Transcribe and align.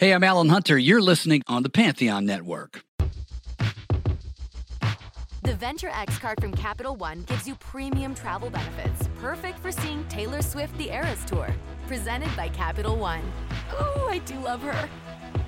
Hey, 0.00 0.14
I'm 0.14 0.24
Alan 0.24 0.48
Hunter. 0.48 0.78
You're 0.78 1.02
listening 1.02 1.42
on 1.46 1.62
the 1.62 1.68
Pantheon 1.68 2.24
Network. 2.24 2.84
The 5.42 5.54
Venture 5.54 5.90
X 5.90 6.16
card 6.16 6.40
from 6.40 6.54
Capital 6.54 6.96
One 6.96 7.20
gives 7.24 7.46
you 7.46 7.54
premium 7.56 8.14
travel 8.14 8.48
benefits, 8.48 9.10
perfect 9.20 9.58
for 9.58 9.70
seeing 9.70 10.02
Taylor 10.08 10.40
Swift 10.40 10.74
the 10.78 10.88
Eras 10.88 11.22
Tour. 11.26 11.54
Presented 11.86 12.34
by 12.34 12.48
Capital 12.48 12.96
One. 12.96 13.20
Ooh, 13.74 14.06
I 14.08 14.22
do 14.24 14.36
love 14.40 14.62
her. 14.62 14.88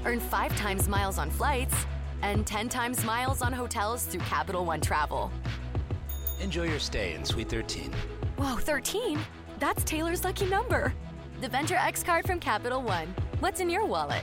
Earn 0.05 0.21
five 0.21 0.55
times 0.55 0.87
miles 0.87 1.17
on 1.17 1.31
flights 1.31 1.87
and 2.21 2.47
10 2.47 2.69
times 2.69 3.03
miles 3.07 3.41
on 3.41 3.55
hotels 3.55 4.05
through 4.05 4.21
Capital 4.21 4.67
One 4.67 4.83
Travel. 4.83 5.33
Enjoy 6.43 6.65
your 6.65 6.79
stay 6.79 7.15
in 7.15 7.25
Suite 7.25 7.49
13. 7.49 7.91
Whoa, 8.37 8.57
13? 8.57 9.19
That's 9.59 9.83
Taylor's 9.85 10.25
lucky 10.25 10.45
number. 10.45 10.93
The 11.41 11.49
Venture 11.49 11.77
X 11.77 12.03
card 12.03 12.27
from 12.27 12.39
Capital 12.39 12.83
One. 12.83 13.15
What's 13.41 13.59
in 13.59 13.71
your 13.71 13.87
wallet? 13.87 14.23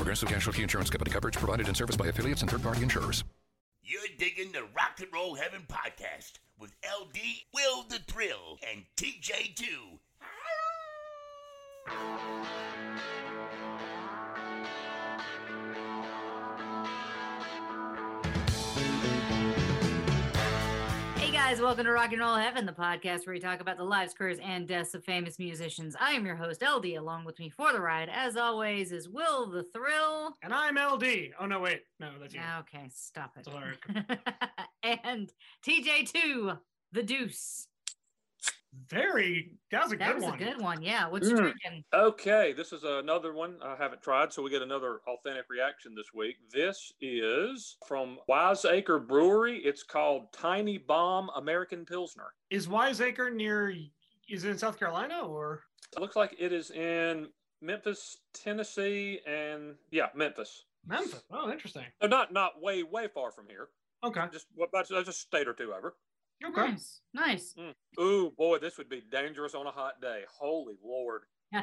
Progressive 0.00 0.30
Casualty 0.30 0.62
Insurance 0.62 0.88
Company 0.88 1.10
coverage 1.10 1.36
provided 1.36 1.66
and 1.66 1.76
serviced 1.76 1.98
by 1.98 2.06
affiliates 2.06 2.40
and 2.40 2.50
third 2.50 2.62
party 2.62 2.82
insurers. 2.82 3.22
You're 3.82 4.00
digging 4.18 4.50
the 4.50 4.62
Rock 4.62 4.98
and 4.98 5.12
Roll 5.12 5.34
Heaven 5.34 5.66
podcast 5.68 6.38
with 6.58 6.72
LD, 6.82 7.18
Will 7.52 7.82
the 7.82 7.98
Thrill, 8.06 8.58
and 8.72 8.84
TJ2. 8.96 9.98
Guys, 21.50 21.60
welcome 21.60 21.84
to 21.84 21.90
Rock 21.90 22.12
and 22.12 22.20
Roll 22.20 22.36
Heaven, 22.36 22.64
the 22.64 22.70
podcast 22.70 23.26
where 23.26 23.34
we 23.34 23.40
talk 23.40 23.58
about 23.58 23.76
the 23.76 23.82
lives, 23.82 24.14
careers, 24.14 24.38
and 24.40 24.68
deaths 24.68 24.94
of 24.94 25.02
famous 25.02 25.36
musicians. 25.40 25.96
I 25.98 26.12
am 26.12 26.24
your 26.24 26.36
host, 26.36 26.62
LD. 26.62 26.94
Along 26.94 27.24
with 27.24 27.40
me 27.40 27.50
for 27.50 27.72
the 27.72 27.80
ride, 27.80 28.08
as 28.08 28.36
always, 28.36 28.92
is 28.92 29.08
Will 29.08 29.50
the 29.50 29.64
Thrill. 29.64 30.36
And 30.44 30.54
I'm 30.54 30.76
LD. 30.76 31.32
Oh 31.40 31.46
no, 31.46 31.58
wait, 31.58 31.80
no, 31.98 32.10
that's 32.20 32.34
you. 32.34 32.40
Okay, 32.60 32.88
stop 32.94 33.36
it. 33.36 33.48
And 35.02 35.28
TJ2, 35.66 36.56
the 36.92 37.02
Deuce. 37.02 37.66
Very. 38.88 39.50
That 39.70 39.84
was 39.84 39.92
a 39.92 39.96
That 39.96 40.06
good 40.08 40.14
was 40.16 40.24
one. 40.24 40.34
a 40.34 40.36
good 40.38 40.60
one. 40.60 40.82
Yeah. 40.82 41.08
What 41.08 41.22
you 41.22 41.30
Mm. 41.30 41.36
drinking? 41.36 41.84
Okay, 41.92 42.52
this 42.52 42.72
is 42.72 42.82
another 42.82 43.32
one 43.32 43.62
I 43.62 43.76
haven't 43.76 44.02
tried, 44.02 44.32
so 44.32 44.42
we 44.42 44.50
get 44.50 44.62
another 44.62 45.00
authentic 45.06 45.48
reaction 45.48 45.94
this 45.94 46.12
week. 46.12 46.38
This 46.50 46.92
is 47.00 47.76
from 47.86 48.18
Wiseacre 48.26 48.98
Brewery. 48.98 49.58
It's 49.64 49.84
called 49.84 50.32
Tiny 50.32 50.76
Bomb 50.78 51.30
American 51.36 51.86
Pilsner. 51.86 52.34
Is 52.50 52.68
Wiseacre 52.68 53.30
near? 53.30 53.70
Is 54.28 54.44
it 54.44 54.50
in 54.50 54.58
South 54.58 54.78
Carolina 54.78 55.20
or? 55.20 55.64
It 55.96 56.00
looks 56.00 56.16
like 56.16 56.34
it 56.38 56.52
is 56.52 56.70
in 56.72 57.32
Memphis, 57.60 58.18
Tennessee, 58.32 59.20
and 59.26 59.76
yeah, 59.90 60.08
Memphis. 60.14 60.64
Memphis. 60.86 61.22
Oh, 61.30 61.50
interesting. 61.50 61.86
So 62.00 62.08
not 62.08 62.32
not 62.32 62.60
way 62.60 62.82
way 62.82 63.06
far 63.06 63.30
from 63.30 63.48
here. 63.48 63.68
Okay. 64.02 64.24
Just 64.32 64.46
what 64.54 64.70
about 64.70 64.88
just 64.88 65.08
a 65.08 65.12
state 65.12 65.46
or 65.46 65.52
two 65.52 65.74
over. 65.74 65.96
Okay. 66.44 66.70
Nice. 66.70 67.00
Nice. 67.12 67.54
Mm. 67.58 67.74
Ooh, 68.00 68.32
boy, 68.36 68.58
this 68.58 68.78
would 68.78 68.88
be 68.88 69.02
dangerous 69.10 69.54
on 69.54 69.66
a 69.66 69.70
hot 69.70 70.00
day. 70.00 70.22
Holy 70.38 70.76
Lord. 70.84 71.22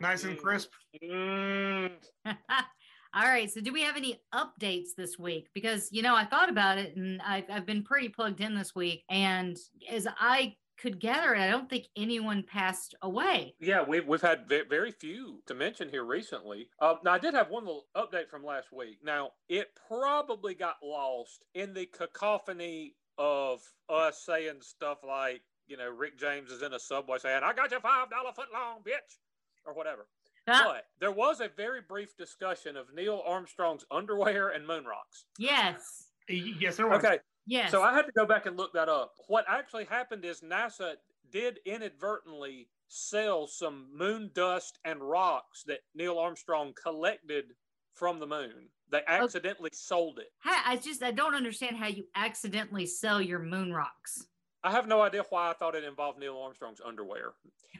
Nice 0.00 0.24
and 0.24 0.38
crisp. 0.38 0.70
Mm. 1.02 1.92
All 2.26 3.24
right. 3.24 3.50
So, 3.50 3.60
do 3.60 3.72
we 3.72 3.82
have 3.82 3.96
any 3.96 4.20
updates 4.34 4.88
this 4.96 5.18
week? 5.18 5.48
Because, 5.54 5.88
you 5.92 6.02
know, 6.02 6.14
I 6.14 6.24
thought 6.24 6.48
about 6.48 6.78
it 6.78 6.96
and 6.96 7.20
I've, 7.22 7.44
I've 7.50 7.66
been 7.66 7.82
pretty 7.82 8.08
plugged 8.08 8.40
in 8.40 8.54
this 8.54 8.74
week. 8.74 9.04
And 9.08 9.56
as 9.90 10.06
I 10.18 10.56
could 10.78 10.98
gather 10.98 11.34
it, 11.34 11.40
I 11.40 11.50
don't 11.50 11.68
think 11.68 11.86
anyone 11.96 12.42
passed 12.42 12.94
away. 13.02 13.54
Yeah, 13.60 13.82
we've 13.86 14.06
we've 14.06 14.22
had 14.22 14.48
ve- 14.48 14.62
very 14.68 14.90
few 14.90 15.42
to 15.46 15.54
mention 15.54 15.88
here 15.88 16.04
recently. 16.04 16.68
Uh, 16.80 16.94
now, 17.04 17.12
I 17.12 17.18
did 17.18 17.34
have 17.34 17.50
one 17.50 17.66
little 17.66 17.86
update 17.96 18.28
from 18.30 18.44
last 18.44 18.72
week. 18.72 18.98
Now, 19.04 19.30
it 19.48 19.68
probably 19.88 20.54
got 20.54 20.76
lost 20.82 21.44
in 21.54 21.74
the 21.74 21.86
cacophony 21.86 22.94
of 23.18 23.60
us 23.88 24.22
saying 24.24 24.60
stuff 24.62 24.98
like, 25.06 25.42
you 25.66 25.76
know, 25.76 25.88
Rick 25.90 26.18
James 26.18 26.50
is 26.50 26.62
in 26.62 26.72
a 26.72 26.78
subway 26.78 27.18
saying, 27.18 27.42
"I 27.42 27.52
got 27.52 27.70
you 27.70 27.80
five 27.80 28.10
dollar 28.10 28.32
foot 28.32 28.52
long, 28.52 28.82
bitch," 28.82 29.18
or 29.64 29.72
whatever. 29.74 30.08
Ah, 30.48 30.62
But 30.66 30.86
there 30.98 31.12
was 31.12 31.40
a 31.40 31.48
very 31.48 31.80
brief 31.82 32.16
discussion 32.16 32.76
of 32.76 32.92
Neil 32.94 33.22
Armstrong's 33.26 33.84
underwear 33.90 34.48
and 34.50 34.66
moon 34.66 34.84
rocks. 34.84 35.26
yes. 35.38 36.06
Yes, 36.28 36.76
there 36.76 36.86
was. 36.86 37.04
Okay, 37.04 37.18
Yes. 37.46 37.70
so 37.72 37.82
I 37.82 37.92
had 37.92 38.06
to 38.06 38.12
go 38.12 38.24
back 38.24 38.46
and 38.46 38.56
look 38.56 38.72
that 38.74 38.88
up. 38.88 39.14
What 39.26 39.44
actually 39.48 39.84
happened 39.84 40.24
is 40.24 40.40
NASA 40.42 40.96
did 41.30 41.58
inadvertently 41.66 42.68
sell 42.88 43.46
some 43.48 43.88
moon 43.96 44.30
dust 44.32 44.78
and 44.84 45.02
rocks 45.02 45.62
that 45.64 45.80
Neil 45.94 46.18
Armstrong 46.18 46.72
collected 46.74 47.56
from 47.94 48.18
the 48.20 48.26
moon. 48.26 48.68
They 48.90 49.02
accidentally 49.06 49.70
sold 49.72 50.18
it. 50.18 50.32
Hi- 50.40 50.72
I 50.72 50.76
just 50.76 51.02
I 51.02 51.10
don't 51.12 51.34
understand 51.34 51.76
how 51.76 51.86
you 51.88 52.04
accidentally 52.14 52.86
sell 52.86 53.20
your 53.20 53.38
moon 53.38 53.72
rocks. 53.72 54.26
I 54.62 54.70
have 54.72 54.86
no 54.86 55.00
idea 55.00 55.24
why 55.30 55.50
I 55.50 55.54
thought 55.54 55.74
it 55.74 55.84
involved 55.84 56.18
Neil 56.18 56.36
Armstrong's 56.38 56.80
underwear. 56.84 57.32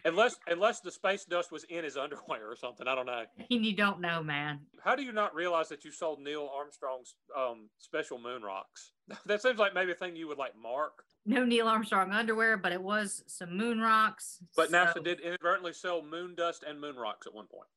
Unless 0.05 0.37
unless 0.47 0.81
the 0.81 0.91
space 0.91 1.25
dust 1.25 1.53
was 1.53 1.65
in 1.65 1.85
his 1.85 1.97
underwear 1.99 2.51
or 2.51 2.57
something. 2.57 2.89
I 2.89 2.95
don't 2.95 3.07
know. 3.07 3.25
And 3.51 3.67
you 3.67 3.75
don't 3.77 4.01
know, 4.01 4.23
man. 4.23 4.61
How 4.83 4.95
do 4.97 5.03
you 5.03 5.13
not 5.13 5.35
realize 5.35 5.69
that 5.69 5.85
you 5.85 5.91
sold 5.91 6.21
Neil 6.21 6.49
Armstrong's 6.57 7.15
um, 7.37 7.69
special 7.79 8.19
moon 8.19 8.43
rocks? 8.43 8.93
that 9.27 9.43
seems 9.43 9.59
like 9.59 9.75
maybe 9.75 9.93
a 9.93 9.95
thing 9.95 10.17
you 10.17 10.29
would 10.29 10.39
like 10.39 10.53
mark. 10.57 10.93
No 11.27 11.45
Neil 11.45 11.69
Armstrong 11.69 12.13
underwear, 12.13 12.57
but 12.57 12.73
it 12.73 12.81
was 12.81 13.25
some 13.27 13.55
moon 13.57 13.81
rocks. 13.81 14.39
But 14.57 14.71
NASA 14.71 15.05
did 15.05 15.21
inadvertently 15.21 15.75
sell 15.75 16.03
moon 16.03 16.35
dust 16.35 16.65
and 16.67 16.81
moon 16.81 16.97
rocks 16.97 17.27
at 17.27 17.35
one 17.35 17.47
point. 17.47 17.69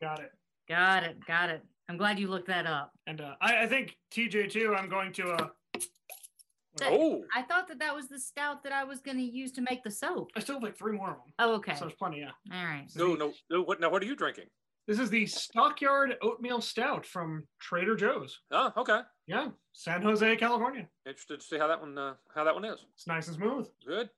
Got 0.00 0.20
it. 0.20 0.30
Got 0.68 1.02
it. 1.04 1.24
Got 1.26 1.50
it. 1.50 1.62
I'm 1.88 1.96
glad 1.96 2.18
you 2.18 2.28
looked 2.28 2.46
that 2.48 2.66
up. 2.66 2.92
And 3.06 3.20
uh, 3.20 3.34
I, 3.40 3.64
I 3.64 3.66
think 3.66 3.96
TJ 4.12 4.50
too. 4.50 4.74
I'm 4.76 4.88
going 4.88 5.12
to. 5.14 5.30
Uh, 5.32 5.48
That- 5.74 6.92
Oh, 6.92 7.22
I 7.34 7.42
thought 7.42 7.68
that 7.68 7.78
that 7.80 7.94
was 7.94 8.08
the 8.08 8.18
stout 8.18 8.62
that 8.62 8.72
I 8.72 8.84
was 8.84 9.00
going 9.00 9.18
to 9.18 9.22
use 9.22 9.52
to 9.52 9.60
make 9.60 9.82
the 9.84 9.90
soap. 9.90 10.30
I 10.34 10.40
still 10.40 10.54
have 10.56 10.62
like 10.62 10.76
three 10.78 10.92
more 10.96 11.10
of 11.10 11.16
them. 11.16 11.32
Oh, 11.38 11.54
okay. 11.56 11.74
So 11.74 11.80
there's 11.84 11.94
plenty. 11.94 12.20
Yeah. 12.20 12.30
All 12.50 12.64
right. 12.64 12.86
no, 12.96 13.14
no, 13.14 13.32
no. 13.50 13.62
What 13.62 13.78
now? 13.80 13.90
What 13.90 14.02
are 14.02 14.06
you 14.06 14.16
drinking? 14.16 14.46
This 14.88 14.98
is 14.98 15.10
the 15.10 15.26
Stockyard 15.26 16.16
Oatmeal 16.22 16.60
Stout 16.62 17.04
from 17.06 17.46
Trader 17.60 17.94
Joe's. 17.94 18.40
Oh, 18.50 18.72
okay. 18.78 19.00
Yeah, 19.28 19.48
San 19.74 20.02
Jose, 20.02 20.34
California. 20.36 20.88
Interested 21.06 21.40
to 21.40 21.46
see 21.46 21.58
how 21.58 21.68
that 21.68 21.80
one 21.80 21.96
uh, 21.98 22.14
how 22.34 22.42
that 22.44 22.54
one 22.54 22.64
is. 22.64 22.78
It's 22.94 23.06
nice 23.06 23.28
and 23.28 23.36
smooth. 23.36 23.68
Good. 23.86 24.08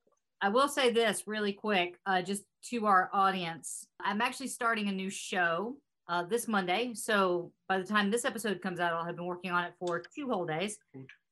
I 0.41 0.49
will 0.49 0.69
say 0.69 0.91
this 0.93 1.25
really 1.27 1.53
quick, 1.53 1.99
uh, 2.07 2.23
just 2.23 2.45
to 2.71 2.87
our 2.87 3.11
audience. 3.13 3.87
I'm 4.01 4.21
actually 4.21 4.49
starting 4.49 4.89
a 4.89 4.93
new 4.93 5.11
show 5.11 5.77
uh, 6.09 6.25
this 6.25 6.49
Monday. 6.49 6.93
So 6.95 7.53
by 7.69 7.79
the 7.79 7.85
time 7.85 8.11
this 8.11 8.25
episode 8.25 8.61
comes 8.63 8.81
out, 8.81 8.93
I'll 8.93 9.05
have 9.05 9.17
been 9.17 9.27
working 9.27 9.51
on 9.51 9.65
it 9.65 9.75
for 9.79 10.03
two 10.15 10.29
whole 10.29 10.47
days. 10.47 10.79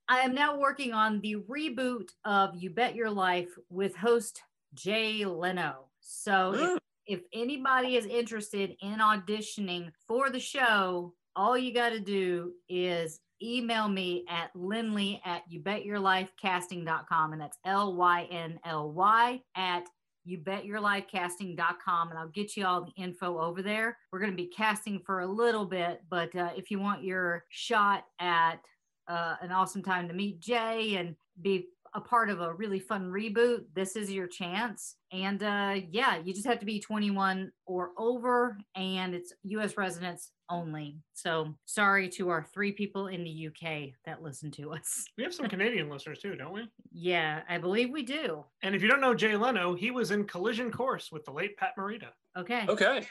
I 0.09 0.21
am 0.21 0.35
now 0.35 0.59
working 0.59 0.93
on 0.93 1.21
the 1.21 1.37
reboot 1.49 2.09
of 2.25 2.55
You 2.57 2.71
Bet 2.71 2.95
Your 2.95 3.11
Life 3.11 3.51
with 3.71 3.97
host 3.97 4.43
Jay 4.75 5.25
Leno. 5.25 5.87
So 6.01 6.53
if, 6.55 6.79
if 7.07 7.21
anybody 7.33 7.97
is 7.97 8.07
interested 8.07 8.77
in 8.83 8.99
auditioning 8.99 9.91
for 10.09 10.31
the 10.31 10.41
show, 10.41 11.15
all 11.37 11.57
you 11.57 11.73
got 11.73 11.91
to 11.91 12.01
do 12.01 12.53
is 12.69 13.21
email 13.43 13.89
me 13.89 14.25
at 14.29 14.55
linley 14.55 15.21
at 15.25 15.43
youbetyourlifecasting.com 15.51 17.33
and 17.33 17.41
that's 17.41 17.59
l-y-n-l-y 17.65 19.41
at 19.57 19.85
youbetyourlifecasting.com 20.29 22.11
and 22.11 22.19
I'll 22.19 22.29
get 22.29 22.57
you 22.57 22.67
all 22.67 22.85
the 22.85 23.03
info 23.03 23.39
over 23.39 23.63
there. 23.63 23.99
We're 24.13 24.21
going 24.21 24.31
to 24.31 24.37
be 24.37 24.47
casting 24.49 25.01
for 25.01 25.21
a 25.21 25.27
little 25.27 25.65
bit, 25.65 26.03
but 26.09 26.35
uh, 26.35 26.51
if 26.57 26.71
you 26.71 26.79
want 26.79 27.05
your 27.05 27.45
shot 27.49 28.05
at 28.21 28.61
uh, 29.09 29.37
an 29.41 29.51
awesome 29.51 29.83
time 29.83 30.09
to 30.09 30.15
meet 30.15 30.41
Jay 30.41 30.97
and 30.97 31.17
be 31.41 31.67
a 31.95 32.01
part 32.01 32.31
of 32.31 32.41
a 32.41 32.53
really 32.55 32.81
fun 32.81 33.11
reboot, 33.11 33.65
this 33.75 33.97
is 33.97 34.11
your 34.11 34.27
chance. 34.27 34.97
And 35.13 35.43
uh, 35.43 35.77
yeah, 35.91 36.19
you 36.23 36.33
just 36.33 36.47
have 36.47 36.61
to 36.61 36.67
be 36.67 36.81
21 36.81 37.53
or 37.67 37.91
over, 37.99 38.57
and 38.75 39.15
it's 39.15 39.33
US 39.45 39.77
residents 39.77 40.31
only. 40.49 40.99
So 41.13 41.55
sorry 41.67 42.09
to 42.11 42.29
our 42.31 42.47
three 42.55 42.73
people 42.73 43.09
in 43.09 43.25
the 43.25 43.49
UK 43.49 43.91
that 44.05 44.23
listen 44.23 44.51
to 44.53 44.73
us. 44.73 45.05
We 45.19 45.25
have 45.25 45.35
some 45.35 45.49
Canadian 45.49 45.91
listeners 45.91 46.19
too, 46.19 46.35
don't 46.35 46.53
we? 46.53 46.69
Yeah, 46.91 47.43
I 47.49 47.59
believe 47.59 47.91
we 47.91 48.03
do. 48.03 48.45
And 48.63 48.75
if 48.75 48.83
you 48.83 48.89
don't 48.89 49.01
know 49.01 49.15
Jay 49.15 49.37
Leno, 49.37 49.75
he 49.75 49.91
was 49.91 50.11
in 50.11 50.25
Collision 50.25 50.71
Course 50.71 51.11
with 51.13 51.25
the 51.25 51.33
late 51.33 51.57
Pat 51.57 51.73
Morita. 51.79 52.09
Okay. 52.37 52.65
Okay. 52.69 53.07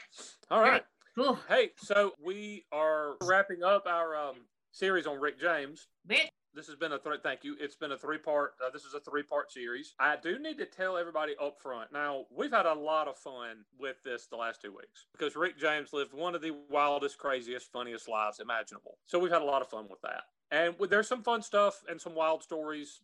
All 0.50 0.60
right. 0.60 0.82
Cool. 1.14 1.38
Hey, 1.48 1.70
so 1.76 2.12
we 2.24 2.64
are 2.72 3.16
wrapping 3.22 3.62
up 3.62 3.86
our 3.86 4.16
um, 4.16 4.36
series 4.72 5.06
on 5.06 5.20
Rick 5.20 5.38
James. 5.40 5.88
Bitch. 6.08 6.28
This 6.54 6.66
has 6.66 6.76
been 6.76 6.92
a 6.92 6.98
th- 6.98 7.20
thank 7.22 7.44
you. 7.44 7.56
It's 7.58 7.76
been 7.76 7.92
a 7.92 7.98
three 7.98 8.18
part. 8.18 8.54
Uh, 8.64 8.70
this 8.70 8.84
is 8.84 8.94
a 8.94 9.00
three 9.00 9.22
part 9.22 9.50
series. 9.50 9.94
I 9.98 10.16
do 10.16 10.38
need 10.38 10.58
to 10.58 10.66
tell 10.66 10.96
everybody 10.96 11.34
up 11.42 11.60
front. 11.60 11.92
Now 11.92 12.26
we've 12.30 12.52
had 12.52 12.66
a 12.66 12.74
lot 12.74 13.08
of 13.08 13.16
fun 13.16 13.64
with 13.78 14.02
this 14.04 14.26
the 14.26 14.36
last 14.36 14.60
two 14.60 14.72
weeks 14.72 15.06
because 15.12 15.34
Rick 15.36 15.58
James 15.58 15.92
lived 15.92 16.12
one 16.12 16.34
of 16.34 16.42
the 16.42 16.52
wildest, 16.68 17.18
craziest, 17.18 17.72
funniest 17.72 18.08
lives 18.08 18.40
imaginable. 18.40 18.98
So 19.06 19.18
we've 19.18 19.32
had 19.32 19.42
a 19.42 19.46
lot 19.46 19.62
of 19.62 19.68
fun 19.68 19.86
with 19.88 20.00
that. 20.02 20.24
And 20.52 20.74
there's 20.90 21.08
some 21.08 21.22
fun 21.22 21.40
stuff 21.40 21.82
and 21.88 21.98
some 21.98 22.14
wild 22.14 22.42
stories 22.42 23.00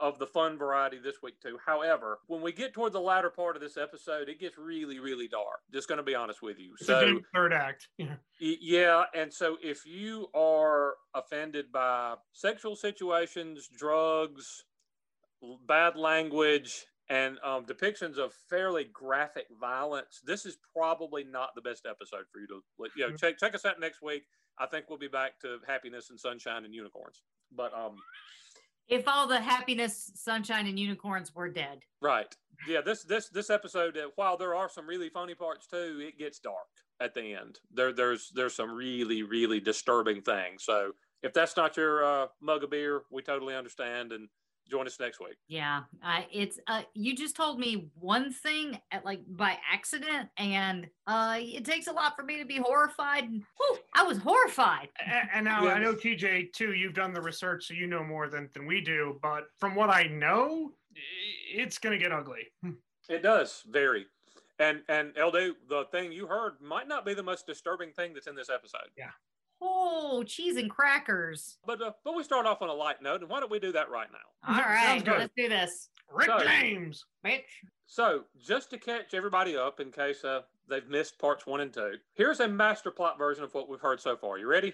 of 0.00 0.20
the 0.20 0.26
fun 0.26 0.56
variety 0.56 0.98
this 1.02 1.16
week 1.20 1.40
too. 1.40 1.58
However, 1.66 2.20
when 2.28 2.40
we 2.42 2.52
get 2.52 2.72
toward 2.72 2.92
the 2.92 3.00
latter 3.00 3.28
part 3.28 3.56
of 3.56 3.60
this 3.60 3.76
episode, 3.76 4.28
it 4.28 4.38
gets 4.38 4.56
really, 4.56 5.00
really 5.00 5.26
dark. 5.26 5.62
Just 5.72 5.88
going 5.88 5.98
to 5.98 6.04
be 6.04 6.14
honest 6.14 6.42
with 6.42 6.60
you. 6.60 6.74
It's 6.78 6.86
so 6.86 7.20
third 7.34 7.52
act. 7.52 7.88
Yeah. 7.98 8.14
Yeah, 8.38 9.04
and 9.14 9.34
so 9.34 9.56
if 9.60 9.84
you 9.84 10.28
are 10.32 10.94
offended 11.12 11.72
by 11.72 12.14
sexual 12.32 12.76
situations, 12.76 13.68
drugs, 13.76 14.64
bad 15.66 15.96
language, 15.96 16.86
and 17.12 17.36
um, 17.44 17.66
depictions 17.66 18.16
of 18.16 18.32
fairly 18.48 18.84
graphic 18.84 19.44
violence, 19.60 20.22
this 20.24 20.46
is 20.46 20.56
probably 20.74 21.24
not 21.24 21.50
the 21.54 21.60
best 21.60 21.84
episode 21.84 22.24
for 22.32 22.40
you 22.40 22.46
to. 22.46 22.62
You 22.96 23.10
know, 23.10 23.16
check 23.16 23.38
check 23.38 23.54
us 23.54 23.66
out 23.66 23.78
next 23.78 24.00
week. 24.02 24.22
I 24.58 24.64
think 24.64 24.86
we'll 24.88 24.98
be 24.98 25.08
back 25.08 25.38
to 25.40 25.58
happiness 25.66 26.08
and 26.08 26.18
sunshine 26.18 26.64
and 26.64 26.74
unicorns. 26.74 27.20
But 27.54 27.74
um, 27.74 27.96
If 28.88 29.06
all 29.06 29.26
the 29.26 29.40
happiness, 29.40 30.10
sunshine, 30.14 30.66
and 30.66 30.78
unicorns 30.78 31.34
were 31.34 31.50
dead. 31.50 31.80
right, 32.00 32.34
yeah, 32.66 32.80
this 32.80 33.04
this 33.04 33.28
this 33.28 33.50
episode, 33.50 33.98
uh, 33.98 34.08
while 34.16 34.38
there 34.38 34.54
are 34.54 34.70
some 34.70 34.86
really 34.86 35.10
funny 35.10 35.34
parts 35.34 35.66
too, 35.66 36.02
it 36.02 36.18
gets 36.18 36.38
dark 36.38 36.56
at 36.98 37.12
the 37.12 37.34
end. 37.34 37.58
There 37.74 37.92
there's 37.92 38.32
there's 38.34 38.54
some 38.54 38.72
really 38.72 39.22
really 39.22 39.60
disturbing 39.60 40.22
things. 40.22 40.64
So 40.64 40.92
if 41.22 41.34
that's 41.34 41.58
not 41.58 41.76
your 41.76 42.04
uh, 42.04 42.26
mug 42.40 42.64
of 42.64 42.70
beer, 42.70 43.02
we 43.10 43.20
totally 43.20 43.54
understand 43.54 44.12
and 44.12 44.28
join 44.70 44.86
us 44.86 44.98
next 44.98 45.20
week. 45.20 45.36
Yeah, 45.48 45.82
I 46.02 46.26
it's 46.32 46.58
uh 46.66 46.82
you 46.94 47.14
just 47.16 47.36
told 47.36 47.58
me 47.58 47.88
one 47.94 48.32
thing 48.32 48.80
at 48.90 49.04
like 49.04 49.20
by 49.28 49.58
accident, 49.70 50.28
and 50.36 50.88
uh 51.06 51.38
it 51.40 51.64
takes 51.64 51.86
a 51.88 51.92
lot 51.92 52.16
for 52.16 52.22
me 52.22 52.38
to 52.38 52.44
be 52.44 52.56
horrified. 52.58 53.24
And 53.24 53.42
whew, 53.58 53.78
I 53.94 54.02
was 54.04 54.18
horrified. 54.18 54.88
A- 55.00 55.36
And 55.36 55.44
now 55.44 55.64
Yeah. 55.64 55.74
I 55.74 55.78
know 55.78 55.94
TJ 55.94 56.52
too. 56.52 56.72
You've 56.74 56.94
done 56.94 57.12
the 57.12 57.20
research, 57.22 57.66
so 57.66 57.74
you 57.74 57.86
know 57.86 58.02
more 58.04 58.28
than 58.28 58.48
than 58.54 58.66
we 58.66 58.80
do. 58.80 59.18
But 59.22 59.44
from 59.58 59.74
what 59.74 59.90
I 59.90 60.04
know, 60.04 60.72
it's 61.54 61.78
gonna 61.78 61.98
get 61.98 62.12
ugly. 62.12 62.48
It 63.08 63.22
does 63.22 63.62
vary. 63.68 64.06
And 64.58 64.82
and 64.88 65.08
LD, 65.16 65.54
the 65.68 65.84
thing 65.90 66.12
you 66.12 66.26
heard 66.26 66.60
might 66.60 66.86
not 66.88 67.04
be 67.04 67.14
the 67.14 67.22
most 67.22 67.46
disturbing 67.46 67.92
thing 67.92 68.14
that's 68.14 68.26
in 68.28 68.36
this 68.36 68.48
episode. 68.50 68.88
Oh, 69.64 70.24
cheese 70.26 70.56
and 70.56 70.68
crackers. 70.68 71.58
But 71.64 71.80
uh, 71.80 71.92
but 72.04 72.16
we 72.16 72.24
start 72.24 72.46
off 72.46 72.62
on 72.62 72.68
a 72.68 72.72
light 72.74 73.00
note, 73.00 73.20
and 73.20 73.30
why 73.30 73.38
don't 73.40 73.50
we 73.50 73.60
do 73.60 73.70
that 73.72 73.90
right 73.90 74.08
now? 74.10 74.52
All 74.54 74.60
right, 74.60 75.06
let's 75.06 75.32
do 75.36 75.48
this, 75.48 75.88
Rick 76.10 76.26
So- 76.28 76.44
James. 76.44 77.04
bitch. 77.24 77.42
So, 77.86 78.24
just 78.42 78.70
to 78.70 78.78
catch 78.78 79.12
everybody 79.12 79.54
up 79.56 79.78
in 79.78 79.92
case 79.92 80.24
uh, 80.24 80.40
they've 80.68 80.88
missed 80.88 81.18
parts 81.18 81.46
one 81.46 81.60
and 81.60 81.72
two, 81.72 81.92
here's 82.14 82.40
a 82.40 82.48
master 82.48 82.90
plot 82.90 83.18
version 83.18 83.44
of 83.44 83.52
what 83.52 83.68
we've 83.68 83.80
heard 83.80 84.00
so 84.00 84.16
far. 84.16 84.38
You 84.38 84.48
ready? 84.48 84.72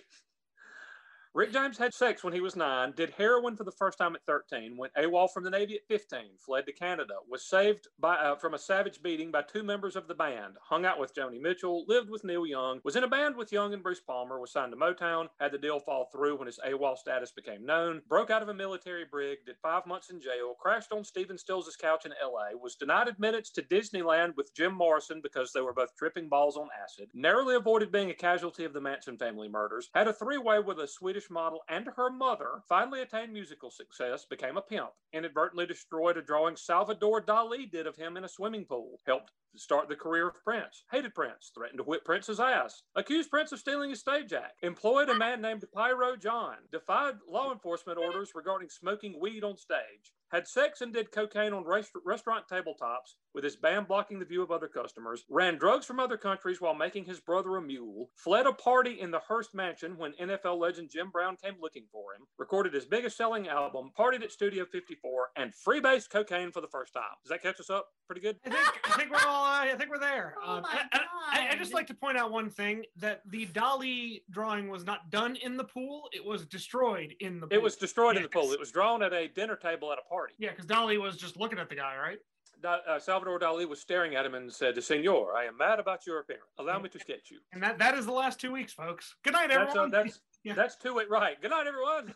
Rick 1.39 1.53
James 1.53 1.79
had 1.79 1.95
sex 1.95 2.25
when 2.25 2.33
he 2.33 2.41
was 2.41 2.57
nine, 2.57 2.93
did 2.97 3.11
heroin 3.11 3.55
for 3.55 3.63
the 3.63 3.71
first 3.71 3.97
time 3.97 4.17
at 4.17 4.27
13, 4.27 4.77
went 4.77 4.93
AWOL 4.95 5.29
from 5.33 5.45
the 5.45 5.51
Navy 5.51 5.77
at 5.77 5.87
15, 5.87 6.19
fled 6.37 6.67
to 6.67 6.73
Canada, 6.73 7.15
was 7.31 7.49
saved 7.49 7.87
by 8.01 8.17
uh, 8.17 8.35
from 8.35 8.55
a 8.55 8.59
savage 8.59 9.01
beating 9.05 9.31
by 9.31 9.43
two 9.43 9.63
members 9.63 9.95
of 9.95 10.09
the 10.09 10.17
band, 10.17 10.57
hung 10.61 10.85
out 10.85 10.99
with 10.99 11.15
Joni 11.15 11.41
Mitchell, 11.41 11.85
lived 11.87 12.11
with 12.11 12.25
Neil 12.25 12.45
Young, 12.45 12.81
was 12.83 12.97
in 12.97 13.05
a 13.05 13.09
band 13.09 13.37
with 13.37 13.53
Young 13.53 13.73
and 13.73 13.85
Bruce 13.85 14.01
Palmer, 14.01 14.41
was 14.41 14.51
signed 14.51 14.73
to 14.73 14.77
Motown, 14.77 15.29
had 15.39 15.53
the 15.53 15.59
deal 15.59 15.79
fall 15.79 16.09
through 16.11 16.37
when 16.37 16.47
his 16.47 16.59
AWOL 16.67 16.99
status 16.99 17.31
became 17.31 17.65
known, 17.65 18.03
broke 18.09 18.31
out 18.31 18.43
of 18.43 18.49
a 18.49 18.55
military 18.55 19.05
brig, 19.09 19.39
did 19.47 19.59
five 19.63 19.87
months 19.87 20.11
in 20.11 20.21
jail, 20.21 20.57
crashed 20.59 20.91
on 20.91 21.05
Stephen 21.05 21.39
Stills' 21.39 21.77
couch 21.81 22.05
in 22.05 22.11
LA, 22.21 22.59
was 22.61 22.75
denied 22.75 23.07
admittance 23.07 23.51
to 23.51 23.63
Disneyland 23.63 24.35
with 24.37 24.53
Jim 24.57 24.75
Morrison 24.75 25.21
because 25.23 25.53
they 25.53 25.61
were 25.61 25.73
both 25.73 25.95
tripping 25.97 26.29
balls 26.29 26.57
on 26.57 26.67
acid, 26.83 27.11
narrowly 27.15 27.55
avoided 27.55 27.93
being 27.93 28.11
a 28.11 28.15
casualty 28.15 28.65
of 28.65 28.73
the 28.73 28.81
Manson 28.81 29.17
family 29.17 29.49
murders, 29.49 29.89
had 29.95 30.09
a 30.09 30.13
three 30.13 30.39
way 30.39 30.59
with 30.59 30.81
a 30.81 30.89
Swedish 30.89 31.28
model 31.31 31.63
and 31.69 31.89
her 31.97 32.11
mother, 32.11 32.63
finally 32.69 33.03
attained 33.03 33.33
musical 33.33 33.71
success, 33.71 34.25
became 34.25 34.57
a 34.57 34.63
pimp, 34.63 34.91
inadvertently 35.13 35.67
destroyed 35.67 36.17
a 36.17 36.23
drawing 36.23 36.57
Salvador 36.57 37.21
Dali 37.23 37.71
did 37.71 37.87
of 37.87 37.97
him 37.97 38.17
in 38.17 38.25
a 38.25 38.29
swimming 38.29 38.65
pool, 38.65 39.01
helped 39.07 39.33
start 39.57 39.89
the 39.89 39.97
career 39.97 40.29
of 40.29 40.45
Prince, 40.45 40.85
hated 40.91 41.15
Prince, 41.15 41.51
threatened 41.55 41.79
to 41.79 41.85
whip 41.85 42.05
Prince's 42.05 42.41
ass, 42.41 42.83
accused 42.95 43.31
Prince 43.31 43.53
of 43.53 43.59
stealing 43.59 43.91
his 43.91 44.01
stage 44.01 44.33
act, 44.33 44.63
employed 44.63 45.09
a 45.09 45.15
man 45.15 45.41
named 45.41 45.65
Pyro 45.75 46.17
John, 46.17 46.57
defied 46.71 47.17
law 47.27 47.53
enforcement 47.53 47.99
orders 47.99 48.33
regarding 48.35 48.69
smoking 48.69 49.19
weed 49.21 49.45
on 49.45 49.57
stage, 49.57 50.13
had 50.31 50.47
sex 50.47 50.81
and 50.81 50.93
did 50.93 51.11
cocaine 51.13 51.53
on 51.53 51.65
rest- 51.65 51.93
restaurant 52.05 52.45
tabletops 52.51 53.15
with 53.35 53.45
his 53.45 53.57
band 53.57 53.89
blocking 53.89 54.19
the 54.19 54.25
view 54.25 54.43
of 54.43 54.51
other 54.51 54.69
customers, 54.69 55.25
ran 55.29 55.57
drugs 55.59 55.87
from 55.87 56.01
other 56.01 56.17
countries 56.17 56.61
while 56.61 56.75
making 56.75 57.05
his 57.05 57.21
brother 57.21 57.57
a 57.57 57.63
mule, 57.63 58.11
fled 58.17 58.47
a 58.47 58.53
party 58.53 59.01
in 59.01 59.11
the 59.11 59.21
Hearst 59.21 59.55
Mansion 59.55 59.97
when 59.97 60.13
NFL 60.21 60.59
legend 60.59 60.91
Jim 60.91 61.11
Brown 61.11 61.37
came 61.37 61.55
looking 61.61 61.85
for 61.93 62.15
him, 62.15 62.23
recorded 62.39 62.75
his 62.75 62.85
biggest 62.85 63.17
selling 63.17 63.49
album, 63.49 63.91
partied 63.99 64.23
at 64.23 64.33
Studio 64.33 64.65
54, 64.71 65.29
and 65.37 65.53
freebased 65.55 66.11
cocaine 66.11 66.51
for 66.53 66.61
the 66.61 66.69
first 66.69 66.93
time. 66.93 67.03
Does 67.23 67.31
that 67.31 67.43
catch 67.43 67.61
us 67.61 67.71
up 67.71 67.89
pretty 68.07 68.21
good? 68.21 68.37
I 68.47 68.51
think 68.51 68.81
I 68.85 68.97
think 68.97 69.11
we're 69.11 69.27
all 69.29 69.45
uh, 69.45 69.61
I 69.63 69.75
think 69.77 69.91
we're 69.91 69.99
there. 69.99 70.35
Oh 70.45 70.57
Um, 70.57 70.63
my 70.63 70.69
I, 70.93 70.99
I, 70.99 71.01
I- 71.01 71.49
I 71.53 71.57
just 71.57 71.73
like 71.75 71.87
to 71.89 71.95
point 71.95 72.17
out 72.19 72.31
one 72.31 72.51
thing 72.51 72.85
that 72.97 73.23
the 73.31 73.47
Dali 73.47 74.23
drawing 74.31 74.69
was 74.69 74.85
not 74.85 75.11
done 75.11 75.37
in 75.37 75.57
the 75.57 75.65
pool; 75.65 76.09
it 76.13 76.25
was 76.25 76.45
destroyed 76.47 77.15
in 77.21 77.41
the. 77.41 77.47
pool. 77.47 77.57
It 77.57 77.63
was 77.63 77.77
destroyed 77.77 78.17
in 78.17 78.23
the 78.23 78.29
pool. 78.29 78.53
It 78.53 78.61
was 78.61 78.71
drawn 78.71 79.03
at 79.03 79.13
a 79.13 79.29
dinner 79.29 79.57
table 79.57 79.91
at 79.93 79.99
a 79.99 80.03
party. 80.03 80.18
Yeah, 80.39 80.51
because 80.51 80.67
Dali 80.67 81.01
was 81.01 81.17
just 81.17 81.37
looking 81.37 81.59
at 81.59 81.69
the 81.69 81.75
guy, 81.77 81.97
right? 81.97 82.19
Da- 82.63 82.81
uh, 82.89 82.99
Salvador 82.99 83.39
Dali 83.39 83.69
was 83.69 83.81
staring 83.81 84.17
at 84.17 84.27
him 84.27 84.35
and 84.35 84.53
said, 84.53 84.83
Senor, 84.83 85.33
I 85.37 85.45
am 85.45 85.57
mad 85.57 85.79
about 85.79 86.07
your 86.07 86.19
appearance. 86.21 86.45
Allow 86.59 86.81
me 86.81 86.89
to 86.89 86.99
sketch 86.99 87.31
you. 87.31 87.39
And 87.53 87.63
that 87.63 87.79
that 87.79 87.95
is 87.97 88.05
the 88.07 88.13
last 88.13 88.41
two 88.41 88.51
weeks, 88.53 88.73
folks. 88.73 89.15
Good 89.23 89.33
night, 89.35 89.49
That's, 89.51 89.77
uh, 89.77 89.83
everyone. 89.83 89.91
that's, 89.91 90.21
Yeah. 90.45 90.55
that's 90.55 90.77
two 90.77 90.99
it 90.99 91.09
right. 91.11 91.41
Good 91.41 91.51
night, 91.51 91.67
everyone. 91.67 92.15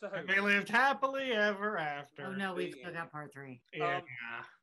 So, 0.00 0.08
And 0.14 0.26
they 0.28 0.40
lived 0.40 0.68
happily 0.70 1.32
ever 1.32 1.76
after. 1.78 2.26
Oh 2.26 2.32
no, 2.32 2.54
we've 2.54 2.74
still 2.74 2.92
got 2.92 3.10
part 3.12 3.32
three. 3.34 3.60
Yeah. 3.74 4.00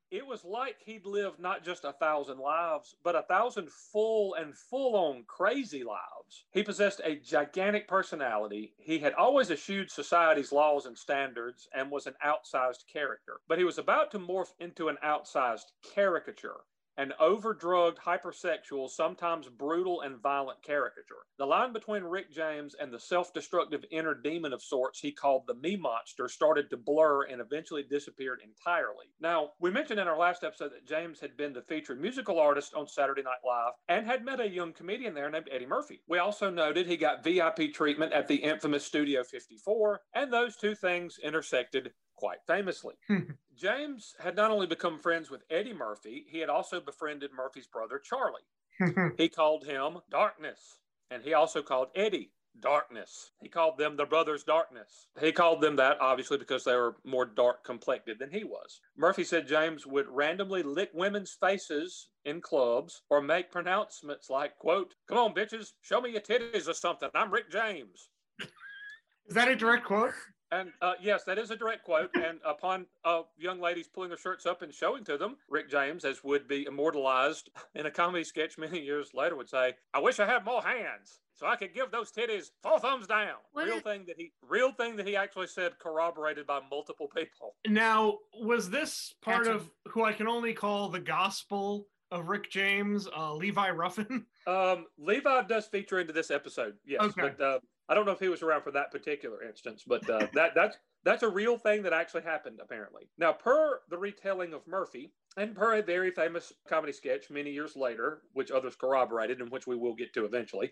It 0.10 0.26
was 0.26 0.46
like 0.46 0.78
he'd 0.86 1.06
lived 1.06 1.40
not 1.40 1.66
just 1.66 1.84
a 1.84 1.92
thousand 1.92 2.40
lives, 2.40 2.96
but 3.04 3.16
a 3.16 3.24
thousand 3.24 3.70
full 3.72 4.36
and 4.36 4.56
full 4.56 4.96
on 4.96 5.26
crazy 5.28 5.84
lives. 5.84 6.46
He 6.52 6.64
possessed 6.64 7.02
a 7.04 7.18
gigantic 7.18 7.90
personality. 7.90 8.74
He 8.78 9.00
had 9.00 9.14
always 9.14 9.52
eschewed 9.52 9.92
society's 9.92 10.54
laws 10.54 10.86
and 10.86 10.98
standards 10.98 11.68
and 11.74 11.92
was 11.92 12.08
an 12.08 12.16
outsized 12.26 12.88
character. 12.92 13.42
But 13.50 13.58
he 13.58 13.66
was 13.66 13.78
about 13.78 14.12
to 14.12 14.20
morph 14.20 14.54
into 14.60 14.88
an 14.88 14.98
outsized 15.04 15.72
caricature. 15.94 16.62
An 17.00 17.14
overdrugged, 17.20 18.00
hypersexual, 18.00 18.90
sometimes 18.90 19.48
brutal 19.50 20.02
and 20.02 20.18
violent 20.18 20.64
caricature. 20.64 21.28
The 21.38 21.46
line 21.46 21.72
between 21.72 22.04
Rick 22.04 22.32
James 22.32 22.74
and 22.74 22.92
the 22.92 23.00
self 23.00 23.32
destructive 23.34 23.86
inner 23.92 24.16
demon 24.16 24.52
of 24.52 24.64
sorts 24.64 25.00
he 25.00 25.12
called 25.12 25.44
the 25.46 25.54
Me 25.54 25.76
Monster 25.76 26.28
started 26.28 26.72
to 26.72 26.78
blur 26.78 27.26
and 27.26 27.40
eventually 27.40 27.84
disappeared 27.84 28.42
entirely. 28.44 29.06
Now, 29.20 29.52
we 29.60 29.70
mentioned 29.70 30.00
in 30.00 30.08
our 30.08 30.18
last 30.18 30.44
episode 30.44 30.72
that 30.72 30.88
James 30.88 31.20
had 31.20 31.38
been 31.38 31.54
the 31.54 31.62
featured 31.62 32.02
musical 32.02 32.40
artist 32.40 32.74
on 32.74 32.88
Saturday 32.88 33.22
Night 33.22 33.46
Live 33.46 33.74
and 33.90 34.08
had 34.08 34.26
met 34.26 34.40
a 34.40 34.50
young 34.50 34.74
comedian 34.74 35.14
there 35.14 35.30
named 35.30 35.50
Eddie 35.52 35.68
Murphy. 35.68 36.02
We 36.08 36.18
also 36.18 36.50
noted 36.50 36.88
he 36.88 36.98
got 36.98 37.24
VIP 37.24 37.74
treatment 37.74 38.12
at 38.12 38.28
the 38.28 38.38
infamous 38.38 38.84
Studio 38.84 39.24
54, 39.24 40.02
and 40.16 40.34
those 40.34 40.56
two 40.58 40.74
things 40.74 41.20
intersected 41.22 41.92
quite 42.18 42.40
famously. 42.46 42.96
Hmm. 43.08 43.32
James 43.56 44.16
had 44.20 44.36
not 44.36 44.52
only 44.52 44.68
become 44.68 45.00
friends 45.00 45.30
with 45.30 45.44
Eddie 45.50 45.74
Murphy, 45.74 46.26
he 46.30 46.40
had 46.40 46.50
also 46.50 46.80
befriended 46.80 47.32
Murphy's 47.36 47.68
brother 47.68 48.00
Charlie. 48.00 48.42
Hmm. 48.80 49.10
He 49.18 49.30
called 49.30 49.66
him 49.66 50.00
Darkness, 50.12 50.80
and 51.10 51.24
he 51.24 51.34
also 51.34 51.62
called 51.62 51.88
Eddie 51.96 52.32
Darkness. 52.60 53.32
He 53.42 53.50
called 53.50 53.78
them 53.78 53.96
the 53.96 54.06
brothers 54.06 54.44
Darkness. 54.44 55.08
He 55.20 55.32
called 55.32 55.62
them 55.62 55.76
that 55.78 56.00
obviously 56.02 56.38
because 56.38 56.64
they 56.64 56.76
were 56.76 56.98
more 57.04 57.26
dark 57.26 57.64
complected 57.64 58.20
than 58.20 58.32
he 58.32 58.44
was. 58.44 58.82
Murphy 58.96 59.24
said 59.24 59.48
James 59.48 59.86
would 59.86 60.08
randomly 60.10 60.64
lick 60.64 60.90
women's 60.94 61.38
faces 61.40 62.10
in 62.26 62.42
clubs 62.42 63.04
or 63.10 63.22
make 63.22 63.52
pronouncements 63.52 64.30
like, 64.30 64.58
quote, 64.58 64.96
come 65.08 65.18
on, 65.18 65.34
bitches, 65.34 65.74
show 65.82 66.02
me 66.02 66.12
your 66.12 66.22
titties 66.22 66.68
or 66.68 66.74
something. 66.74 67.10
I'm 67.14 67.32
Rick 67.32 67.52
James. 67.52 68.10
Is 68.40 69.36
that 69.36 69.50
a 69.50 69.56
direct 69.56 69.86
quote? 69.86 70.14
And 70.52 70.72
uh, 70.82 70.94
yes, 71.02 71.24
that 71.26 71.38
is 71.38 71.52
a 71.52 71.56
direct 71.56 71.84
quote. 71.84 72.10
And 72.16 72.40
upon 72.46 72.86
uh, 73.04 73.24
young 73.38 73.60
ladies 73.60 73.88
pulling 73.88 74.10
their 74.10 74.18
shirts 74.18 74.46
up 74.46 74.62
and 74.62 74.74
showing 74.74 75.04
to 75.06 75.18
them, 75.18 75.38
Rick 75.50 75.70
James, 75.70 76.06
as 76.06 76.24
would 76.24 76.48
be 76.48 76.66
immortalized 76.66 77.50
in 77.76 77.86
a 77.86 77.92
comedy 77.92 78.24
sketch 78.24 78.58
many 78.58 78.80
years 78.80 79.14
later, 79.14 79.36
would 79.36 79.50
say, 79.50 79.76
"I 79.94 80.00
wish 80.00 80.20
I 80.20 80.26
had 80.26 80.46
more 80.46 80.62
hands 80.62 81.20
so 81.36 81.46
I 81.48 81.56
could 81.58 81.74
give 81.74 81.92
those 81.92 82.12
titties 82.12 82.52
four 82.64 82.80
thumbs 82.80 83.08
down." 83.08 83.36
What 83.52 83.66
real 83.66 83.78
is- 83.78 83.84
thing 83.84 84.06
that 84.08 84.16
he, 84.18 84.32
real 84.42 84.72
thing 84.72 84.96
that 84.96 85.06
he 85.08 85.16
actually 85.18 85.48
said, 85.48 85.78
corroborated 85.80 86.48
by 86.48 86.62
multiple 86.72 87.10
people. 87.14 87.56
Now, 87.68 88.20
was 88.40 88.70
this 88.70 89.14
part 89.22 89.46
Gotcha. 89.46 89.56
of 89.58 89.70
who 89.90 90.06
I 90.06 90.14
can 90.14 90.28
only 90.28 90.54
call 90.54 90.88
the 90.90 91.00
gospel 91.02 91.88
of 92.10 92.30
Rick 92.30 92.50
James, 92.50 93.06
uh, 93.18 93.34
Levi 93.34 93.70
Ruffin? 93.72 94.26
Um, 94.48 94.86
Levi 94.98 95.42
does 95.44 95.66
feature 95.68 96.00
into 96.00 96.14
this 96.14 96.32
episode, 96.32 96.76
yes, 96.86 97.02
Okay. 97.02 97.22
but 97.22 97.42
uh, 97.42 97.60
I 97.90 97.94
don't 97.94 98.06
know 98.06 98.12
if 98.12 98.20
he 98.20 98.28
was 98.28 98.42
around 98.42 98.64
for 98.64 98.72
that 98.72 98.92
particular 98.92 99.44
instance. 99.44 99.84
But 99.86 100.10
uh, 100.10 100.28
that 100.34 100.54
that's 100.56 100.78
that's 101.04 101.24
a 101.24 101.30
real 101.30 101.58
thing 101.58 101.84
that 101.84 101.94
actually 101.94 102.24
happened, 102.24 102.60
apparently. 102.62 103.04
Now, 103.18 103.34
per 103.34 103.82
the 103.90 103.98
retelling 103.98 104.54
of 104.54 104.68
Murphy, 104.68 105.12
and 105.38 105.56
per 105.56 105.76
a 105.76 105.82
very 105.82 106.12
famous 106.12 106.52
comedy 106.68 106.94
sketch 106.94 107.30
many 107.30 107.52
years 107.52 107.76
later, 107.76 108.22
which 108.34 108.52
others 108.52 108.76
corroborated, 108.76 109.40
and 109.42 109.52
which 109.52 109.68
we 109.68 109.76
will 109.76 109.96
get 109.96 110.14
to 110.14 110.26
eventually, 110.26 110.72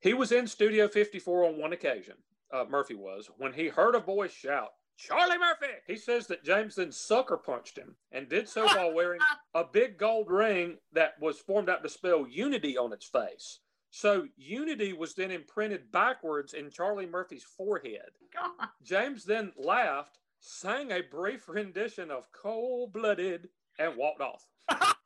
he 0.00 0.14
was 0.14 0.32
in 0.32 0.46
Studio 0.46 0.88
54 0.88 1.44
on 1.44 1.58
one 1.58 1.72
occasion. 1.72 2.14
Uh, 2.52 2.64
Murphy 2.68 2.94
was 2.94 3.28
when 3.38 3.52
he 3.52 3.68
heard 3.68 3.94
a 3.94 4.00
voice 4.00 4.32
shout. 4.32 4.70
Charlie 4.96 5.38
Murphy! 5.38 5.72
He 5.88 5.96
says 5.96 6.28
that 6.28 6.44
James 6.44 6.76
then 6.76 6.92
sucker 6.92 7.36
punched 7.36 7.76
him 7.76 7.96
and 8.12 8.28
did 8.28 8.48
so 8.48 8.64
while 8.64 8.94
wearing 8.94 9.20
a 9.54 9.64
big 9.64 9.98
gold 9.98 10.30
ring 10.30 10.76
that 10.92 11.14
was 11.20 11.40
formed 11.40 11.68
out 11.68 11.82
to 11.82 11.88
spell 11.88 12.28
unity 12.28 12.78
on 12.78 12.92
its 12.92 13.06
face. 13.06 13.58
So 13.96 14.26
unity 14.36 14.92
was 14.92 15.14
then 15.14 15.30
imprinted 15.30 15.92
backwards 15.92 16.54
in 16.54 16.68
Charlie 16.68 17.06
Murphy's 17.06 17.44
forehead. 17.44 18.10
God. 18.34 18.68
James 18.82 19.24
then 19.24 19.52
laughed, 19.56 20.18
sang 20.40 20.90
a 20.90 21.00
brief 21.00 21.48
rendition 21.48 22.10
of 22.10 22.26
Cold 22.32 22.92
Blooded, 22.92 23.50
and 23.78 23.96
walked 23.96 24.20
off. 24.20 24.48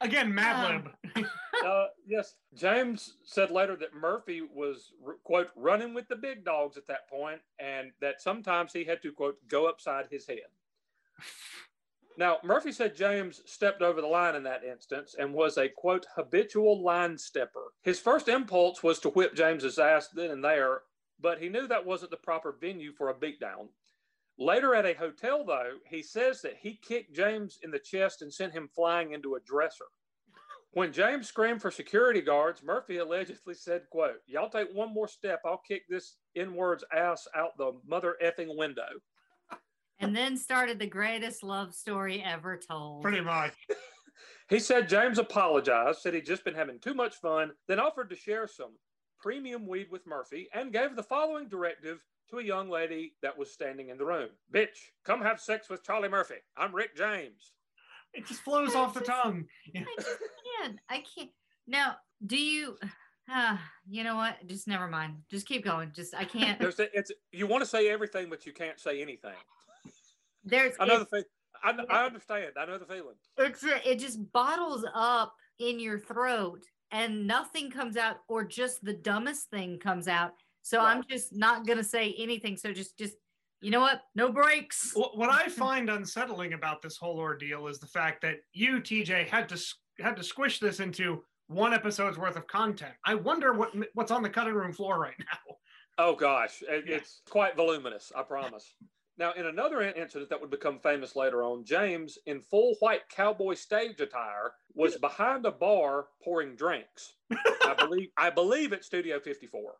Again, 0.00 0.34
Mad 0.34 0.74
Um, 0.74 0.84
Lib. 1.14 1.26
Uh, 1.62 1.88
yes, 2.06 2.36
James 2.54 3.18
said 3.22 3.50
later 3.50 3.76
that 3.76 3.92
Murphy 3.94 4.40
was, 4.40 4.92
quote, 5.24 5.48
running 5.54 5.92
with 5.92 6.08
the 6.08 6.16
big 6.16 6.42
dogs 6.42 6.78
at 6.78 6.86
that 6.86 7.06
point, 7.10 7.42
and 7.58 7.92
that 8.00 8.22
sometimes 8.22 8.72
he 8.72 8.82
had 8.84 9.02
to, 9.02 9.12
quote, 9.12 9.36
go 9.48 9.68
upside 9.68 10.06
his 10.10 10.26
head. 10.26 10.48
Now, 12.20 12.36
Murphy 12.44 12.70
said 12.70 12.94
James 12.94 13.40
stepped 13.46 13.80
over 13.80 14.02
the 14.02 14.06
line 14.06 14.34
in 14.34 14.42
that 14.42 14.62
instance 14.62 15.16
and 15.18 15.32
was 15.32 15.56
a, 15.56 15.70
quote, 15.70 16.04
habitual 16.16 16.82
line 16.82 17.16
stepper. 17.16 17.72
His 17.80 17.98
first 17.98 18.28
impulse 18.28 18.82
was 18.82 18.98
to 18.98 19.08
whip 19.08 19.34
James's 19.34 19.78
ass 19.78 20.08
then 20.08 20.30
and 20.30 20.44
there, 20.44 20.82
but 21.18 21.40
he 21.40 21.48
knew 21.48 21.66
that 21.66 21.86
wasn't 21.86 22.10
the 22.10 22.18
proper 22.18 22.54
venue 22.60 22.92
for 22.92 23.08
a 23.08 23.14
beatdown. 23.14 23.68
Later 24.38 24.74
at 24.74 24.84
a 24.84 24.92
hotel, 24.92 25.46
though, 25.46 25.78
he 25.88 26.02
says 26.02 26.42
that 26.42 26.58
he 26.60 26.78
kicked 26.86 27.16
James 27.16 27.58
in 27.62 27.70
the 27.70 27.78
chest 27.78 28.20
and 28.20 28.30
sent 28.30 28.52
him 28.52 28.68
flying 28.74 29.12
into 29.12 29.36
a 29.36 29.40
dresser. 29.40 29.86
When 30.72 30.92
James 30.92 31.26
screamed 31.26 31.62
for 31.62 31.70
security 31.70 32.20
guards, 32.20 32.62
Murphy 32.62 32.98
allegedly 32.98 33.54
said, 33.54 33.84
quote, 33.90 34.20
Y'all 34.26 34.50
take 34.50 34.68
one 34.74 34.92
more 34.92 35.08
step, 35.08 35.40
I'll 35.46 35.62
kick 35.66 35.84
this 35.88 36.18
N-word's 36.36 36.84
ass 36.94 37.26
out 37.34 37.56
the 37.56 37.80
mother 37.86 38.16
effing 38.22 38.58
window. 38.58 39.00
And 40.00 40.16
then 40.16 40.36
started 40.36 40.78
the 40.78 40.86
greatest 40.86 41.42
love 41.42 41.74
story 41.74 42.22
ever 42.26 42.58
told. 42.58 43.02
Pretty 43.02 43.20
much. 43.20 43.54
He 44.50 44.58
said 44.58 44.88
James 44.88 45.18
apologized, 45.18 46.00
said 46.00 46.12
he'd 46.12 46.26
just 46.26 46.44
been 46.44 46.56
having 46.56 46.80
too 46.80 46.92
much 46.92 47.14
fun, 47.14 47.52
then 47.68 47.78
offered 47.78 48.10
to 48.10 48.16
share 48.16 48.48
some 48.48 48.72
premium 49.20 49.64
weed 49.64 49.86
with 49.92 50.08
Murphy 50.08 50.48
and 50.52 50.72
gave 50.72 50.96
the 50.96 51.04
following 51.04 51.46
directive 51.48 52.04
to 52.30 52.40
a 52.40 52.42
young 52.42 52.68
lady 52.68 53.14
that 53.22 53.38
was 53.38 53.52
standing 53.52 53.90
in 53.90 53.96
the 53.96 54.04
room. 54.04 54.28
Bitch, 54.52 54.88
come 55.04 55.22
have 55.22 55.40
sex 55.40 55.70
with 55.70 55.84
Charlie 55.84 56.08
Murphy. 56.08 56.34
I'm 56.56 56.74
Rick 56.74 56.96
James. 56.96 57.52
It 58.12 58.26
just 58.26 58.40
flows 58.40 58.74
off 58.74 58.92
the 58.92 59.02
tongue. 59.02 59.44
I 59.76 59.84
just 59.96 60.18
can't. 60.58 60.78
I 60.88 61.04
can't. 61.16 61.30
Now, 61.68 61.96
do 62.26 62.36
you? 62.36 62.76
Uh, 63.32 63.56
you 63.88 64.02
know 64.02 64.16
what? 64.16 64.34
Just 64.48 64.66
never 64.66 64.88
mind. 64.88 65.14
Just 65.30 65.46
keep 65.46 65.64
going. 65.64 65.92
Just 65.94 66.12
I 66.12 66.24
can't. 66.24 66.58
There's 66.58 66.80
a, 66.80 66.88
it's 66.96 67.12
you 67.30 67.46
want 67.46 67.62
to 67.62 67.70
say 67.70 67.88
everything, 67.88 68.28
but 68.28 68.46
you 68.46 68.52
can't 68.52 68.80
say 68.80 69.00
anything. 69.00 69.36
There's. 70.44 70.74
another 70.78 71.02
it- 71.02 71.10
thing. 71.10 71.24
I, 71.62 71.74
I 71.90 72.06
understand. 72.06 72.52
I 72.58 72.64
know 72.64 72.78
the 72.78 72.86
feeling. 72.86 73.16
it's 73.36 73.62
it 73.84 73.98
just 73.98 74.32
bottles 74.32 74.84
up 74.94 75.34
in 75.58 75.78
your 75.78 75.98
throat 75.98 76.62
and 76.90 77.26
nothing 77.26 77.70
comes 77.70 77.96
out 77.96 78.16
or 78.28 78.44
just 78.44 78.82
the 78.82 78.94
dumbest 78.94 79.50
thing 79.50 79.78
comes 79.78 80.08
out 80.08 80.32
so 80.62 80.80
i'm 80.80 81.04
just 81.08 81.36
not 81.36 81.66
gonna 81.66 81.84
say 81.84 82.14
anything 82.18 82.56
so 82.56 82.72
just 82.72 82.96
just 82.98 83.14
you 83.60 83.70
know 83.70 83.80
what 83.80 84.00
no 84.14 84.32
breaks 84.32 84.92
What, 84.94 85.18
what 85.18 85.30
I 85.30 85.48
find 85.64 85.90
unsettling 85.90 86.54
about 86.54 86.80
this 86.80 86.96
whole 86.96 87.18
ordeal 87.18 87.66
is 87.66 87.78
the 87.78 87.86
fact 87.86 88.22
that 88.22 88.36
you, 88.54 88.80
TJ, 88.80 89.28
had 89.28 89.48
to 89.50 89.62
had 89.98 90.16
to 90.16 90.22
squish 90.22 90.60
this 90.60 90.80
into 90.80 91.22
one 91.48 91.74
episode's 91.74 92.16
worth 92.16 92.36
of 92.36 92.46
content. 92.46 92.94
I 93.04 93.16
wonder 93.16 93.52
what 93.52 93.74
what's 93.92 94.10
on 94.10 94.22
the 94.22 94.30
cutting 94.30 94.54
room 94.54 94.72
floor 94.72 94.98
right 94.98 95.14
now. 95.18 95.56
Oh 95.98 96.14
gosh, 96.14 96.62
it, 96.62 96.84
it's 96.86 97.20
quite 97.28 97.54
voluminous. 97.54 98.10
I 98.16 98.22
promise. 98.22 98.74
Now, 99.20 99.32
in 99.32 99.44
another 99.44 99.82
incident 99.82 100.30
that 100.30 100.40
would 100.40 100.50
become 100.50 100.78
famous 100.78 101.14
later 101.14 101.42
on, 101.42 101.62
James, 101.62 102.16
in 102.24 102.40
full 102.40 102.76
white 102.80 103.06
cowboy 103.10 103.52
stage 103.52 104.00
attire, 104.00 104.54
was 104.74 104.96
behind 104.96 105.44
a 105.44 105.50
bar 105.50 106.06
pouring 106.24 106.56
drinks. 106.56 107.16
I 107.30 107.74
believe 107.78 108.08
I 108.16 108.30
believe 108.30 108.72
at 108.72 108.82
Studio 108.82 109.20
54. 109.20 109.74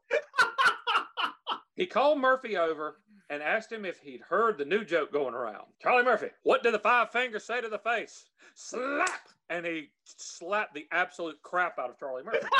He 1.74 1.86
called 1.86 2.18
Murphy 2.18 2.58
over 2.58 2.98
and 3.30 3.42
asked 3.42 3.72
him 3.72 3.86
if 3.86 3.98
he'd 4.00 4.20
heard 4.20 4.58
the 4.58 4.66
new 4.66 4.84
joke 4.84 5.10
going 5.10 5.32
around. 5.32 5.64
Charlie 5.80 6.04
Murphy, 6.04 6.28
what 6.42 6.62
did 6.62 6.74
the 6.74 6.78
five 6.78 7.10
fingers 7.10 7.44
say 7.44 7.62
to 7.62 7.68
the 7.70 7.78
face? 7.78 8.26
Slap! 8.54 9.08
And 9.48 9.64
he 9.64 9.88
slapped 10.04 10.74
the 10.74 10.86
absolute 10.92 11.40
crap 11.42 11.78
out 11.78 11.88
of 11.88 11.98
Charlie 11.98 12.24
Murphy. 12.24 12.40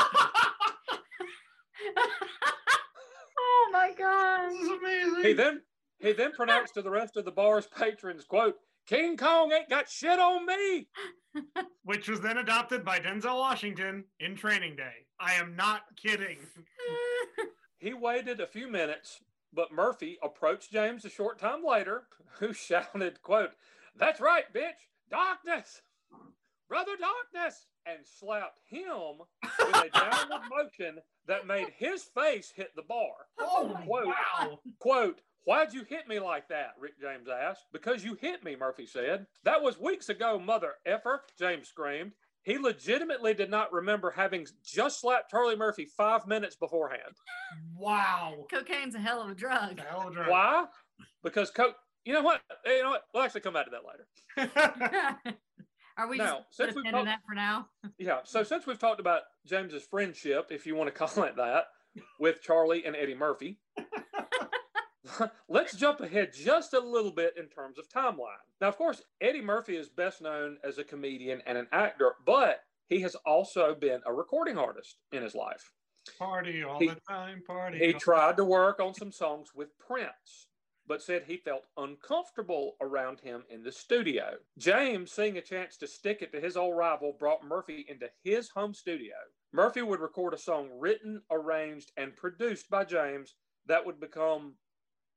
oh 3.37 3.69
my 3.71 3.93
god 3.95 4.49
This 4.49 4.61
is 4.61 4.69
amazing. 4.69 5.23
He 5.23 5.33
then 5.33 5.61
he 6.01 6.13
then 6.13 6.31
pronounced 6.31 6.73
to 6.75 6.81
the 6.81 6.89
rest 6.89 7.17
of 7.17 7.25
the 7.25 7.31
bar's 7.31 7.67
patrons, 7.67 8.25
quote, 8.25 8.55
King 8.87 9.15
Kong 9.15 9.51
ain't 9.51 9.69
got 9.69 9.87
shit 9.87 10.19
on 10.19 10.45
me. 10.45 10.87
Which 11.83 12.09
was 12.09 12.19
then 12.19 12.37
adopted 12.37 12.83
by 12.83 12.99
Denzel 12.99 13.37
Washington 13.37 14.05
in 14.19 14.35
Training 14.35 14.75
Day. 14.75 15.05
I 15.19 15.33
am 15.33 15.55
not 15.55 15.83
kidding. 16.01 16.39
He 17.77 17.93
waited 17.93 18.39
a 18.41 18.47
few 18.47 18.67
minutes, 18.67 19.21
but 19.53 19.71
Murphy 19.71 20.17
approached 20.23 20.71
James 20.71 21.05
a 21.05 21.09
short 21.09 21.39
time 21.39 21.63
later, 21.65 22.03
who 22.39 22.53
shouted, 22.53 23.21
quote, 23.21 23.51
That's 23.95 24.19
right, 24.19 24.51
bitch, 24.53 24.87
darkness, 25.09 25.81
brother 26.67 26.93
darkness, 26.99 27.67
and 27.85 27.99
slapped 28.05 28.59
him 28.67 29.19
with 29.41 29.75
a 29.75 29.89
downward 29.93 30.41
motion 30.49 30.99
that 31.27 31.47
made 31.47 31.69
his 31.77 32.03
face 32.03 32.51
hit 32.55 32.71
the 32.75 32.83
bar. 32.83 33.13
Oh, 33.39 33.75
Quote, 33.85 34.07
wow. 34.07 34.59
Quote, 34.79 35.21
Why'd 35.45 35.73
you 35.73 35.83
hit 35.83 36.07
me 36.07 36.19
like 36.19 36.47
that? 36.49 36.73
Rick 36.79 36.99
James 37.01 37.27
asked. 37.27 37.65
Because 37.73 38.03
you 38.03 38.15
hit 38.15 38.43
me, 38.43 38.55
Murphy 38.55 38.85
said. 38.85 39.25
That 39.43 39.61
was 39.61 39.79
weeks 39.79 40.09
ago, 40.09 40.39
mother 40.39 40.73
effer, 40.85 41.23
James 41.39 41.67
screamed. 41.67 42.11
He 42.43 42.57
legitimately 42.57 43.33
did 43.35 43.49
not 43.51 43.71
remember 43.73 44.11
having 44.11 44.47
just 44.63 44.99
slapped 44.99 45.29
Charlie 45.31 45.55
Murphy 45.55 45.85
five 45.97 46.25
minutes 46.27 46.55
beforehand. 46.55 47.15
Wow. 47.77 48.45
cocaine's 48.51 48.95
a 48.95 48.99
hell 48.99 49.21
of 49.21 49.29
a 49.29 49.35
drug 49.35 49.77
The 49.77 49.83
hell 49.83 50.01
of 50.07 50.11
a 50.11 50.15
drug. 50.15 50.29
Why? 50.29 50.65
Because 51.23 51.51
Coke, 51.51 51.75
you 52.05 52.13
know 52.13 52.21
what? 52.23 52.41
You 52.65 52.83
know 52.83 52.89
what? 52.91 53.03
We'll 53.13 53.23
actually 53.23 53.41
come 53.41 53.53
back 53.53 53.65
to 53.65 53.71
that 53.71 54.47
later. 54.47 54.51
are 55.97 56.07
we 56.07 56.17
Now, 56.17 56.37
just 56.47 56.57
since 56.57 56.75
we've 56.75 56.83
pin 56.85 56.93
talked- 56.93 57.05
that 57.05 57.19
for 57.27 57.35
now 57.35 57.67
Yeah. 57.99 58.19
So 58.23 58.43
since 58.43 58.65
we've 58.65 58.79
talked 58.79 58.99
about 58.99 59.21
James's 59.45 59.83
friendship, 59.83 60.47
if 60.49 60.65
you 60.65 60.75
want 60.75 60.87
to 60.87 60.91
call 61.07 61.23
it 61.25 61.35
that, 61.35 61.65
with 62.19 62.41
Charlie 62.41 62.85
and 62.85 62.95
Eddie 62.95 63.15
Murphy, 63.15 63.59
let's 65.49 65.75
jump 65.75 65.99
ahead 66.01 66.31
just 66.33 66.73
a 66.73 66.79
little 66.79 67.11
bit 67.11 67.33
in 67.37 67.47
terms 67.47 67.77
of 67.77 67.89
timeline. 67.89 68.41
Now, 68.59 68.67
of 68.67 68.77
course, 68.77 69.01
Eddie 69.19 69.41
Murphy 69.41 69.75
is 69.75 69.89
best 69.89 70.21
known 70.21 70.57
as 70.63 70.77
a 70.77 70.83
comedian 70.83 71.41
and 71.45 71.57
an 71.57 71.67
actor, 71.71 72.15
but 72.25 72.63
he 72.87 73.01
has 73.01 73.15
also 73.25 73.73
been 73.73 74.01
a 74.05 74.13
recording 74.13 74.57
artist 74.57 74.97
in 75.11 75.23
his 75.23 75.35
life. 75.35 75.71
Party 76.17 76.63
all 76.63 76.79
He- 76.79 76.87
the 76.87 76.99
time. 77.07 77.43
Party. 77.45 77.77
He 77.79 77.93
tried 77.93 78.37
to 78.37 78.45
work 78.45 78.79
on 78.79 78.93
some 78.93 79.11
songs 79.11 79.53
with 79.55 79.77
Prince, 79.77 80.47
but 80.87 81.01
said 81.01 81.23
he 81.23 81.37
felt 81.37 81.63
uncomfortable 81.77 82.75
around 82.81 83.19
him 83.19 83.43
in 83.49 83.63
the 83.63 83.71
studio. 83.71 84.37
James, 84.57 85.11
seeing 85.11 85.37
a 85.37 85.41
chance 85.41 85.77
to 85.77 85.87
stick 85.87 86.21
it 86.21 86.31
to 86.31 86.41
his 86.41 86.57
old 86.57 86.75
rival, 86.75 87.13
brought 87.13 87.45
Murphy 87.45 87.85
into 87.87 88.09
his 88.23 88.49
home 88.49 88.73
studio. 88.73 89.15
Murphy 89.53 89.81
would 89.81 89.99
record 89.99 90.33
a 90.33 90.37
song 90.37 90.69
written, 90.79 91.21
arranged, 91.29 91.91
and 91.97 92.15
produced 92.15 92.69
by 92.69 92.83
James 92.83 93.35
that 93.67 93.85
would 93.85 93.99
become 93.99 94.55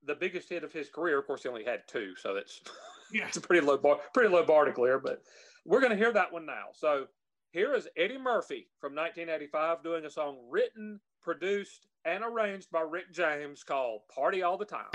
the 0.06 0.14
biggest 0.14 0.48
hit 0.48 0.64
of 0.64 0.72
his 0.72 0.88
career. 0.88 1.18
Of 1.18 1.26
course, 1.26 1.42
he 1.42 1.48
only 1.48 1.64
had 1.64 1.82
two, 1.88 2.14
so 2.16 2.36
it's 2.36 2.60
Yeah. 3.12 3.26
it's 3.28 3.36
a 3.36 3.40
pretty 3.40 3.64
low 3.64 3.76
bar, 3.78 3.98
pretty 4.12 4.28
low 4.28 4.44
bar 4.44 4.64
to 4.64 4.72
clear. 4.72 4.98
But 4.98 5.22
we're 5.64 5.80
going 5.80 5.92
to 5.92 5.96
hear 5.96 6.12
that 6.12 6.32
one 6.32 6.46
now. 6.46 6.66
So 6.72 7.06
here 7.50 7.74
is 7.74 7.88
Eddie 7.96 8.18
Murphy 8.18 8.68
from 8.80 8.94
1985 8.94 9.82
doing 9.82 10.04
a 10.04 10.10
song 10.10 10.38
written, 10.50 11.00
produced, 11.22 11.86
and 12.04 12.24
arranged 12.24 12.70
by 12.70 12.80
Rick 12.80 13.12
James 13.12 13.62
called 13.62 14.02
"Party 14.14 14.42
All 14.42 14.56
the 14.58 14.64
Time." 14.64 14.90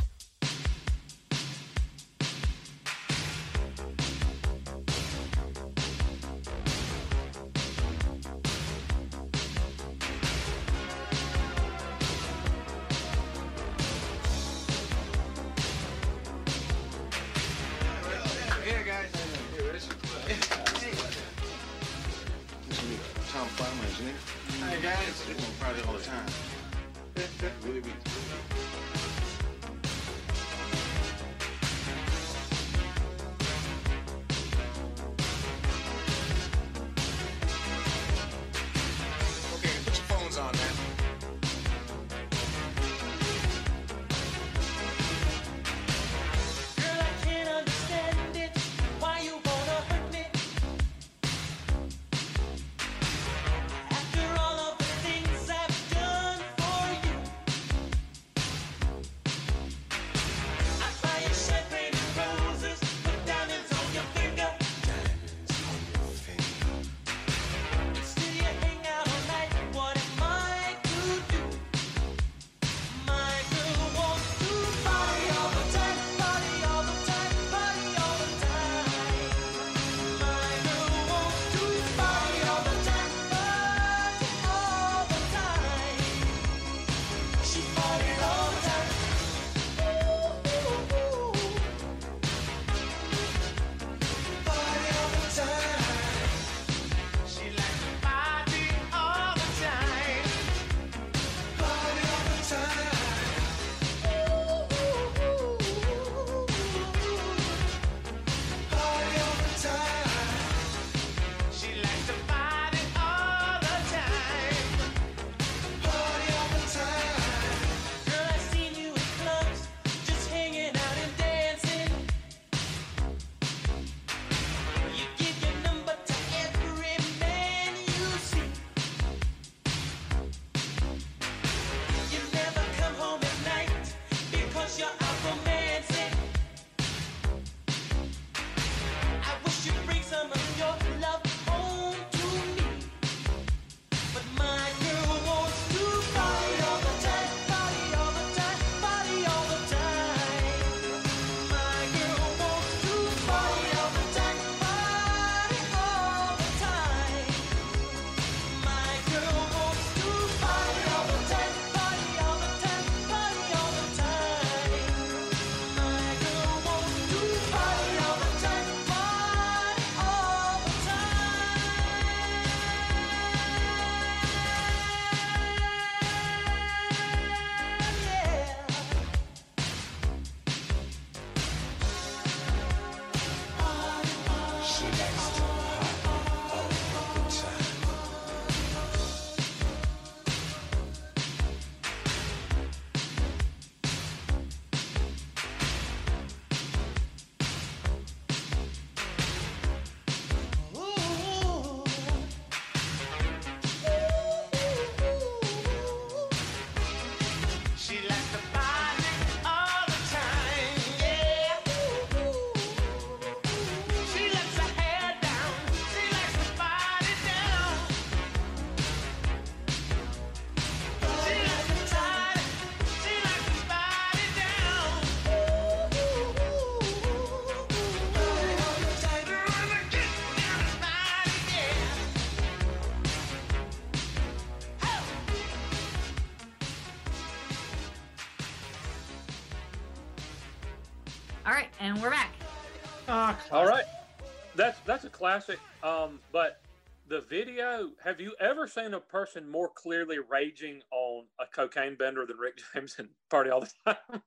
Classic. 245.30 245.60
Um, 245.84 246.20
but 246.32 246.60
the 247.08 247.22
video, 247.22 247.90
have 248.04 248.20
you 248.20 248.34
ever 248.40 248.68
seen 248.68 248.96
a 248.96 249.00
person 249.00 249.48
more 249.48 249.70
clearly 249.70 250.18
raging 250.18 250.82
on 250.92 251.26
a 251.40 251.46
cocaine 251.46 251.96
bender 251.96 252.26
than 252.26 252.38
Rick 252.38 252.60
James 252.74 252.96
and 252.98 253.10
Party 253.30 253.52
All 253.52 253.62
the 253.62 253.70
Time? 253.86 254.22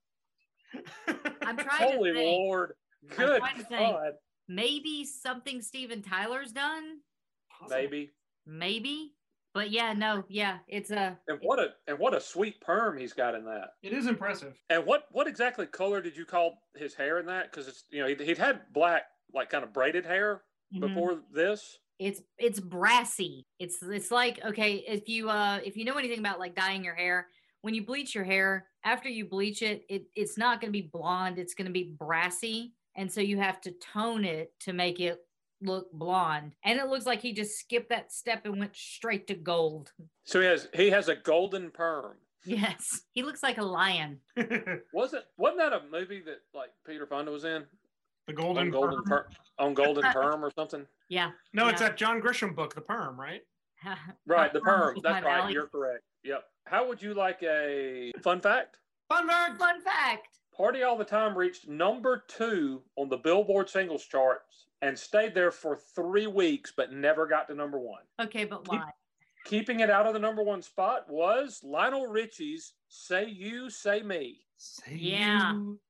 I'm 1.42 1.56
trying 1.56 1.92
Holy 1.92 2.12
to 2.12 2.16
think. 2.16 2.38
Lord, 2.38 2.74
I'm 3.10 3.16
good 3.16 3.40
trying 3.40 3.56
to 3.56 3.64
think. 3.64 3.96
God, 3.96 4.12
Maybe 4.48 5.04
something 5.04 5.60
Steven 5.60 6.02
Tyler's 6.02 6.52
done. 6.52 6.98
maybe. 7.68 8.10
Maybe. 8.46 9.14
But 9.54 9.70
yeah, 9.70 9.92
no, 9.92 10.24
yeah, 10.28 10.58
it's 10.68 10.90
a. 10.90 11.18
And 11.28 11.38
what 11.42 11.58
a 11.58 11.70
and 11.86 11.98
what 11.98 12.14
a 12.14 12.20
sweet 12.20 12.60
perm 12.60 12.96
he's 12.96 13.12
got 13.12 13.34
in 13.34 13.44
that. 13.44 13.70
It 13.82 13.92
is 13.92 14.06
impressive. 14.06 14.54
And 14.70 14.86
what 14.86 15.04
what 15.10 15.26
exactly 15.26 15.66
color 15.66 16.00
did 16.00 16.16
you 16.16 16.24
call 16.24 16.62
his 16.74 16.94
hair 16.94 17.18
in 17.18 17.26
that? 17.26 17.50
Because 17.50 17.68
it's 17.68 17.84
you 17.90 18.00
know 18.00 18.08
he'd, 18.08 18.20
he'd 18.20 18.38
had 18.38 18.60
black 18.72 19.02
like 19.34 19.50
kind 19.50 19.62
of 19.62 19.72
braided 19.72 20.06
hair 20.06 20.42
Mhm. 20.74 20.80
before 20.80 21.20
this. 21.32 21.78
It's 21.98 22.20
it's 22.38 22.58
brassy. 22.60 23.46
It's 23.58 23.82
it's 23.82 24.10
like 24.10 24.44
okay, 24.44 24.76
if 24.88 25.08
you 25.08 25.30
uh 25.30 25.60
if 25.64 25.76
you 25.76 25.84
know 25.84 25.94
anything 25.94 26.18
about 26.18 26.38
like 26.40 26.54
dyeing 26.54 26.84
your 26.84 26.94
hair, 26.94 27.28
when 27.60 27.74
you 27.74 27.84
bleach 27.84 28.14
your 28.14 28.24
hair, 28.24 28.68
after 28.84 29.08
you 29.08 29.24
bleach 29.26 29.62
it, 29.62 29.84
it 29.88 30.06
it's 30.16 30.36
not 30.36 30.60
going 30.60 30.72
to 30.72 30.78
be 30.78 30.88
blonde. 30.92 31.38
It's 31.38 31.54
going 31.54 31.66
to 31.66 31.72
be 31.72 31.94
brassy, 31.96 32.74
and 32.96 33.10
so 33.12 33.20
you 33.20 33.38
have 33.38 33.60
to 33.62 33.72
tone 33.72 34.24
it 34.24 34.52
to 34.60 34.72
make 34.72 34.98
it 34.98 35.20
look 35.60 35.92
blonde. 35.92 36.56
And 36.64 36.80
it 36.80 36.88
looks 36.88 37.06
like 37.06 37.20
he 37.20 37.32
just 37.32 37.56
skipped 37.58 37.90
that 37.90 38.10
step 38.12 38.46
and 38.46 38.58
went 38.58 38.74
straight 38.74 39.28
to 39.28 39.34
gold. 39.34 39.92
So 40.24 40.40
he 40.40 40.46
has 40.46 40.68
he 40.74 40.90
has 40.90 41.08
a 41.08 41.14
golden 41.14 41.70
perm. 41.70 42.16
Yes, 42.44 43.02
he 43.12 43.22
looks 43.22 43.44
like 43.44 43.58
a 43.58 43.64
lion. 43.64 44.18
Wasn't 44.92 45.24
wasn't 45.36 45.58
that 45.60 45.72
a 45.72 45.82
movie 45.88 46.22
that 46.22 46.40
like 46.52 46.70
Peter 46.84 47.06
Fonda 47.06 47.30
was 47.30 47.44
in? 47.44 47.64
The 48.26 48.32
Golden 48.32 48.66
on 48.66 48.70
Golden 48.70 49.02
Perm? 49.02 49.04
Per- 49.04 49.28
on 49.58 49.74
Golden 49.74 50.04
Perm 50.12 50.44
or 50.44 50.50
something. 50.54 50.86
Yeah. 51.08 51.30
No, 51.52 51.68
it's 51.68 51.80
that 51.80 51.96
John 51.96 52.20
Grisham 52.20 52.54
book, 52.54 52.74
The 52.74 52.80
Perm, 52.80 53.18
right? 53.18 53.42
Right, 54.26 54.52
the 54.52 54.60
perm. 54.60 54.98
That's 55.02 55.24
right. 55.24 55.40
valley. 55.40 55.54
You're 55.54 55.66
correct. 55.66 56.04
Yep. 56.22 56.44
How 56.66 56.86
would 56.86 57.02
you 57.02 57.14
like 57.14 57.42
a 57.42 58.12
fun 58.22 58.40
fact? 58.40 58.76
Fun 59.08 59.26
fact. 59.26 59.58
Fun 59.58 59.80
fact. 59.82 60.38
Party 60.56 60.84
All 60.84 60.96
the 60.96 61.04
Time 61.04 61.36
reached 61.36 61.66
number 61.66 62.22
two 62.28 62.82
on 62.96 63.08
the 63.08 63.16
Billboard 63.16 63.68
singles 63.68 64.04
charts 64.04 64.66
and 64.82 64.96
stayed 64.96 65.34
there 65.34 65.50
for 65.50 65.76
three 65.96 66.28
weeks, 66.28 66.72
but 66.76 66.92
never 66.92 67.26
got 67.26 67.48
to 67.48 67.54
number 67.54 67.78
one. 67.78 68.02
Okay, 68.20 68.44
but 68.44 68.68
why? 68.68 68.84
keeping 69.44 69.80
it 69.80 69.90
out 69.90 70.06
of 70.06 70.12
the 70.12 70.18
number 70.20 70.42
one 70.42 70.62
spot 70.62 71.10
was 71.10 71.60
Lionel 71.64 72.06
Richie's 72.06 72.74
"Say 72.88 73.26
You, 73.26 73.68
Say 73.70 74.02
Me." 74.02 74.40
Say 74.64 74.94
Yeah. 74.94 75.54
you, 75.54 75.80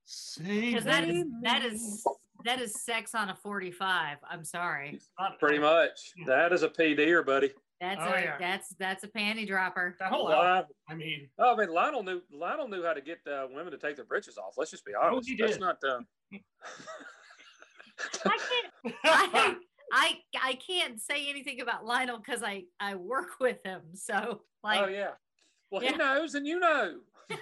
Because 0.48 0.84
that 0.84 1.04
is 1.06 1.24
that 1.42 1.62
is 1.62 2.06
that 2.44 2.58
is 2.60 2.82
sex 2.82 3.14
on 3.14 3.28
a 3.28 3.36
45. 3.36 4.16
I'm 4.28 4.44
sorry. 4.44 4.98
Pretty 5.38 5.58
much. 5.58 6.12
That 6.26 6.52
is 6.54 6.62
a 6.62 6.70
PDer, 6.70 7.24
buddy. 7.24 7.52
That's 7.82 8.00
Oh, 8.00 8.12
a 8.14 8.20
yeah. 8.22 8.38
that's 8.38 8.74
that's 8.78 9.04
a 9.04 9.08
panty 9.08 9.46
dropper. 9.46 9.94
That 10.00 10.10
whole 10.10 10.24
Lionel- 10.24 10.68
I 10.88 10.94
mean, 10.94 11.28
Oh, 11.38 11.52
I 11.54 11.56
mean, 11.58 11.68
Lionel 11.68 12.02
knew 12.02 12.22
Lionel 12.32 12.66
knew 12.68 12.82
how 12.82 12.94
to 12.94 13.02
get 13.02 13.18
uh, 13.26 13.46
women 13.52 13.72
to 13.72 13.78
take 13.78 13.96
their 13.96 14.06
britches 14.06 14.38
off. 14.38 14.54
Let's 14.56 14.70
just 14.70 14.86
be 14.86 14.92
honest. 14.94 15.28
he 15.28 15.36
That's 15.36 15.52
did. 15.52 15.60
not. 15.60 15.76
Uh... 15.86 16.00
I 18.24 18.38
can't 18.38 18.94
I, 19.04 19.56
I 19.92 20.18
I 20.42 20.54
can't 20.54 20.98
say 20.98 21.28
anything 21.28 21.60
about 21.60 21.84
Lionel 21.84 22.18
because 22.18 22.42
I 22.42 22.64
I 22.80 22.94
work 22.94 23.38
with 23.38 23.58
him. 23.64 23.82
So 23.94 24.40
like 24.64 24.80
oh 24.80 24.88
yeah. 24.88 25.10
Well, 25.70 25.82
Yeah. 25.82 25.90
he 25.92 25.96
knows, 25.98 26.34
and 26.34 26.46
you 26.46 26.58
know. 26.58 27.00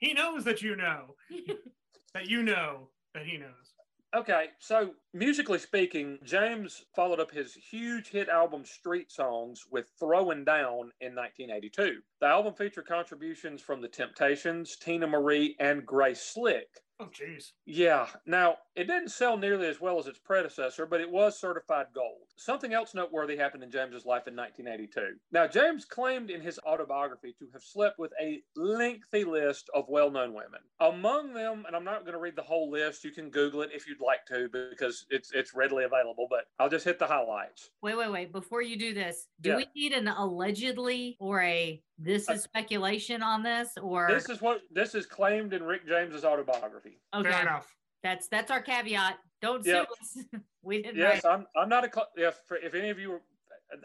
he 0.00 0.12
knows 0.12 0.44
that 0.44 0.62
you 0.62 0.76
know 0.76 1.14
that 2.14 2.28
you 2.28 2.42
know 2.42 2.88
that 3.14 3.24
he 3.26 3.36
knows. 3.36 3.74
Okay, 4.12 4.46
so 4.58 4.90
musically 5.14 5.60
speaking, 5.60 6.18
James 6.24 6.84
followed 6.96 7.20
up 7.20 7.30
his 7.30 7.54
huge 7.54 8.08
hit 8.08 8.28
album 8.28 8.64
Street 8.64 9.12
Songs 9.12 9.66
with 9.70 9.86
Throwing 10.00 10.44
Down 10.44 10.90
in 11.00 11.14
1982. 11.14 12.00
The 12.20 12.26
album 12.26 12.54
featured 12.54 12.88
contributions 12.88 13.62
from 13.62 13.80
The 13.80 13.86
Temptations, 13.86 14.76
Teena 14.84 15.08
Marie, 15.08 15.54
and 15.60 15.86
Grace 15.86 16.22
Slick. 16.22 16.66
Oh, 17.00 17.08
jeez. 17.08 17.52
Yeah, 17.64 18.08
now 18.26 18.58
it 18.76 18.84
didn't 18.84 19.08
sell 19.08 19.38
nearly 19.38 19.66
as 19.68 19.80
well 19.80 19.98
as 19.98 20.06
its 20.06 20.18
predecessor, 20.18 20.84
but 20.84 21.00
it 21.00 21.10
was 21.10 21.38
certified 21.40 21.86
gold. 21.94 22.26
Something 22.36 22.74
else 22.74 22.94
noteworthy 22.94 23.36
happened 23.38 23.62
in 23.62 23.70
James's 23.70 24.04
life 24.04 24.28
in 24.28 24.36
1982. 24.36 25.16
Now, 25.32 25.46
James 25.46 25.86
claimed 25.86 26.30
in 26.30 26.42
his 26.42 26.58
autobiography 26.66 27.34
to 27.38 27.48
have 27.54 27.62
slept 27.62 27.98
with 27.98 28.12
a 28.20 28.42
lengthy 28.54 29.24
list 29.24 29.70
of 29.74 29.86
well 29.88 30.10
known 30.10 30.34
women. 30.34 30.60
Among 30.80 31.32
them, 31.32 31.64
and 31.66 31.74
I'm 31.74 31.84
not 31.84 32.02
going 32.02 32.12
to 32.12 32.20
read 32.20 32.36
the 32.36 32.42
whole 32.42 32.70
list, 32.70 33.02
you 33.02 33.12
can 33.12 33.30
Google 33.30 33.62
it 33.62 33.70
if 33.72 33.88
you'd 33.88 34.00
like 34.00 34.26
to 34.26 34.48
because 34.70 35.06
it's, 35.08 35.32
it's 35.32 35.54
readily 35.54 35.84
available, 35.84 36.26
but 36.28 36.44
I'll 36.58 36.68
just 36.68 36.84
hit 36.84 36.98
the 36.98 37.06
highlights. 37.06 37.70
wait 37.82 37.96
wait 37.96 38.10
wait 38.12 38.32
before 38.32 38.60
you 38.60 38.78
do 38.78 38.92
this, 38.92 39.26
do 39.40 39.50
Yeah. 39.50 39.56
we 39.56 39.66
need 39.74 39.92
an 39.94 40.06
allegedly 40.08 41.16
or 41.18 41.40
a 41.40 41.82
this 42.02 42.28
uh, 42.28 42.32
is 42.32 42.42
speculation 42.42 43.22
on 43.22 43.42
this 43.42 43.70
or 43.80 44.08
This 44.10 44.28
is 44.28 44.40
what 44.40 44.62
this 44.72 44.94
is 44.94 45.06
claimed 45.06 45.52
in 45.52 45.62
Rick 45.62 45.86
James's 45.86 46.24
autobiography. 46.24 46.98
okay 47.14 47.30
Fair 47.30 47.42
enough. 47.42 47.74
that's 48.02 48.26
that's 48.28 48.50
our 48.50 48.62
caveat. 48.62 49.18
Don't 49.42 49.64
Yeah. 49.64 49.84
sue 50.14 50.20
us. 50.20 50.40
we 50.62 50.82
didn't 50.82 50.96
Yes, 50.98 51.24
write. 51.24 51.32
I'm. 51.32 51.46
I'm 51.56 51.68
not 51.68 51.84
a. 51.84 51.90
cl- 51.92 52.08
If 52.16 52.36
if 52.62 52.74
any 52.74 52.90
of 52.90 52.98
you, 52.98 53.10
were, 53.12 53.20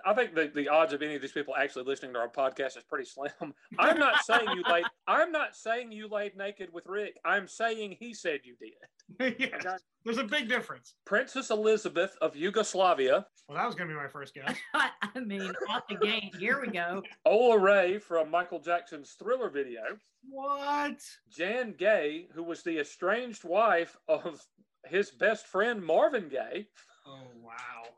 I 0.06 0.14
think 0.14 0.36
the, 0.36 0.52
the 0.54 0.68
odds 0.70 0.94
of 0.94 1.02
any 1.02 1.16
of 1.16 1.22
these 1.22 1.32
people 1.32 1.56
actually 1.56 1.86
listening 1.86 2.14
to 2.14 2.20
our 2.20 2.30
podcast 2.30 2.78
is 2.78 2.84
pretty 2.88 3.06
slim. 3.06 3.54
I'm 3.80 4.00
not 4.00 4.24
saying 4.24 4.48
you 4.56 4.64
laid. 4.70 4.86
I'm 5.08 5.32
not 5.32 5.56
saying 5.56 5.92
you 5.92 6.08
laid 6.08 6.36
naked 6.38 6.70
with 6.74 6.86
Rick. 6.88 7.18
I'm 7.26 7.48
saying 7.48 7.98
he 8.00 8.14
said 8.14 8.42
you 8.44 8.56
did. 8.60 9.36
yes. 9.40 9.52
Okay. 9.66 9.76
There's 10.04 10.18
a 10.18 10.24
big 10.24 10.48
difference. 10.48 10.96
Princess 11.06 11.50
Elizabeth 11.50 12.16
of 12.22 12.36
Yugoslavia, 12.36 13.26
Well, 13.48 13.58
that 13.58 13.66
was 13.66 13.76
going 13.76 13.90
to 13.90 13.96
be 13.96 14.00
my 14.00 14.08
first 14.08 14.34
guess. 14.34 14.56
I 14.74 15.20
mean, 15.20 15.52
out 15.70 15.88
the 15.88 15.96
gate. 15.96 16.36
Here 16.40 16.62
we 16.62 16.68
go. 16.72 17.02
Ola 17.26 17.58
Ray 17.58 17.98
from 17.98 18.30
Michael 18.30 18.60
Jackson's 18.60 19.12
Thriller 19.18 19.50
video, 19.50 19.82
What? 20.30 21.00
Jan 21.36 21.74
Gaye, 21.78 22.28
who 22.34 22.44
was 22.44 22.62
the 22.62 22.80
estranged 22.80 23.44
wife 23.44 23.98
of 24.08 24.46
his 24.86 25.10
best 25.12 25.48
friend 25.48 25.84
Marvin 25.84 26.30
Gaye. 26.30 26.68
Oh, 27.08 27.20
wow. 27.44 27.54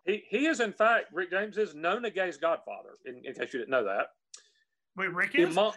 He, 0.06 0.24
he 0.30 0.48
is 0.48 0.60
in 0.60 0.74
fact 0.74 1.06
Rick 1.14 1.32
James 1.32 1.58
is 1.58 1.76
Nona 1.76 2.10
Gaye's 2.10 2.38
godfather. 2.38 2.92
In, 3.06 3.16
in 3.24 3.34
case 3.34 3.54
you 3.54 3.60
didn't 3.60 3.70
know 3.72 3.84
that. 3.86 4.08
Wait, 4.96 5.14
Rick 5.14 5.36
is? 5.36 5.58
Iman, 5.58 5.74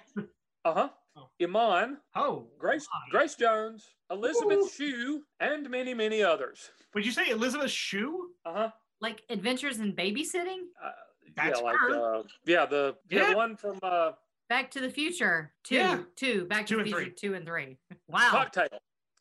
uh 0.64 0.72
huh. 0.74 0.88
Oh. 1.16 1.28
Iman, 1.42 1.98
Oh, 2.14 2.46
Grace 2.58 2.86
my. 2.92 3.10
Grace 3.18 3.34
Jones, 3.34 3.84
Elizabeth 4.10 4.58
Ooh. 4.58 4.68
Shue, 4.68 5.22
and 5.40 5.68
many 5.68 5.92
many 5.94 6.22
others. 6.22 6.70
Would 6.94 7.04
you 7.04 7.12
say 7.12 7.28
Elizabeth 7.30 7.70
Shue? 7.70 8.30
Uh 8.46 8.52
huh. 8.54 8.70
Like 9.00 9.22
adventures 9.30 9.80
in 9.80 9.92
babysitting? 9.94 10.62
Uh, 10.82 10.90
That's 11.36 11.58
yeah, 11.60 11.64
like 11.64 11.76
her. 11.76 12.16
uh, 12.18 12.22
yeah, 12.46 12.66
the 12.66 12.94
yeah. 13.10 13.30
Yeah. 13.30 13.34
one 13.34 13.56
from 13.56 13.78
uh, 13.82 14.12
Back 14.48 14.70
to 14.72 14.80
the 14.80 14.90
Future. 14.90 15.52
Two. 15.64 15.74
Yeah. 15.76 15.98
Two. 16.16 16.44
Back 16.46 16.66
to 16.66 16.76
the 16.76 16.84
Future. 16.84 16.96
three. 16.98 17.10
Two 17.10 17.34
and 17.34 17.44
three. 17.46 17.76
Wow. 18.08 18.28
Cocktail. 18.30 18.68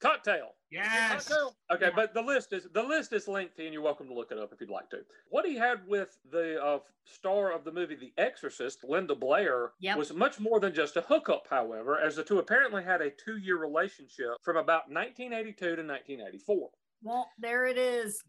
Cocktail. 0.02 0.50
Yes. 0.72 1.32
Okay, 1.72 1.86
Yeah. 1.86 1.92
but 1.96 2.14
the 2.14 2.22
list 2.22 2.54
is 2.54 2.68
the 2.74 2.84
list 2.84 3.12
is 3.14 3.28
lengthy, 3.28 3.66
and 3.66 3.74
you're 3.74 3.82
welcome 3.84 4.08
to 4.08 4.14
look 4.14 4.32
it 4.32 4.38
up 4.38 4.54
if 4.54 4.62
you'd 4.62 4.70
like 4.70 4.90
to. 4.92 5.00
What 5.30 5.46
he 5.46 5.56
had 5.56 5.86
with 5.88 6.18
the 6.32 6.64
uh, 6.64 6.80
star 7.06 7.52
of 7.52 7.64
the 7.64 7.72
movie 7.72 7.96
The 7.96 8.14
Exorcist, 8.18 8.84
Linda 8.84 9.16
Blair, 9.16 9.72
Yep. 9.80 9.98
was 9.98 10.14
much 10.14 10.40
more 10.40 10.60
than 10.60 10.74
just 10.74 10.96
a 10.98 11.02
hookup. 11.02 11.48
However, 11.50 12.00
as 12.00 12.16
the 12.16 12.24
two 12.24 12.40
apparently 12.40 12.84
had 12.84 13.02
a 13.02 13.10
two-year 13.10 13.58
relationship 13.58 14.30
from 14.44 14.58
about 14.58 14.90
1982 14.92 15.76
to 15.76 15.84
1984. 15.84 16.70
Well, 17.02 17.30
there 17.40 17.66
it 17.66 17.78
is. 17.78 18.22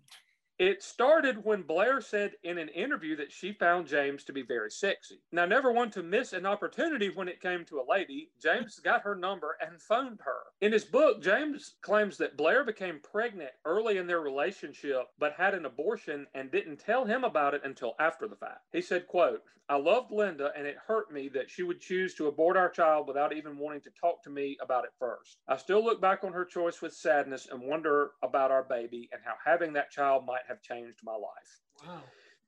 It 0.60 0.82
started 0.82 1.42
when 1.42 1.62
Blair 1.62 2.02
said 2.02 2.32
in 2.44 2.58
an 2.58 2.68
interview 2.68 3.16
that 3.16 3.32
she 3.32 3.54
found 3.54 3.86
James 3.86 4.24
to 4.24 4.32
be 4.34 4.42
very 4.42 4.70
sexy. 4.70 5.22
Now, 5.32 5.46
never 5.46 5.72
one 5.72 5.90
to 5.92 6.02
miss 6.02 6.34
an 6.34 6.44
opportunity 6.44 7.08
when 7.08 7.28
it 7.28 7.40
came 7.40 7.64
to 7.64 7.80
a 7.80 7.90
lady, 7.90 8.30
James 8.38 8.78
got 8.78 9.00
her 9.00 9.14
number 9.14 9.56
and 9.66 9.80
phoned 9.80 10.20
her. 10.22 10.42
In 10.60 10.72
his 10.72 10.84
book, 10.84 11.22
James 11.22 11.76
claims 11.80 12.18
that 12.18 12.36
Blair 12.36 12.62
became 12.62 13.00
pregnant 13.00 13.52
early 13.64 13.96
in 13.96 14.06
their 14.06 14.20
relationship, 14.20 15.06
but 15.18 15.32
had 15.32 15.54
an 15.54 15.64
abortion 15.64 16.26
and 16.34 16.50
didn't 16.50 16.76
tell 16.76 17.06
him 17.06 17.24
about 17.24 17.54
it 17.54 17.62
until 17.64 17.94
after 17.98 18.28
the 18.28 18.36
fact. 18.36 18.66
He 18.70 18.82
said, 18.82 19.06
quote, 19.06 19.42
I 19.70 19.76
loved 19.76 20.10
Linda 20.10 20.50
and 20.58 20.66
it 20.66 20.78
hurt 20.84 21.12
me 21.12 21.28
that 21.28 21.48
she 21.48 21.62
would 21.62 21.80
choose 21.80 22.12
to 22.14 22.26
abort 22.26 22.56
our 22.56 22.68
child 22.68 23.06
without 23.06 23.32
even 23.32 23.56
wanting 23.56 23.82
to 23.82 23.90
talk 23.90 24.20
to 24.24 24.28
me 24.28 24.58
about 24.60 24.82
it 24.82 24.90
first. 24.98 25.38
I 25.46 25.56
still 25.56 25.84
look 25.84 26.00
back 26.00 26.24
on 26.24 26.32
her 26.32 26.44
choice 26.44 26.82
with 26.82 26.92
sadness 26.92 27.46
and 27.48 27.62
wonder 27.62 28.10
about 28.24 28.50
our 28.50 28.64
baby 28.64 29.08
and 29.12 29.22
how 29.24 29.34
having 29.44 29.72
that 29.74 29.92
child 29.92 30.26
might 30.26 30.42
have 30.50 30.60
changed 30.60 30.98
my 31.02 31.12
life. 31.14 31.60
Wow. 31.86 32.00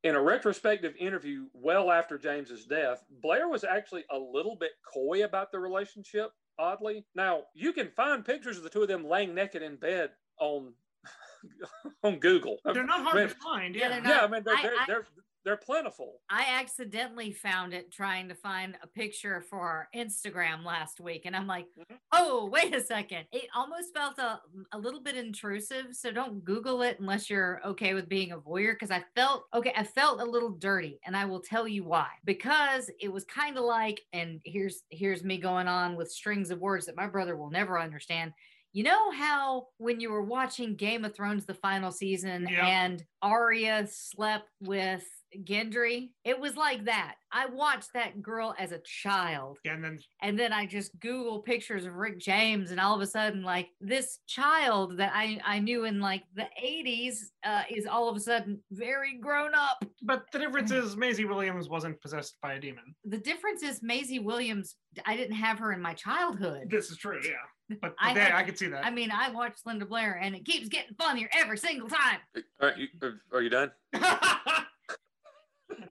In 0.04 0.16
a 0.16 0.20
retrospective 0.20 0.94
interview 0.98 1.46
well 1.54 1.90
after 1.90 2.18
James's 2.18 2.66
death, 2.66 3.04
Blair 3.22 3.48
was 3.48 3.62
actually 3.64 4.04
a 4.10 4.18
little 4.18 4.56
bit 4.56 4.72
coy 4.92 5.24
about 5.24 5.52
the 5.52 5.60
relationship, 5.60 6.32
oddly. 6.58 7.06
Now, 7.14 7.44
you 7.54 7.72
can 7.72 7.88
find 7.96 8.24
pictures 8.24 8.56
of 8.58 8.64
the 8.64 8.68
two 8.70 8.82
of 8.82 8.88
them 8.88 9.08
laying 9.08 9.32
naked 9.34 9.62
in 9.62 9.76
bed 9.76 10.10
on 10.40 10.72
on 12.02 12.18
Google. 12.18 12.58
They're 12.64 12.84
not 12.84 13.02
hard 13.02 13.14
Man, 13.14 13.28
to 13.28 13.34
find. 13.36 13.74
Yeah, 13.76 13.88
Yeah. 13.90 14.00
they're 14.00 14.12
yeah, 14.16 14.20
I 14.22 14.26
mean 14.28 14.42
they're, 14.44 14.56
I- 14.56 14.62
they're, 14.62 14.74
I- 14.80 14.84
they're 14.88 15.06
they're 15.44 15.56
plentiful. 15.56 16.20
I 16.30 16.46
accidentally 16.60 17.32
found 17.32 17.74
it 17.74 17.90
trying 17.92 18.28
to 18.28 18.34
find 18.34 18.76
a 18.82 18.86
picture 18.86 19.40
for 19.50 19.60
our 19.60 19.88
Instagram 19.94 20.64
last 20.64 21.00
week. 21.00 21.22
And 21.24 21.34
I'm 21.34 21.46
like, 21.46 21.66
Mhm. 21.78 21.98
oh, 22.12 22.46
wait 22.46 22.74
a 22.74 22.80
second. 22.80 23.26
It 23.32 23.48
almost 23.54 23.92
felt 23.94 24.18
a, 24.18 24.40
a 24.72 24.78
little 24.78 25.00
bit 25.00 25.16
intrusive. 25.16 25.86
So 25.96 26.10
don't 26.12 26.44
Google 26.44 26.82
it 26.82 27.00
unless 27.00 27.28
you're 27.28 27.60
okay 27.66 27.94
with 27.94 28.08
being 28.08 28.32
a 28.32 28.38
voyeur. 28.38 28.78
Cause 28.78 28.90
I 28.90 29.04
felt, 29.16 29.44
okay, 29.52 29.72
I 29.76 29.84
felt 29.84 30.20
a 30.20 30.24
little 30.24 30.50
dirty. 30.50 31.00
And 31.04 31.16
I 31.16 31.24
will 31.24 31.40
tell 31.40 31.66
you 31.66 31.84
why. 31.84 32.08
Because 32.24 32.90
it 33.00 33.12
was 33.12 33.24
kind 33.24 33.56
of 33.58 33.64
like, 33.64 34.00
and 34.12 34.40
here's, 34.44 34.82
here's 34.90 35.24
me 35.24 35.38
going 35.38 35.68
on 35.68 35.96
with 35.96 36.10
strings 36.10 36.50
of 36.50 36.60
words 36.60 36.86
that 36.86 36.96
my 36.96 37.06
brother 37.06 37.36
will 37.36 37.50
never 37.50 37.80
understand. 37.80 38.32
You 38.74 38.84
know 38.84 39.10
how 39.10 39.66
when 39.76 40.00
you 40.00 40.10
were 40.10 40.22
watching 40.24 40.76
Game 40.76 41.04
of 41.04 41.14
Thrones, 41.14 41.44
the 41.44 41.52
final 41.52 41.92
season, 41.92 42.48
Yeah. 42.50 42.66
and 42.66 43.04
Arya 43.20 43.86
slept 43.90 44.48
with 44.60 45.04
Gendry? 45.44 46.10
It 46.24 46.38
was 46.38 46.56
like 46.56 46.84
that. 46.84 47.14
I 47.32 47.46
watched 47.46 47.92
that 47.94 48.20
girl 48.22 48.54
as 48.58 48.72
a 48.72 48.80
child, 48.84 49.58
And 49.64 49.82
then 49.82 49.98
and 50.20 50.38
then 50.38 50.52
I 50.52 50.66
just 50.66 50.98
Google 51.00 51.40
pictures 51.40 51.86
of 51.86 51.94
Rick 51.94 52.18
James, 52.18 52.70
and 52.70 52.78
all 52.78 52.94
of 52.94 53.00
a 53.00 53.06
sudden, 53.06 53.42
like 53.42 53.68
this 53.80 54.18
child 54.26 54.98
that 54.98 55.12
I 55.14 55.40
I 55.44 55.58
knew 55.58 55.84
in 55.84 55.98
like 56.00 56.24
the 56.34 56.46
'80s 56.62 57.16
uh, 57.44 57.62
is 57.70 57.86
all 57.86 58.08
of 58.08 58.16
a 58.16 58.20
sudden 58.20 58.60
very 58.70 59.16
grown 59.18 59.54
up. 59.54 59.82
But 60.02 60.24
the 60.32 60.38
difference 60.38 60.70
is 60.70 60.96
Maisie 60.96 61.24
Williams 61.24 61.68
wasn't 61.68 62.00
possessed 62.02 62.36
by 62.42 62.54
a 62.54 62.60
demon. 62.60 62.94
The 63.04 63.18
difference 63.18 63.62
is 63.62 63.82
Maisie 63.82 64.18
Williams. 64.18 64.76
I 65.06 65.16
didn't 65.16 65.36
have 65.36 65.58
her 65.58 65.72
in 65.72 65.80
my 65.80 65.94
childhood. 65.94 66.68
This 66.68 66.90
is 66.90 66.98
true, 66.98 67.20
yeah. 67.24 67.76
But 67.80 67.94
I 68.00 68.10
I, 68.10 68.18
had- 68.18 68.32
I 68.32 68.42
could 68.42 68.58
see 68.58 68.66
that. 68.68 68.84
I 68.84 68.90
mean, 68.90 69.10
I 69.10 69.30
watched 69.30 69.64
Linda 69.64 69.86
Blair, 69.86 70.18
and 70.22 70.34
it 70.34 70.44
keeps 70.44 70.68
getting 70.68 70.94
funnier 70.96 71.30
every 71.34 71.56
single 71.56 71.88
time. 71.88 72.18
All 72.60 72.68
right, 72.68 72.76
you, 72.76 72.88
are, 73.00 73.20
are 73.32 73.42
you 73.42 73.48
done? 73.48 73.70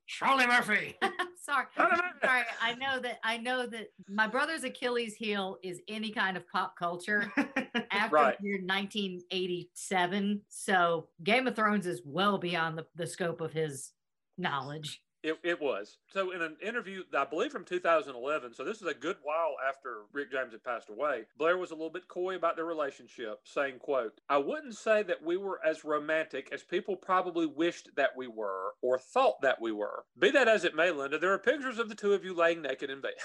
Charlie 0.07 0.47
Murphy. 0.47 0.95
sorry. 1.43 1.65
sorry. 1.75 2.43
I 2.61 2.75
know 2.75 2.99
that 2.99 3.19
I 3.23 3.37
know 3.37 3.65
that 3.67 3.87
my 4.09 4.27
brother's 4.27 4.63
Achilles 4.63 5.15
heel 5.15 5.57
is 5.63 5.79
any 5.87 6.11
kind 6.11 6.37
of 6.37 6.47
pop 6.47 6.75
culture 6.77 7.31
after 7.91 8.15
Right. 8.15 8.37
year 8.41 8.59
1987. 8.63 10.41
So 10.49 11.07
Game 11.23 11.47
of 11.47 11.55
Thrones 11.55 11.85
is 11.87 12.01
well 12.05 12.37
beyond 12.37 12.77
the, 12.77 12.85
the 12.95 13.07
scope 13.07 13.41
of 13.41 13.51
his 13.53 13.91
knowledge. 14.37 15.01
It, 15.23 15.37
it 15.43 15.61
was. 15.61 15.97
So 16.11 16.31
in 16.31 16.41
an 16.41 16.57
interview, 16.65 17.03
I 17.15 17.25
believe 17.25 17.51
from 17.51 17.63
2011, 17.63 18.53
so 18.55 18.63
this 18.63 18.81
is 18.81 18.87
a 18.87 18.93
good 18.93 19.17
while 19.21 19.55
after 19.67 20.05
Rick 20.13 20.31
James 20.31 20.51
had 20.51 20.63
passed 20.63 20.89
away, 20.89 21.25
Blair 21.37 21.57
was 21.57 21.69
a 21.69 21.75
little 21.75 21.91
bit 21.91 22.07
coy 22.07 22.35
about 22.35 22.55
their 22.55 22.65
relationship, 22.65 23.39
saying, 23.43 23.79
quote, 23.79 24.19
I 24.29 24.37
wouldn't 24.37 24.75
say 24.75 25.03
that 25.03 25.23
we 25.23 25.37
were 25.37 25.59
as 25.63 25.85
romantic 25.85 26.49
as 26.51 26.63
people 26.63 26.95
probably 26.95 27.45
wished 27.45 27.89
that 27.97 28.09
we 28.17 28.27
were 28.27 28.71
or 28.81 28.97
thought 28.97 29.41
that 29.43 29.61
we 29.61 29.71
were. 29.71 30.05
Be 30.17 30.31
that 30.31 30.47
as 30.47 30.63
it 30.63 30.75
may, 30.75 30.89
Linda, 30.89 31.19
there 31.19 31.33
are 31.33 31.39
pictures 31.39 31.77
of 31.77 31.87
the 31.89 31.95
two 31.95 32.13
of 32.13 32.25
you 32.25 32.33
laying 32.33 32.61
naked 32.61 32.89
in 32.89 33.01
bed. 33.01 33.11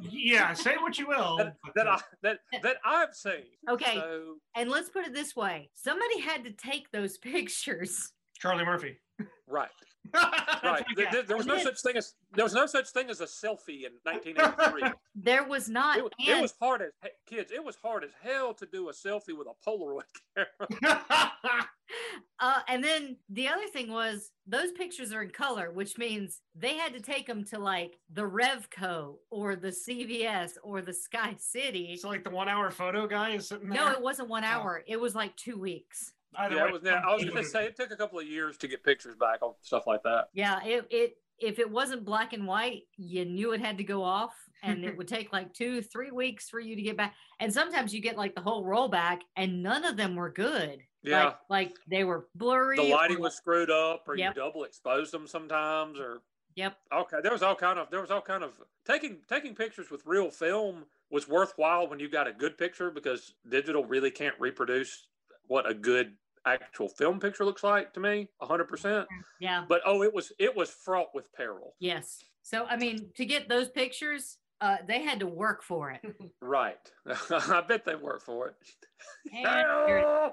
Yeah, 0.00 0.54
say 0.54 0.74
what 0.76 0.98
you 0.98 1.06
will. 1.06 1.36
that, 1.36 1.56
that 1.76 1.86
I 1.86 2.00
that 2.22 2.40
that 2.64 2.76
I've 2.84 3.14
seen. 3.14 3.44
Okay. 3.70 3.94
So 3.94 4.34
And 4.56 4.68
let's 4.68 4.88
put 4.88 5.06
it 5.06 5.14
this 5.14 5.36
way 5.36 5.70
somebody 5.74 6.20
had 6.20 6.42
to 6.44 6.50
take 6.50 6.90
those 6.90 7.16
pictures. 7.22 8.12
Charlie 8.38 8.64
Murphy. 8.64 8.98
right. 9.46 9.68
Right. 10.64 10.84
There, 10.96 11.06
there- 11.12 11.22
there 11.22 11.36
was 11.36 11.46
no 11.46 11.56
such 11.58 11.80
thing 11.80 11.96
as 11.96 12.14
there 12.32 12.44
was 12.44 12.52
no 12.52 12.66
such 12.66 12.88
thing 12.90 13.08
as 13.10 13.20
a 13.20 13.26
selfie 13.26 13.84
in 13.86 13.92
1983. 14.02 14.90
There 15.20 15.44
was 15.44 15.68
not. 15.68 15.98
It, 15.98 16.04
wa- 16.04 16.10
it 16.20 16.40
was 16.42 16.54
hard 16.60 16.82
as 16.82 16.90
kids. 17.28 17.50
It 17.52 17.64
was 17.64 17.76
hard 17.82 18.04
as 18.04 18.10
hell 18.22 18.54
to 18.54 18.66
do 18.66 18.88
a 18.88 18.92
selfie 18.92 19.36
with 19.36 19.48
a 19.48 19.68
Polaroid 19.68 20.02
camera. 20.36 21.32
Uh, 22.40 22.60
and 22.68 22.84
then 22.84 23.16
the 23.30 23.48
other 23.48 23.66
thing 23.72 23.90
was 23.90 24.30
those 24.46 24.70
pictures 24.72 25.12
are 25.12 25.22
in 25.22 25.30
color, 25.30 25.72
which 25.72 25.98
means 25.98 26.40
they 26.54 26.76
had 26.76 26.92
to 26.92 27.00
take 27.00 27.26
them 27.26 27.42
to 27.44 27.58
like 27.58 27.98
the 28.12 28.22
Revco 28.22 29.14
or 29.30 29.56
the 29.56 29.68
CVS 29.68 30.52
or 30.62 30.80
the 30.82 30.92
Sky 30.92 31.34
City. 31.38 31.96
So 31.96 32.08
like 32.08 32.22
the 32.24 32.30
one 32.30 32.48
hour 32.48 32.70
photo 32.70 33.06
guy 33.08 33.30
is 33.30 33.48
sitting 33.48 33.70
there. 33.70 33.78
No, 33.84 33.90
it 33.90 34.00
wasn't 34.02 34.28
one 34.28 34.44
hour. 34.44 34.84
It 34.86 35.00
was 35.00 35.14
like 35.16 35.34
two 35.36 35.58
weeks. 35.58 36.12
Either 36.36 36.54
yeah, 36.56 36.62
way, 36.64 36.68
it 36.68 36.72
was. 36.72 36.82
Now, 36.82 37.02
I 37.06 37.14
was 37.14 37.24
going 37.24 37.36
to 37.42 37.44
say 37.44 37.64
it 37.66 37.76
took 37.76 37.90
a 37.90 37.96
couple 37.96 38.18
of 38.18 38.26
years 38.26 38.56
to 38.58 38.68
get 38.68 38.84
pictures 38.84 39.16
back 39.18 39.40
on 39.42 39.54
stuff 39.62 39.86
like 39.86 40.02
that. 40.04 40.28
Yeah, 40.34 40.62
it 40.64 40.86
it 40.90 41.16
if 41.40 41.58
it 41.58 41.70
wasn't 41.70 42.04
black 42.04 42.32
and 42.32 42.46
white, 42.46 42.82
you 42.96 43.24
knew 43.24 43.52
it 43.52 43.60
had 43.60 43.78
to 43.78 43.84
go 43.84 44.02
off, 44.02 44.34
and 44.62 44.84
it 44.84 44.96
would 44.98 45.08
take 45.08 45.32
like 45.32 45.54
two, 45.54 45.82
three 45.82 46.10
weeks 46.10 46.48
for 46.48 46.60
you 46.60 46.76
to 46.76 46.82
get 46.82 46.96
back. 46.96 47.14
And 47.40 47.52
sometimes 47.52 47.94
you 47.94 48.00
get 48.00 48.16
like 48.16 48.34
the 48.34 48.40
whole 48.40 48.64
roll 48.64 48.88
back, 48.88 49.22
and 49.36 49.62
none 49.62 49.84
of 49.84 49.96
them 49.96 50.14
were 50.16 50.30
good. 50.30 50.80
Yeah. 51.02 51.24
like, 51.24 51.36
like 51.48 51.72
they 51.88 52.02
were 52.04 52.26
blurry. 52.34 52.76
The 52.76 52.82
lighting 52.82 53.18
or- 53.18 53.22
was 53.22 53.36
screwed 53.36 53.70
up, 53.70 54.04
or 54.08 54.16
Yep. 54.16 54.34
you 54.34 54.42
double 54.42 54.64
exposed 54.64 55.12
them 55.12 55.26
sometimes, 55.28 55.98
or 55.98 56.22
Yep. 56.56 56.76
okay. 56.92 57.16
There 57.22 57.30
was 57.32 57.42
all 57.42 57.54
kind 57.54 57.78
of 57.78 57.88
there 57.90 58.00
was 58.00 58.10
all 58.10 58.20
kind 58.20 58.42
of 58.42 58.60
taking 58.84 59.18
taking 59.28 59.54
pictures 59.54 59.90
with 59.90 60.02
real 60.04 60.30
film 60.30 60.86
was 61.10 61.26
worthwhile 61.28 61.88
when 61.88 62.00
you 62.00 62.08
got 62.10 62.26
a 62.26 62.32
good 62.32 62.58
picture 62.58 62.90
because 62.90 63.32
digital 63.48 63.84
really 63.84 64.10
can't 64.10 64.34
reproduce 64.40 65.06
what 65.48 65.68
a 65.68 65.74
good 65.74 66.12
actual 66.46 66.88
film 66.88 67.18
picture 67.20 67.44
looks 67.44 67.62
like 67.64 67.92
to 67.94 68.00
me, 68.00 68.28
hundred 68.40 68.68
percent. 68.68 69.06
Yeah. 69.40 69.64
But 69.68 69.80
oh, 69.84 70.02
it 70.02 70.14
was 70.14 70.32
it 70.38 70.56
was 70.56 70.70
fraught 70.70 71.08
with 71.14 71.32
peril. 71.32 71.74
Yes. 71.80 72.22
So 72.42 72.64
I 72.66 72.76
mean, 72.76 73.10
to 73.16 73.26
get 73.26 73.48
those 73.48 73.68
pictures, 73.68 74.38
uh, 74.60 74.76
they 74.86 75.02
had 75.02 75.20
to 75.20 75.26
work 75.26 75.62
for 75.62 75.90
it. 75.90 76.00
Right. 76.40 76.78
I 77.30 77.62
bet 77.66 77.84
they 77.84 77.96
worked 77.96 78.24
for 78.24 78.48
it. 78.48 78.54
And 79.32 80.32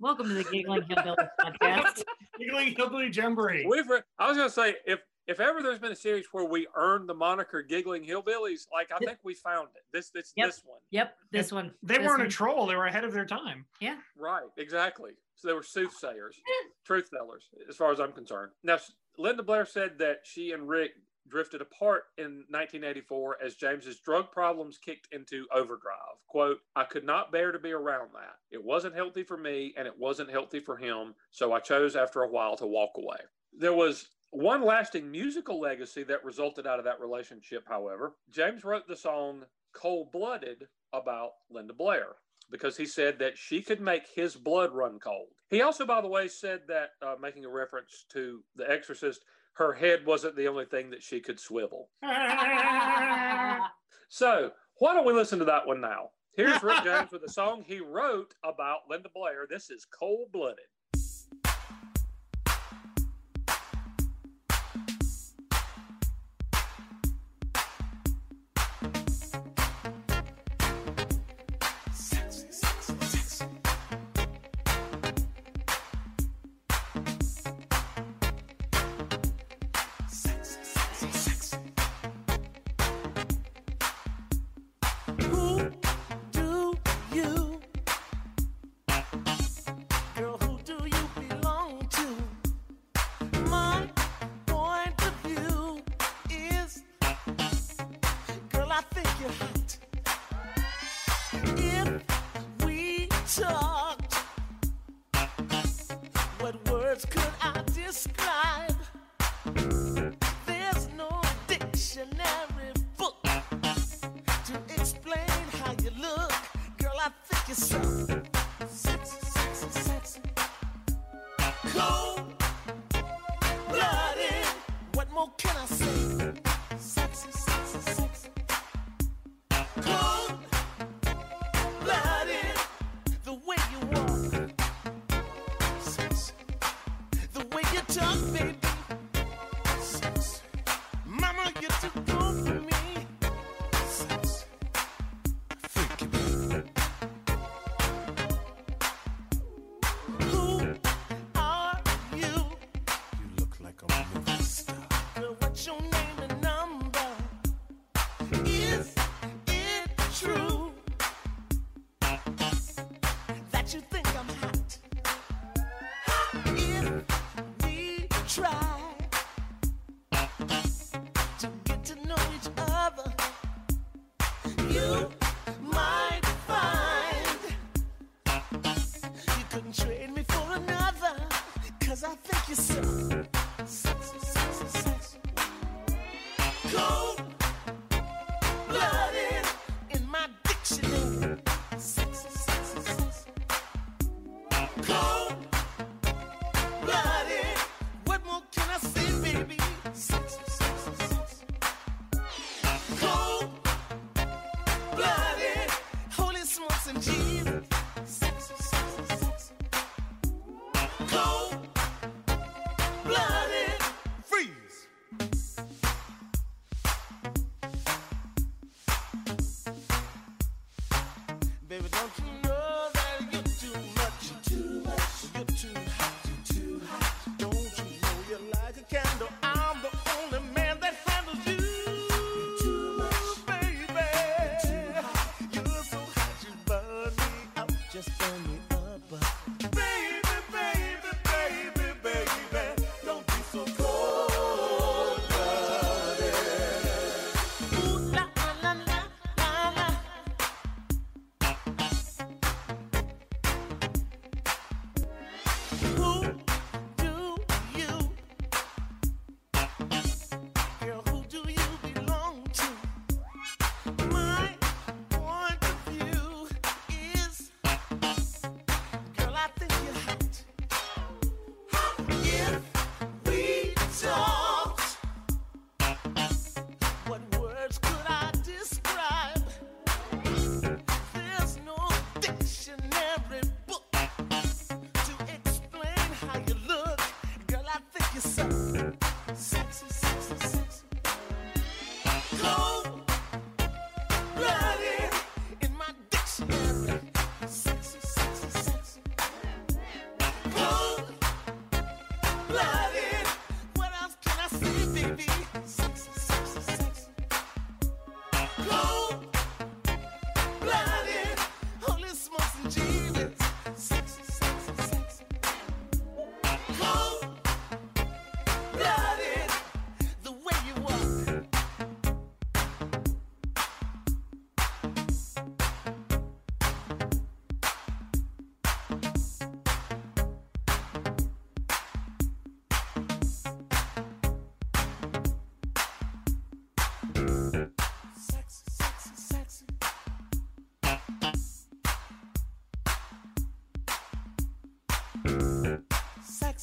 Welcome 0.00 0.28
to 0.28 0.34
the 0.34 0.44
Giggling 0.44 0.82
Hillbilly 0.82 1.16
podcast. 1.40 2.04
Giggling 2.38 2.74
Hillbilly 2.76 3.10
Jamboree. 3.10 3.66
We've. 3.66 3.88
re- 3.88 4.02
I 4.18 4.28
was 4.28 4.36
going 4.36 4.48
to 4.48 4.54
say 4.54 4.76
if 4.86 5.00
if 5.26 5.40
ever 5.40 5.62
there's 5.62 5.78
been 5.78 5.92
a 5.92 5.96
series 5.96 6.26
where 6.32 6.44
we 6.44 6.66
earned 6.74 7.08
the 7.08 7.14
moniker 7.14 7.62
"Giggling 7.62 8.04
Hillbillies," 8.04 8.66
like 8.72 8.90
I 8.92 8.98
think 8.98 9.18
we 9.22 9.34
found 9.34 9.68
it. 9.74 9.82
This 9.92 10.10
this 10.10 10.32
Yep. 10.36 10.46
this 10.46 10.62
one. 10.64 10.80
Yep, 10.90 11.16
this 11.30 11.52
one. 11.52 11.74
They 11.82 11.98
this 11.98 12.06
weren't 12.06 12.22
a 12.22 12.28
troll. 12.28 12.66
They 12.66 12.76
were 12.76 12.86
ahead 12.86 13.04
of 13.04 13.12
their 13.12 13.26
time. 13.26 13.66
Yeah. 13.80 13.98
Right. 14.16 14.44
Exactly. 14.56 15.12
So 15.36 15.48
they 15.48 15.54
were 15.54 15.62
soothsayers, 15.62 16.40
truth 16.84 17.10
tellers, 17.10 17.48
as 17.68 17.76
far 17.76 17.90
as 17.90 18.00
I'm 18.00 18.12
concerned. 18.12 18.52
Now, 18.62 18.78
Linda 19.18 19.42
Blair 19.42 19.66
said 19.66 19.98
that 19.98 20.20
she 20.24 20.52
and 20.52 20.68
Rick 20.68 20.92
drifted 21.26 21.60
apart 21.62 22.04
in 22.18 22.44
1984 22.50 23.38
as 23.42 23.54
James's 23.54 23.98
drug 24.00 24.30
problems 24.30 24.78
kicked 24.78 25.08
into 25.12 25.46
overdrive. 25.52 26.18
Quote, 26.28 26.60
I 26.76 26.84
could 26.84 27.04
not 27.04 27.32
bear 27.32 27.50
to 27.50 27.58
be 27.58 27.72
around 27.72 28.10
that. 28.14 28.36
It 28.50 28.62
wasn't 28.62 28.94
healthy 28.94 29.22
for 29.22 29.36
me 29.36 29.72
and 29.76 29.86
it 29.88 29.98
wasn't 29.98 30.30
healthy 30.30 30.60
for 30.60 30.76
him. 30.76 31.14
So 31.30 31.52
I 31.52 31.60
chose 31.60 31.96
after 31.96 32.22
a 32.22 32.28
while 32.28 32.56
to 32.56 32.66
walk 32.66 32.90
away. 32.96 33.16
There 33.58 33.72
was 33.72 34.08
one 34.34 34.64
lasting 34.64 35.10
musical 35.10 35.60
legacy 35.60 36.02
that 36.04 36.24
resulted 36.24 36.66
out 36.66 36.78
of 36.78 36.84
that 36.84 37.00
relationship, 37.00 37.64
however. 37.68 38.14
James 38.30 38.64
wrote 38.64 38.86
the 38.88 38.96
song 38.96 39.44
Cold 39.72 40.12
Blooded 40.12 40.68
about 40.92 41.30
Linda 41.50 41.72
Blair 41.72 42.16
because 42.50 42.76
he 42.76 42.86
said 42.86 43.18
that 43.18 43.38
she 43.38 43.62
could 43.62 43.80
make 43.80 44.06
his 44.14 44.36
blood 44.36 44.72
run 44.72 44.98
cold. 44.98 45.28
He 45.50 45.62
also, 45.62 45.86
by 45.86 46.00
the 46.00 46.08
way, 46.08 46.28
said 46.28 46.60
that, 46.68 46.90
uh, 47.00 47.14
making 47.20 47.44
a 47.44 47.48
reference 47.48 48.04
to 48.12 48.42
The 48.56 48.70
Exorcist, 48.70 49.24
her 49.54 49.72
head 49.72 50.04
wasn't 50.04 50.36
the 50.36 50.48
only 50.48 50.66
thing 50.66 50.90
that 50.90 51.02
she 51.02 51.20
could 51.20 51.40
swivel. 51.40 51.90
So, 54.08 54.52
why 54.78 54.94
don't 54.94 55.06
we 55.06 55.12
listen 55.12 55.40
to 55.40 55.44
that 55.46 55.66
one 55.66 55.80
now? 55.80 56.10
Here's 56.36 56.62
Rick 56.62 56.78
James 56.84 57.10
with 57.10 57.24
a 57.24 57.28
song 57.28 57.64
he 57.66 57.80
wrote 57.80 58.34
about 58.44 58.88
Linda 58.88 59.08
Blair. 59.12 59.46
This 59.50 59.70
is 59.70 59.86
Cold 59.86 60.30
Blooded. 60.30 60.66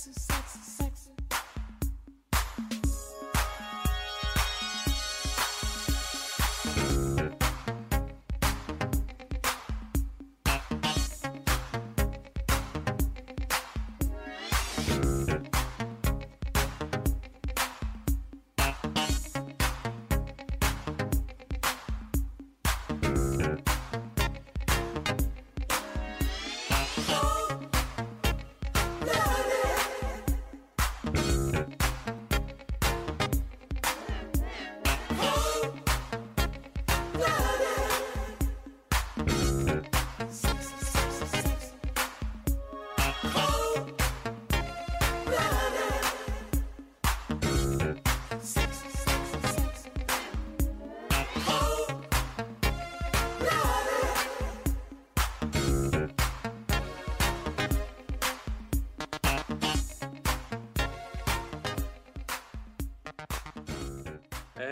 Sexy, 0.02 0.41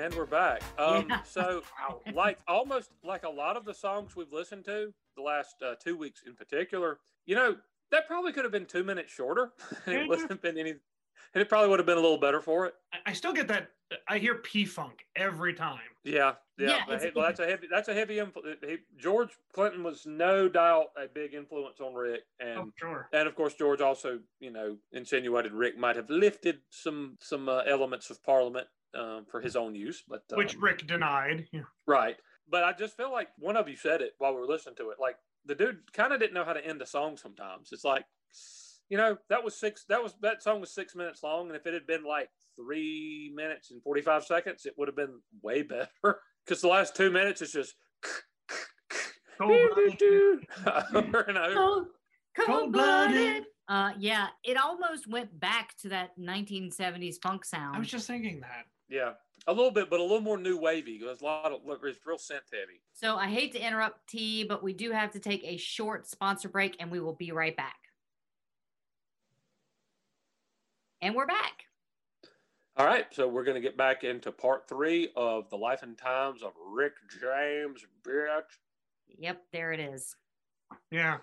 And 0.10 0.18
we're 0.18 0.26
back. 0.26 0.64
Um, 0.80 1.06
Yeah. 1.08 1.22
So, 1.24 1.62
like 2.16 2.40
almost 2.48 2.90
like 3.04 3.24
a 3.26 3.30
lot 3.30 3.56
of 3.58 3.64
the 3.66 3.74
songs 3.76 4.16
we've 4.16 4.32
listened 4.34 4.66
to 4.66 4.92
the 5.16 5.22
last 5.22 5.56
uh, 5.62 5.76
two 5.84 5.96
weeks 5.96 6.24
in 6.26 6.34
particular, 6.34 6.98
you 7.28 7.36
know, 7.36 7.58
that 7.92 8.08
probably 8.08 8.32
could 8.32 8.44
have 8.44 8.52
been 8.52 8.66
two 8.66 8.84
minutes 8.84 9.12
shorter. 9.14 9.52
and 9.86 9.96
it 9.98 10.08
wouldn't 10.08 10.32
have 10.32 10.42
been 10.42 10.58
any, 10.58 10.72
and 10.72 10.80
it 11.42 11.48
probably 11.48 11.70
would 11.70 11.78
have 11.80 11.86
been 11.86 11.98
a 11.98 12.02
little 12.02 12.18
better 12.18 12.42
for 12.42 12.66
it. 12.66 12.74
I- 12.92 12.98
I 13.12 13.14
still 13.14 13.34
get 13.34 13.48
that. 13.50 13.70
I 14.08 14.18
hear 14.20 14.36
P 14.36 14.66
Funk 14.66 15.06
every 15.16 15.54
time. 15.54 15.80
Yeah, 16.04 16.34
yeah. 16.58 16.84
Yeah, 16.90 17.10
well, 17.16 17.26
that's 17.26 17.40
a 17.40 17.46
heavy. 17.48 17.68
That's 17.70 17.88
a 17.90 17.94
heavy 17.94 18.18
influence. 18.20 18.58
George 18.98 19.30
Clinton 19.54 19.84
was 19.84 20.06
no 20.08 20.48
doubt 20.50 20.88
a 20.98 21.08
big 21.08 21.34
influence 21.36 21.80
on 21.82 21.94
Rick, 21.94 22.22
and 22.40 22.58
Oh, 22.60 22.72
sure. 22.78 23.10
and 23.14 23.28
of 23.28 23.36
course 23.36 23.54
George 23.56 23.82
also, 23.82 24.20
you 24.40 24.50
know, 24.52 24.78
insinuated 24.92 25.52
Rick 25.54 25.78
might 25.78 25.96
have 25.98 26.10
lifted 26.10 26.60
some 26.70 27.18
some 27.20 27.48
uh, 27.50 27.62
elements 27.68 28.10
of 28.12 28.24
Parliament 28.24 28.68
um, 28.98 29.26
for 29.30 29.42
his 29.42 29.56
own 29.56 29.76
use, 29.76 30.04
but 30.08 30.24
um, 30.32 30.38
Which 30.38 30.56
Rick 30.58 30.88
denied. 30.88 31.48
Yeah. 31.52 31.62
Right. 31.88 32.16
But 32.50 32.64
I 32.64 32.74
just 32.74 32.98
feel 32.98 33.12
like 33.12 33.30
one 33.38 33.56
of 33.58 33.70
you 33.70 33.76
said 33.76 34.02
it 34.02 34.14
while 34.18 34.34
we 34.34 34.40
were 34.42 34.48
listening 34.48 34.76
to 34.78 34.90
it. 34.90 34.98
Like 35.00 35.16
the 35.46 35.56
dude 35.56 35.92
kind 35.94 36.14
of 36.14 36.20
didn't 36.20 36.34
know 36.34 36.46
how 36.46 36.54
to 36.54 36.66
end 36.66 36.82
a 36.82 36.86
song 36.86 37.16
sometimes. 37.18 37.70
It's 37.72 37.84
like, 37.84 38.06
you 38.90 38.98
know, 38.98 39.18
that 39.30 39.44
was 39.44 39.56
six, 39.56 39.86
that 39.90 40.02
was, 40.02 40.16
that 40.22 40.42
song 40.42 40.60
was 40.60 40.74
six 40.74 40.96
minutes 40.96 41.22
long. 41.22 41.48
And 41.48 41.56
if 41.56 41.68
it 41.68 41.74
had 41.76 41.86
been 41.86 42.04
like 42.04 42.30
three 42.56 43.32
minutes 43.36 43.70
and 43.72 43.84
45 43.84 44.26
seconds, 44.26 44.66
it 44.66 44.74
would 44.78 44.88
have 44.88 44.96
been 44.96 45.20
way 45.44 45.62
better. 46.04 46.20
Cause 46.48 46.62
the 46.62 46.68
last 46.68 46.96
two 46.96 47.12
minutes 47.12 47.42
is 47.44 47.52
just 47.52 47.76
over 49.40 51.20
and 51.22 51.38
over. 51.38 51.54
Cold, 51.54 51.88
Cold-blooded. 52.36 52.72
blooded. 52.72 53.44
Uh, 53.68 53.92
yeah, 54.00 54.28
it 54.44 54.58
almost 54.58 55.08
went 55.08 55.40
back 55.40 55.76
to 55.82 55.90
that 55.90 56.18
1970s 56.20 57.16
funk 57.22 57.46
sound. 57.46 57.76
I 57.76 57.80
was 57.80 57.88
just 57.88 58.08
thinking 58.08 58.40
that. 58.42 58.66
Yeah. 58.90 59.12
A 59.48 59.54
little 59.54 59.72
bit, 59.72 59.90
but 59.90 60.00
a 60.00 60.04
little 60.04 60.22
more 60.22 60.38
new 60.38 60.58
wavy. 60.58 61.00
It 61.02 61.06
was 61.06 61.22
a 61.22 61.24
lot 61.24 61.52
of, 61.52 61.60
it's 61.84 62.00
real 62.06 62.18
synth 62.18 62.52
heavy. 62.52 62.82
So 62.94 63.16
I 63.16 63.28
hate 63.28 63.54
to 63.54 63.66
interrupt 63.66 64.10
T, 64.10 64.44
but 64.44 64.62
we 64.62 64.74
do 64.74 64.92
have 64.92 65.12
to 65.12 65.20
take 65.20 65.44
a 65.44 65.58
short 65.58 66.08
sponsor 66.08 66.50
break 66.50 66.76
and 66.80 66.92
we 66.92 67.00
will 67.00 67.14
be 67.14 67.32
right 67.32 67.56
back. 67.56 67.78
And 71.02 71.16
we're 71.16 71.28
back. 71.28 71.64
All 72.76 72.86
right, 72.86 73.06
so 73.12 73.28
we're 73.28 73.44
going 73.44 73.56
to 73.56 73.62
get 73.62 73.78
back 73.78 74.04
into 74.04 74.32
part 74.32 74.68
three 74.68 75.10
of 75.16 75.50
the 75.50 75.58
life 75.58 75.84
and 75.84 75.98
times 75.98 76.44
of 76.44 76.54
Rick 76.72 76.94
James, 77.10 77.86
bitch. 78.04 78.42
Yep, 79.18 79.42
there 79.52 79.72
it 79.72 79.80
is. 79.80 80.16
Yeah. 80.92 81.18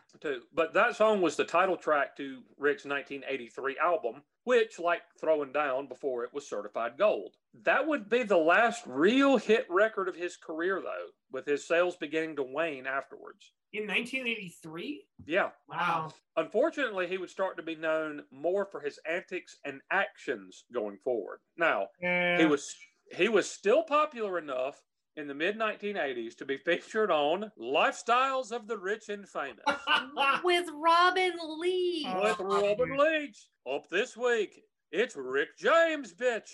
But 0.55 0.75
that 0.75 0.97
song 0.97 1.23
was 1.23 1.37
the 1.37 1.45
title 1.45 1.77
track 1.77 2.17
to 2.17 2.43
Rick's 2.59 2.85
1983 2.85 3.77
album, 3.83 4.23
which, 4.47 4.79
like 4.79 5.03
Throwing 5.21 5.51
Down 5.51 5.89
before 5.89 6.23
it, 6.23 6.33
was 6.33 6.49
certified 6.49 6.93
gold. 6.97 7.35
That 7.65 7.85
would 7.85 8.09
be 8.09 8.23
the 8.23 8.37
last 8.37 8.85
real 8.87 9.39
hit 9.39 9.67
record 9.69 10.07
of 10.09 10.15
his 10.15 10.37
career, 10.37 10.81
though, 10.81 11.09
with 11.33 11.47
his 11.47 11.67
sales 11.67 11.97
beginning 11.97 12.37
to 12.37 12.45
wane 12.45 12.87
afterwards. 12.87 13.51
In 13.73 13.89
1983? 13.89 15.05
Yeah. 15.27 15.51
Wow. 15.69 16.13
Unfortunately, 16.37 17.09
he 17.09 17.19
would 17.19 17.29
start 17.29 17.57
to 17.57 17.65
be 17.65 17.75
known 17.75 18.23
more 18.31 18.65
for 18.65 18.81
his 18.81 19.01
antics 19.05 19.57
and 19.65 19.81
actions 19.91 20.65
going 20.73 20.99
forward. 20.99 21.41
Now, 21.57 21.89
Yeah. 22.01 22.39
he 22.39 22.45
was 22.47 22.73
he 23.17 23.29
was 23.29 23.51
still 23.51 23.83
popular 23.83 24.39
enough 24.39 24.81
in 25.17 25.27
the 25.27 25.35
mid 25.35 25.59
1980s 25.59 26.37
to 26.37 26.45
be 26.45 26.57
featured 26.57 27.11
on 27.11 27.51
Lifestyles 27.59 28.53
of 28.53 28.67
the 28.67 28.77
Rich 28.77 29.09
and 29.09 29.29
Famous 29.29 29.65
With 30.45 30.67
Robin 30.75 31.33
Lee. 31.59 32.07
with 32.23 32.39
Robin 32.41 32.97
Leach. 32.97 33.39
Up 33.71 33.89
this 33.91 34.17
week, 34.17 34.63
it's 34.93 35.17
Rick 35.17 35.57
James, 35.59 36.15
bitch. 36.15 36.51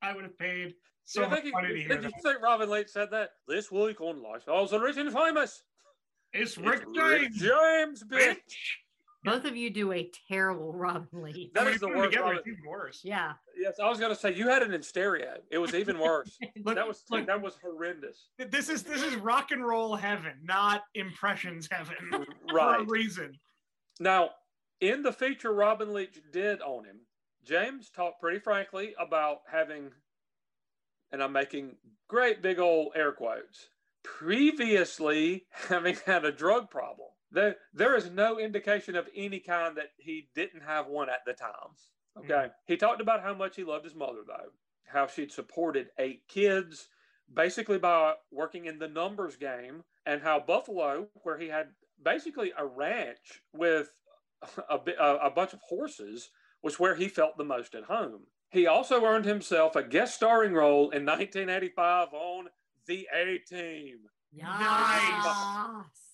I 0.01 0.13
would 0.13 0.23
have 0.23 0.37
paid 0.37 0.73
so 1.03 1.23
you 1.23 1.29
much 1.29 1.41
think, 1.43 1.53
money 1.53 1.67
to 1.69 1.75
hear 1.75 1.87
did 1.89 2.03
you 2.03 2.11
think 2.23 2.41
Robin 2.41 2.69
Leach 2.69 2.89
said 2.89 3.09
that? 3.11 3.31
This 3.47 3.71
week 3.71 4.01
on 4.01 4.21
Lifestyles 4.23 4.65
of 4.65 4.69
the 4.71 4.79
Rich 4.79 4.97
and 4.97 5.11
Famous. 5.13 5.63
It's 6.33 6.51
It's 6.51 6.57
Rick 6.57 6.83
Rick 6.95 7.33
James. 7.33 7.39
James, 7.39 8.03
bitch. 8.03 8.37
Both 9.25 9.45
of 9.45 9.55
you 9.55 9.69
do 9.69 9.91
a 9.91 10.09
terrible 10.29 10.71
Robin 10.73 11.07
Lee. 11.13 11.51
That 11.53 11.65
When 11.65 11.73
is 11.73 11.81
you 11.81 11.87
the 11.87 11.93
worst. 11.97 12.11
together, 12.11 12.23
Robin- 12.23 12.37
it's 12.39 12.47
even 12.47 12.65
worse. 12.65 13.01
Yeah. 13.03 13.33
Yes, 13.57 13.79
I 13.79 13.89
was 13.89 13.99
gonna 13.99 14.15
say 14.15 14.33
you 14.33 14.47
had 14.47 14.61
it 14.61 14.73
in 14.73 14.81
stereo. 14.83 15.37
It 15.49 15.57
was 15.57 15.73
even 15.73 15.97
worse. 15.99 16.37
Look, 16.63 16.75
that 16.75 16.87
was 16.87 17.03
look, 17.09 17.25
that 17.27 17.41
was 17.41 17.55
horrendous. 17.61 18.29
this 18.37 18.69
is 18.69 18.83
this 18.83 19.01
is 19.01 19.15
rock 19.15 19.51
and 19.51 19.65
roll 19.65 19.95
heaven, 19.95 20.33
not 20.43 20.83
impressions 20.93 21.67
heaven. 21.71 21.95
Right. 22.53 22.77
For 22.77 22.83
a 22.83 22.85
reason. 22.85 23.39
Now, 23.99 24.31
in 24.81 25.01
the 25.03 25.11
feature 25.13 25.53
Robin 25.53 25.93
Leach 25.93 26.19
did 26.31 26.61
on 26.61 26.85
him, 26.85 26.99
James 27.43 27.89
talked 27.89 28.19
pretty 28.21 28.39
frankly 28.39 28.93
about 28.99 29.39
having, 29.51 29.91
and 31.11 31.23
I'm 31.23 31.31
making 31.31 31.77
great 32.07 32.41
big 32.41 32.59
old 32.59 32.91
air 32.95 33.11
quotes, 33.13 33.69
previously 34.03 35.45
having 35.69 35.95
had 36.05 36.25
a 36.25 36.31
drug 36.31 36.69
problem. 36.69 37.07
There, 37.35 37.57
there 37.73 37.95
is 37.97 38.09
no 38.09 38.39
indication 38.39 38.95
of 38.95 39.09
any 39.13 39.39
kind 39.39 39.75
that 39.75 39.89
he 39.97 40.29
didn't 40.33 40.61
have 40.61 40.87
one 40.87 41.09
at 41.09 41.25
the 41.25 41.33
time. 41.33 41.75
Okay. 42.17 42.33
Mm. 42.33 42.51
He 42.65 42.77
talked 42.77 43.01
about 43.01 43.21
how 43.21 43.33
much 43.33 43.57
he 43.57 43.65
loved 43.65 43.83
his 43.83 43.93
mother, 43.93 44.21
though, 44.25 44.51
how 44.85 45.05
she'd 45.05 45.33
supported 45.33 45.89
eight 45.99 46.21
kids 46.29 46.87
basically 47.33 47.77
by 47.77 48.13
working 48.31 48.65
in 48.65 48.79
the 48.79 48.87
numbers 48.87 49.35
game, 49.35 49.83
and 50.05 50.21
how 50.21 50.39
Buffalo, 50.39 51.07
where 51.23 51.37
he 51.37 51.49
had 51.49 51.67
basically 52.01 52.53
a 52.57 52.65
ranch 52.65 53.41
with 53.51 53.89
a, 54.69 54.79
a, 54.99 55.15
a 55.17 55.29
bunch 55.29 55.51
of 55.51 55.59
horses, 55.67 56.29
was 56.63 56.79
where 56.79 56.95
he 56.95 57.09
felt 57.09 57.37
the 57.37 57.43
most 57.43 57.75
at 57.75 57.83
home. 57.83 58.21
He 58.49 58.65
also 58.65 59.03
earned 59.03 59.25
himself 59.25 59.75
a 59.75 59.83
guest 59.83 60.15
starring 60.15 60.53
role 60.53 60.91
in 60.91 61.05
1985 61.05 62.13
on 62.13 62.45
The 62.87 63.09
A 63.13 63.39
Team. 63.39 63.97
Nice. 64.31 66.04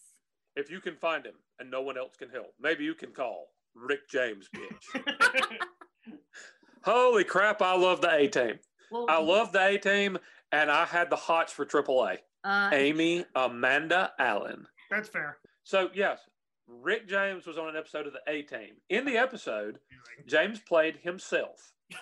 If 0.55 0.69
you 0.69 0.81
can 0.81 0.95
find 0.95 1.25
him 1.25 1.35
and 1.59 1.71
no 1.71 1.81
one 1.81 1.97
else 1.97 2.15
can 2.17 2.29
help, 2.29 2.53
maybe 2.59 2.83
you 2.83 2.93
can 2.93 3.11
call 3.11 3.47
Rick 3.75 4.09
James, 4.09 4.49
bitch. 4.55 5.03
Holy 6.83 7.23
crap, 7.23 7.61
I 7.61 7.75
love 7.75 8.01
the 8.01 8.13
A 8.13 8.27
Team. 8.27 8.59
Well, 8.91 9.05
I 9.07 9.19
love 9.21 9.51
the 9.51 9.65
A 9.65 9.77
Team, 9.77 10.17
and 10.51 10.69
I 10.69 10.85
had 10.85 11.09
the 11.09 11.15
hots 11.15 11.53
for 11.53 11.65
AAA. 11.65 12.17
uh, 12.43 12.69
Amy 12.73 13.23
Amanda 13.35 14.11
Allen. 14.19 14.65
That's 14.89 15.07
fair. 15.07 15.37
So, 15.63 15.89
yes, 15.93 16.19
Rick 16.67 17.07
James 17.07 17.45
was 17.45 17.57
on 17.57 17.69
an 17.69 17.77
episode 17.77 18.07
of 18.07 18.13
the 18.13 18.21
A 18.31 18.41
Team. 18.41 18.75
In 18.89 19.05
the 19.05 19.17
episode, 19.17 19.79
James 20.27 20.59
played 20.59 20.97
himself. 21.01 21.71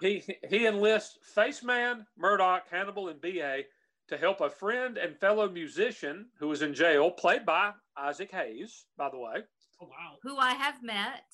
he 0.00 0.22
he 0.48 0.66
enlists 0.66 1.18
Faceman, 1.34 2.04
Murdock, 2.18 2.64
Hannibal, 2.70 3.08
and 3.08 3.20
BA 3.20 3.62
to 4.08 4.16
help 4.16 4.40
a 4.40 4.50
friend 4.50 4.96
and 4.98 5.16
fellow 5.18 5.48
musician 5.48 6.26
who 6.38 6.48
was 6.48 6.62
in 6.62 6.74
jail, 6.74 7.10
played 7.10 7.44
by 7.46 7.72
Isaac 7.96 8.30
Hayes, 8.32 8.86
by 8.96 9.10
the 9.10 9.18
way, 9.18 9.42
Oh 9.80 9.86
wow. 9.86 10.16
who 10.22 10.36
I 10.38 10.54
have 10.54 10.82
met. 10.82 11.24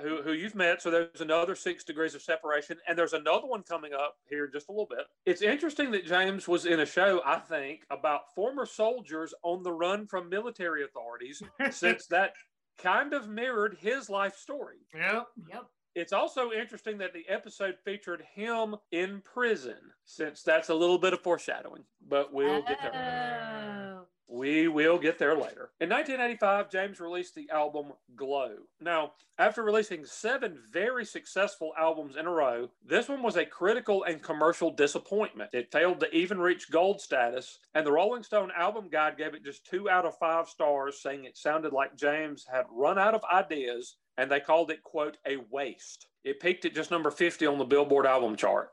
who, 0.00 0.22
who 0.22 0.32
you've 0.32 0.54
met. 0.54 0.80
So 0.82 0.90
there's 0.90 1.20
another 1.20 1.54
six 1.54 1.84
degrees 1.84 2.14
of 2.14 2.22
separation, 2.22 2.78
and 2.88 2.96
there's 2.98 3.12
another 3.12 3.46
one 3.46 3.62
coming 3.62 3.92
up 3.92 4.16
here 4.28 4.46
in 4.46 4.52
just 4.52 4.68
a 4.68 4.72
little 4.72 4.86
bit. 4.88 5.06
It's 5.26 5.42
interesting 5.42 5.90
that 5.92 6.04
James 6.06 6.48
was 6.48 6.66
in 6.66 6.80
a 6.80 6.86
show, 6.86 7.20
I 7.24 7.38
think, 7.38 7.84
about 7.90 8.34
former 8.34 8.66
soldiers 8.66 9.34
on 9.42 9.62
the 9.62 9.72
run 9.72 10.06
from 10.06 10.28
military 10.28 10.82
authorities, 10.84 11.42
since 11.70 12.06
that 12.08 12.32
kind 12.78 13.12
of 13.12 13.28
mirrored 13.28 13.76
his 13.78 14.10
life 14.10 14.36
story. 14.36 14.78
Yep. 14.94 15.26
Yep. 15.48 15.64
It's 15.94 16.12
also 16.12 16.50
interesting 16.50 16.98
that 16.98 17.12
the 17.12 17.28
episode 17.28 17.76
featured 17.84 18.24
him 18.34 18.76
in 18.90 19.20
prison, 19.20 19.76
since 20.04 20.42
that's 20.42 20.68
a 20.68 20.74
little 20.74 20.98
bit 20.98 21.12
of 21.12 21.20
foreshadowing, 21.20 21.84
but 22.08 22.32
we'll 22.32 22.62
get 22.62 22.78
there. 22.82 24.00
Oh. 24.00 24.06
We 24.26 24.68
will 24.68 24.98
get 24.98 25.18
there 25.18 25.34
later. 25.36 25.70
In 25.80 25.90
1985, 25.90 26.70
James 26.70 26.98
released 26.98 27.34
the 27.34 27.48
album 27.50 27.92
Glow. 28.16 28.54
Now, 28.80 29.12
after 29.38 29.62
releasing 29.62 30.04
seven 30.06 30.58
very 30.72 31.04
successful 31.04 31.72
albums 31.78 32.16
in 32.16 32.26
a 32.26 32.30
row, 32.30 32.70
this 32.84 33.08
one 33.08 33.22
was 33.22 33.36
a 33.36 33.44
critical 33.44 34.02
and 34.04 34.22
commercial 34.22 34.70
disappointment. 34.70 35.50
It 35.52 35.70
failed 35.70 36.00
to 36.00 36.10
even 36.16 36.38
reach 36.38 36.70
gold 36.70 37.00
status, 37.00 37.58
and 37.74 37.86
the 37.86 37.92
Rolling 37.92 38.22
Stone 38.22 38.50
album 38.56 38.88
guide 38.90 39.18
gave 39.18 39.34
it 39.34 39.44
just 39.44 39.66
two 39.66 39.90
out 39.90 40.06
of 40.06 40.18
five 40.18 40.48
stars, 40.48 41.00
saying 41.00 41.24
it 41.26 41.36
sounded 41.36 41.72
like 41.72 41.96
James 41.96 42.46
had 42.50 42.64
run 42.70 42.98
out 42.98 43.14
of 43.14 43.22
ideas, 43.30 43.96
and 44.18 44.30
they 44.30 44.40
called 44.40 44.70
it, 44.70 44.82
quote, 44.82 45.18
a 45.26 45.38
waste. 45.50 46.06
It 46.24 46.40
peaked 46.40 46.64
at 46.64 46.74
just 46.74 46.90
number 46.90 47.10
50 47.10 47.46
on 47.46 47.58
the 47.58 47.64
Billboard 47.64 48.06
album 48.06 48.36
chart. 48.36 48.70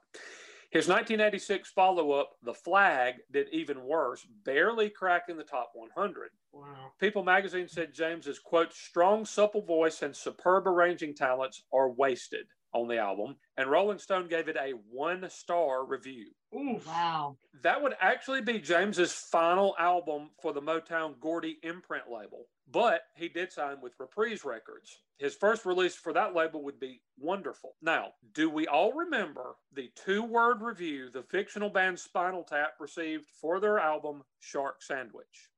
His 0.71 0.87
1986 0.87 1.69
follow 1.71 2.11
up, 2.11 2.29
The 2.43 2.53
Flag, 2.53 3.15
did 3.29 3.47
even 3.51 3.83
worse, 3.83 4.25
barely 4.45 4.89
cracking 4.89 5.35
the 5.35 5.43
top 5.43 5.71
100. 5.73 6.29
Wow. 6.53 6.93
People 6.97 7.23
magazine 7.23 7.67
said 7.67 7.93
James's 7.93 8.39
quote, 8.39 8.73
strong, 8.73 9.25
supple 9.25 9.63
voice 9.63 10.01
and 10.01 10.15
superb 10.15 10.67
arranging 10.67 11.13
talents 11.13 11.63
are 11.73 11.89
wasted 11.89 12.45
on 12.73 12.87
the 12.87 12.97
album. 12.97 13.35
And 13.57 13.69
Rolling 13.69 13.97
Stone 13.97 14.29
gave 14.29 14.47
it 14.47 14.55
a 14.55 14.71
one 14.89 15.29
star 15.29 15.85
review. 15.85 16.27
Oof. 16.55 16.87
Wow. 16.87 17.37
That 17.63 17.81
would 17.81 17.93
actually 17.99 18.41
be 18.41 18.59
James's 18.59 19.11
final 19.11 19.75
album 19.77 20.29
for 20.41 20.53
the 20.53 20.61
Motown 20.61 21.19
Gordy 21.19 21.59
imprint 21.63 22.05
label, 22.09 22.45
but 22.71 23.01
he 23.15 23.27
did 23.27 23.51
sign 23.51 23.77
with 23.81 23.99
Reprise 23.99 24.45
Records. 24.45 24.99
His 25.17 25.35
first 25.35 25.65
release 25.65 25.95
for 25.95 26.13
that 26.13 26.33
label 26.35 26.63
would 26.63 26.79
be 26.79 27.01
Wonderful. 27.19 27.75
Now, 27.81 28.13
do 28.33 28.49
we 28.49 28.67
all 28.67 28.93
remember 28.93 29.55
the 29.73 29.91
two 29.95 30.23
word 30.23 30.61
review 30.61 31.09
the 31.11 31.23
fictional 31.23 31.69
band 31.69 31.99
Spinal 31.99 32.43
Tap 32.43 32.73
received 32.79 33.27
for 33.39 33.59
their 33.59 33.77
album 33.77 34.23
Shark 34.39 34.81
Sandwich? 34.81 35.49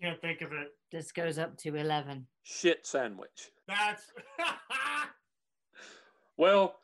I 0.00 0.04
can't 0.04 0.20
think 0.20 0.40
of 0.42 0.52
it. 0.52 0.68
This 0.90 1.12
goes 1.12 1.38
up 1.38 1.56
to 1.58 1.76
11. 1.76 2.26
Shit 2.42 2.86
Sandwich. 2.86 3.50
That's 3.66 4.04
Well, 6.36 6.76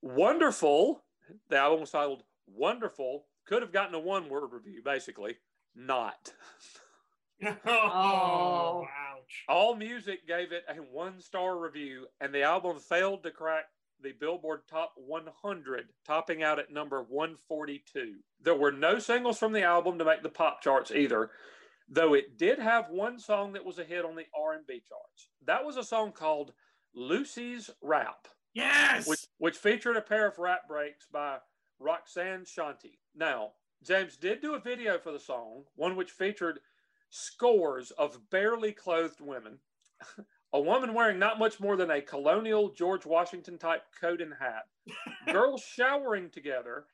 Wonderful, 0.00 1.02
the 1.48 1.56
album 1.58 1.80
was 1.80 1.90
titled 1.90 2.24
Wonderful, 2.46 3.26
could 3.46 3.62
have 3.62 3.72
gotten 3.72 3.94
a 3.94 4.00
one 4.00 4.28
word 4.28 4.52
review, 4.52 4.82
basically. 4.84 5.36
Not. 5.74 6.32
oh, 7.66 8.84
ouch. 8.84 9.44
All 9.48 9.74
Music 9.74 10.26
gave 10.26 10.52
it 10.52 10.64
a 10.68 10.74
one 10.74 11.20
star 11.20 11.58
review, 11.58 12.06
and 12.20 12.34
the 12.34 12.42
album 12.42 12.78
failed 12.78 13.22
to 13.24 13.30
crack 13.30 13.64
the 14.02 14.12
Billboard 14.12 14.62
Top 14.68 14.94
100, 14.96 15.86
topping 16.04 16.42
out 16.42 16.58
at 16.58 16.72
number 16.72 17.02
142. 17.02 18.16
There 18.40 18.54
were 18.54 18.72
no 18.72 18.98
singles 18.98 19.38
from 19.38 19.52
the 19.52 19.62
album 19.62 19.98
to 19.98 20.04
make 20.04 20.22
the 20.22 20.28
pop 20.28 20.60
charts 20.62 20.90
either, 20.90 21.30
though 21.88 22.14
it 22.14 22.36
did 22.36 22.58
have 22.58 22.90
one 22.90 23.18
song 23.18 23.52
that 23.52 23.64
was 23.64 23.78
a 23.78 23.84
hit 23.84 24.04
on 24.04 24.16
the 24.16 24.26
R&B 24.36 24.82
charts. 24.88 25.28
That 25.46 25.64
was 25.64 25.76
a 25.76 25.84
song 25.84 26.12
called 26.12 26.52
Lucy's 26.94 27.70
Rap, 27.80 28.26
Yes. 28.54 29.06
which, 29.06 29.20
which 29.38 29.56
featured 29.56 29.96
a 29.96 30.02
pair 30.02 30.26
of 30.26 30.38
rap 30.38 30.66
breaks 30.68 31.06
by 31.10 31.38
Roxanne 31.78 32.44
Shanté. 32.44 32.98
Now, 33.14 33.52
James 33.82 34.16
did 34.16 34.40
do 34.40 34.54
a 34.54 34.60
video 34.60 34.98
for 34.98 35.12
the 35.12 35.18
song, 35.18 35.64
one 35.74 35.96
which 35.96 36.10
featured 36.10 36.60
scores 37.12 37.90
of 37.92 38.30
barely 38.30 38.72
clothed 38.72 39.20
women. 39.20 39.58
a 40.52 40.60
woman 40.60 40.94
wearing 40.94 41.18
not 41.18 41.38
much 41.38 41.60
more 41.60 41.76
than 41.76 41.90
a 41.90 42.00
colonial 42.00 42.70
George 42.70 43.06
Washington 43.06 43.58
type 43.58 43.82
coat 44.00 44.20
and 44.20 44.32
hat, 44.40 44.64
girls 45.32 45.62
showering 45.76 46.30
together, 46.30 46.86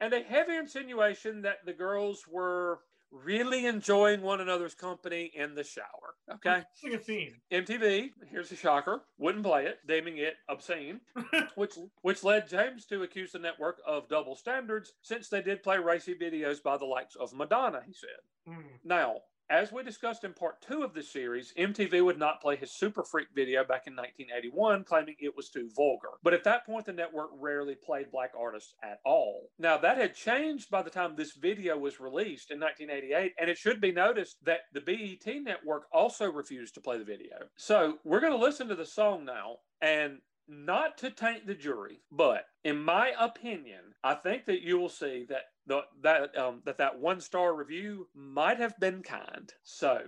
and 0.00 0.14
a 0.14 0.22
heavy 0.22 0.56
insinuation 0.56 1.42
that 1.42 1.58
the 1.66 1.72
girls 1.72 2.24
were 2.30 2.80
really 3.10 3.66
enjoying 3.66 4.22
one 4.22 4.40
another's 4.40 4.74
company 4.74 5.30
in 5.34 5.54
the 5.54 5.62
shower. 5.62 6.14
Okay. 6.32 6.62
It's 6.72 6.82
like 6.82 6.94
a 6.94 6.98
theme. 6.98 7.34
MTV, 7.52 8.10
here's 8.30 8.50
a 8.50 8.56
shocker, 8.56 9.02
wouldn't 9.18 9.44
play 9.44 9.66
it, 9.66 9.78
deeming 9.86 10.18
it 10.18 10.34
obscene, 10.48 11.00
which 11.54 11.74
which 12.02 12.24
led 12.24 12.48
James 12.48 12.86
to 12.86 13.02
accuse 13.02 13.32
the 13.32 13.38
network 13.38 13.80
of 13.86 14.08
double 14.08 14.34
standards 14.36 14.94
since 15.02 15.28
they 15.28 15.42
did 15.42 15.62
play 15.62 15.78
racy 15.78 16.14
videos 16.14 16.62
by 16.62 16.76
the 16.76 16.84
likes 16.84 17.16
of 17.16 17.34
Madonna, 17.34 17.82
he 17.86 17.92
said. 17.92 18.52
Hmm. 18.52 18.62
Now, 18.82 19.16
as 19.50 19.72
we 19.72 19.82
discussed 19.82 20.24
in 20.24 20.32
part 20.32 20.60
two 20.60 20.82
of 20.82 20.94
this 20.94 21.12
series, 21.12 21.52
MTV 21.58 22.04
would 22.04 22.18
not 22.18 22.40
play 22.40 22.56
his 22.56 22.72
Super 22.72 23.02
Freak 23.02 23.28
video 23.34 23.62
back 23.62 23.86
in 23.86 23.94
1981, 23.94 24.84
claiming 24.84 25.16
it 25.18 25.36
was 25.36 25.48
too 25.48 25.68
vulgar. 25.74 26.08
But 26.22 26.34
at 26.34 26.44
that 26.44 26.64
point, 26.66 26.86
the 26.86 26.92
network 26.92 27.30
rarely 27.38 27.74
played 27.74 28.10
black 28.10 28.32
artists 28.38 28.74
at 28.82 29.00
all. 29.04 29.50
Now, 29.58 29.76
that 29.78 29.98
had 29.98 30.14
changed 30.14 30.70
by 30.70 30.82
the 30.82 30.90
time 30.90 31.14
this 31.14 31.32
video 31.32 31.76
was 31.76 32.00
released 32.00 32.50
in 32.50 32.60
1988, 32.60 33.32
and 33.38 33.50
it 33.50 33.58
should 33.58 33.80
be 33.80 33.92
noticed 33.92 34.36
that 34.44 34.60
the 34.72 34.80
BET 34.80 35.42
network 35.42 35.84
also 35.92 36.30
refused 36.30 36.74
to 36.74 36.80
play 36.80 36.98
the 36.98 37.04
video. 37.04 37.36
So 37.56 37.98
we're 38.04 38.20
going 38.20 38.32
to 38.32 38.38
listen 38.38 38.68
to 38.68 38.74
the 38.74 38.86
song 38.86 39.24
now, 39.24 39.56
and 39.80 40.18
not 40.46 40.98
to 40.98 41.10
taint 41.10 41.46
the 41.46 41.54
jury, 41.54 42.00
but 42.12 42.44
in 42.64 42.82
my 42.82 43.12
opinion, 43.18 43.94
I 44.02 44.14
think 44.14 44.44
that 44.46 44.62
you 44.62 44.78
will 44.78 44.88
see 44.88 45.24
that 45.28 45.44
the, 45.66 45.82
that 46.02 46.36
um, 46.36 46.62
that 46.64 46.78
that 46.78 46.98
one 46.98 47.20
star 47.20 47.54
review 47.54 48.08
might 48.14 48.58
have 48.58 48.78
been 48.78 49.02
kind. 49.02 49.52
So 49.62 50.02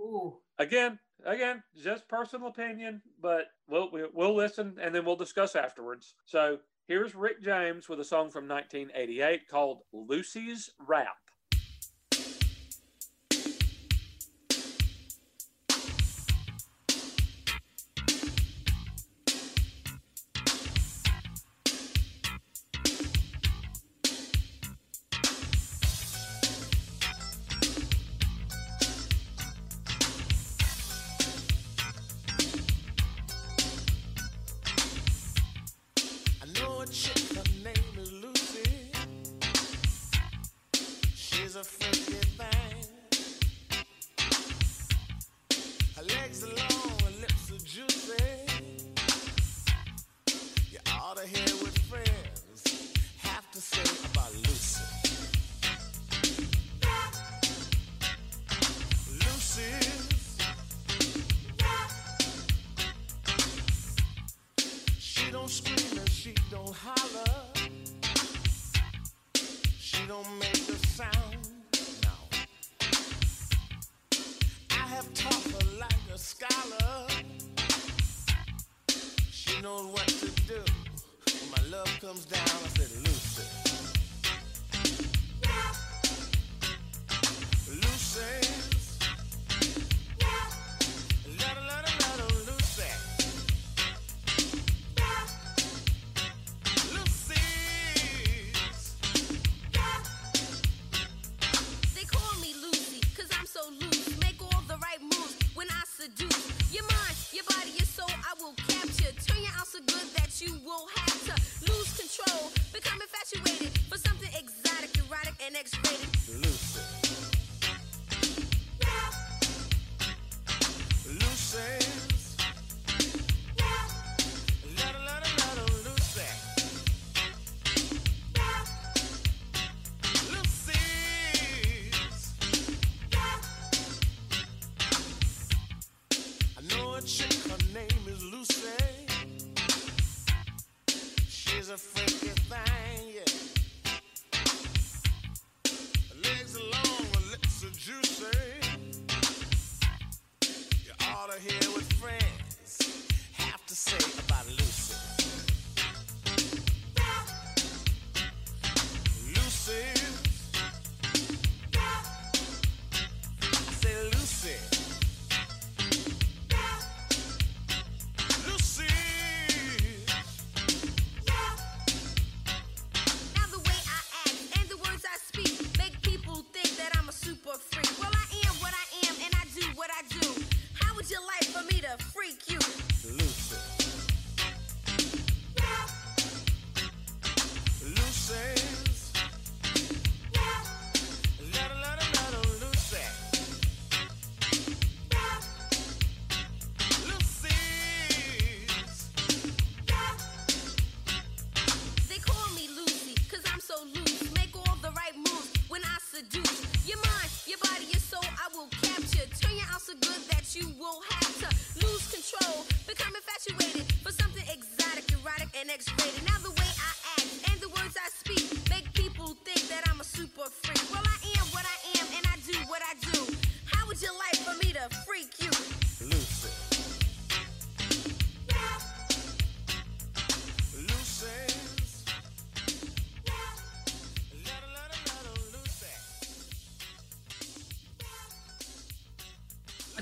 Ooh. 0.00 0.38
again, 0.58 0.98
again, 1.24 1.62
just 1.82 2.08
personal 2.08 2.48
opinion, 2.48 3.02
but 3.20 3.46
we'll 3.68 3.90
we'll, 3.90 4.08
we'll 4.12 4.34
listen 4.34 4.76
and 4.80 4.94
then 4.94 5.04
we'll 5.04 5.16
discuss 5.16 5.56
afterwards. 5.56 6.14
So 6.24 6.58
here's 6.88 7.14
Rick 7.14 7.42
James 7.42 7.88
with 7.88 8.00
a 8.00 8.04
song 8.04 8.30
from 8.30 8.48
1988 8.48 9.48
called 9.48 9.82
"Lucy's 9.92 10.70
Rap." 10.78 11.16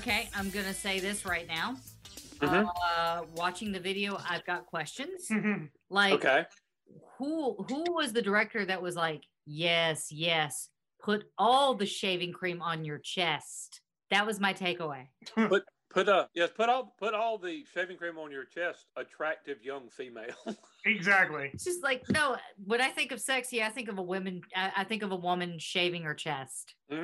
Okay, 0.07 0.29
I'm 0.35 0.51
gonna 0.51 0.71
say 0.71 0.99
this 0.99 1.25
right 1.25 1.47
now. 1.47 1.77
Mhm. 2.39 2.69
Uh, 2.95 3.23
watching 3.33 3.71
the 3.71 3.79
video, 3.79 4.21
I've 4.29 4.45
got 4.45 4.67
questions. 4.67 5.27
like, 5.89 6.13
Okay. 6.13 6.45
who 7.17 7.55
who 7.67 7.83
was 7.91 8.13
the 8.13 8.21
director 8.21 8.63
that 8.65 8.83
was 8.83 8.95
like, 8.95 9.23
yes, 9.47 10.11
yes, 10.11 10.69
put 11.01 11.25
all 11.39 11.73
the 11.73 11.87
shaving 11.87 12.33
cream 12.33 12.61
on 12.61 12.85
your 12.85 12.99
chest? 12.99 13.81
That 14.11 14.27
was 14.27 14.39
my 14.39 14.53
takeaway. 14.53 15.07
put 15.49 15.63
put 15.89 16.07
uh 16.07 16.27
yes 16.35 16.51
put 16.51 16.69
all 16.69 16.93
put 16.99 17.15
all 17.15 17.39
the 17.39 17.65
shaving 17.73 17.97
cream 17.97 18.19
on 18.19 18.29
your 18.31 18.45
chest. 18.45 18.85
Attractive 18.95 19.63
young 19.63 19.89
female. 19.89 20.35
Exactly. 20.85 21.49
It's 21.51 21.63
just 21.63 21.81
like 21.81 22.07
no. 22.09 22.37
When 22.63 22.79
I 22.79 22.89
think 22.89 23.11
of 23.11 23.19
sexy, 23.19 23.63
I 23.63 23.69
think 23.69 23.89
of 23.89 23.97
a 23.97 24.03
woman. 24.03 24.41
I, 24.55 24.71
I 24.77 24.83
think 24.83 25.01
of 25.01 25.11
a 25.11 25.15
woman 25.15 25.57
shaving 25.57 26.03
her 26.03 26.13
chest. 26.13 26.75
hmm 26.91 26.95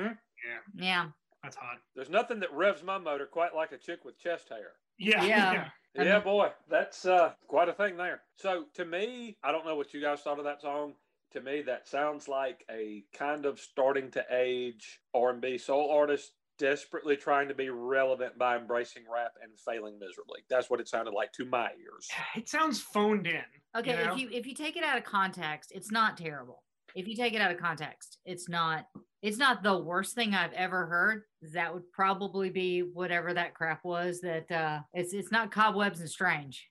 Yeah, 0.46 0.60
Yeah, 0.76 1.10
that's 1.42 1.56
hot. 1.56 1.78
There's 1.94 2.10
nothing 2.10 2.40
that 2.40 2.52
revs 2.52 2.82
my 2.82 2.98
motor 2.98 3.26
quite 3.26 3.54
like 3.54 3.72
a 3.72 3.78
chick 3.78 4.04
with 4.04 4.18
chest 4.18 4.48
hair. 4.48 4.72
Yeah. 4.98 5.24
Yeah. 5.24 5.68
I 5.98 6.04
Yeah, 6.04 6.20
boy, 6.20 6.50
that's 6.70 7.04
uh, 7.04 7.32
quite 7.48 7.68
a 7.68 7.72
thing 7.72 7.96
there. 7.96 8.22
So 8.36 8.64
to 8.74 8.84
me, 8.84 9.36
I 9.42 9.52
don't 9.52 9.66
know 9.66 9.76
what 9.76 9.92
you 9.92 10.00
guys 10.00 10.20
thought 10.20 10.38
of 10.38 10.44
that 10.44 10.62
song. 10.62 10.94
To 11.32 11.40
me, 11.40 11.62
that 11.62 11.88
sounds 11.88 12.28
like 12.28 12.64
a 12.70 13.04
kind 13.14 13.44
of 13.46 13.58
starting 13.58 14.10
to 14.12 14.24
age 14.30 15.00
R&B 15.14 15.58
soul 15.58 15.90
artist 15.90 16.32
desperately 16.58 17.16
trying 17.16 17.48
to 17.48 17.54
be 17.54 17.70
relevant 17.70 18.38
by 18.38 18.56
embracing 18.56 19.02
rap 19.12 19.32
and 19.42 19.52
failing 19.58 19.98
miserably. 19.98 20.40
That's 20.48 20.70
what 20.70 20.80
it 20.80 20.88
sounded 20.88 21.12
like 21.12 21.32
to 21.32 21.44
my 21.44 21.70
ears. 21.82 22.08
It 22.36 22.48
sounds 22.48 22.80
phoned 22.80 23.26
in. 23.26 23.42
Okay, 23.76 23.98
you 23.98 24.04
know? 24.04 24.12
if 24.12 24.18
you 24.18 24.28
if 24.30 24.46
you 24.46 24.54
take 24.54 24.76
it 24.76 24.84
out 24.84 24.98
of 24.98 25.04
context, 25.04 25.72
it's 25.74 25.90
not 25.90 26.16
terrible. 26.16 26.62
If 26.94 27.08
you 27.08 27.16
take 27.16 27.34
it 27.34 27.40
out 27.40 27.50
of 27.50 27.58
context, 27.58 28.18
it's 28.24 28.48
not 28.48 28.86
it's 29.22 29.38
not 29.38 29.62
the 29.62 29.76
worst 29.78 30.14
thing 30.14 30.34
I've 30.34 30.52
ever 30.52 30.86
heard. 30.86 31.22
That 31.54 31.72
would 31.72 31.90
probably 31.92 32.50
be 32.50 32.80
whatever 32.82 33.32
that 33.34 33.54
crap 33.54 33.84
was. 33.84 34.20
That 34.20 34.50
uh 34.50 34.80
it's 34.92 35.12
it's 35.12 35.32
not 35.32 35.50
cobwebs 35.52 36.00
and 36.00 36.10
strange. 36.10 36.68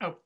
Oh. 0.00 0.16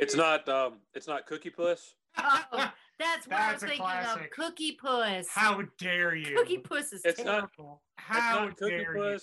It's 0.00 0.16
not 0.16 0.48
um 0.48 0.74
it's 0.94 1.06
not 1.06 1.26
Cookie 1.26 1.50
Puss. 1.50 1.94
Oh, 2.18 2.70
that's 2.98 3.26
what 3.26 3.36
I 3.38 3.52
was 3.52 3.60
That's 3.60 3.62
a 3.62 3.66
thinking 3.66 3.86
of. 4.24 4.30
Cookie 4.30 4.72
Puss. 4.80 5.28
How 5.28 5.62
dare 5.78 6.14
you? 6.14 6.36
Cookie 6.36 6.58
Puss 6.58 6.92
is 6.92 7.02
It's 7.04 7.24
not- 7.24 7.50
terrible. 7.56 7.82
How 7.96 8.44
it's 8.44 8.50
not 8.50 8.56
Cookie 8.58 8.70
dare 8.78 8.96
you? 8.96 9.18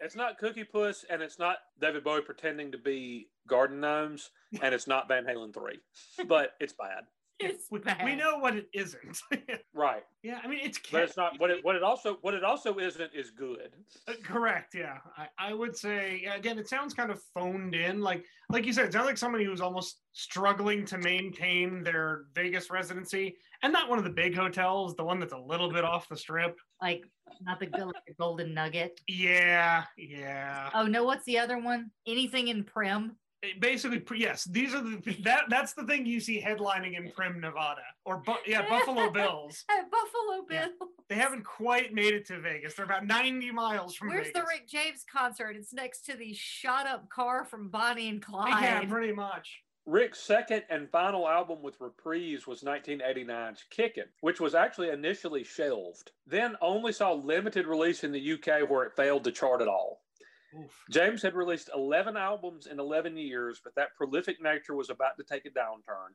It's 0.00 0.16
not 0.16 0.38
Cookie 0.38 0.64
Puss, 0.64 1.04
and 1.10 1.20
it's 1.22 1.38
not 1.38 1.56
David 1.80 2.04
Bowie 2.04 2.22
pretending 2.22 2.70
to 2.72 2.78
be 2.78 3.28
Garden 3.48 3.80
Gnomes, 3.80 4.30
and 4.62 4.72
it's 4.74 4.86
not 4.86 5.08
Van 5.08 5.24
Halen 5.24 5.52
three, 5.52 5.80
but 6.26 6.52
it's 6.60 6.72
bad. 6.72 7.04
It's 7.50 7.66
We, 7.70 7.78
bad. 7.80 8.04
we 8.04 8.14
know 8.14 8.38
what 8.38 8.56
it 8.56 8.68
isn't. 8.72 9.20
Right, 9.74 10.02
yeah, 10.22 10.38
I 10.44 10.48
mean 10.48 10.60
it's 10.62 10.78
but 10.90 11.02
it's 11.02 11.16
not. 11.16 11.40
What 11.40 11.50
it 11.50 11.64
what 11.64 11.76
it 11.76 11.82
also 11.82 12.18
what 12.20 12.34
it 12.34 12.44
also 12.44 12.76
isn't 12.78 13.10
is 13.14 13.30
good. 13.30 13.70
Uh, 14.06 14.12
correct. 14.22 14.74
Yeah, 14.74 14.98
I, 15.16 15.28
I 15.38 15.54
would 15.54 15.74
say 15.76 16.24
again. 16.26 16.58
It 16.58 16.68
sounds 16.68 16.92
kind 16.92 17.10
of 17.10 17.20
phoned 17.34 17.74
in, 17.74 18.00
like 18.00 18.24
like 18.50 18.66
you 18.66 18.72
said. 18.74 18.84
It 18.86 18.92
sounds 18.92 19.06
like 19.06 19.16
somebody 19.18 19.44
who's 19.44 19.62
almost 19.62 20.02
struggling 20.12 20.84
to 20.86 20.98
maintain 20.98 21.82
their 21.82 22.24
Vegas 22.34 22.70
residency, 22.70 23.36
and 23.62 23.72
not 23.72 23.88
one 23.88 23.98
of 23.98 24.04
the 24.04 24.10
big 24.10 24.34
hotels, 24.36 24.94
the 24.94 25.04
one 25.04 25.18
that's 25.18 25.32
a 25.32 25.38
little 25.38 25.72
bit 25.72 25.84
off 25.84 26.06
the 26.08 26.16
strip. 26.16 26.56
like 26.82 27.02
not 27.40 27.58
the 27.58 27.66
like 27.66 28.04
the 28.06 28.14
golden 28.18 28.52
nugget. 28.52 29.00
Yeah, 29.08 29.84
yeah. 29.96 30.68
Oh 30.74 30.84
no, 30.86 31.02
what's 31.04 31.24
the 31.24 31.38
other 31.38 31.58
one? 31.58 31.90
Anything 32.06 32.48
in 32.48 32.62
Primm? 32.64 33.12
It 33.42 33.60
basically, 33.60 34.00
yes, 34.18 34.44
these 34.44 34.72
are 34.72 34.80
the 34.82 35.00
that 35.24 35.44
that's 35.48 35.72
the 35.72 35.82
thing 35.84 36.06
you 36.06 36.20
see 36.20 36.40
headlining 36.40 36.96
in 36.96 37.10
Primm, 37.10 37.40
Nevada, 37.40 37.82
or 38.04 38.18
Bu- 38.18 38.34
yeah, 38.46 38.68
Buffalo 38.68 39.10
Bills. 39.12 39.64
At 39.68 39.90
Buffalo 39.90 40.46
Yeah. 40.48 40.68
They 41.08 41.16
haven't 41.16 41.44
quite 41.44 41.92
made 41.92 42.14
it 42.14 42.24
to 42.26 42.38
Vegas. 42.40 42.74
They're 42.74 42.84
about 42.86 43.04
ninety 43.04 43.50
miles 43.50 43.96
from 43.96 44.10
Where's 44.10 44.28
Vegas. 44.28 44.40
the 44.42 44.46
Rick 44.46 44.68
James 44.68 45.04
concert? 45.12 45.56
It's 45.56 45.72
next 45.72 46.02
to 46.06 46.16
the 46.16 46.32
shot 46.34 46.86
up 46.86 47.08
car 47.08 47.44
from 47.44 47.68
Bonnie 47.68 48.08
and 48.08 48.22
Clyde. 48.22 48.62
Yeah, 48.62 48.84
pretty 48.84 49.12
much. 49.12 49.62
Rick's 49.86 50.20
second 50.20 50.62
and 50.70 50.88
final 50.90 51.28
album 51.28 51.60
with 51.60 51.74
Reprise 51.80 52.46
was 52.46 52.62
1989's 52.62 53.64
Kickin', 53.70 54.04
which 54.20 54.38
was 54.40 54.54
actually 54.54 54.90
initially 54.90 55.42
shelved. 55.42 56.12
Then 56.28 56.54
only 56.60 56.92
saw 56.92 57.12
limited 57.12 57.66
release 57.66 58.04
in 58.04 58.12
the 58.12 58.32
UK 58.34 58.70
where 58.70 58.84
it 58.84 58.94
failed 58.96 59.24
to 59.24 59.32
chart 59.32 59.60
at 59.60 59.66
all. 59.66 60.01
Oof. 60.58 60.84
James 60.90 61.22
had 61.22 61.34
released 61.34 61.70
11 61.74 62.16
albums 62.16 62.66
in 62.66 62.78
11 62.78 63.16
years, 63.16 63.60
but 63.62 63.74
that 63.74 63.96
prolific 63.96 64.42
nature 64.42 64.74
was 64.74 64.90
about 64.90 65.16
to 65.16 65.24
take 65.24 65.46
a 65.46 65.50
downturn, 65.50 66.14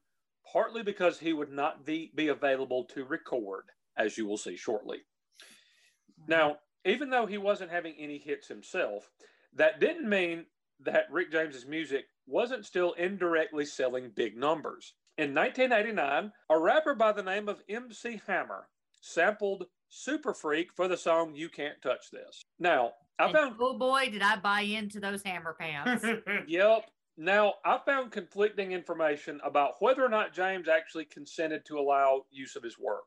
partly 0.51 0.83
because 0.83 1.19
he 1.19 1.33
would 1.33 1.51
not 1.51 1.85
be, 1.85 2.11
be 2.15 2.27
available 2.27 2.85
to 2.85 3.05
record, 3.05 3.65
as 3.97 4.17
you 4.17 4.27
will 4.27 4.37
see 4.37 4.55
shortly. 4.55 4.97
Mm-hmm. 4.97 6.31
Now, 6.31 6.57
even 6.85 7.09
though 7.09 7.25
he 7.25 7.37
wasn't 7.37 7.71
having 7.71 7.95
any 7.97 8.17
hits 8.17 8.47
himself, 8.47 9.09
that 9.53 9.79
didn't 9.79 10.07
mean 10.07 10.45
that 10.79 11.11
Rick 11.11 11.31
James's 11.31 11.65
music 11.65 12.05
wasn't 12.27 12.65
still 12.65 12.93
indirectly 12.93 13.65
selling 13.65 14.11
big 14.15 14.37
numbers. 14.37 14.93
In 15.17 15.33
1989, 15.33 16.31
a 16.49 16.59
rapper 16.59 16.93
by 16.93 17.11
the 17.11 17.23
name 17.23 17.49
of 17.49 17.63
MC 17.67 18.21
Hammer 18.27 18.69
sampled 19.01 19.65
Super 19.89 20.33
Freak 20.33 20.71
for 20.75 20.87
the 20.87 20.97
song 20.97 21.33
You 21.35 21.49
Can't 21.49 21.81
Touch 21.81 22.11
This. 22.11 22.43
Now, 22.59 22.91
I 23.19 23.25
And 23.25 23.33
found 23.33 23.55
oh 23.59 23.77
boy, 23.77 24.09
did 24.11 24.21
I 24.21 24.37
buy 24.37 24.61
into 24.61 24.99
those 24.99 25.23
hammer 25.23 25.55
pants. 25.59 26.05
Yep. 26.47 26.85
Now, 27.19 27.55
I 27.65 27.79
found 27.83 28.11
conflicting 28.11 28.73
information 28.73 29.39
about 29.43 29.73
whether 29.79 30.05
or 30.05 30.09
not 30.09 30.35
James 30.35 30.67
actually 30.67 31.05
consented 31.05 31.65
to 31.65 31.79
allow 31.79 32.25
use 32.29 32.55
of 32.55 32.61
his 32.61 32.77
work. 32.77 33.05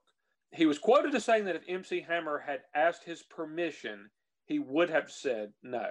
He 0.52 0.66
was 0.66 0.80
quoted 0.80 1.14
as 1.14 1.24
saying 1.24 1.44
that 1.44 1.54
if 1.54 1.62
MC 1.68 2.00
Hammer 2.00 2.42
had 2.44 2.62
asked 2.74 3.04
his 3.04 3.22
permission, 3.22 4.11
he 4.46 4.58
would 4.58 4.90
have 4.90 5.12
said 5.12 5.52
no. 5.62 5.90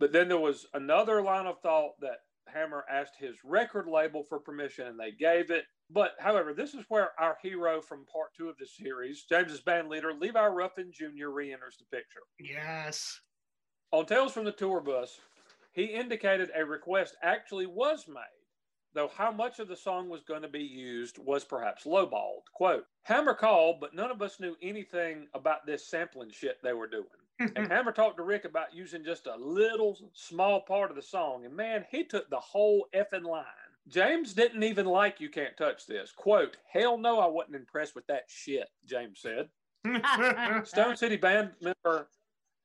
But 0.00 0.12
then 0.12 0.26
there 0.26 0.38
was 0.38 0.66
another 0.74 1.22
line 1.22 1.46
of 1.46 1.60
thought 1.60 1.92
that 2.00 2.18
Hammer 2.48 2.84
asked 2.90 3.14
his 3.20 3.36
record 3.44 3.86
label 3.86 4.24
for 4.24 4.40
permission 4.40 4.88
and 4.88 4.98
they 4.98 5.12
gave 5.12 5.52
it. 5.52 5.64
But 5.90 6.12
however, 6.18 6.52
this 6.52 6.74
is 6.74 6.84
where 6.88 7.10
our 7.20 7.38
hero 7.40 7.80
from 7.80 8.04
part 8.06 8.34
two 8.36 8.48
of 8.48 8.56
the 8.58 8.66
series, 8.66 9.26
James's 9.28 9.60
band 9.60 9.88
leader, 9.88 10.12
Levi 10.12 10.44
Ruffin 10.46 10.90
Jr., 10.92 11.28
re 11.28 11.52
enters 11.52 11.76
the 11.78 11.96
picture. 11.96 12.22
yes. 12.40 13.20
On 13.92 14.06
Tales 14.06 14.32
from 14.32 14.44
the 14.44 14.52
Tour 14.52 14.80
Bus, 14.80 15.18
he 15.72 15.84
indicated 15.84 16.50
a 16.54 16.64
request 16.64 17.16
actually 17.22 17.66
was 17.66 18.06
made, 18.06 18.46
though 18.94 19.10
how 19.16 19.32
much 19.32 19.58
of 19.58 19.66
the 19.66 19.74
song 19.74 20.08
was 20.08 20.22
going 20.22 20.42
to 20.42 20.48
be 20.48 20.62
used 20.62 21.18
was 21.18 21.44
perhaps 21.44 21.84
lowballed. 21.84 22.44
Quote, 22.54 22.84
Hammer 23.02 23.34
called, 23.34 23.80
but 23.80 23.92
none 23.92 24.12
of 24.12 24.22
us 24.22 24.38
knew 24.38 24.56
anything 24.62 25.26
about 25.34 25.66
this 25.66 25.88
sampling 25.88 26.30
shit 26.30 26.58
they 26.62 26.72
were 26.72 26.86
doing. 26.86 27.06
and 27.56 27.66
Hammer 27.66 27.90
talked 27.90 28.18
to 28.18 28.22
Rick 28.22 28.44
about 28.44 28.72
using 28.72 29.02
just 29.02 29.26
a 29.26 29.34
little 29.34 29.98
small 30.12 30.60
part 30.60 30.90
of 30.90 30.96
the 30.96 31.02
song, 31.02 31.44
and 31.44 31.56
man, 31.56 31.84
he 31.90 32.04
took 32.04 32.30
the 32.30 32.38
whole 32.38 32.86
effing 32.94 33.24
line. 33.24 33.44
James 33.88 34.34
didn't 34.34 34.62
even 34.62 34.86
like 34.86 35.20
You 35.20 35.30
Can't 35.30 35.56
Touch 35.56 35.86
This. 35.86 36.12
Quote, 36.12 36.58
Hell 36.72 36.96
no, 36.96 37.18
I 37.18 37.26
wasn't 37.26 37.56
impressed 37.56 37.96
with 37.96 38.06
that 38.06 38.24
shit, 38.28 38.68
James 38.86 39.20
said. 39.20 39.48
Stone 40.64 40.96
City 40.96 41.16
band 41.16 41.50
member 41.60 42.06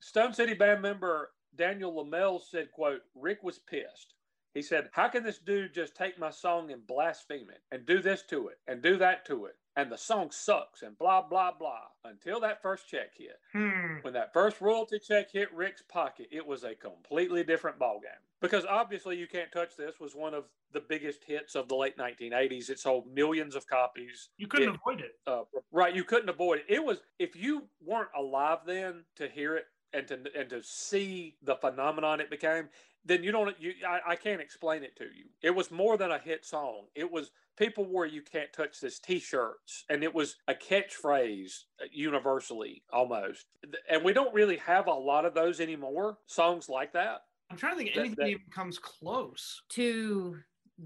Stone 0.06 0.34
City 0.34 0.54
band 0.54 0.84
member 0.84 1.32
Daniel 1.56 1.92
LeMelle 1.92 2.40
said, 2.40 2.72
quote, 2.72 3.02
Rick 3.16 3.42
was 3.42 3.58
pissed. 3.58 4.14
He 4.54 4.62
said, 4.62 4.90
How 4.94 5.08
can 5.10 5.24
this 5.24 5.40
dude 5.40 5.74
just 5.74 5.96
take 5.96 6.20
my 6.20 6.30
song 6.30 6.72
and 6.72 6.86
blaspheme 6.86 7.50
it 7.50 7.62
and 7.72 7.88
do 7.88 8.02
this 8.04 8.22
to 8.30 8.50
it 8.50 8.60
and 8.68 8.84
do 8.84 8.98
that 8.98 9.26
to 9.26 9.46
it? 9.46 9.56
And 9.76 9.92
the 9.92 9.98
song 9.98 10.30
sucks 10.32 10.84
and 10.84 10.96
blah, 11.00 11.24
blah, 11.28 11.52
blah 11.58 11.88
until 12.06 12.40
that 12.42 12.62
first 12.62 12.88
check 12.88 13.14
hit. 13.18 13.40
Hmm. 13.52 13.98
When 14.04 14.14
that 14.14 14.32
first 14.32 14.62
royalty 14.62 15.00
check 15.00 15.32
hit 15.32 15.52
Rick's 15.52 15.82
pocket, 15.82 16.28
it 16.32 16.46
was 16.46 16.64
a 16.64 16.76
completely 16.76 17.44
different 17.44 17.80
ballgame. 17.80 18.22
Because 18.42 18.64
obviously, 18.66 19.18
You 19.18 19.28
Can't 19.28 19.52
Touch 19.52 19.76
This 19.76 20.00
was 20.00 20.14
one 20.16 20.36
of 20.36 20.46
the 20.72 20.82
biggest 20.88 21.24
hits 21.26 21.56
of 21.56 21.68
the 21.68 21.76
late 21.76 21.98
1980s. 21.98 22.70
It 22.70 22.80
sold 22.80 23.12
millions 23.12 23.56
of 23.56 23.66
copies. 23.68 24.30
You 24.38 24.48
couldn't 24.48 24.70
It- 24.70 24.80
avoid 24.86 25.02
it. 25.02 25.20
uh, 25.26 25.44
right 25.72 25.96
you 25.96 26.04
couldn't 26.04 26.30
avoid 26.30 26.60
it 26.60 26.66
it 26.70 26.84
was 26.84 27.00
if 27.20 27.36
you 27.36 27.68
weren't 27.82 28.10
alive 28.16 28.60
then 28.66 29.04
to 29.16 29.28
hear 29.28 29.56
it 29.58 29.66
and 29.94 30.08
to 30.08 30.20
and 30.38 30.50
to 30.50 30.62
see 30.64 31.36
the 31.44 31.56
phenomenon 31.56 32.20
it 32.20 32.30
became 32.30 32.70
then 33.06 33.24
you 33.24 33.32
don't 33.32 33.60
you 33.60 33.74
I, 33.88 34.00
I 34.12 34.16
can't 34.16 34.42
explain 34.42 34.84
it 34.84 34.96
to 34.98 35.06
you 35.06 35.26
it 35.42 35.52
was 35.56 35.72
more 35.72 35.98
than 35.98 36.12
a 36.12 36.20
hit 36.20 36.46
song 36.46 36.86
it 36.96 37.10
was 37.10 37.32
people 37.58 37.86
wore 37.86 38.06
you 38.06 38.22
can't 38.22 38.52
touch 38.52 38.80
this 38.82 39.00
t-shirts 39.00 39.86
and 39.90 40.04
it 40.04 40.14
was 40.14 40.36
a 40.48 40.54
catchphrase 40.54 41.64
uh, 41.82 41.86
universally 41.92 42.84
almost 42.92 43.46
and 43.90 44.04
we 44.04 44.14
don't 44.14 44.34
really 44.34 44.58
have 44.58 44.88
a 44.88 44.94
lot 44.94 45.26
of 45.26 45.34
those 45.34 45.60
anymore 45.60 46.18
songs 46.26 46.68
like 46.70 46.92
that 46.94 47.22
I'm 47.50 47.58
trying 47.58 47.74
to 47.78 47.84
think 47.84 47.94
That- 47.94 48.00
anything 48.02 48.16
that- 48.26 48.28
even 48.30 48.42
comes 48.54 48.80
close. 48.80 49.62
to 49.70 50.38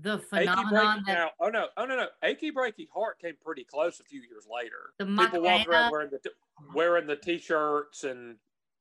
the 0.03 0.15
Achy 0.17 0.25
phenomenon 0.45 0.99
breaky 0.99 1.05
that 1.07 1.13
now. 1.13 1.29
Oh 1.39 1.49
no! 1.49 1.65
Oh 1.77 1.85
no! 1.85 1.95
No! 1.95 2.07
Achy 2.21 2.51
breaky 2.51 2.87
heart 2.93 3.17
came 3.19 3.33
pretty 3.43 3.63
close 3.63 3.99
a 3.99 4.03
few 4.03 4.19
years 4.21 4.45
later. 4.47 4.93
The 4.99 5.05
People 5.05 5.41
walked 5.41 5.67
around 5.67 5.89
wearing 5.91 6.09
the 6.11 6.19
t- 6.19 6.29
wearing 6.75 7.07
the 7.07 7.15
t-shirts 7.15 8.03
and, 8.03 8.35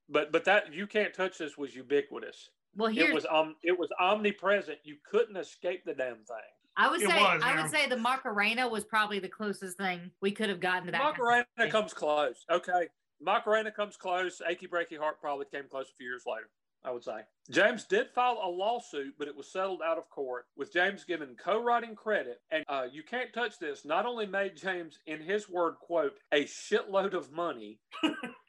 but 0.08 0.32
but 0.32 0.44
that 0.44 0.72
you 0.72 0.86
can't 0.86 1.12
touch 1.14 1.38
this 1.38 1.56
was 1.58 1.74
ubiquitous. 1.74 2.50
well 2.76 2.90
here's 2.90 3.08
It 3.10 3.14
was 3.14 3.26
um 3.30 3.56
it 3.62 3.78
was 3.78 3.88
omnipresent. 4.00 4.78
You 4.84 4.96
couldn't 5.08 5.36
escape 5.36 5.84
the 5.84 5.94
damn 5.94 6.16
thing. 6.16 6.36
I 6.76 6.88
would 6.90 7.02
It 7.02 7.08
say 7.10 7.20
was, 7.20 7.42
I 7.42 7.54
yeah. 7.54 7.62
would 7.62 7.70
say 7.70 7.88
the 7.88 7.96
Macarena 7.96 8.68
was 8.68 8.84
probably 8.84 9.18
the 9.18 9.28
closest 9.28 9.76
thing 9.78 10.10
we 10.20 10.30
could 10.30 10.48
have 10.48 10.60
gotten 10.60 10.86
to 10.86 10.92
that. 10.92 11.00
kind 11.00 11.10
of 11.12 11.18
Macarena 11.18 11.72
comes 11.72 11.92
close. 11.92 12.44
Okay, 12.50 12.86
Macarena 13.20 13.72
comes 13.72 13.96
close. 13.96 14.40
Achy 14.48 14.68
breaky 14.68 14.96
heart 14.96 15.20
probably 15.20 15.46
came 15.46 15.64
close 15.68 15.86
a 15.92 15.96
few 15.96 16.06
years 16.06 16.22
later. 16.26 16.48
I 16.84 16.92
would 16.92 17.02
say 17.02 17.22
James 17.50 17.82
did 17.82 18.08
file 18.14 18.40
a 18.40 18.48
lawsuit, 18.48 19.14
but 19.18 19.26
it 19.26 19.34
was 19.36 19.50
settled 19.50 19.80
out 19.84 19.98
of 19.98 20.08
court 20.10 20.46
with 20.56 20.72
James 20.72 21.02
given 21.02 21.34
co-writing 21.34 21.96
credit. 21.96 22.40
And 22.52 22.64
uh, 22.68 22.86
you 22.90 23.02
can't 23.02 23.32
touch 23.34 23.58
this. 23.58 23.84
Not 23.84 24.06
only 24.06 24.26
made 24.26 24.56
James, 24.56 25.00
in 25.06 25.20
his 25.20 25.48
word, 25.48 25.74
quote, 25.80 26.16
a 26.30 26.44
shitload 26.44 27.14
of 27.14 27.32
money. 27.32 27.80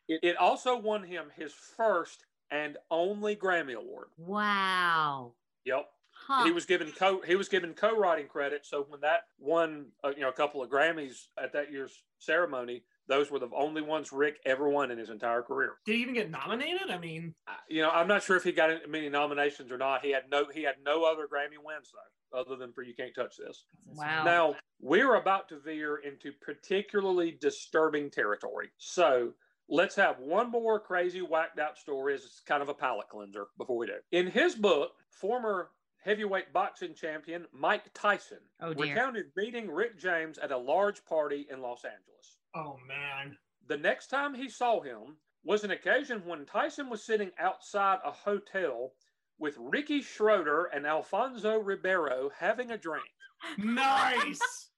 It, 0.10 0.20
it 0.24 0.38
also 0.38 0.78
won 0.78 1.04
him 1.04 1.28
his 1.36 1.54
first 1.54 2.26
and 2.52 2.78
only 2.92 3.36
Grammy 3.36 3.76
award. 3.76 4.08
Wow. 4.18 5.34
Yep. 5.66 5.88
Huh. 6.12 6.44
He 6.44 6.52
was 6.52 6.66
given 6.66 6.92
co 6.92 7.22
he 7.22 7.36
was 7.36 7.48
given 7.48 7.74
co-writing 7.74 8.28
credit. 8.28 8.66
So 8.66 8.86
when 8.90 9.02
that 9.02 9.22
won, 9.40 9.86
uh, 10.04 10.12
you 10.16 10.22
know, 10.22 10.30
a 10.30 10.34
couple 10.34 10.62
of 10.62 10.70
Grammys 10.70 11.28
at 11.42 11.54
that 11.54 11.72
year's 11.72 12.04
ceremony, 12.18 12.84
those 13.08 13.32
were 13.32 13.40
the 13.40 13.50
only 13.56 13.82
ones 13.82 14.12
Rick 14.12 14.40
ever 14.46 14.68
won 14.70 14.92
in 14.92 14.98
his 14.98 15.10
entire 15.10 15.42
career. 15.42 15.74
Did 15.86 15.96
he 15.96 16.02
even 16.02 16.14
get 16.14 16.30
nominated? 16.30 16.92
I 16.92 16.98
mean, 16.98 17.34
You 17.70 17.82
know, 17.84 17.90
I'm 17.90 18.08
not 18.08 18.22
sure 18.22 18.36
if 18.36 18.44
he 18.44 18.52
got 18.52 18.72
many 18.90 19.10
nominations 19.10 19.72
or 19.72 19.78
not. 19.78 20.04
He 20.04 20.12
had 20.12 20.24
no 20.30 20.46
he 20.54 20.64
had 20.64 20.76
no 20.84 21.04
other 21.04 21.28
Grammy 21.28 21.64
wins 21.64 21.92
though, 21.94 22.40
other 22.40 22.56
than 22.56 22.74
for 22.74 22.84
"You 22.84 22.94
Can't 22.94 23.16
Touch 23.16 23.38
This." 23.38 23.64
Wow. 23.88 24.24
Now 24.24 24.56
we're 24.82 25.16
about 25.16 25.50
to 25.50 25.60
veer 25.60 25.98
into 25.98 26.32
particularly 26.42 27.38
disturbing 27.40 28.10
territory. 28.10 28.70
So 28.78 29.34
Let's 29.70 29.96
have 29.96 30.20
one 30.20 30.50
more 30.50 30.80
crazy, 30.80 31.22
whacked 31.22 31.60
out 31.60 31.78
story 31.78 32.16
as 32.16 32.42
kind 32.48 32.62
of 32.64 32.70
a 32.70 32.74
palate 32.74 33.08
cleanser 33.10 33.48
before 33.58 33.78
we 33.78 33.86
do. 33.88 33.94
In 34.12 34.28
his 34.28 34.56
book, 34.56 34.92
former 35.12 35.70
heavyweight 36.04 36.52
boxing 36.54 36.96
champion 36.96 37.46
Mike 37.54 37.94
Tyson 37.94 38.40
Oh, 38.62 38.74
dear. 38.74 38.86
recounted 38.96 39.26
meeting 39.36 39.70
Rick 39.70 40.00
James 40.00 40.38
at 40.38 40.52
a 40.52 40.58
large 40.58 41.06
party 41.06 41.46
in 41.52 41.62
Los 41.62 41.84
Angeles. 41.86 42.38
Oh 42.56 42.78
man. 42.88 43.38
The 43.68 43.78
next 43.78 44.08
time 44.08 44.34
he 44.34 44.50
saw 44.50 44.82
him 44.82 45.18
was 45.44 45.64
an 45.64 45.72
occasion 45.72 46.24
when 46.26 46.46
Tyson 46.46 46.90
was 46.90 47.04
sitting 47.04 47.32
outside 47.38 48.00
a 48.04 48.12
hotel 48.12 48.94
with 49.38 49.56
Ricky 49.60 50.02
Schroder 50.02 50.66
and 50.74 50.88
Alfonso 50.88 51.60
Ribeiro 51.60 52.32
having 52.38 52.72
a 52.72 52.78
drink. 52.78 53.06
Nice. 53.58 54.40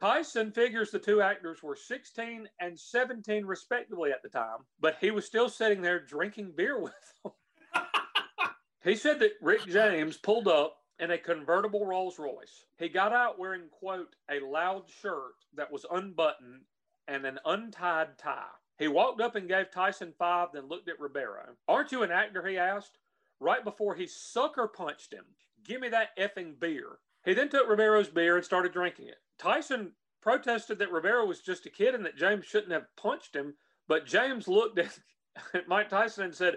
Tyson 0.00 0.52
figures 0.52 0.90
the 0.90 0.98
two 0.98 1.20
actors 1.22 1.62
were 1.62 1.76
16 1.76 2.48
and 2.60 2.78
17 2.78 3.44
respectively 3.44 4.10
at 4.10 4.22
the 4.22 4.28
time, 4.28 4.58
but 4.80 4.96
he 5.00 5.10
was 5.10 5.24
still 5.24 5.48
sitting 5.48 5.82
there 5.82 6.00
drinking 6.04 6.52
beer 6.56 6.80
with 6.80 6.92
them. 7.24 7.32
he 8.84 8.94
said 8.94 9.18
that 9.20 9.32
Rick 9.40 9.66
James 9.66 10.16
pulled 10.16 10.48
up 10.48 10.76
in 10.98 11.10
a 11.10 11.18
convertible 11.18 11.84
Rolls 11.86 12.18
Royce. 12.18 12.64
He 12.78 12.88
got 12.88 13.12
out 13.12 13.38
wearing, 13.38 13.68
quote, 13.70 14.16
a 14.30 14.40
loud 14.40 14.84
shirt 15.00 15.34
that 15.54 15.70
was 15.70 15.84
unbuttoned 15.90 16.62
and 17.08 17.24
an 17.24 17.38
untied 17.44 18.18
tie. 18.18 18.44
He 18.78 18.88
walked 18.88 19.20
up 19.20 19.36
and 19.36 19.48
gave 19.48 19.70
Tyson 19.70 20.12
five, 20.18 20.48
then 20.52 20.68
looked 20.68 20.88
at 20.88 21.00
Ribeiro. 21.00 21.54
Aren't 21.68 21.92
you 21.92 22.02
an 22.02 22.10
actor? 22.10 22.46
He 22.46 22.58
asked. 22.58 22.98
Right 23.40 23.64
before 23.64 23.94
he 23.94 24.06
sucker 24.06 24.66
punched 24.66 25.12
him. 25.12 25.24
Give 25.64 25.80
me 25.80 25.88
that 25.90 26.16
effing 26.18 26.58
beer. 26.58 26.98
He 27.24 27.34
then 27.34 27.48
took 27.48 27.68
Ribeiro's 27.68 28.08
beer 28.08 28.36
and 28.36 28.44
started 28.44 28.72
drinking 28.72 29.08
it. 29.08 29.16
Tyson 29.38 29.92
protested 30.22 30.78
that 30.78 30.90
Rivera 30.90 31.24
was 31.24 31.40
just 31.40 31.66
a 31.66 31.70
kid 31.70 31.94
and 31.94 32.04
that 32.04 32.16
James 32.16 32.44
shouldn't 32.46 32.72
have 32.72 32.86
punched 32.96 33.34
him, 33.34 33.54
but 33.88 34.06
James 34.06 34.48
looked 34.48 34.78
at, 34.78 34.98
at 35.54 35.68
Mike 35.68 35.88
Tyson 35.88 36.24
and 36.24 36.34
said, 36.34 36.56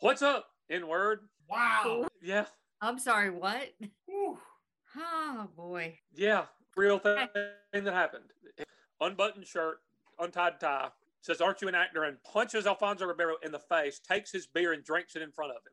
What's 0.00 0.22
up, 0.22 0.46
N 0.70 0.86
word? 0.86 1.20
Wow. 1.50 2.06
Yeah, 2.22 2.46
I'm 2.80 2.98
sorry, 2.98 3.30
what? 3.30 3.68
Oh 4.96 5.48
boy. 5.56 5.98
yeah, 6.14 6.44
real 6.76 6.98
thing 6.98 7.28
that 7.72 7.94
happened. 7.94 8.24
Unbuttoned 9.00 9.46
shirt, 9.46 9.78
untied 10.18 10.58
tie, 10.60 10.88
says, 11.20 11.40
Aren't 11.40 11.62
you 11.62 11.68
an 11.68 11.74
actor? 11.74 12.04
and 12.04 12.16
punches 12.22 12.66
Alfonso 12.66 13.06
Ribeiro 13.06 13.36
in 13.44 13.52
the 13.52 13.58
face, 13.58 14.00
takes 14.00 14.32
his 14.32 14.46
beer 14.46 14.72
and 14.72 14.84
drinks 14.84 15.14
it 15.16 15.22
in 15.22 15.30
front 15.30 15.52
of 15.52 15.58
him. 15.58 15.72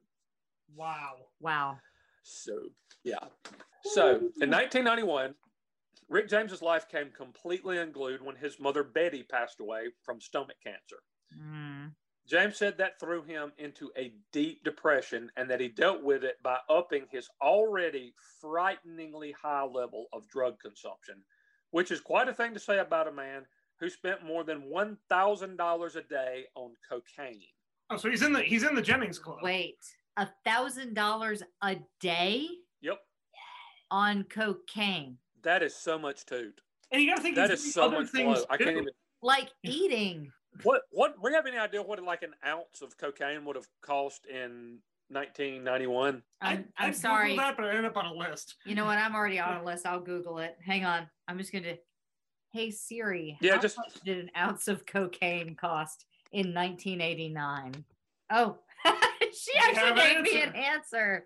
Wow. 0.75 1.13
Wow. 1.39 1.77
So, 2.23 2.53
yeah. 3.03 3.19
So, 3.83 4.15
in 4.41 4.49
1991, 4.49 5.35
Rick 6.07 6.29
James's 6.29 6.61
life 6.61 6.87
came 6.89 7.09
completely 7.11 7.77
unglued 7.77 8.21
when 8.21 8.35
his 8.35 8.59
mother 8.59 8.83
Betty 8.83 9.23
passed 9.23 9.59
away 9.59 9.85
from 10.03 10.21
stomach 10.21 10.57
cancer. 10.63 10.97
Mm. 11.35 11.91
James 12.27 12.57
said 12.57 12.77
that 12.77 12.99
threw 12.99 13.23
him 13.23 13.51
into 13.57 13.91
a 13.97 14.13
deep 14.31 14.63
depression 14.63 15.29
and 15.37 15.49
that 15.49 15.59
he 15.59 15.67
dealt 15.67 16.03
with 16.03 16.23
it 16.23 16.41
by 16.43 16.57
upping 16.69 17.05
his 17.11 17.27
already 17.41 18.13
frighteningly 18.41 19.31
high 19.31 19.63
level 19.63 20.05
of 20.13 20.27
drug 20.27 20.59
consumption, 20.59 21.23
which 21.71 21.91
is 21.91 22.01
quite 22.01 22.27
a 22.27 22.33
thing 22.33 22.53
to 22.53 22.59
say 22.59 22.79
about 22.79 23.07
a 23.07 23.11
man 23.11 23.45
who 23.79 23.89
spent 23.89 24.23
more 24.25 24.43
than 24.43 24.71
$1,000 24.73 25.95
a 25.95 26.01
day 26.03 26.45
on 26.55 26.73
cocaine. 26.89 27.41
Oh, 27.91 27.97
so 27.97 28.09
he's 28.09 28.23
in 28.23 28.33
the 28.33 28.41
he's 28.41 28.63
in 28.63 28.73
the 28.73 28.81
Jennings 28.81 29.19
Club. 29.19 29.39
Wait, 29.43 29.77
a 30.17 30.27
thousand 30.43 30.95
dollars 30.95 31.43
a 31.61 31.77
day 31.99 32.47
Yep. 32.81 32.97
on 33.91 34.23
cocaine, 34.23 35.19
That 35.45 35.63
is 35.63 35.73
so 35.75 35.97
much 35.97 36.25
toot. 36.25 36.59
And 36.91 37.01
you 37.01 37.09
got 37.09 37.17
to 37.17 37.21
think 37.21 37.35
that 37.35 37.51
is 37.51 37.63
he's 37.63 37.73
so 37.73 37.83
other 37.85 37.99
much 38.01 38.09
things 38.09 38.39
blow. 38.39 38.45
I 38.49 38.57
can't 38.57 38.71
even. 38.71 38.87
like 39.21 39.49
eating. 39.63 40.31
What 40.63 40.81
what 40.91 41.15
we 41.21 41.31
have 41.33 41.45
any 41.45 41.57
idea 41.57 41.81
what 41.81 42.01
like 42.03 42.23
an 42.23 42.33
ounce 42.45 42.81
of 42.81 42.97
cocaine 42.97 43.45
would 43.45 43.55
have 43.55 43.67
cost 43.81 44.25
in 44.25 44.79
1991? 45.09 46.23
I'm, 46.41 46.65
I 46.77 46.85
I'm 46.85 46.91
Googled 46.91 46.95
sorry. 46.95 47.35
that, 47.37 47.55
but 47.55 47.65
I 47.65 47.69
ended 47.69 47.85
up 47.85 47.97
on 47.97 48.05
a 48.07 48.13
list. 48.13 48.55
You 48.65 48.75
know 48.75 48.85
what? 48.85 48.97
I'm 48.97 49.15
already 49.15 49.39
on 49.39 49.57
a 49.57 49.63
list. 49.63 49.85
I'll 49.85 49.99
Google 49.99 50.39
it. 50.39 50.57
Hang 50.65 50.83
on. 50.85 51.07
I'm 51.27 51.37
just 51.37 51.51
gonna. 51.51 51.75
Hey 52.51 52.71
Siri. 52.71 53.37
Yeah, 53.41 53.55
how 53.55 53.61
just- 53.61 53.77
much 53.77 53.93
did 54.03 54.17
an 54.17 54.31
ounce 54.37 54.67
of 54.67 54.85
cocaine 54.85 55.55
cost 55.55 56.05
in 56.31 56.53
1989? 56.53 57.83
Oh, 58.31 58.57
she 58.85 59.57
have 59.57 59.77
actually 59.77 60.01
an 60.17 60.23
gave 60.23 60.33
me 60.33 60.41
an 60.41 60.55
answer. 60.55 61.25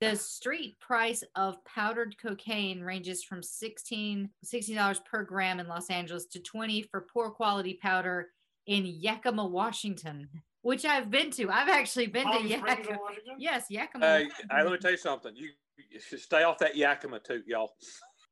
The 0.00 0.16
street 0.16 0.78
price 0.80 1.22
of 1.36 1.62
powdered 1.66 2.16
cocaine 2.16 2.80
ranges 2.80 3.22
from 3.22 3.42
16 3.42 4.30
$16 4.44 5.04
per 5.04 5.24
gram 5.24 5.60
in 5.60 5.68
Los 5.68 5.90
Angeles 5.90 6.24
to 6.26 6.40
20 6.40 6.82
for 6.82 7.06
poor 7.12 7.30
quality 7.30 7.78
powder 7.82 8.28
in 8.66 8.86
Yakima, 8.86 9.44
Washington, 9.44 10.28
which 10.62 10.86
I've 10.86 11.10
been 11.10 11.30
to. 11.32 11.50
I've 11.50 11.68
actually 11.68 12.06
been 12.06 12.24
Palm 12.24 12.42
to 12.42 12.48
Yakima. 12.48 12.98
Yes, 13.38 13.66
Yakima. 13.68 14.06
Hey, 14.06 14.22
Washington. 14.24 14.48
hey, 14.50 14.62
let 14.62 14.72
me 14.72 14.78
tell 14.78 14.90
you 14.90 14.96
something. 14.96 15.36
You, 15.36 15.50
you 15.90 16.00
should 16.00 16.20
stay 16.20 16.44
off 16.44 16.58
that 16.58 16.76
Yakima 16.76 17.20
toot, 17.20 17.46
y'all. 17.46 17.72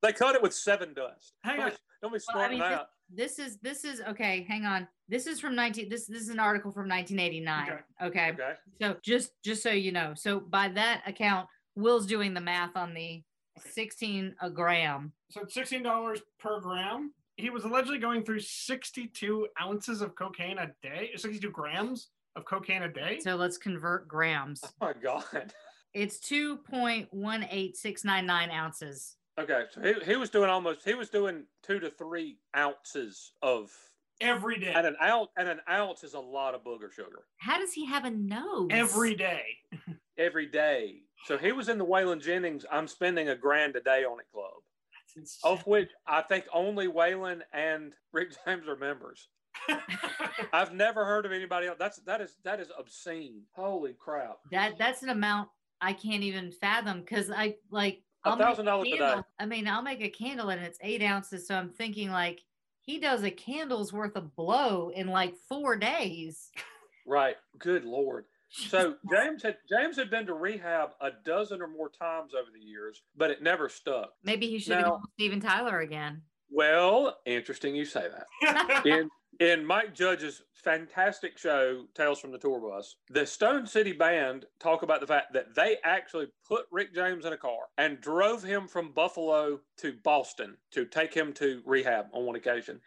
They 0.03 0.13
cut 0.13 0.37
it 0.37 0.43
with 0.43 0.53
Sevin 0.53 0.95
dust. 0.95 1.35
Hang 1.43 1.57
don't 1.57 1.67
on. 1.67 1.71
Be, 1.73 1.77
don't 2.03 2.13
be 2.13 2.21
Well, 2.33 2.45
I 2.45 2.49
mean, 2.49 2.63
out. 2.63 2.87
this 3.13 3.39
is 3.39 3.59
this 3.59 3.85
is 3.85 4.01
okay. 4.09 4.47
Hang 4.49 4.65
on. 4.65 4.87
This 5.09 5.27
is 5.27 5.41
from 5.41 5.55
19. 5.55 5.89
This 5.89 6.07
this 6.07 6.23
is 6.23 6.29
an 6.29 6.39
article 6.39 6.71
from 6.71 6.89
1989. 6.89 7.79
Okay. 8.03 8.31
Okay. 8.31 8.55
So 8.81 8.97
just 9.03 9.33
just 9.45 9.63
so 9.63 9.71
you 9.71 9.93
know, 9.93 10.13
so 10.15 10.39
by 10.39 10.69
that 10.69 11.03
account, 11.07 11.49
Will's 11.79 12.07
doing 12.07 12.35
the 12.35 12.41
math 12.41 12.77
on 12.77 12.93
the 12.93 13.23
16 13.73 14.35
a 14.43 14.51
gram. 14.51 15.13
So 15.31 15.41
it's 15.43 15.55
sixteen 15.55 15.83
dollars 15.83 16.21
per 16.39 16.61
gram. 16.61 17.13
He 17.37 17.51
was 17.51 17.65
allegedly 17.65 17.99
going 17.99 18.25
through 18.25 18.41
sixty-two 18.41 19.49
ounces 19.61 20.01
of 20.03 20.15
cocaine 20.17 20.59
a 20.59 20.73
day, 20.83 21.11
sixty-two 21.17 21.51
grams 21.51 22.09
of 22.37 22.45
cocaine 22.45 22.83
a 22.83 22.93
day. 22.93 23.19
So 23.21 23.37
let's 23.37 23.57
convert 23.59 24.07
grams. 24.09 24.61
Oh 24.65 24.69
my 24.81 24.93
god. 24.93 25.53
It's 25.95 26.19
2.18699 26.31 28.53
ounces. 28.53 29.17
Okay, 29.41 29.63
so 29.71 29.81
he, 29.81 29.95
he 30.05 30.17
was 30.17 30.29
doing 30.31 30.51
almost 30.51 30.85
he 30.85 30.95
was 30.95 31.09
doing 31.11 31.45
two 31.63 31.79
to 31.81 31.91
three 31.91 32.39
ounces 32.57 33.33
of 33.43 33.71
Every 34.21 34.59
day. 34.59 34.73
and 34.75 34.85
an 34.87 34.97
ounce 35.03 35.31
and 35.37 35.49
an 35.49 35.61
ounce 35.71 36.03
is 36.05 36.15
a 36.15 36.21
lot 36.21 36.55
of 36.55 36.63
booger 36.65 36.91
sugar 36.93 37.25
How 37.39 37.59
does 37.59 37.73
he 37.73 37.87
have 37.87 38.05
a 38.05 38.11
nose? 38.11 38.69
Every 38.71 39.15
day. 39.15 39.43
every 40.19 40.47
day. 40.47 41.03
So 41.25 41.37
he 41.37 41.53
was 41.53 41.69
in 41.69 41.79
the 41.79 41.85
Waylon 41.85 42.23
Jennings. 42.23 42.65
I'm 42.71 42.89
spending 42.89 43.29
a 43.29 43.37
grand 43.37 43.77
a 43.77 43.81
day 43.81 44.05
on 44.05 44.21
it 44.21 44.27
club, 44.33 44.63
of 45.45 45.67
which 45.67 45.91
I 46.07 46.23
think 46.23 46.47
only 46.53 46.89
Waylon 46.89 47.43
and 47.53 47.93
Rick 48.13 48.37
James 48.45 48.67
are 48.69 48.77
members. 48.77 49.29
I've 50.53 50.73
never 50.73 51.05
heard 51.05 51.27
of 51.27 51.33
anybody 51.33 51.67
else. 51.67 51.77
That's 51.79 51.99
that 52.01 52.21
is 52.21 52.37
that 52.45 52.61
is 52.61 52.69
obscene. 52.79 53.43
Holy 53.55 53.95
crap! 53.99 54.39
That 54.53 54.79
that's 54.79 55.03
an 55.03 55.09
amount 55.09 55.49
I 55.81 55.93
can't 55.93 56.23
even 56.23 56.53
fathom 56.53 57.01
because 57.01 57.31
I 57.31 57.57
like 57.71 58.03
A 58.25 58.31
I'll 58.31 58.37
make 58.37 58.47
thousand 58.47 58.67
dollars 58.67 58.89
a 58.93 58.97
day. 58.97 59.17
I 59.39 59.47
mean, 59.47 59.67
I'll 59.67 59.83
make 59.83 60.01
a 60.03 60.09
candle 60.09 60.51
and 60.51 60.63
it's 60.63 60.79
eight 60.83 61.03
ounces. 61.03 61.47
So 61.47 61.55
I'm 61.55 61.71
thinking 61.71 62.11
like 62.11 62.41
he 62.81 62.99
does 62.99 63.23
a 63.23 63.31
candle's 63.31 63.93
worth 63.93 64.17
of 64.17 64.35
blow 64.35 64.91
in 64.95 65.09
like 65.09 65.35
four 65.49 65.77
days. 65.77 66.51
Right. 67.07 67.37
Good 67.59 67.85
lord. 67.85 68.27
So 68.51 68.95
James 69.11 69.43
had 69.43 69.57
James 69.69 69.97
had 69.97 70.11
been 70.11 70.27
to 70.27 70.35
rehab 70.35 70.91
a 71.01 71.11
dozen 71.25 71.61
or 71.63 71.69
more 71.69 71.91
times 71.91 72.33
over 72.35 72.49
the 72.53 72.61
years, 72.65 73.03
but 73.17 73.31
it 73.31 73.43
never 73.43 73.69
stuck. 73.69 74.11
Maybe 74.25 74.49
he 74.49 74.59
should 74.59 74.75
have 74.75 74.83
Now- 74.83 74.91
gone 74.93 75.01
with 75.03 75.11
Steven 75.15 75.41
Tyler 75.41 75.81
again. 75.81 76.23
Well, 76.51 77.19
interesting 77.27 77.77
you 77.77 77.85
say 77.85 78.09
that. 78.09 78.83
in 78.87 79.11
in 79.39 79.65
Mike 79.65 79.95
Judge's 79.95 80.43
fantastic 80.55 81.37
show 81.39 81.85
Tales 81.95 82.19
from 82.21 82.33
the 82.33 82.39
Tour 82.39 82.59
Bus, 82.59 82.97
the 83.11 83.27
Stone 83.27 83.67
City 83.67 83.93
Band 83.93 84.47
talk 84.59 84.83
about 84.83 85.01
the 85.01 85.07
fact 85.07 85.33
that 85.35 85.55
they 85.55 85.77
actually 85.85 86.27
put 86.47 86.65
Rick 86.73 86.95
James 86.95 87.25
in 87.27 87.33
a 87.35 87.37
car 87.37 87.69
and 87.77 88.01
drove 88.01 88.43
him 88.43 88.67
from 88.67 88.93
Buffalo 88.93 89.61
to 89.77 89.93
Boston 90.03 90.57
to 90.73 90.87
take 90.87 91.13
him 91.15 91.33
to 91.35 91.63
rehab 91.67 92.07
on 92.13 92.25
one 92.25 92.35
occasion. 92.37 92.81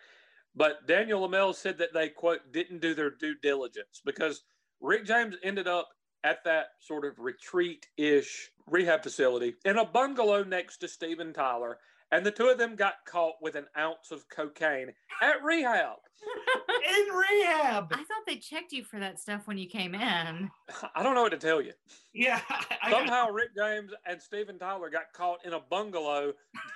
But 0.55 0.85
Daniel 0.87 1.25
LeMelle 1.25 1.55
said 1.55 1.77
that 1.77 1.93
they 1.93 2.09
quote 2.09 2.51
didn't 2.51 2.81
do 2.81 2.93
their 2.95 3.11
due 3.11 3.35
diligence 3.41 4.01
because 4.03 4.41
Rick 4.81 5.05
James 5.05 5.35
ended 5.43 5.67
up 5.67 5.89
at 6.23 6.43
that 6.43 6.67
sort 6.79 7.05
of 7.05 7.19
retreat-ish 7.19 8.49
rehab 8.67 9.03
facility 9.03 9.55
in 9.65 9.77
a 9.77 9.85
bungalow 9.85 10.43
next 10.43 10.77
to 10.77 10.87
Steven 10.87 11.33
Tyler, 11.33 11.77
and 12.11 12.25
the 12.25 12.31
two 12.31 12.47
of 12.47 12.57
them 12.57 12.75
got 12.75 12.95
caught 13.07 13.35
with 13.41 13.55
an 13.55 13.65
ounce 13.77 14.11
of 14.11 14.27
cocaine 14.29 14.91
at 15.21 15.43
rehab. 15.43 15.97
in 16.69 17.15
rehab. 17.15 17.87
I 17.91 17.97
thought 17.97 18.25
they 18.27 18.35
checked 18.35 18.71
you 18.71 18.83
for 18.83 18.99
that 18.99 19.19
stuff 19.19 19.47
when 19.47 19.57
you 19.57 19.67
came 19.67 19.95
in. 19.95 20.01
I 20.95 21.03
don't 21.03 21.15
know 21.15 21.23
what 21.23 21.31
to 21.31 21.37
tell 21.37 21.61
you. 21.61 21.73
Yeah. 22.13 22.41
I, 22.83 22.91
Somehow 22.91 23.29
Rick 23.29 23.55
James 23.55 23.91
and 24.05 24.21
Steven 24.21 24.59
Tyler 24.59 24.89
got 24.89 25.13
caught 25.13 25.45
in 25.45 25.53
a 25.53 25.59
bungalow 25.59 26.33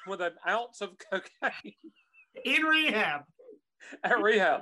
with 0.08 0.22
an 0.22 0.34
ounce 0.48 0.82
of 0.82 0.92
cocaine 1.12 1.74
in 2.46 2.64
rehab. 2.64 3.22
at 4.04 4.22
rehab. 4.22 4.62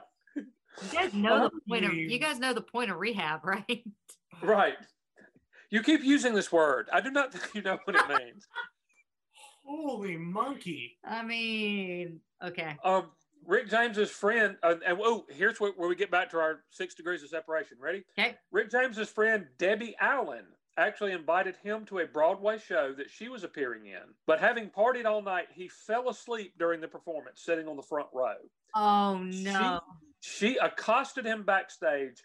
You 0.82 1.00
guys 1.00 1.14
know 1.14 1.50
the 1.50 1.60
point 1.68 1.86
of 1.86 1.94
you 1.94 2.20
guys 2.20 2.40
know 2.40 2.54
the 2.54 2.62
point 2.62 2.92
of 2.92 2.98
rehab, 2.98 3.42
right? 3.46 3.84
Right. 4.42 4.78
You 5.70 5.82
keep 5.82 6.04
using 6.04 6.34
this 6.34 6.52
word. 6.52 6.88
I 6.92 7.02
do 7.02 7.12
not 7.12 7.34
think 7.34 7.54
you 7.56 7.62
know 7.62 7.78
what 7.86 7.96
it 7.96 8.08
means. 8.08 8.48
Holy 9.66 10.18
monkey. 10.18 10.98
I 11.06 11.24
mean, 11.24 12.20
okay. 12.44 12.76
Um, 12.84 13.12
Rick 13.46 13.70
James's 13.70 14.12
friend, 14.12 14.58
uh, 14.62 14.76
and 14.86 15.00
oh, 15.02 15.26
here's 15.30 15.60
where, 15.60 15.72
where 15.72 15.88
we 15.88 15.96
get 15.96 16.12
back 16.12 16.30
to 16.32 16.38
our 16.38 16.64
six 16.70 16.96
degrees 16.96 17.24
of 17.24 17.30
separation. 17.30 17.78
Ready? 17.80 18.04
Okay. 18.18 18.36
Rick 18.52 18.72
James's 18.72 19.10
friend 19.10 19.46
Debbie 19.58 19.96
Allen 20.02 20.44
actually 20.78 21.12
invited 21.12 21.56
him 21.64 21.86
to 21.86 22.00
a 22.00 22.06
Broadway 22.06 22.58
show 22.58 22.94
that 22.98 23.10
she 23.10 23.30
was 23.30 23.44
appearing 23.44 23.86
in. 23.86 24.02
But 24.26 24.40
having 24.40 24.70
partied 24.70 25.06
all 25.06 25.22
night, 25.22 25.48
he 25.54 25.70
fell 25.70 26.10
asleep 26.10 26.54
during 26.58 26.82
the 26.82 26.88
performance, 26.88 27.42
sitting 27.42 27.68
on 27.68 27.76
the 27.76 27.84
front 27.84 28.08
row. 28.14 28.36
Oh 28.76 29.18
no. 29.18 29.80
She 30.26 30.56
accosted 30.56 31.26
him 31.26 31.44
backstage, 31.44 32.24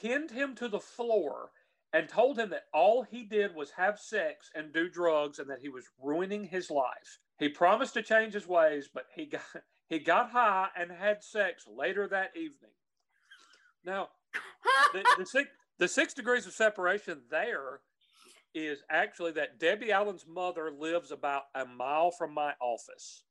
pinned 0.00 0.32
him 0.32 0.56
to 0.56 0.66
the 0.66 0.80
floor, 0.80 1.52
and 1.92 2.08
told 2.08 2.40
him 2.40 2.50
that 2.50 2.64
all 2.74 3.04
he 3.04 3.22
did 3.22 3.54
was 3.54 3.70
have 3.70 4.00
sex 4.00 4.50
and 4.52 4.72
do 4.72 4.88
drugs 4.88 5.38
and 5.38 5.48
that 5.48 5.60
he 5.60 5.68
was 5.68 5.88
ruining 6.02 6.42
his 6.42 6.72
life. 6.72 7.20
He 7.38 7.48
promised 7.48 7.94
to 7.94 8.02
change 8.02 8.34
his 8.34 8.48
ways, 8.48 8.88
but 8.92 9.04
he 9.14 9.26
got 9.26 9.42
he 9.88 10.00
got 10.00 10.32
high 10.32 10.70
and 10.76 10.90
had 10.90 11.22
sex 11.22 11.68
later 11.68 12.08
that 12.08 12.36
evening. 12.36 12.72
Now, 13.84 14.08
the, 14.92 15.04
the, 15.16 15.24
six, 15.24 15.48
the 15.78 15.86
six 15.86 16.14
degrees 16.14 16.48
of 16.48 16.52
separation 16.52 17.22
there 17.30 17.78
is 18.56 18.82
actually 18.90 19.30
that 19.32 19.60
Debbie 19.60 19.92
Allen's 19.92 20.26
mother 20.26 20.72
lives 20.72 21.12
about 21.12 21.44
a 21.54 21.64
mile 21.64 22.10
from 22.10 22.34
my 22.34 22.54
office. 22.60 23.22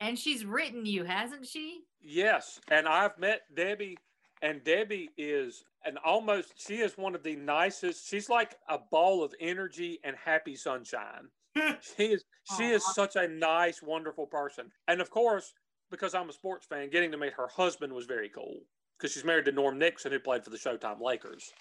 And 0.00 0.18
she's 0.18 0.46
written 0.46 0.86
you, 0.86 1.04
hasn't 1.04 1.46
she? 1.46 1.82
Yes, 2.02 2.60
and 2.70 2.86
I've 2.86 3.18
met 3.18 3.42
Debbie, 3.54 3.98
and 4.42 4.62
Debbie 4.64 5.10
is 5.16 5.64
an 5.84 5.96
almost 6.04 6.52
she 6.56 6.78
is 6.78 6.96
one 6.96 7.14
of 7.14 7.22
the 7.22 7.36
nicest. 7.36 8.08
She's 8.08 8.28
like 8.28 8.56
a 8.68 8.78
ball 8.90 9.22
of 9.22 9.34
energy 9.40 10.00
and 10.04 10.16
happy 10.16 10.56
sunshine. 10.56 11.28
she 11.80 12.04
is 12.04 12.24
she 12.56 12.70
is 12.70 12.84
such 12.94 13.16
a 13.16 13.28
nice, 13.28 13.82
wonderful 13.82 14.26
person. 14.26 14.70
And 14.86 15.00
of 15.00 15.10
course, 15.10 15.54
because 15.90 16.14
I'm 16.14 16.28
a 16.28 16.32
sports 16.32 16.66
fan, 16.66 16.90
getting 16.90 17.10
to 17.12 17.18
meet 17.18 17.32
her 17.34 17.48
husband 17.48 17.92
was 17.92 18.06
very 18.06 18.28
cool 18.28 18.60
because 18.96 19.12
she's 19.12 19.24
married 19.24 19.44
to 19.46 19.52
Norm 19.52 19.78
Nixon, 19.78 20.12
who 20.12 20.18
played 20.18 20.44
for 20.44 20.50
the 20.50 20.56
Showtime 20.56 21.00
Lakers. 21.00 21.52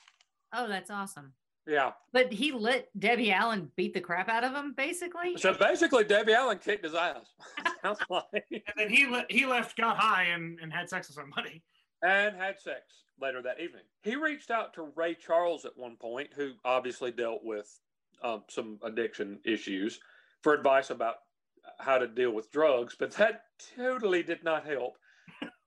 Oh, 0.53 0.67
that's 0.67 0.89
awesome. 0.89 1.33
Yeah. 1.67 1.91
But 2.13 2.31
he 2.31 2.51
let 2.51 2.87
Debbie 2.97 3.31
Allen 3.31 3.69
beat 3.75 3.93
the 3.93 3.99
crap 3.99 4.29
out 4.29 4.43
of 4.43 4.53
him, 4.53 4.73
basically. 4.75 5.37
So 5.37 5.53
basically, 5.53 6.05
Debbie 6.05 6.33
Allen 6.33 6.59
kicked 6.59 6.85
his 6.85 6.95
ass. 6.95 7.25
Sounds 7.83 7.99
like. 8.09 8.45
And 8.51 8.61
then 8.77 8.89
he 8.89 9.05
le- 9.05 9.25
he 9.29 9.45
left, 9.45 9.75
got 9.77 9.97
high, 9.97 10.23
and, 10.25 10.59
and 10.61 10.71
had 10.71 10.89
sex 10.89 11.09
with 11.09 11.15
somebody. 11.15 11.61
and 12.01 12.35
had 12.37 12.59
sex 12.59 12.81
later 13.19 13.41
that 13.41 13.59
evening. 13.59 13.83
He 14.01 14.15
reached 14.15 14.49
out 14.49 14.73
to 14.75 14.83
Ray 14.95 15.15
Charles 15.15 15.65
at 15.65 15.75
one 15.77 15.97
point, 15.97 16.29
who 16.35 16.51
obviously 16.63 17.11
dealt 17.11 17.43
with 17.43 17.79
um, 18.23 18.43
some 18.47 18.79
addiction 18.83 19.39
issues, 19.43 19.99
for 20.41 20.53
advice 20.53 20.89
about 20.89 21.15
how 21.79 21.97
to 21.97 22.07
deal 22.07 22.31
with 22.31 22.49
drugs, 22.51 22.95
but 22.97 23.11
that 23.13 23.43
totally 23.75 24.23
did 24.23 24.43
not 24.43 24.65
help. 24.65 24.97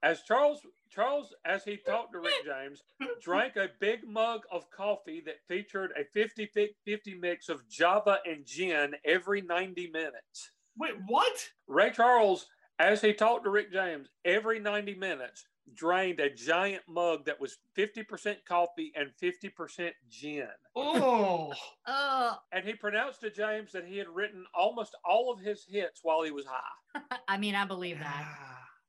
As 0.03 0.23
Charles 0.23 0.61
Charles, 0.91 1.33
as 1.45 1.65
he 1.65 1.77
talked 1.77 2.13
to 2.13 2.21
Rick 2.21 2.33
James, 2.45 2.83
drank 3.21 3.57
a 3.57 3.69
big 3.79 4.07
mug 4.07 4.43
of 4.51 4.71
coffee 4.71 5.23
that 5.27 5.47
featured 5.47 5.93
a 5.99 6.05
50 6.05 6.51
50 6.85 7.15
mix 7.15 7.49
of 7.49 7.69
Java 7.69 8.19
and 8.27 8.45
gin 8.45 8.95
every 9.05 9.41
90 9.41 9.91
minutes. 9.91 10.51
Wait, 10.77 10.95
what? 11.07 11.49
Ray 11.69 11.91
Charles, 11.91 12.47
as 12.79 13.03
he 13.03 13.13
talked 13.13 13.45
to 13.45 13.51
Rick 13.51 13.73
James, 13.73 14.09
every 14.25 14.59
90 14.59 14.95
minutes 14.95 15.47
drained 15.75 16.19
a 16.19 16.31
giant 16.31 16.83
mug 16.89 17.25
that 17.27 17.41
was 17.41 17.59
50% 17.77 18.37
coffee 18.47 18.93
and 18.97 19.11
50% 19.23 19.91
gin. 20.09 20.49
Oh. 20.75 21.53
Oh, 21.87 22.39
And 22.51 22.65
he 22.65 22.73
pronounced 22.75 23.21
to 23.21 23.31
James 23.31 23.73
that 23.73 23.87
he 23.87 23.99
had 23.99 24.09
written 24.09 24.45
almost 24.55 24.97
all 25.05 25.33
of 25.33 25.41
his 25.41 25.65
hits 25.69 26.01
while 26.03 26.23
he 26.23 26.31
was 26.31 26.47
high. 26.47 27.01
I 27.29 27.37
mean, 27.37 27.55
I 27.55 27.65
believe 27.67 27.99
that. 28.01 28.37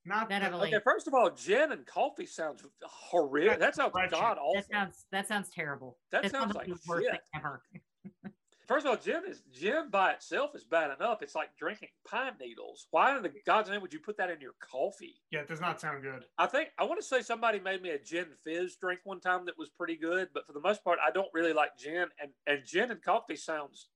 Not 0.06 0.30
That 0.30 0.42
I 0.44 0.50
the- 0.50 0.58
Okay, 0.58 0.80
first 0.84 1.08
of 1.08 1.14
all, 1.14 1.30
gin 1.30 1.72
and 1.72 1.86
coffee 1.86 2.26
sounds 2.26 2.64
horrific. 2.84 3.60
That 3.60 3.76
sounds 3.76 3.94
god 3.94 4.38
awful. 4.38 4.54
That 4.56 4.68
sounds 4.72 5.06
that 5.12 5.28
sounds 5.28 5.50
terrible. 5.50 5.98
That 6.12 6.24
That's 6.24 6.32
sounds 6.32 6.54
one 6.56 6.64
of 6.64 6.68
like 6.68 6.68
the 6.68 6.80
worst 6.88 7.04
shit. 7.04 7.12
thing 7.12 7.20
ever. 7.36 7.62
First 8.68 8.86
of 8.86 8.92
all, 8.92 8.98
gin 8.98 9.24
is 9.28 9.44
gin 9.52 9.90
by 9.92 10.12
itself 10.14 10.52
is 10.56 10.64
bad 10.64 10.92
enough. 10.98 11.22
It's 11.22 11.36
like 11.36 11.50
drinking 11.58 11.90
pine 12.08 12.32
needles. 12.40 12.88
Why 12.92 13.16
in 13.18 13.22
the 13.22 13.32
God's 13.46 13.70
name 13.70 13.82
would 13.82 13.92
you 13.92 14.00
put 14.00 14.16
that 14.18 14.30
in 14.30 14.40
your 14.40 14.54
coffee? 14.62 15.16
Yeah, 15.30 15.42
it 15.42 15.50
does 15.50 15.60
not 15.60 15.82
sound 15.82 16.02
good. 16.04 16.24
I 16.38 16.46
think 16.48 16.70
I 16.80 16.86
want 16.86 17.00
to 17.02 17.06
say 17.06 17.22
somebody 17.22 17.60
made 17.60 17.82
me 17.82 17.90
a 17.90 18.00
gin 18.00 18.28
fizz 18.46 18.78
drink 18.78 19.02
one 19.04 19.20
time 19.20 19.46
that 19.48 19.58
was 19.58 19.70
pretty 19.70 19.98
good, 19.98 20.30
but 20.34 20.48
for 20.48 20.54
the 20.54 20.62
most 20.62 20.86
part, 20.86 21.00
I 21.06 21.12
don't 21.12 21.28
really 21.34 21.52
like 21.54 21.78
gin, 21.78 22.06
and 22.22 22.32
and 22.48 22.60
gin 22.66 22.92
and 22.92 23.02
coffee 23.04 23.36
sounds 23.36 23.88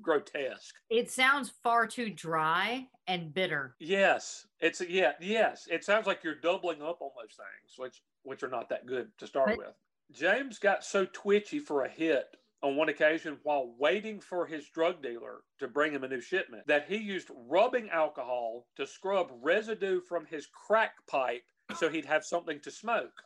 grotesque. 0.00 0.74
It 0.90 1.10
sounds 1.10 1.50
far 1.62 1.86
too 1.86 2.10
dry 2.10 2.88
and 3.06 3.32
bitter. 3.34 3.76
Yes, 3.80 4.46
it's 4.60 4.80
yeah, 4.80 5.12
yes. 5.20 5.66
It 5.70 5.84
sounds 5.84 6.06
like 6.06 6.24
you're 6.24 6.34
doubling 6.40 6.82
up 6.82 7.00
on 7.00 7.10
those 7.16 7.34
things, 7.36 7.74
which 7.78 8.02
which 8.22 8.42
are 8.42 8.48
not 8.48 8.68
that 8.70 8.86
good 8.86 9.10
to 9.18 9.26
start 9.26 9.48
But- 9.50 9.58
with. 9.58 9.74
James 10.12 10.58
got 10.58 10.84
so 10.84 11.06
twitchy 11.06 11.58
for 11.58 11.84
a 11.84 11.88
hit 11.88 12.36
on 12.62 12.76
one 12.76 12.90
occasion 12.90 13.38
while 13.44 13.74
waiting 13.78 14.20
for 14.20 14.46
his 14.46 14.68
drug 14.68 15.02
dealer 15.02 15.40
to 15.58 15.66
bring 15.66 15.90
him 15.90 16.04
a 16.04 16.08
new 16.08 16.20
shipment 16.20 16.66
that 16.66 16.86
he 16.86 16.96
used 16.98 17.28
rubbing 17.48 17.88
alcohol 17.90 18.66
to 18.76 18.86
scrub 18.86 19.30
residue 19.40 20.00
from 20.02 20.26
his 20.26 20.46
crack 20.46 20.92
pipe 21.08 21.42
so 21.76 21.88
he'd 21.88 22.04
have 22.04 22.24
something 22.24 22.60
to 22.60 22.70
smoke. 22.70 23.22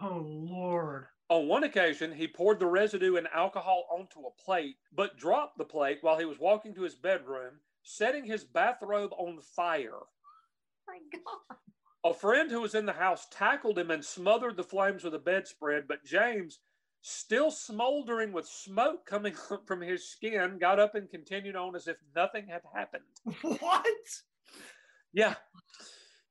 Oh 0.00 0.22
Lord. 0.26 1.06
On 1.28 1.48
one 1.48 1.64
occasion, 1.64 2.12
he 2.12 2.28
poured 2.28 2.60
the 2.60 2.66
residue 2.66 3.16
and 3.16 3.26
alcohol 3.34 3.86
onto 3.90 4.20
a 4.20 4.42
plate, 4.44 4.76
but 4.92 5.16
dropped 5.16 5.58
the 5.58 5.64
plate 5.64 5.98
while 6.00 6.18
he 6.18 6.24
was 6.24 6.38
walking 6.38 6.74
to 6.74 6.82
his 6.82 6.94
bedroom, 6.94 7.54
setting 7.82 8.24
his 8.24 8.44
bathrobe 8.44 9.12
on 9.18 9.40
fire. 9.40 10.02
My 10.86 10.98
God. 11.12 11.58
A 12.04 12.14
friend 12.14 12.50
who 12.52 12.60
was 12.60 12.76
in 12.76 12.86
the 12.86 12.92
house 12.92 13.26
tackled 13.32 13.78
him 13.78 13.90
and 13.90 14.04
smothered 14.04 14.56
the 14.56 14.62
flames 14.62 15.02
with 15.02 15.14
a 15.14 15.18
bedspread, 15.18 15.88
but 15.88 16.04
James, 16.04 16.60
still 17.00 17.50
smoldering 17.50 18.32
with 18.32 18.46
smoke 18.46 19.04
coming 19.04 19.34
from 19.66 19.80
his 19.80 20.08
skin, 20.08 20.58
got 20.58 20.78
up 20.78 20.94
and 20.94 21.10
continued 21.10 21.56
on 21.56 21.74
as 21.74 21.88
if 21.88 21.96
nothing 22.14 22.46
had 22.46 22.62
happened. 22.72 23.02
What? 23.60 23.84
Yeah. 25.12 25.34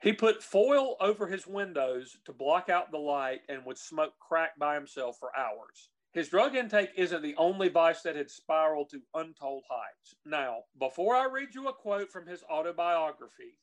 He 0.02 0.14
put 0.14 0.44
foil 0.44 0.96
over 1.00 1.28
his 1.28 1.48
windows 1.48 2.18
to 2.26 2.34
block 2.34 2.70
out 2.70 2.92
the 2.92 2.98
light 2.98 3.42
and 3.50 3.66
would 3.66 3.78
smoke 3.78 4.14
crack 4.20 4.58
by 4.60 4.76
himself 4.76 5.18
for 5.20 5.36
hours. 5.36 5.90
His 6.14 6.30
drug 6.30 6.56
intake 6.56 6.92
isn't 6.96 7.22
the 7.22 7.36
only 7.36 7.68
vice 7.68 8.02
that 8.04 8.16
had 8.16 8.30
spiraled 8.30 8.90
to 8.92 9.02
untold 9.16 9.64
heights. 9.70 10.16
Now, 10.26 10.60
before 10.80 11.16
I 11.16 11.26
read 11.26 11.50
you 11.54 11.68
a 11.68 11.74
quote 11.74 12.10
from 12.10 12.26
his 12.26 12.44
autobiography, 12.50 13.58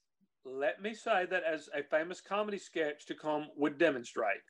let 0.45 0.83
me 0.83 0.93
say 0.93 1.27
that 1.31 1.45
as 1.45 1.69
a 1.75 1.83
famous 1.83 2.21
comedy 2.21 2.59
sketch 2.59 3.07
to 3.07 3.15
come 3.15 3.49
would 3.57 3.79
demonstrate, 3.79 4.43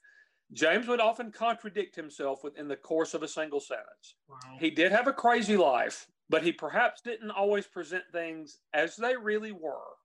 James 0.52 0.88
would 0.88 1.00
often 1.00 1.30
contradict 1.30 1.94
himself 1.94 2.42
within 2.42 2.68
the 2.68 2.76
course 2.76 3.14
of 3.14 3.22
a 3.22 3.28
single 3.28 3.60
sentence. 3.60 4.16
Wow. 4.28 4.38
He 4.58 4.70
did 4.70 4.92
have 4.92 5.06
a 5.06 5.12
crazy 5.12 5.56
life, 5.56 6.08
but 6.28 6.42
he 6.42 6.52
perhaps 6.52 7.02
didn't 7.02 7.30
always 7.30 7.66
present 7.66 8.04
things 8.12 8.58
as 8.74 8.96
they 8.96 9.16
really 9.16 9.52
were, 9.52 9.96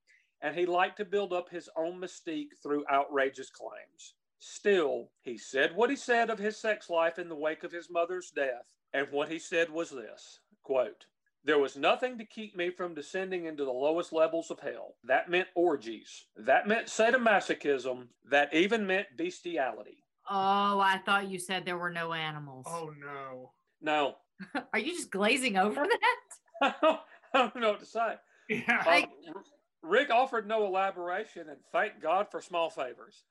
and 0.41 0.55
he 0.55 0.65
liked 0.65 0.97
to 0.97 1.05
build 1.05 1.33
up 1.33 1.49
his 1.49 1.69
own 1.75 1.99
mystique 1.99 2.51
through 2.61 2.85
outrageous 2.91 3.49
claims. 3.49 4.15
Still, 4.39 5.09
he 5.21 5.37
said 5.37 5.75
what 5.75 5.89
he 5.89 5.95
said 5.95 6.29
of 6.29 6.37
his 6.37 6.57
sex 6.57 6.89
life 6.89 7.17
in 7.17 7.27
the 7.27 7.35
wake 7.35 7.63
of 7.63 7.71
his 7.71 7.89
mother's 7.89 8.29
death, 8.29 8.65
and 8.93 9.07
what 9.11 9.29
he 9.29 9.39
said 9.39 9.69
was 9.69 9.89
this 9.89 10.39
quote, 10.63 11.05
There 11.43 11.59
was 11.59 11.77
nothing 11.77 12.17
to 12.17 12.25
keep 12.25 12.55
me 12.55 12.69
from 12.69 12.93
descending 12.93 13.45
into 13.45 13.63
the 13.63 13.71
lowest 13.71 14.11
levels 14.11 14.51
of 14.51 14.59
hell. 14.59 14.95
That 15.05 15.29
meant 15.29 15.47
orgies. 15.55 16.25
That 16.35 16.67
meant 16.67 16.87
sadomasochism. 16.87 18.07
That 18.29 18.53
even 18.53 18.85
meant 18.85 19.07
bestiality. 19.15 20.03
Oh, 20.29 20.79
I 20.79 20.99
thought 21.05 21.29
you 21.29 21.39
said 21.39 21.65
there 21.65 21.77
were 21.77 21.89
no 21.89 22.11
animals. 22.11 22.65
Oh 22.67 22.91
no. 22.99 23.53
No. 23.81 24.15
Are 24.73 24.79
you 24.79 24.91
just 24.91 25.09
glazing 25.09 25.57
over 25.57 25.85
that? 25.85 26.17
I 26.83 26.97
don't, 27.33 27.55
know 27.55 27.71
what 27.71 27.79
to 27.79 27.85
say. 27.85 28.15
Yeah. 28.49 28.83
Um, 28.85 29.05
R- 29.35 29.43
Rick 29.87 30.09
offered 30.09 30.47
no 30.47 30.65
elaboration, 30.65 31.49
and 31.49 31.57
thank 31.71 32.01
God 32.01 32.27
for 32.29 32.41
small 32.41 32.69
favors. 32.69 33.23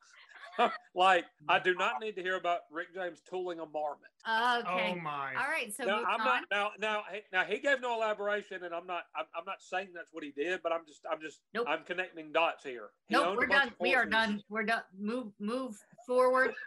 like, 0.94 1.24
I 1.48 1.58
do 1.58 1.74
not 1.74 2.00
need 2.00 2.16
to 2.16 2.22
hear 2.22 2.36
about 2.36 2.60
Rick 2.72 2.94
James 2.94 3.20
tooling 3.28 3.60
a 3.60 3.66
marmot. 3.66 4.00
Okay. 4.28 4.94
Oh 4.96 5.00
my. 5.00 5.34
All 5.38 5.48
right. 5.48 5.72
So 5.74 5.84
now, 5.84 6.02
I'm 6.04 6.18
not 6.18 6.42
now. 6.50 6.70
Now, 6.80 7.02
he- 7.12 7.20
now 7.32 7.44
he 7.44 7.58
gave 7.58 7.80
no 7.80 7.94
elaboration, 7.94 8.64
and 8.64 8.74
I'm 8.74 8.86
not. 8.86 9.04
I'm, 9.16 9.26
I'm 9.36 9.44
not 9.46 9.62
saying 9.62 9.88
that's 9.94 10.08
what 10.12 10.24
he 10.24 10.30
did, 10.32 10.60
but 10.62 10.72
I'm 10.72 10.84
just. 10.86 11.00
I'm 11.10 11.20
just. 11.20 11.40
Nope. 11.54 11.66
I'm 11.68 11.84
connecting 11.84 12.32
dots 12.32 12.64
here. 12.64 12.88
He 13.08 13.14
Nope, 13.14 13.36
we're 13.38 13.46
done. 13.46 13.70
We 13.80 13.94
are 13.94 14.04
done. 14.06 14.42
We're 14.48 14.64
done. 14.64 14.82
Move, 14.98 15.32
move 15.38 15.76
forward. 16.06 16.52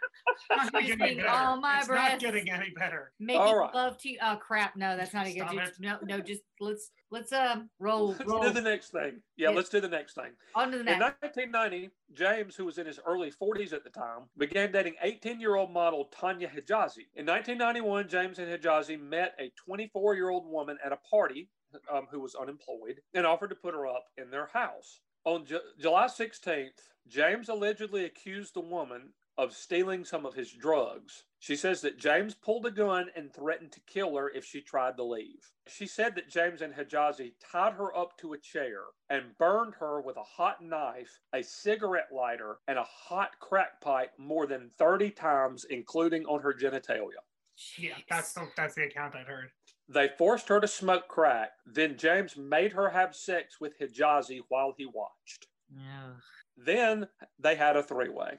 It's 0.52 0.72
not 0.72 0.82
getting 0.82 1.00
any 1.02 1.14
better. 1.16 1.28
all 1.28 1.60
my 1.60 1.78
it's 1.78 1.86
breath. 1.88 2.10
not 2.12 2.20
getting 2.20 2.50
any 2.50 2.70
better. 2.70 3.12
Making 3.20 3.40
All 3.40 3.56
right. 3.58 3.74
love 3.74 3.96
to 3.98 4.10
you. 4.10 4.18
Oh 4.22 4.36
crap! 4.36 4.76
No, 4.76 4.96
that's 4.96 5.14
not 5.14 5.26
a 5.26 5.32
good. 5.32 5.46
Just, 5.52 5.80
no, 5.80 5.96
no. 6.02 6.20
Just 6.20 6.42
let's 6.60 6.90
let's 7.10 7.32
um 7.32 7.70
roll 7.78 8.08
Let's 8.08 8.24
roll 8.26 8.42
do 8.42 8.50
the 8.50 8.60
next 8.60 8.90
thing. 8.90 9.20
Yeah, 9.36 9.50
Yeah. 9.50 9.56
let's 9.56 9.68
do 9.68 9.80
the 9.80 9.88
next 9.88 10.14
thing. 10.14 10.32
on 10.54 10.70
to 10.72 10.78
the 10.78 10.84
next. 10.84 10.96
In 10.96 11.00
1990, 11.00 11.90
James, 12.14 12.56
who 12.56 12.64
was 12.64 12.78
in 12.78 12.86
his 12.86 12.98
early 13.06 13.30
40s 13.30 13.72
at 13.72 13.84
the 13.84 13.90
time, 13.90 14.28
began 14.36 14.72
dating 14.72 14.94
18 15.02 15.40
year 15.40 15.54
old 15.56 15.72
model 15.72 16.06
Tanya 16.06 16.48
Hijazi. 16.48 17.06
In 17.14 17.26
1991, 17.58 18.08
James 18.08 18.38
and 18.38 18.48
Hijazi 18.48 19.00
met 19.00 19.34
a 19.40 19.52
24 19.64 20.14
year 20.14 20.30
old 20.30 20.46
woman 20.46 20.78
at 20.84 20.92
a 20.92 20.98
party 20.98 21.48
um, 21.92 22.06
who 22.08 22.20
was 22.20 22.36
unemployed 22.36 23.00
and 23.12 23.26
offered 23.26 23.50
to 23.50 23.56
put 23.56 23.74
her 23.74 23.88
up 23.88 24.04
in 24.16 24.30
their 24.30 24.46
house. 24.46 25.00
On 25.24 25.44
Ju- 25.44 25.58
July 25.78 26.06
16th, 26.06 26.78
James 27.08 27.48
allegedly 27.48 28.04
accused 28.04 28.54
the 28.54 28.60
woman 28.60 29.14
of 29.36 29.52
stealing 29.52 30.04
some 30.04 30.24
of 30.24 30.34
his 30.34 30.52
drugs. 30.52 31.24
She 31.40 31.56
says 31.56 31.80
that 31.80 31.98
James 31.98 32.34
pulled 32.34 32.66
a 32.66 32.70
gun 32.70 33.06
and 33.16 33.32
threatened 33.32 33.72
to 33.72 33.80
kill 33.80 34.16
her 34.16 34.30
if 34.30 34.44
she 34.44 34.60
tried 34.60 34.96
to 34.98 35.04
leave. 35.04 35.50
She 35.66 35.86
said 35.86 36.14
that 36.14 36.30
James 36.30 36.62
and 36.62 36.74
Hijazi 36.74 37.32
tied 37.50 37.72
her 37.72 37.96
up 37.96 38.16
to 38.18 38.34
a 38.34 38.38
chair 38.38 38.82
and 39.08 39.36
burned 39.38 39.74
her 39.80 40.00
with 40.00 40.16
a 40.18 40.22
hot 40.22 40.62
knife, 40.62 41.18
a 41.34 41.42
cigarette 41.42 42.10
lighter, 42.14 42.58
and 42.68 42.78
a 42.78 42.84
hot 42.84 43.30
crack 43.40 43.80
pipe 43.80 44.12
more 44.18 44.46
than 44.46 44.70
30 44.78 45.10
times, 45.10 45.64
including 45.68 46.26
on 46.26 46.42
her 46.42 46.54
genitalia. 46.54 47.18
Yeah, 47.78 47.94
that's 48.08 48.32
the, 48.32 48.48
that's 48.56 48.74
the 48.74 48.84
account 48.84 49.14
I'd 49.14 49.26
heard. 49.26 49.50
They 49.88 50.08
forced 50.16 50.48
her 50.48 50.60
to 50.60 50.68
smoke 50.68 51.08
crack. 51.08 51.50
Then 51.66 51.96
James 51.96 52.36
made 52.36 52.72
her 52.72 52.88
have 52.90 53.14
sex 53.14 53.60
with 53.60 53.78
Hijazi 53.78 54.40
while 54.48 54.74
he 54.76 54.86
watched. 54.86 55.48
Yeah. 55.74 56.12
Then 56.56 57.08
they 57.38 57.56
had 57.56 57.76
a 57.76 57.82
three 57.82 58.08
way. 58.08 58.38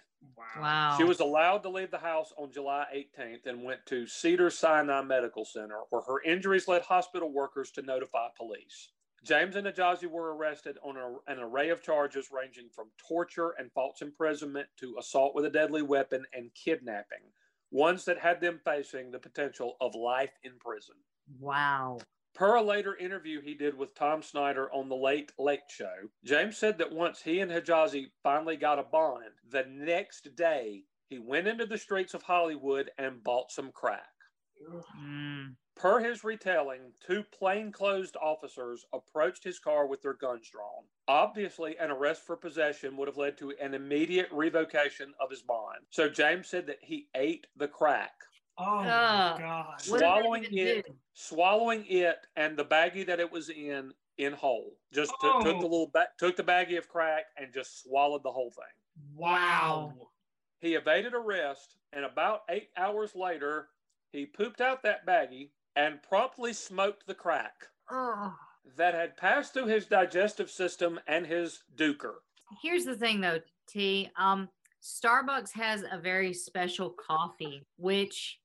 Wow. 0.57 0.95
She 0.97 1.03
was 1.03 1.19
allowed 1.19 1.63
to 1.63 1.69
leave 1.69 1.91
the 1.91 1.97
house 1.97 2.31
on 2.37 2.51
July 2.51 2.85
18th 2.95 3.47
and 3.47 3.63
went 3.63 3.85
to 3.87 4.07
Cedar 4.07 4.49
Sinai 4.49 5.01
Medical 5.01 5.45
Center, 5.45 5.79
where 5.89 6.03
her 6.03 6.21
injuries 6.23 6.67
led 6.67 6.83
hospital 6.83 7.31
workers 7.31 7.71
to 7.71 7.81
notify 7.81 8.27
police. 8.37 8.89
James 9.23 9.55
and 9.55 9.67
Hijazi 9.67 10.07
were 10.07 10.35
arrested 10.35 10.77
on 10.83 10.97
a, 10.97 11.31
an 11.31 11.39
array 11.39 11.69
of 11.69 11.83
charges 11.83 12.29
ranging 12.31 12.69
from 12.69 12.89
torture 12.97 13.51
and 13.59 13.71
false 13.71 14.01
imprisonment 14.01 14.67
to 14.77 14.95
assault 14.99 15.35
with 15.35 15.45
a 15.45 15.49
deadly 15.49 15.81
weapon 15.83 16.25
and 16.33 16.49
kidnapping, 16.55 17.19
ones 17.71 18.05
that 18.05 18.19
had 18.19 18.41
them 18.41 18.59
facing 18.63 19.11
the 19.11 19.19
potential 19.19 19.77
of 19.81 19.95
life 19.95 20.31
in 20.43 20.53
prison. 20.59 20.95
Wow. 21.39 21.99
Per 22.33 22.55
a 22.55 22.61
later 22.61 22.95
interview 22.95 23.41
he 23.41 23.53
did 23.53 23.77
with 23.77 23.95
Tom 23.95 24.21
Snyder 24.21 24.71
on 24.71 24.87
the 24.87 24.95
Late 24.95 25.31
Late 25.37 25.69
Show, 25.69 25.93
James 26.23 26.57
said 26.57 26.77
that 26.77 26.91
once 26.91 27.21
he 27.21 27.39
and 27.39 27.51
Hijazi 27.51 28.07
finally 28.23 28.55
got 28.55 28.79
a 28.79 28.83
bond, 28.83 29.25
the 29.49 29.65
next 29.69 30.35
day 30.35 30.83
he 31.09 31.19
went 31.19 31.47
into 31.47 31.65
the 31.65 31.77
streets 31.77 32.13
of 32.13 32.23
Hollywood 32.23 32.89
and 32.97 33.23
bought 33.23 33.51
some 33.51 33.71
crack. 33.73 34.07
Mm. 34.97 35.55
Per 35.75 35.99
his 35.99 36.23
retelling, 36.23 36.93
two 36.99 37.23
plainclothes 37.23 38.11
officers 38.21 38.85
approached 38.93 39.43
his 39.43 39.57
car 39.59 39.87
with 39.87 40.01
their 40.01 40.13
guns 40.13 40.47
drawn. 40.49 40.83
Obviously, 41.07 41.75
an 41.79 41.89
arrest 41.89 42.23
for 42.23 42.37
possession 42.37 42.95
would 42.97 43.07
have 43.07 43.17
led 43.17 43.37
to 43.39 43.51
an 43.59 43.73
immediate 43.73 44.27
revocation 44.31 45.13
of 45.19 45.31
his 45.31 45.41
bond. 45.41 45.79
So 45.89 46.07
James 46.07 46.47
said 46.47 46.67
that 46.67 46.83
he 46.83 47.09
ate 47.15 47.47
the 47.55 47.67
crack, 47.67 48.11
Oh 48.57 48.79
Uh, 48.79 48.83
my 48.83 49.35
god. 49.39 49.65
What 49.65 49.79
did 49.79 49.91
they 49.93 49.97
swallowing 49.99 50.43
it, 50.51 50.85
do? 50.85 50.99
swallowing 51.13 51.85
it, 51.87 52.27
and 52.35 52.55
the 52.57 52.65
baggie 52.65 53.05
that 53.07 53.19
it 53.19 53.31
was 53.31 53.49
in 53.49 53.93
in 54.17 54.33
whole. 54.33 54.77
Just 54.93 55.11
took- 55.19 55.41
took 55.41 55.57
the 55.59 55.65
Oh. 55.65 55.69
little 55.69 55.87
ba- 55.87 56.11
took 56.19 56.35
the 56.35 56.43
baggie 56.43 56.77
of 56.77 56.87
crack 56.87 57.25
and 57.37 57.51
just 57.51 57.81
swallowed 57.81 58.21
the 58.21 58.31
whole 58.31 58.51
thing. 58.51 59.15
Wow. 59.15 60.11
He 60.59 60.75
evaded 60.75 61.15
arrest, 61.15 61.77
and 61.91 62.05
about 62.05 62.43
eight 62.49 62.69
hours 62.75 63.15
later, 63.15 63.69
he 64.11 64.27
pooped 64.27 64.61
out 64.61 64.83
that 64.83 65.05
baggie 65.07 65.53
and 65.75 66.01
promptly 66.03 66.53
smoked 66.53 67.05
the 67.07 67.15
crack 67.15 67.53
Oh. 67.89 68.35
that 68.77 68.93
had 68.93 69.17
passed 69.17 69.53
through 69.53 69.67
his 69.67 69.85
digestive 69.87 70.49
system 70.49 70.99
and 71.07 71.25
his 71.25 71.63
duker. 71.75 72.15
Here's 72.61 72.85
the 72.85 72.95
thing 72.95 73.21
though, 73.21 73.39
T. 73.67 74.09
Um, 74.17 74.49
Starbucks 74.83 75.51
has 75.53 75.83
a 75.91 75.97
very 75.99 76.33
special 76.33 76.89
coffee, 76.89 77.65
which 77.77 78.39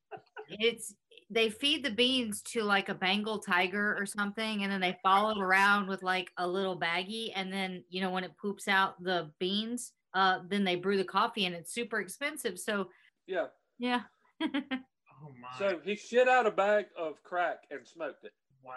it's 0.48 0.94
they 1.28 1.50
feed 1.50 1.84
the 1.84 1.90
beans 1.90 2.40
to 2.42 2.62
like 2.62 2.88
a 2.88 2.94
Bengal 2.94 3.38
tiger 3.40 3.96
or 3.98 4.06
something, 4.06 4.62
and 4.62 4.70
then 4.70 4.80
they 4.80 4.96
follow 5.02 5.30
it 5.30 5.42
around 5.42 5.88
with 5.88 6.02
like 6.04 6.30
a 6.36 6.46
little 6.46 6.78
baggie, 6.78 7.32
and 7.34 7.52
then 7.52 7.82
you 7.88 8.00
know 8.00 8.10
when 8.10 8.22
it 8.22 8.36
poops 8.36 8.68
out 8.68 9.02
the 9.02 9.32
beans, 9.40 9.92
uh, 10.14 10.40
then 10.48 10.62
they 10.62 10.76
brew 10.76 10.96
the 10.96 11.04
coffee, 11.04 11.46
and 11.46 11.54
it's 11.54 11.72
super 11.72 11.98
expensive. 12.00 12.58
So 12.60 12.90
Yeah. 13.26 13.46
yeah, 13.78 14.02
Oh 15.26 15.32
my. 15.40 15.58
So 15.58 15.80
he 15.84 15.96
shit 15.96 16.28
out 16.28 16.46
a 16.46 16.50
bag 16.50 16.86
of 16.98 17.22
crack 17.22 17.64
and 17.70 17.86
smoked 17.86 18.24
it. 18.24 18.32
wow. 18.64 18.72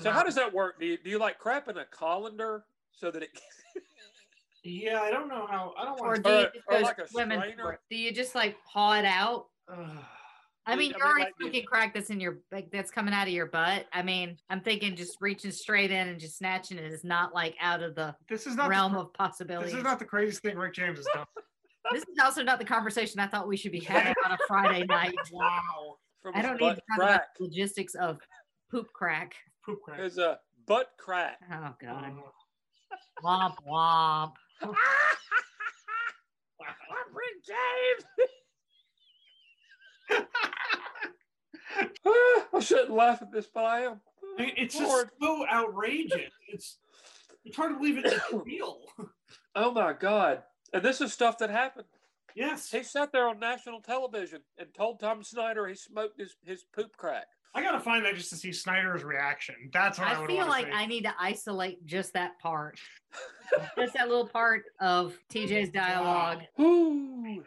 So 0.00 0.10
how 0.10 0.22
does 0.24 0.34
that 0.34 0.52
work? 0.52 0.80
Do 0.80 0.86
you, 0.86 0.98
do 1.02 1.10
you 1.10 1.18
like 1.18 1.38
crap 1.38 1.68
in 1.68 1.76
a 1.78 1.84
colander 1.84 2.64
so 2.92 3.10
that 3.10 3.22
it 3.22 3.30
Yeah, 4.64 5.00
I 5.00 5.10
don't 5.12 5.28
know 5.28 5.46
how. 5.48 5.74
I 5.78 5.84
don't 5.84 6.00
or 6.00 6.08
want 6.08 6.24
do 6.24 6.30
you 6.30 6.46
Or- 6.68 6.76
or 6.76 6.80
like 6.80 6.98
a 6.98 7.06
swimming 7.06 7.40
strainer? 7.40 7.78
Do 7.88 7.96
you 7.96 8.12
just 8.12 8.34
like 8.34 8.56
paw 8.64 8.94
it 8.98 9.04
out? 9.04 9.46
I 9.68 9.76
mean, 9.76 9.86
I 10.66 10.72
you're 10.72 10.78
mean, 10.78 10.94
already 11.00 11.22
like 11.22 11.34
smoking 11.40 11.64
crack 11.64 11.94
that's 11.94 12.10
in 12.10 12.18
your 12.18 12.38
like 12.50 12.72
that's 12.72 12.90
coming 12.90 13.14
out 13.14 13.28
of 13.28 13.32
your 13.32 13.46
butt. 13.46 13.86
I 13.92 14.02
mean, 14.02 14.36
I'm 14.50 14.60
thinking 14.60 14.96
just 14.96 15.18
reaching 15.20 15.52
straight 15.52 15.92
in 15.92 16.08
and 16.08 16.18
just 16.18 16.38
snatching 16.38 16.78
it 16.78 16.92
is 16.92 17.04
not 17.04 17.32
like 17.32 17.54
out 17.60 17.80
of 17.84 17.94
the 17.94 18.16
this 18.28 18.48
is 18.48 18.56
not 18.56 18.68
realm 18.68 18.94
the, 18.94 19.00
of 19.00 19.12
possibilities. 19.14 19.70
This 19.70 19.78
is 19.78 19.84
not 19.84 20.00
the 20.00 20.04
craziest 20.04 20.42
thing 20.42 20.56
Rick 20.56 20.74
James 20.74 20.98
has 20.98 21.06
done. 21.14 21.26
This 21.92 22.02
is 22.02 22.18
also 22.22 22.42
not 22.42 22.58
the 22.58 22.64
conversation 22.64 23.20
I 23.20 23.26
thought 23.26 23.46
we 23.48 23.56
should 23.56 23.72
be 23.72 23.80
having 23.80 24.14
on 24.24 24.32
a 24.32 24.38
Friday 24.48 24.84
night. 24.88 25.14
wow. 25.32 25.96
from 26.20 26.34
I 26.36 26.42
don't 26.42 26.60
need 26.60 26.70
to 26.70 26.74
talk 26.74 26.82
about 26.96 27.08
crack? 27.08 27.36
the 27.38 27.44
logistics 27.44 27.94
of 27.94 28.18
poop 28.70 28.92
crack. 28.92 29.34
Poop 29.64 29.80
crack. 29.82 30.00
His 30.00 30.18
uh, 30.18 30.36
butt 30.66 30.90
crack. 30.98 31.38
Oh 31.52 31.74
god. 31.80 32.12
Oh. 32.18 32.32
Womp 33.24 33.54
womp. 33.68 34.32
I'm 34.62 34.74
Rick 37.12 37.44
James. 37.46 38.04
I 42.54 42.60
shouldn't 42.60 42.90
laugh 42.90 43.22
at 43.22 43.32
this, 43.32 43.46
but 43.52 43.64
I 43.64 43.80
am. 43.82 44.00
I 44.38 44.42
mean, 44.42 44.52
it's 44.56 44.78
Lord. 44.80 45.06
just 45.08 45.20
so 45.20 45.46
outrageous. 45.48 46.32
It's 46.48 46.78
it's 47.44 47.56
hard 47.56 47.72
to 47.72 47.78
believe 47.78 47.98
it's 48.04 48.14
real. 48.32 48.80
Oh 49.54 49.72
my 49.72 49.92
God. 49.92 50.42
And 50.72 50.82
this 50.82 51.00
is 51.00 51.12
stuff 51.12 51.38
that 51.38 51.50
happened. 51.50 51.86
Yes. 52.34 52.70
He 52.70 52.82
sat 52.82 53.12
there 53.12 53.28
on 53.28 53.40
national 53.40 53.80
television 53.80 54.40
and 54.58 54.68
told 54.74 55.00
Tom 55.00 55.22
Snyder 55.22 55.66
he 55.66 55.74
smoked 55.74 56.20
his, 56.20 56.36
his 56.44 56.64
poop 56.64 56.96
crack. 56.96 57.26
I 57.54 57.62
gotta 57.62 57.80
find 57.80 58.04
that 58.04 58.14
just 58.14 58.28
to 58.30 58.36
see 58.36 58.52
Snyder's 58.52 59.02
reaction. 59.02 59.54
That's 59.72 59.98
what 59.98 60.08
I, 60.08 60.14
I 60.14 60.20
would 60.20 60.28
feel 60.28 60.46
like 60.46 60.66
see. 60.66 60.72
I 60.72 60.84
need 60.84 61.04
to 61.04 61.14
isolate 61.18 61.86
just 61.86 62.12
that 62.12 62.38
part. 62.38 62.78
just 63.78 63.94
that 63.94 64.08
little 64.08 64.28
part 64.28 64.64
of 64.78 65.16
TJ's 65.32 65.70
dialogue. 65.70 66.42
Ooh. 66.60 67.42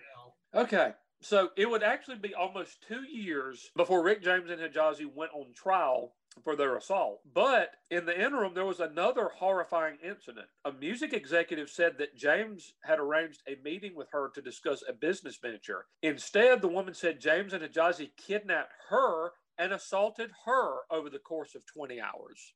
Okay. 0.56 0.94
So 1.22 1.50
it 1.58 1.70
would 1.70 1.84
actually 1.84 2.18
be 2.18 2.34
almost 2.34 2.84
two 2.88 3.04
years 3.04 3.72
before 3.76 4.04
Rick 4.04 4.24
James 4.24 4.50
and 4.50 4.62
Hijazi 4.62 5.06
went 5.14 5.32
on 5.34 5.54
trial 5.54 6.14
for 6.44 6.56
their 6.56 6.78
assault. 6.78 7.20
But 7.34 7.72
in 7.92 8.06
the 8.06 8.18
interim, 8.18 8.54
there 8.54 8.66
was 8.66 8.80
another 8.80 9.30
horrifying 9.36 9.98
incident. 10.04 10.48
A 10.64 10.72
music 10.72 11.14
executive 11.14 11.70
said 11.70 11.98
that 11.98 12.16
James 12.16 12.74
had 12.84 13.00
arranged 13.00 13.42
a 13.48 13.62
meeting 13.64 13.96
with 13.96 14.08
her 14.12 14.30
to 14.34 14.42
discuss 14.42 14.82
a 14.88 14.94
business 14.94 15.38
venture. 15.42 15.86
Instead, 16.02 16.62
the 16.62 16.68
woman 16.68 16.94
said 16.94 17.20
James 17.20 17.54
and 17.54 17.64
Hijazi 17.64 18.12
kidnapped 18.16 18.72
her 18.90 19.32
and 19.58 19.74
assaulted 19.74 20.32
her 20.46 20.78
over 20.90 21.10
the 21.10 21.20
course 21.20 21.54
of 21.56 21.66
20 21.66 22.00
hours. 22.00 22.54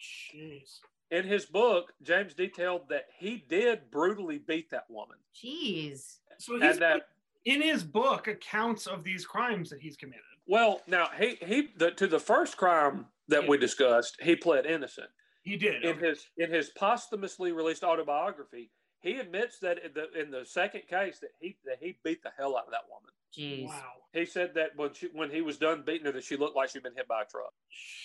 Jeez. 0.00 0.78
In 1.10 1.24
his 1.24 1.44
book, 1.44 1.92
James 2.02 2.32
detailed 2.32 2.88
that 2.88 3.06
he 3.18 3.44
did 3.48 3.90
brutally 3.90 4.38
beat 4.38 4.70
that 4.70 4.88
woman. 4.88 5.18
Jeez. 5.34 6.18
So 6.38 6.54
he's 6.54 6.62
And 6.62 6.78
that 6.78 7.02
in 7.44 7.62
his 7.62 7.82
book 7.82 8.28
accounts 8.28 8.86
of 8.86 9.04
these 9.04 9.26
crimes 9.26 9.70
that 9.70 9.80
he's 9.80 9.96
committed. 9.96 10.22
Well, 10.46 10.82
now 10.86 11.08
he 11.18 11.36
he 11.44 11.68
the, 11.76 11.90
to 11.92 12.06
the 12.06 12.18
first 12.20 12.56
crime 12.56 13.06
that 13.28 13.46
we 13.46 13.56
discussed, 13.58 14.16
he 14.20 14.36
pled 14.36 14.66
innocent. 14.66 15.08
He 15.42 15.56
did. 15.56 15.84
In 15.84 15.98
his 15.98 16.26
in 16.36 16.50
his 16.52 16.70
posthumously 16.70 17.52
released 17.52 17.84
autobiography, 17.84 18.70
he 19.00 19.16
admits 19.18 19.58
that 19.60 19.78
in 19.84 19.92
the 19.94 20.20
in 20.20 20.30
the 20.30 20.44
second 20.44 20.82
case 20.88 21.18
that 21.20 21.30
he 21.40 21.56
that 21.64 21.78
he 21.80 21.96
beat 22.04 22.22
the 22.22 22.30
hell 22.36 22.56
out 22.56 22.66
of 22.66 22.72
that 22.72 22.82
woman. 22.90 23.12
Jeez. 23.36 23.66
Wow. 23.68 23.92
He 24.12 24.26
said 24.26 24.54
that 24.54 24.70
when 24.76 24.92
she 24.92 25.08
when 25.12 25.30
he 25.30 25.40
was 25.42 25.58
done 25.58 25.82
beating 25.86 26.06
her, 26.06 26.12
that 26.12 26.24
she 26.24 26.36
looked 26.36 26.56
like 26.56 26.70
she'd 26.70 26.82
been 26.82 26.94
hit 26.96 27.08
by 27.08 27.22
a 27.22 27.24
truck. 27.24 27.52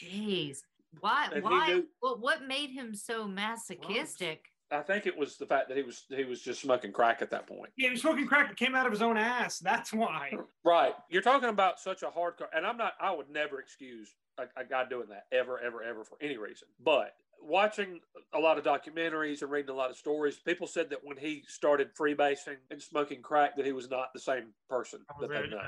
Jeez. 0.02 0.60
Why 1.02 1.28
And 1.34 1.44
why 1.44 1.68
knew- 1.68 1.88
what 2.00 2.20
what 2.20 2.48
made 2.48 2.70
him 2.70 2.96
so 2.96 3.28
masochistic? 3.28 4.46
I 4.72 4.82
think 4.82 5.06
it 5.08 5.18
was 5.18 5.38
the 5.38 5.46
fact 5.46 5.70
that 5.70 5.78
he 5.78 5.84
was 5.84 6.04
he 6.10 6.26
was 6.26 6.42
just 6.42 6.62
smoking 6.62 6.92
crack 6.92 7.22
at 7.22 7.32
that 7.32 7.48
point. 7.48 7.72
Yeah, 7.78 7.88
he 7.88 7.92
was 7.92 8.02
smoking 8.02 8.28
crack 8.28 8.50
that 8.50 8.58
came 8.58 8.76
out 8.76 8.86
of 8.86 8.92
his 8.92 9.02
own 9.02 9.18
ass. 9.18 9.60
That's 9.60 9.94
why. 9.94 10.32
Right. 10.66 10.94
You're 11.10 11.22
talking 11.22 11.50
about 11.50 11.80
such 11.80 12.04
a 12.04 12.08
hardcore, 12.08 12.48
and 12.54 12.66
I'm 12.66 12.78
not. 12.78 12.94
I 13.00 13.12
would 13.12 13.30
never 13.30 13.60
excuse 13.60 14.14
a, 14.38 14.44
a 14.60 14.66
guy 14.66 14.84
doing 14.90 15.08
that 15.10 15.26
ever, 15.32 15.60
ever, 15.60 15.82
ever 15.84 16.04
for 16.04 16.18
any 16.22 16.38
reason. 16.38 16.68
But 16.84 17.14
watching 17.42 18.02
a 18.34 18.40
lot 18.40 18.58
of 18.58 18.64
documentaries 18.66 19.42
and 19.42 19.50
reading 19.52 19.70
a 19.70 19.74
lot 19.78 19.90
of 19.90 19.96
stories, 19.96 20.38
people 20.46 20.68
said 20.68 20.90
that 20.90 21.00
when 21.04 21.16
he 21.18 21.44
started 21.48 21.96
freebasing 21.96 22.58
and 22.70 22.82
smoking 22.82 23.22
crack, 23.22 23.56
that 23.56 23.66
he 23.66 23.72
was 23.72 23.90
not 23.90 24.08
the 24.14 24.20
same 24.20 24.48
person 24.70 25.00
that 25.22 25.30
they 25.30 25.48
know. 25.48 25.62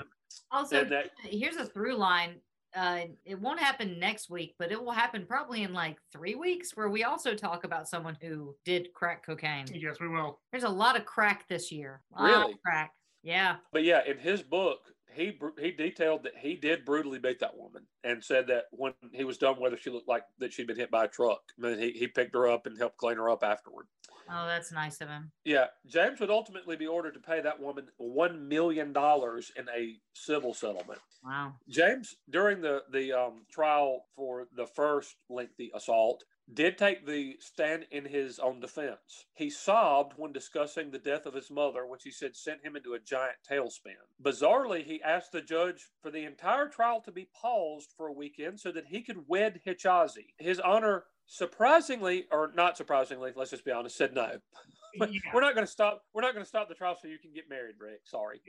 Also, 0.52 0.82
And 0.82 0.92
that- 0.92 1.12
here's 1.24 1.56
a 1.56 1.66
through 1.66 1.96
line. 1.96 2.42
Uh, 2.76 3.02
it 3.26 3.40
won't 3.40 3.60
happen 3.60 4.00
next 4.00 4.30
week, 4.30 4.56
but 4.60 4.72
it 4.72 4.84
will 4.84 4.92
happen 4.92 5.26
probably 5.26 5.64
in 5.64 5.74
like 5.74 5.98
three 6.12 6.36
weeks, 6.36 6.76
where 6.76 6.90
we 6.90 7.04
also 7.04 7.34
talk 7.34 7.64
about 7.64 7.88
someone 7.88 8.18
who 8.22 8.56
did 8.66 8.94
crack 8.94 9.26
cocaine. 9.26 9.66
Yes, 9.74 10.00
we 10.00 10.08
will. 10.08 10.40
There's 10.52 10.64
a 10.64 10.70
lot 10.70 10.96
of 10.96 11.06
crack 11.06 11.48
this 11.48 11.72
year. 11.72 12.02
A 12.16 12.22
lot 12.22 12.30
Really? 12.30 12.54
of 12.54 12.62
crack. 12.62 12.92
Yeah. 13.24 13.56
But 13.72 13.84
yeah, 13.84 14.02
in 14.06 14.18
his 14.18 14.44
book, 14.44 14.80
he 15.14 15.38
he 15.60 15.72
detailed 15.72 16.24
that 16.24 16.38
he 16.38 16.56
did 16.56 16.86
brutally 16.86 17.20
beat 17.20 17.40
that 17.40 17.58
woman 17.58 17.86
and 18.04 18.24
said 18.24 18.48
that 18.48 18.66
when 18.72 18.94
he 19.12 19.24
was 19.24 19.38
done 19.38 19.60
whether 19.60 19.78
she 19.78 19.90
looked 19.90 20.08
like 20.08 20.24
that 20.40 20.54
she'd 20.54 20.68
been 20.68 20.78
hit 20.78 20.92
by 20.92 21.06
a 21.06 21.08
truck. 21.08 21.42
I 21.58 21.68
mean, 21.68 21.80
he, 21.80 21.92
he 21.92 22.08
picked 22.08 22.36
her 22.36 22.48
up 22.48 22.66
and 22.66 22.78
helped 22.78 22.98
clean 22.98 23.18
her 23.18 23.30
up 23.30 23.44
afterward. 23.44 23.88
Oh, 24.32 24.46
that's 24.46 24.72
nice 24.72 25.02
of 25.02 25.10
him. 25.10 25.32
Yeah, 25.44 25.68
James 25.88 26.20
would 26.20 26.30
ultimately 26.30 26.76
be 26.76 26.86
ordered 26.86 27.16
to 27.16 27.20
pay 27.20 27.42
that 27.42 27.60
woman 27.60 27.88
one 27.98 28.48
million 28.48 28.94
dollars 28.94 29.52
in 29.58 29.68
a 29.70 29.96
civil 30.14 30.54
settlement. 30.54 31.00
Wow. 31.24 31.54
James, 31.68 32.16
during 32.30 32.62
the 32.62 32.84
the 32.92 33.12
um, 33.14 33.46
trial 33.52 34.06
for 34.16 34.48
the 34.56 34.68
first 34.68 35.16
lengthy 35.30 35.72
assault, 35.74 36.24
did 36.54 36.78
take 36.78 37.06
the 37.06 37.36
stand 37.40 37.86
in 37.92 38.06
his 38.06 38.40
own 38.40 38.60
defense. 38.60 39.26
He 39.34 39.50
sobbed 39.50 40.14
when 40.18 40.32
discussing 40.32 40.92
the 40.92 41.00
death 41.00 41.26
of 41.26 41.34
his 41.34 41.52
mother, 41.52 41.86
which 41.86 42.04
he 42.04 42.12
said 42.12 42.36
sent 42.36 42.64
him 42.64 42.76
into 42.76 42.94
a 42.94 43.00
giant 43.00 43.38
tailspin. 43.50 43.96
Bizarrely, 44.22 44.84
he 44.84 45.02
asked 45.04 45.32
the 45.32 45.42
judge 45.42 45.88
for 46.02 46.12
the 46.12 46.26
entire 46.26 46.68
trial 46.68 47.02
to 47.02 47.12
be 47.12 47.30
paused 47.40 47.94
for 47.96 48.08
a 48.08 48.14
weekend 48.14 48.60
so 48.60 48.72
that 48.72 48.88
he 48.88 49.02
could 49.02 49.28
wed 49.28 49.62
Hijazi. 49.66 50.34
His 50.38 50.60
honor, 50.60 51.06
surprisingly, 51.26 52.26
or 52.32 52.52
not 52.56 52.78
surprisingly, 52.78 53.32
let's 53.36 53.52
just 53.52 53.66
be 53.66 53.72
honest, 53.72 53.98
said 53.98 54.14
no. 54.14 54.32
We're 55.34 55.42
not 55.42 55.54
going 55.54 55.68
to 55.68 55.72
stop. 55.72 56.04
We're 56.14 56.24
not 56.24 56.34
going 56.34 56.44
to 56.44 56.50
stop 56.50 56.68
the 56.68 56.76
trial 56.76 56.98
so 57.00 57.08
you 57.08 57.20
can 57.20 57.32
get 57.32 57.48
married, 57.48 57.76
Rick. 57.80 58.02
Sorry. 58.06 58.42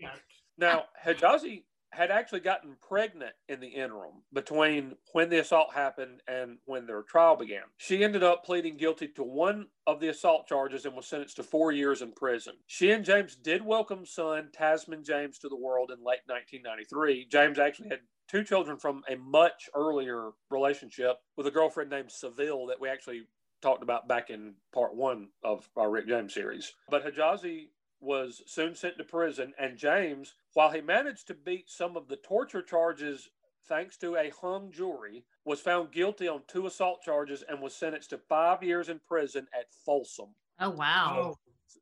Now, 0.56 0.84
Hijazi 1.04 1.64
had 1.92 2.10
actually 2.10 2.40
gotten 2.40 2.76
pregnant 2.86 3.32
in 3.48 3.60
the 3.60 3.66
interim 3.66 4.22
between 4.32 4.94
when 5.12 5.28
the 5.28 5.40
assault 5.40 5.74
happened 5.74 6.22
and 6.28 6.58
when 6.64 6.86
their 6.86 7.02
trial 7.02 7.36
began. 7.36 7.62
She 7.78 8.04
ended 8.04 8.22
up 8.22 8.44
pleading 8.44 8.76
guilty 8.76 9.08
to 9.08 9.22
one 9.22 9.66
of 9.86 10.00
the 10.00 10.08
assault 10.08 10.46
charges 10.46 10.84
and 10.84 10.94
was 10.94 11.06
sentenced 11.06 11.36
to 11.36 11.42
four 11.42 11.72
years 11.72 12.02
in 12.02 12.12
prison. 12.12 12.54
She 12.66 12.92
and 12.92 13.04
James 13.04 13.34
did 13.34 13.64
welcome 13.64 14.06
son 14.06 14.50
Tazman 14.56 15.04
James 15.04 15.38
to 15.38 15.48
the 15.48 15.56
world 15.56 15.90
in 15.90 15.98
late 15.98 16.20
1993. 16.26 17.26
James 17.30 17.58
actually 17.58 17.88
had 17.88 18.00
two 18.28 18.44
children 18.44 18.76
from 18.76 19.02
a 19.08 19.16
much 19.16 19.68
earlier 19.74 20.30
relationship 20.50 21.16
with 21.36 21.46
a 21.46 21.50
girlfriend 21.50 21.90
named 21.90 22.12
Seville 22.12 22.66
that 22.66 22.80
we 22.80 22.88
actually 22.88 23.22
talked 23.60 23.82
about 23.82 24.08
back 24.08 24.30
in 24.30 24.54
part 24.72 24.94
one 24.94 25.28
of 25.42 25.68
our 25.76 25.90
Rick 25.90 26.08
James 26.08 26.32
series. 26.32 26.72
But 26.88 27.04
Hijazi 27.04 27.68
was 28.00 28.42
soon 28.46 28.74
sent 28.74 28.98
to 28.98 29.04
prison, 29.04 29.52
and 29.58 29.76
James, 29.76 30.34
while 30.54 30.70
he 30.70 30.80
managed 30.80 31.26
to 31.28 31.34
beat 31.34 31.68
some 31.68 31.96
of 31.96 32.08
the 32.08 32.16
torture 32.16 32.62
charges 32.62 33.28
thanks 33.68 33.96
to 33.98 34.16
a 34.16 34.30
hung 34.40 34.72
jury, 34.72 35.24
was 35.44 35.60
found 35.60 35.92
guilty 35.92 36.26
on 36.26 36.42
two 36.48 36.66
assault 36.66 37.02
charges 37.02 37.44
and 37.48 37.60
was 37.60 37.74
sentenced 37.74 38.10
to 38.10 38.18
five 38.18 38.62
years 38.62 38.88
in 38.88 39.00
prison 39.06 39.46
at 39.58 39.66
Folsom. 39.84 40.34
Oh 40.58 40.70
wow. 40.70 41.16
Oh. 41.18 41.38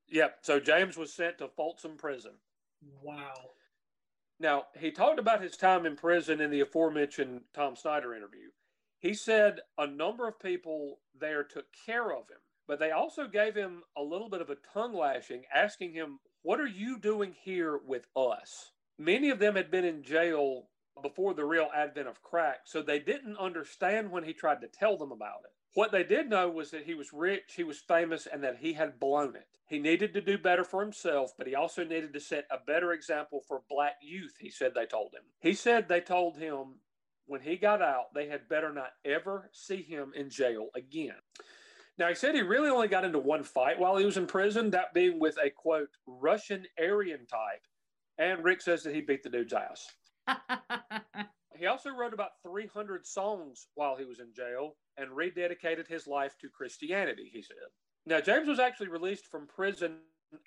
Yep. 0.08 0.38
So 0.42 0.60
James 0.60 0.96
was 0.96 1.12
sent 1.12 1.38
to 1.38 1.48
Folsom 1.48 1.96
Prison. 1.96 2.32
Wow. 3.02 3.50
Now, 4.40 4.64
he 4.78 4.90
talked 4.90 5.18
about 5.18 5.42
his 5.42 5.56
time 5.56 5.84
in 5.86 5.96
prison 5.96 6.40
in 6.40 6.50
the 6.50 6.60
aforementioned 6.60 7.40
Tom 7.54 7.74
Snyder 7.74 8.14
interview. 8.14 8.50
He 9.00 9.14
said 9.14 9.60
a 9.76 9.86
number 9.86 10.28
of 10.28 10.38
people 10.40 11.00
there 11.18 11.42
took 11.42 11.66
care 11.86 12.12
of 12.12 12.28
him, 12.28 12.38
but 12.68 12.78
they 12.78 12.90
also 12.90 13.26
gave 13.26 13.54
him 13.54 13.82
a 13.96 14.02
little 14.02 14.28
bit 14.28 14.42
of 14.42 14.50
a 14.50 14.56
tongue 14.74 14.94
lashing, 14.94 15.44
asking 15.52 15.94
him, 15.94 16.20
What 16.42 16.60
are 16.60 16.66
you 16.66 16.98
doing 17.00 17.34
here 17.42 17.80
with 17.84 18.06
us? 18.14 18.72
Many 18.98 19.30
of 19.30 19.38
them 19.38 19.56
had 19.56 19.70
been 19.70 19.86
in 19.86 20.02
jail 20.02 20.68
before 21.02 21.32
the 21.32 21.44
real 21.44 21.68
advent 21.74 22.08
of 22.08 22.22
crack, 22.22 22.60
so 22.66 22.82
they 22.82 22.98
didn't 22.98 23.38
understand 23.38 24.10
when 24.10 24.24
he 24.24 24.32
tried 24.34 24.60
to 24.60 24.68
tell 24.68 24.98
them 24.98 25.12
about 25.12 25.40
it. 25.44 25.52
What 25.74 25.92
they 25.92 26.02
did 26.02 26.28
know 26.28 26.50
was 26.50 26.70
that 26.72 26.84
he 26.84 26.94
was 26.94 27.12
rich, 27.12 27.54
he 27.56 27.64
was 27.64 27.78
famous, 27.78 28.26
and 28.26 28.42
that 28.44 28.58
he 28.58 28.74
had 28.74 29.00
blown 29.00 29.34
it. 29.36 29.46
He 29.68 29.78
needed 29.78 30.12
to 30.14 30.20
do 30.20 30.36
better 30.36 30.64
for 30.64 30.82
himself, 30.82 31.32
but 31.38 31.46
he 31.46 31.54
also 31.54 31.84
needed 31.84 32.12
to 32.12 32.20
set 32.20 32.46
a 32.50 32.58
better 32.58 32.92
example 32.92 33.42
for 33.46 33.62
black 33.68 33.96
youth, 34.02 34.34
he 34.40 34.50
said 34.50 34.72
they 34.74 34.86
told 34.86 35.14
him. 35.14 35.22
He 35.40 35.54
said 35.54 35.88
they 35.88 36.00
told 36.00 36.36
him 36.36 36.80
when 37.26 37.42
he 37.42 37.56
got 37.56 37.82
out, 37.82 38.14
they 38.14 38.28
had 38.28 38.48
better 38.48 38.72
not 38.72 38.92
ever 39.04 39.50
see 39.52 39.82
him 39.82 40.12
in 40.16 40.30
jail 40.30 40.68
again. 40.74 41.16
Now, 41.98 42.08
he 42.08 42.14
said 42.14 42.34
he 42.34 42.42
really 42.42 42.70
only 42.70 42.86
got 42.86 43.04
into 43.04 43.18
one 43.18 43.42
fight 43.42 43.78
while 43.78 43.96
he 43.96 44.04
was 44.04 44.16
in 44.16 44.26
prison, 44.26 44.70
that 44.70 44.94
being 44.94 45.18
with 45.18 45.36
a 45.42 45.50
quote, 45.50 45.90
Russian 46.06 46.64
Aryan 46.78 47.26
type. 47.26 47.66
And 48.18 48.44
Rick 48.44 48.62
says 48.62 48.84
that 48.84 48.94
he 48.94 49.00
beat 49.00 49.24
the 49.24 49.28
dude's 49.28 49.52
ass. 49.52 49.86
he 51.56 51.66
also 51.66 51.90
wrote 51.90 52.14
about 52.14 52.40
300 52.44 53.04
songs 53.04 53.66
while 53.74 53.96
he 53.96 54.04
was 54.04 54.20
in 54.20 54.32
jail 54.34 54.76
and 54.96 55.10
rededicated 55.10 55.88
his 55.88 56.06
life 56.06 56.36
to 56.40 56.48
Christianity, 56.48 57.30
he 57.32 57.42
said. 57.42 57.56
Now, 58.06 58.20
James 58.20 58.48
was 58.48 58.60
actually 58.60 58.88
released 58.88 59.26
from 59.26 59.48
prison 59.48 59.98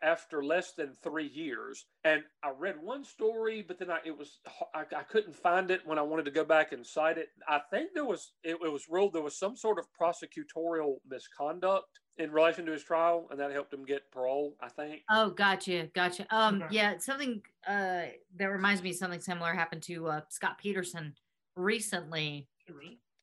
after 0.02 0.44
less 0.44 0.74
than 0.74 0.94
three 0.94 1.28
years. 1.28 1.86
And 2.04 2.24
I 2.44 2.52
read 2.52 2.82
one 2.82 3.04
story, 3.04 3.62
but 3.62 3.80
then 3.80 3.92
I, 3.92 4.00
it 4.06 4.18
was 4.18 4.40
I, 4.74 4.84
I 4.96 5.04
couldn't 5.04 5.36
find 5.36 5.72
it 5.72 5.86
when 5.86 5.98
I 6.00 6.02
wanted 6.04 6.26
to 6.26 6.32
go 6.32 6.44
back 6.44 6.72
and 6.72 6.86
cite 6.86 7.18
it. 7.18 7.30
I 7.48 7.62
think 7.72 7.92
there 7.94 8.06
was 8.06 8.34
it, 8.44 8.58
it 8.64 8.72
was 8.72 8.88
ruled 8.90 9.14
there 9.14 9.22
was 9.22 9.38
some 9.38 9.56
sort 9.56 9.80
of 9.80 9.88
prosecutorial 10.00 10.98
misconduct 11.08 12.00
in 12.18 12.32
relation 12.32 12.66
to 12.66 12.72
his 12.72 12.84
trial, 12.84 13.28
and 13.32 13.40
that 13.40 13.52
helped 13.52 13.74
him 13.74 13.86
get 13.86 14.12
parole. 14.12 14.56
I 14.62 14.70
think. 14.70 15.02
Oh, 15.10 15.30
gotcha, 15.32 15.90
gotcha. 15.96 16.26
Um, 16.36 16.62
Okay. 16.62 16.76
yeah, 16.76 16.98
something 16.98 17.42
uh 17.68 18.04
that 18.36 18.46
reminds 18.46 18.82
me 18.84 18.92
of 18.92 18.96
something 18.96 19.22
similar 19.22 19.54
happened 19.54 19.84
to 19.84 20.08
uh, 20.08 20.22
Scott 20.30 20.58
Peterson 20.58 21.16
recently. 21.56 22.48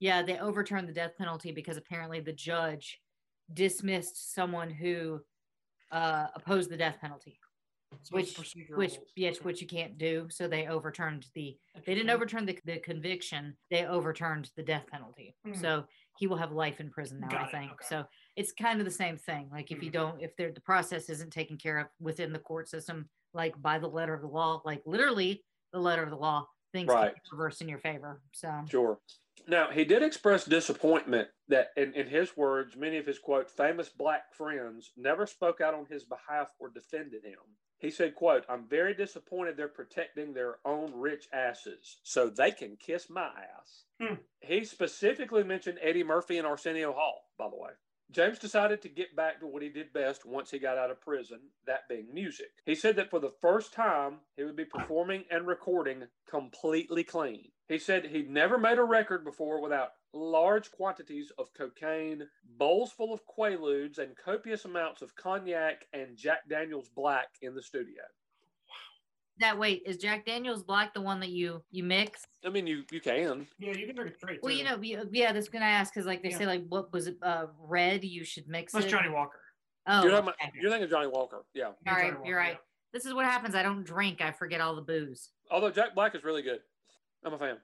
Yeah, 0.01 0.23
they 0.23 0.39
overturned 0.39 0.89
the 0.89 0.93
death 0.93 1.13
penalty 1.19 1.51
because 1.51 1.77
apparently 1.77 2.21
the 2.21 2.33
judge 2.33 3.01
dismissed 3.53 4.35
someone 4.35 4.71
who 4.71 5.21
uh 5.91 6.27
opposed 6.35 6.71
the 6.71 6.77
death 6.77 6.99
penalty. 7.01 7.39
So 8.03 8.17
Which, 8.17 8.39
which, 8.39 8.55
rules. 8.69 8.99
yes, 9.17 9.39
which 9.39 9.63
you 9.63 9.67
can't 9.67 9.97
do. 9.97 10.27
So 10.31 10.47
they 10.47 10.67
overturned 10.67 11.27
the. 11.35 11.57
They 11.87 11.95
didn't 11.95 12.11
overturn 12.11 12.45
the, 12.45 12.59
the 12.65 12.79
conviction. 12.79 13.57
They 13.71 13.87
overturned 13.87 14.51
the 14.57 14.63
death 14.63 14.85
penalty. 14.91 15.35
Mm. 15.47 15.59
So 15.59 15.85
he 16.19 16.27
will 16.27 16.37
have 16.37 16.53
life 16.53 16.81
in 16.81 16.91
prison 16.91 17.21
now. 17.21 17.29
Got 17.29 17.49
I 17.49 17.51
think 17.51 17.73
okay. 17.73 17.87
so. 17.89 18.05
It's 18.37 18.53
kind 18.53 18.79
of 18.79 18.85
the 18.85 18.91
same 18.93 19.17
thing. 19.17 19.49
Like 19.51 19.71
if 19.71 19.83
you 19.83 19.91
don't, 19.91 20.21
if 20.21 20.37
there 20.37 20.53
the 20.53 20.61
process 20.61 21.09
isn't 21.09 21.33
taken 21.33 21.57
care 21.57 21.79
of 21.79 21.87
within 21.99 22.33
the 22.33 22.39
court 22.39 22.69
system, 22.69 23.09
like 23.33 23.61
by 23.61 23.79
the 23.79 23.89
letter 23.89 24.15
of 24.15 24.21
the 24.21 24.29
law, 24.29 24.61
like 24.65 24.83
literally 24.85 25.43
the 25.73 25.79
letter 25.79 26.03
of 26.03 26.11
the 26.11 26.17
law, 26.17 26.47
things 26.73 26.89
Right. 26.89 27.15
get 27.15 27.23
reversed 27.33 27.61
in 27.63 27.69
your 27.69 27.79
favor. 27.79 28.21
So 28.33 28.65
Sure. 28.69 28.99
Now, 29.47 29.71
he 29.71 29.85
did 29.85 30.03
express 30.03 30.45
disappointment 30.45 31.29
that, 31.49 31.69
in, 31.77 31.95
in 31.95 32.07
his 32.09 32.37
words, 32.37 32.77
many 32.77 32.99
of 32.99 33.07
his 33.07 33.19
quote, 33.19 33.51
famous 33.51 33.89
black 33.89 34.35
friends 34.35 34.93
never 34.97 35.27
spoke 35.27 35.61
out 35.61 35.75
on 35.75 35.87
his 35.87 36.05
behalf 36.05 36.53
or 36.59 36.69
defended 36.69 37.25
him. 37.25 37.39
He 37.79 37.91
said, 37.91 38.17
quote, 38.17 38.45
I'm 38.49 38.67
very 38.67 38.93
disappointed 38.93 39.57
they're 39.57 39.69
protecting 39.69 40.35
their 40.35 40.57
own 40.65 40.93
rich 40.95 41.29
asses 41.33 42.01
so 42.03 42.29
they 42.29 42.51
can 42.51 42.77
kiss 42.77 43.09
my 43.09 43.29
ass. 43.29 43.85
Hmm. 44.01 44.15
He 44.41 44.65
specifically 44.65 45.45
mentioned 45.45 45.79
Eddie 45.81 46.03
Murphy 46.05 46.39
and 46.39 46.47
Arsenio 46.47 46.93
Hall, 46.93 47.23
by 47.39 47.49
the 47.49 47.57
way. 47.57 47.71
James 48.11 48.39
decided 48.39 48.81
to 48.83 48.89
get 48.89 49.15
back 49.15 49.39
to 49.39 49.47
what 49.47 49.63
he 49.63 49.69
did 49.69 49.93
best 49.93 50.25
once 50.25 50.51
he 50.51 50.59
got 50.59 50.79
out 50.79 50.91
of 50.91 51.01
prison, 51.01 51.41
that 51.67 51.89
being 51.89 52.13
music. 52.13 52.51
He 52.65 52.75
said 52.75 52.97
that 52.97 53.11
for 53.11 53.21
the 53.21 53.35
first 53.43 53.75
time, 53.75 54.21
he 54.37 54.45
would 54.45 54.57
be 54.57 54.65
performing 54.65 55.25
and 55.31 55.47
recording 55.47 56.05
completely 56.29 57.05
clean. 57.05 57.51
He 57.69 57.79
said 57.79 58.07
he'd 58.07 58.31
never 58.31 58.57
made 58.57 58.79
a 58.79 58.85
record 58.85 59.25
before 59.25 59.61
without 59.61 59.91
large 60.15 60.71
quantities 60.71 61.31
of 61.39 61.53
cocaine, 61.53 62.29
bowls 62.57 62.93
full 62.93 63.13
of 63.13 63.27
Quaaludes, 63.27 63.99
and 63.99 64.17
copious 64.17 64.65
amounts 64.65 65.03
of 65.03 65.15
cognac 65.15 65.87
and 65.93 66.17
Jack 66.17 66.49
Daniels 66.49 66.89
Black 66.89 67.29
in 67.43 67.55
the 67.55 67.63
studio. 67.63 68.03
That 69.41 69.59
wait 69.59 69.83
is 69.87 69.99
Jack 69.99 70.27
Daniel's 70.27 70.63
black 70.63 70.95
the 70.95 71.01
one 71.01 71.21
that 71.21 71.31
you 71.31 71.63
you 71.71 71.85
mix? 71.85 72.25
I 72.45 72.51
mean, 72.51 72.67
you 72.67 72.85
you 72.91 73.01
can. 73.01 73.47
Yeah, 73.59 73.73
you 73.73 73.87
can 73.87 73.95
drink 73.95 74.13
it 74.13 74.17
straight. 74.17 74.41
Well, 74.43 74.53
too. 74.53 74.59
you 74.59 74.65
know, 74.65 74.81
you- 74.81 75.09
yeah, 75.13 75.33
that's 75.33 75.49
gonna 75.49 75.65
ask 75.65 75.93
because 75.93 76.07
like 76.07 76.23
they 76.23 76.31
Yeah. 76.31 76.39
say, 76.39 76.47
like 76.47 76.67
what 76.69 76.93
was 76.93 77.07
it? 77.07 77.17
Uh, 77.23 77.47
red. 77.61 78.05
You 78.05 78.25
should 78.25 78.49
mix 78.49 78.73
That's 78.73 78.87
it. 78.87 78.91
Johnnie 78.91 79.11
Walker. 79.11 79.41
Oh, 79.87 80.03
you're, 80.03 80.11
talking 80.11 80.29
okay. 80.29 80.37
about, 80.45 80.55
you're 80.55 80.71
thinking 80.71 80.85
of 80.85 80.91
Johnnie 80.91 81.07
Walker, 81.07 81.45
yeah. 81.55 81.67
all 81.67 81.75
right, 81.87 82.13
you're 82.23 82.37
right. 82.37 82.59
This 82.93 83.07
is 83.07 83.15
what 83.15 83.25
happens. 83.25 83.55
I 83.55 83.63
don't 83.63 83.85
drink. 83.85 84.21
I 84.21 84.33
forget 84.33 84.61
all 84.61 84.75
the 84.77 84.83
booze. 84.83 85.31
Although 85.51 85.71
Jack 85.71 85.95
Black 85.95 86.15
is 86.15 86.25
really 86.25 86.43
good, 86.43 86.61
I'm 87.25 87.33
a 87.33 87.39
fan. 87.39 87.57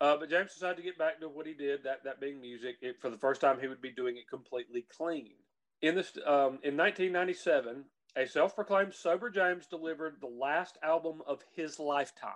Uh, 0.00 0.16
but 0.16 0.30
James 0.30 0.52
decided 0.52 0.78
to 0.78 0.82
get 0.82 0.98
back 0.98 1.20
to 1.20 1.28
what 1.28 1.46
he 1.46 1.52
did, 1.54 1.84
that 1.84 2.02
that 2.04 2.20
being 2.20 2.40
music. 2.40 2.76
It, 2.80 2.96
for 3.00 3.10
the 3.10 3.18
first 3.18 3.40
time, 3.40 3.60
he 3.60 3.68
would 3.68 3.82
be 3.82 3.92
doing 3.92 4.16
it 4.16 4.28
completely 4.28 4.86
clean. 4.96 5.34
In 5.82 5.94
this, 5.94 6.16
um, 6.26 6.58
in 6.62 6.76
1997, 6.76 7.84
a 8.16 8.26
self-proclaimed 8.26 8.94
sober 8.94 9.30
James 9.30 9.66
delivered 9.66 10.16
the 10.20 10.26
last 10.26 10.78
album 10.82 11.22
of 11.26 11.42
his 11.54 11.78
lifetime, 11.78 12.32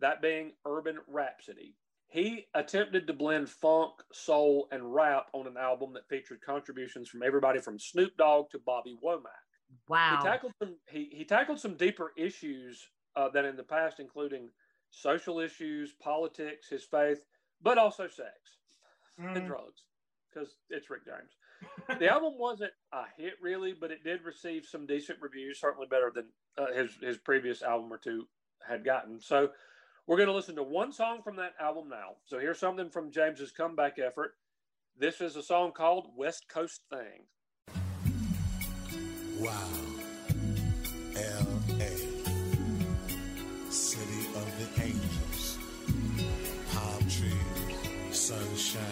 that 0.00 0.22
being 0.22 0.52
Urban 0.66 0.98
Rhapsody. 1.06 1.74
He 2.08 2.46
attempted 2.54 3.06
to 3.06 3.12
blend 3.12 3.50
funk, 3.50 3.92
soul, 4.12 4.68
and 4.72 4.94
rap 4.94 5.26
on 5.34 5.46
an 5.46 5.56
album 5.58 5.92
that 5.92 6.08
featured 6.08 6.40
contributions 6.40 7.08
from 7.08 7.22
everybody 7.22 7.60
from 7.60 7.78
Snoop 7.78 8.16
Dogg 8.16 8.50
to 8.50 8.58
Bobby 8.58 8.96
Womack. 9.04 9.44
Wow. 9.88 10.16
He 10.16 10.26
tackled 10.26 10.52
some. 10.62 10.76
He, 10.88 11.10
he 11.12 11.24
tackled 11.24 11.60
some 11.60 11.74
deeper 11.76 12.12
issues 12.16 12.88
uh, 13.14 13.28
than 13.28 13.44
in 13.44 13.56
the 13.56 13.62
past, 13.62 14.00
including 14.00 14.48
social 14.90 15.38
issues, 15.38 15.92
politics, 16.02 16.68
his 16.70 16.84
faith, 16.84 17.24
but 17.60 17.76
also 17.76 18.08
sex 18.08 18.32
and 19.18 19.44
Mm. 19.44 19.46
drugs, 19.46 19.82
because 20.30 20.56
it's 20.70 20.88
Rick 20.88 21.04
James 21.04 21.36
the 21.98 22.08
album 22.08 22.34
wasn't 22.38 22.72
a 22.92 23.02
hit 23.16 23.34
really, 23.40 23.74
but 23.78 23.90
it 23.90 24.04
did 24.04 24.24
receive 24.24 24.66
some 24.66 24.86
decent 24.86 25.18
reviews, 25.20 25.60
certainly 25.60 25.86
better 25.88 26.12
than 26.14 26.26
uh, 26.56 26.72
his 26.72 26.90
his 27.00 27.16
previous 27.18 27.62
album 27.62 27.92
or 27.92 27.98
two 27.98 28.26
had 28.66 28.84
gotten. 28.84 29.20
So 29.20 29.50
we're 30.06 30.16
going 30.16 30.28
to 30.28 30.34
listen 30.34 30.56
to 30.56 30.62
one 30.62 30.92
song 30.92 31.20
from 31.22 31.36
that 31.36 31.54
album 31.60 31.88
now. 31.88 32.16
So 32.24 32.38
here's 32.38 32.58
something 32.58 32.90
from 32.90 33.10
James's 33.10 33.52
comeback 33.52 33.98
effort. 33.98 34.32
This 34.98 35.20
is 35.20 35.36
a 35.36 35.42
song 35.42 35.72
called 35.72 36.08
West 36.16 36.48
Coast 36.48 36.80
Thing. 36.90 37.26
Wow. 39.38 39.68
L.A. 41.14 41.96
City 43.70 44.26
of 44.34 44.76
the 44.76 44.82
Angels. 44.82 45.58
Palm 46.72 47.00
trees, 47.08 48.18
sunshine, 48.18 48.82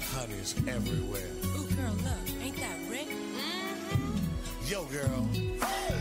honeys 0.00 0.54
everywhere 0.66 1.49
Girl, 1.80 1.92
look, 2.04 2.44
ain't 2.44 2.56
that 2.56 2.76
Rick? 2.90 3.08
Mm-hmm. 3.08 4.70
Yo, 4.70 4.84
girl. 4.84 5.28
Hey! 5.32 5.99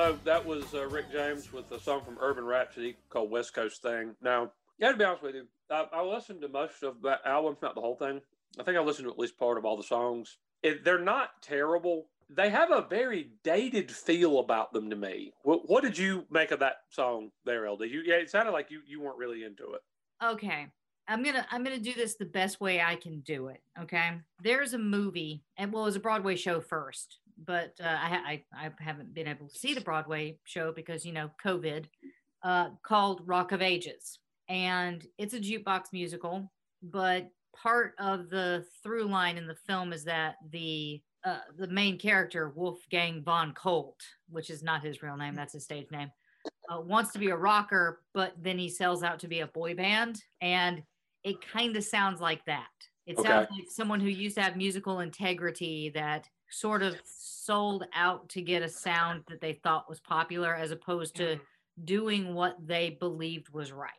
So 0.00 0.18
that 0.24 0.46
was 0.46 0.72
uh, 0.72 0.88
Rick 0.88 1.12
James 1.12 1.52
with 1.52 1.70
a 1.72 1.78
song 1.78 2.02
from 2.02 2.16
Urban 2.22 2.46
Rhapsody 2.46 2.96
called 3.10 3.30
West 3.30 3.52
Coast 3.52 3.82
Thing. 3.82 4.16
Now, 4.22 4.50
yeah, 4.78 4.92
to 4.92 4.96
be 4.96 5.04
honest 5.04 5.22
with 5.22 5.34
you, 5.34 5.46
I, 5.70 5.88
I 5.92 6.02
listened 6.02 6.40
to 6.40 6.48
most 6.48 6.82
of 6.82 7.02
that 7.02 7.20
album, 7.26 7.58
not 7.60 7.74
the 7.74 7.82
whole 7.82 7.96
thing. 7.96 8.22
I 8.58 8.62
think 8.62 8.78
I 8.78 8.80
listened 8.80 9.08
to 9.08 9.12
at 9.12 9.18
least 9.18 9.38
part 9.38 9.58
of 9.58 9.66
all 9.66 9.76
the 9.76 9.82
songs. 9.82 10.38
It, 10.62 10.86
they're 10.86 10.98
not 10.98 11.42
terrible. 11.42 12.06
They 12.30 12.48
have 12.48 12.70
a 12.70 12.86
very 12.88 13.32
dated 13.44 13.90
feel 13.90 14.38
about 14.38 14.72
them 14.72 14.88
to 14.88 14.96
me. 14.96 15.34
What, 15.42 15.68
what 15.68 15.82
did 15.82 15.98
you 15.98 16.24
make 16.30 16.50
of 16.50 16.60
that 16.60 16.76
song 16.88 17.30
there, 17.44 17.70
LD? 17.70 17.82
You, 17.82 18.02
yeah, 18.02 18.14
it 18.14 18.30
sounded 18.30 18.52
like 18.52 18.70
you, 18.70 18.80
you 18.86 19.02
weren't 19.02 19.18
really 19.18 19.44
into 19.44 19.74
it. 19.74 19.82
Okay. 20.24 20.68
I'm 21.08 21.22
gonna 21.22 21.46
I'm 21.50 21.64
gonna 21.64 21.78
do 21.78 21.92
this 21.92 22.14
the 22.14 22.24
best 22.24 22.60
way 22.60 22.80
I 22.80 22.94
can 22.94 23.20
do 23.20 23.48
it. 23.48 23.60
Okay. 23.82 24.12
There's 24.42 24.74
a 24.74 24.78
movie, 24.78 25.42
and 25.56 25.72
well, 25.72 25.82
it 25.82 25.86
was 25.86 25.96
a 25.96 26.00
Broadway 26.00 26.36
show 26.36 26.60
first 26.60 27.18
but 27.44 27.72
uh, 27.82 27.86
I, 27.86 28.42
I, 28.54 28.66
I 28.66 28.70
haven't 28.78 29.14
been 29.14 29.28
able 29.28 29.48
to 29.48 29.58
see 29.58 29.74
the 29.74 29.80
Broadway 29.80 30.38
show 30.44 30.72
because 30.72 31.04
you 31.04 31.12
know 31.12 31.30
COVID. 31.44 31.86
Uh, 32.42 32.70
called 32.82 33.20
Rock 33.26 33.52
of 33.52 33.60
Ages, 33.60 34.18
and 34.48 35.06
it's 35.18 35.34
a 35.34 35.38
jukebox 35.38 35.92
musical. 35.92 36.50
But 36.82 37.28
part 37.54 37.94
of 37.98 38.30
the 38.30 38.64
through 38.82 39.04
line 39.04 39.36
in 39.36 39.46
the 39.46 39.56
film 39.66 39.92
is 39.92 40.04
that 40.04 40.36
the 40.50 41.02
uh, 41.24 41.40
the 41.58 41.68
main 41.68 41.98
character 41.98 42.50
Wolfgang 42.54 43.22
von 43.22 43.52
Colt, 43.52 44.00
which 44.30 44.48
is 44.48 44.62
not 44.62 44.82
his 44.82 45.02
real 45.02 45.16
name, 45.16 45.34
that's 45.34 45.52
his 45.52 45.64
stage 45.64 45.90
name, 45.90 46.10
uh, 46.70 46.80
wants 46.80 47.12
to 47.12 47.18
be 47.18 47.28
a 47.28 47.36
rocker, 47.36 48.00
but 48.14 48.32
then 48.40 48.58
he 48.58 48.70
sells 48.70 49.02
out 49.02 49.18
to 49.20 49.28
be 49.28 49.40
a 49.40 49.46
boy 49.48 49.74
band, 49.74 50.22
and 50.40 50.82
it 51.24 51.36
kind 51.46 51.76
of 51.76 51.84
sounds 51.84 52.20
like 52.20 52.44
that. 52.46 52.68
It 53.06 53.18
okay. 53.18 53.28
sounds 53.28 53.48
like 53.50 53.68
someone 53.68 54.00
who 54.00 54.08
used 54.08 54.36
to 54.36 54.42
have 54.42 54.56
musical 54.56 55.00
integrity 55.00 55.90
that 55.94 56.26
sort 56.50 56.82
of 56.82 56.96
sold 57.04 57.84
out 57.94 58.28
to 58.30 58.42
get 58.42 58.62
a 58.62 58.68
sound 58.68 59.22
that 59.28 59.40
they 59.40 59.54
thought 59.54 59.88
was 59.88 60.00
popular, 60.00 60.54
as 60.54 60.70
opposed 60.70 61.16
to 61.16 61.38
doing 61.84 62.34
what 62.34 62.56
they 62.64 62.90
believed 63.00 63.48
was 63.50 63.72
right. 63.72 63.90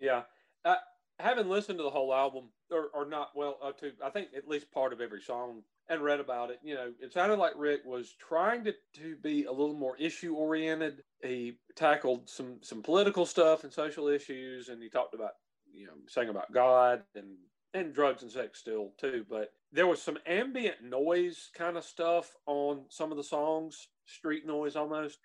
Yeah. 0.00 0.22
Uh, 0.64 0.76
having 1.18 1.48
listened 1.48 1.78
to 1.78 1.84
the 1.84 1.90
whole 1.90 2.12
album, 2.12 2.44
or, 2.70 2.88
or 2.94 3.06
not, 3.06 3.30
well, 3.34 3.58
uh, 3.62 3.72
to 3.72 3.92
I 4.04 4.10
think 4.10 4.28
at 4.36 4.48
least 4.48 4.70
part 4.72 4.92
of 4.92 5.00
every 5.00 5.20
song 5.20 5.62
and 5.88 6.02
read 6.02 6.20
about 6.20 6.50
it, 6.50 6.60
you 6.62 6.74
know, 6.74 6.92
it 7.00 7.12
sounded 7.12 7.38
like 7.38 7.52
Rick 7.56 7.80
was 7.84 8.14
trying 8.18 8.64
to, 8.64 8.72
to 8.94 9.16
be 9.16 9.44
a 9.44 9.50
little 9.50 9.74
more 9.74 9.96
issue 9.96 10.34
oriented. 10.34 11.02
He 11.22 11.58
tackled 11.76 12.28
some 12.28 12.58
some 12.62 12.82
political 12.82 13.26
stuff 13.26 13.64
and 13.64 13.72
social 13.72 14.08
issues, 14.08 14.68
and 14.68 14.82
he 14.82 14.88
talked 14.88 15.14
about, 15.14 15.32
you 15.72 15.86
know, 15.86 15.94
saying 16.08 16.28
about 16.28 16.52
God 16.52 17.02
and 17.14 17.36
and 17.74 17.92
drugs 17.92 18.22
and 18.22 18.30
sex 18.30 18.58
still 18.58 18.92
too. 18.98 19.24
But 19.28 19.52
there 19.72 19.86
was 19.86 20.02
some 20.02 20.18
ambient 20.26 20.82
noise 20.82 21.50
kind 21.56 21.76
of 21.76 21.84
stuff 21.84 22.34
on 22.46 22.84
some 22.88 23.10
of 23.10 23.16
the 23.16 23.24
songs, 23.24 23.88
street 24.06 24.46
noise 24.46 24.76
almost. 24.76 25.18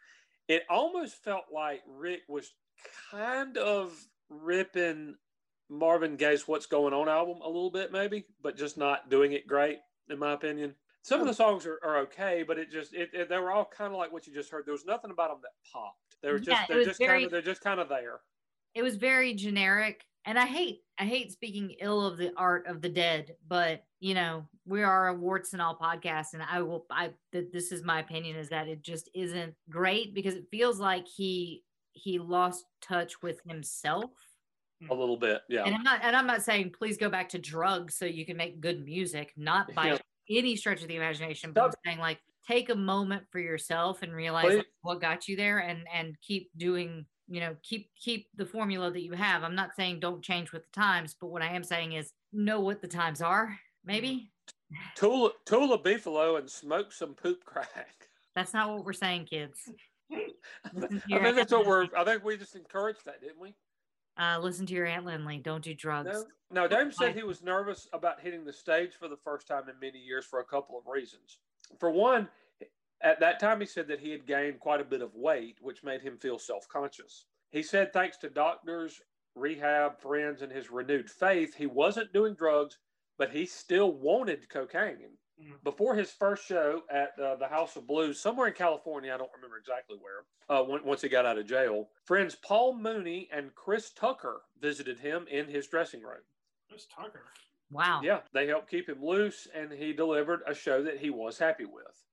It 0.48 0.64
almost 0.70 1.24
felt 1.24 1.46
like 1.54 1.82
Rick 1.88 2.22
was 2.28 2.54
kind 3.12 3.58
of 3.58 3.94
ripping 4.30 5.16
Marvin 5.70 6.16
Gaye's 6.16 6.48
"What's 6.48 6.68
Going 6.68 6.94
On" 6.94 7.10
album 7.10 7.42
a 7.42 7.48
little 7.48 7.72
bit, 7.72 7.92
maybe, 7.92 8.26
but 8.44 8.56
just 8.58 8.78
not 8.78 9.10
doing 9.10 9.32
it 9.32 9.48
great, 9.48 9.80
in 10.10 10.20
my 10.20 10.34
opinion. 10.34 10.76
Some 11.02 11.22
of 11.22 11.28
the 11.28 11.34
songs 11.34 11.66
are, 11.66 11.80
are 11.84 11.98
okay, 12.00 12.44
but 12.48 12.58
it 12.58 12.72
just 12.72 12.94
it, 12.94 13.10
it 13.14 13.30
they 13.30 13.38
were 13.38 13.52
all 13.52 13.66
kind 13.66 13.92
of 13.92 13.98
like 13.98 14.12
what 14.12 14.28
you 14.28 14.34
just 14.34 14.52
heard. 14.52 14.66
There 14.66 14.74
was 14.74 14.86
nothing 14.86 15.12
about 15.12 15.30
them 15.30 15.40
that 15.42 15.52
popped. 15.72 16.18
They 16.22 16.32
were 16.32 16.40
just 16.40 16.50
yeah, 16.50 16.66
they're 16.68 16.84
just 16.84 17.00
very- 17.00 17.10
kind 17.20 17.26
of 17.26 17.32
they're 17.32 17.42
just 17.42 17.62
kind 17.62 17.80
of 17.80 17.90
there. 17.90 18.22
it 18.76 18.84
was 18.84 18.96
very 18.96 19.34
generic 19.34 20.06
and 20.26 20.38
i 20.40 20.46
hate 20.46 20.82
i 21.00 21.06
hate 21.06 21.32
speaking 21.32 21.76
ill 21.82 22.06
of 22.06 22.18
the 22.18 22.32
art 22.38 22.66
of 22.68 22.82
the 22.82 22.90
dead 22.90 23.36
but 23.48 23.84
you 24.00 24.14
know 24.14 24.46
we 24.66 24.82
are 24.84 25.10
a 25.10 25.14
warts 25.14 25.54
and 25.54 25.62
all 25.62 25.76
podcast 25.76 26.34
and 26.34 26.42
i 26.52 26.62
will 26.62 26.86
i 26.92 27.10
th- 27.32 27.48
this 27.54 27.72
is 27.72 27.84
my 27.84 28.00
opinion 28.00 28.36
is 28.36 28.50
that 28.50 28.68
it 28.68 28.82
just 28.82 29.10
isn't 29.14 29.54
great 29.70 30.14
because 30.14 30.34
it 30.36 30.46
feels 30.52 30.80
like 30.80 31.08
he 31.08 31.64
he 31.94 32.20
lost 32.20 32.66
touch 32.82 33.22
with 33.22 33.40
himself 33.48 34.12
A 34.90 34.94
little 34.94 35.18
bit, 35.18 35.42
yeah. 35.50 35.64
and 35.66 35.74
i'm 35.76 35.84
not 35.84 36.00
and 36.04 36.16
i'm 36.16 36.28
not 36.28 36.44
saying 36.44 36.72
please 36.78 36.98
go 36.98 37.10
back 37.10 37.30
to 37.30 37.40
drugs 37.40 37.96
so 37.96 38.06
you 38.06 38.26
can 38.26 38.38
make 38.38 38.60
good 38.62 38.84
music 38.84 39.32
not 39.38 39.74
by 39.74 39.88
Yeah. 39.88 39.98
any 40.30 40.56
stretch 40.56 40.82
of 40.82 40.88
the 40.88 40.96
imagination 40.96 41.52
but 41.54 41.64
i'm 41.66 41.72
saying 41.86 42.00
like 42.00 42.20
take 42.48 42.70
a 42.70 42.76
moment 42.76 43.24
for 43.32 43.40
yourself 43.40 44.04
and 44.04 44.14
realize 44.14 44.46
Please. 44.46 44.64
what 44.82 45.02
got 45.02 45.28
you 45.28 45.36
there 45.36 45.60
and 45.60 45.86
and 45.94 46.16
keep 46.22 46.50
doing 46.58 47.06
you 47.28 47.40
know 47.40 47.56
keep 47.64 47.90
keep 48.00 48.28
the 48.36 48.46
formula 48.46 48.92
that 48.92 49.02
you 49.02 49.14
have 49.14 49.44
i'm 49.44 49.56
not 49.56 49.76
saying 49.76 50.00
don't 50.00 50.22
change 50.22 50.52
with 50.52 50.64
the 50.64 50.80
times 50.80 51.16
but 51.20 51.28
what 51.28 51.42
i 51.42 51.48
am 51.48 51.64
saying 51.64 51.94
is 51.94 52.12
know 52.32 52.60
what 52.60 52.82
the 52.82 52.88
times 52.88 53.22
are 53.22 53.58
maybe 53.84 54.32
Tula 54.96 55.30
Tula 55.46 55.78
Beefalo 55.78 56.40
and 56.40 56.50
smoke 56.50 56.92
some 56.92 57.14
poop 57.14 57.46
crack. 57.46 58.10
that's 58.36 58.54
not 58.54 58.70
what 58.70 58.84
we're 58.84 58.94
saying 58.94 59.26
kids 59.26 59.70
I 60.12 60.20
think 60.70 61.36
that's 61.36 61.52
what 61.52 61.66
we're. 61.66 61.88
I 61.98 62.04
think 62.04 62.24
we 62.24 62.38
just 62.38 62.56
encouraged 62.56 63.06
that, 63.06 63.22
didn't 63.22 63.40
we? 63.40 63.56
uh, 64.18 64.40
listen 64.40 64.66
to 64.66 64.74
your 64.74 64.86
aunt 64.86 65.06
lindley 65.06 65.38
don't 65.38 65.64
do 65.64 65.74
drugs 65.74 66.10
No. 66.12 66.26
Now, 66.52 66.68
James 66.68 66.96
said 66.96 67.16
he 67.16 67.24
was 67.24 67.42
nervous 67.42 67.88
about 67.92 68.22
hitting 68.22 68.46
the 68.46 68.54
stage 68.54 68.94
for 68.94 69.08
the 69.08 69.18
first 69.18 69.48
time 69.48 69.64
in 69.68 69.76
many 69.82 70.00
years 70.00 70.26
for 70.26 70.40
a 70.40 70.44
couple 70.44 70.78
of 70.78 70.86
reasons. 70.88 71.40
For 71.80 71.90
one, 71.90 72.30
at 73.02 73.20
that 73.20 73.40
time, 73.40 73.60
he 73.60 73.66
said 73.66 73.88
that 73.88 74.00
he 74.00 74.12
had 74.12 74.26
gained 74.26 74.60
quite 74.60 74.82
a 74.82 74.86
bit 74.86 75.02
of 75.02 75.16
weight, 75.16 75.58
which 75.62 75.84
made 75.84 76.02
him 76.02 76.18
feel 76.18 76.40
self 76.40 76.68
conscious. 76.68 77.26
He 77.52 77.64
said, 77.64 77.94
thanks 77.94 78.18
to 78.18 78.30
doctors, 78.30 79.02
rehab, 79.36 80.00
friends, 80.00 80.42
and 80.42 80.52
his 80.52 80.72
renewed 80.72 81.10
faith, 81.10 81.56
he 81.56 81.68
wasn't 81.68 82.14
doing 82.14 82.34
drugs, 82.34 82.78
but 83.18 83.32
he 83.32 83.46
still 83.46 83.94
wanted 83.94 84.50
cocaine. 84.50 85.18
Before 85.64 85.96
his 85.96 86.12
first 86.12 86.46
show 86.46 86.84
at 86.90 87.12
uh, 87.20 87.36
the 87.36 87.48
House 87.48 87.76
of 87.76 87.86
Blues, 87.86 88.20
somewhere 88.20 88.48
in 88.48 88.54
California, 88.54 89.14
I 89.14 89.18
don't 89.18 89.32
remember 89.36 89.58
exactly 89.58 89.98
where, 90.00 90.24
uh, 90.48 90.64
when, 90.64 90.84
once 90.86 91.02
he 91.02 91.10
got 91.10 91.26
out 91.26 91.38
of 91.38 91.46
jail, 91.46 91.90
friends 92.06 92.36
Paul 92.36 92.78
Mooney 92.78 93.28
and 93.34 93.54
Chris 93.54 93.92
Tucker 93.92 94.44
visited 94.62 94.98
him 94.98 95.26
in 95.30 95.48
his 95.48 95.68
dressing 95.68 96.02
room. 96.02 96.22
Chris 96.70 96.88
Tucker. 96.88 97.26
wow 97.70 98.00
Yeah, 98.02 98.20
they 98.34 98.48
helped 98.48 98.70
keep 98.70 98.88
him 98.88 99.04
loose, 99.04 99.48
and 99.54 99.74
he 99.74 99.92
delivered 99.92 100.40
a 100.48 100.56
show 100.56 100.82
that 100.84 101.00
he 101.00 101.10
was 101.10 101.38
happy 101.38 101.66
with. 101.66 102.05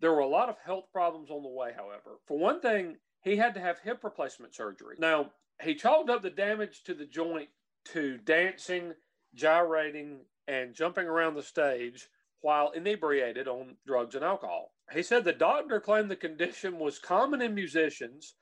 There 0.00 0.12
were 0.12 0.20
a 0.20 0.28
lot 0.28 0.48
of 0.48 0.58
health 0.58 0.86
problems 0.92 1.30
on 1.30 1.42
the 1.42 1.48
way, 1.48 1.72
however. 1.74 2.18
For 2.26 2.38
one 2.38 2.60
thing, 2.60 2.98
he 3.22 3.36
had 3.36 3.54
to 3.54 3.60
have 3.60 3.78
hip 3.80 4.04
replacement 4.04 4.54
surgery. 4.54 4.96
Now, 4.98 5.32
he 5.62 5.74
chalked 5.74 6.10
up 6.10 6.22
the 6.22 6.30
damage 6.30 6.82
to 6.84 6.94
the 6.94 7.06
joint 7.06 7.48
to 7.86 8.18
dancing, 8.18 8.94
gyrating, 9.34 10.20
and 10.46 10.74
jumping 10.74 11.06
around 11.06 11.34
the 11.34 11.42
stage 11.42 12.08
while 12.40 12.70
inebriated 12.70 13.48
on 13.48 13.76
drugs 13.86 14.14
and 14.14 14.24
alcohol. 14.24 14.72
He 14.92 15.02
said 15.02 15.24
the 15.24 15.32
doctor 15.32 15.80
claimed 15.80 16.10
the 16.10 16.16
condition 16.16 16.78
was 16.78 16.98
common 16.98 17.42
in 17.42 17.54
musicians, 17.54 18.34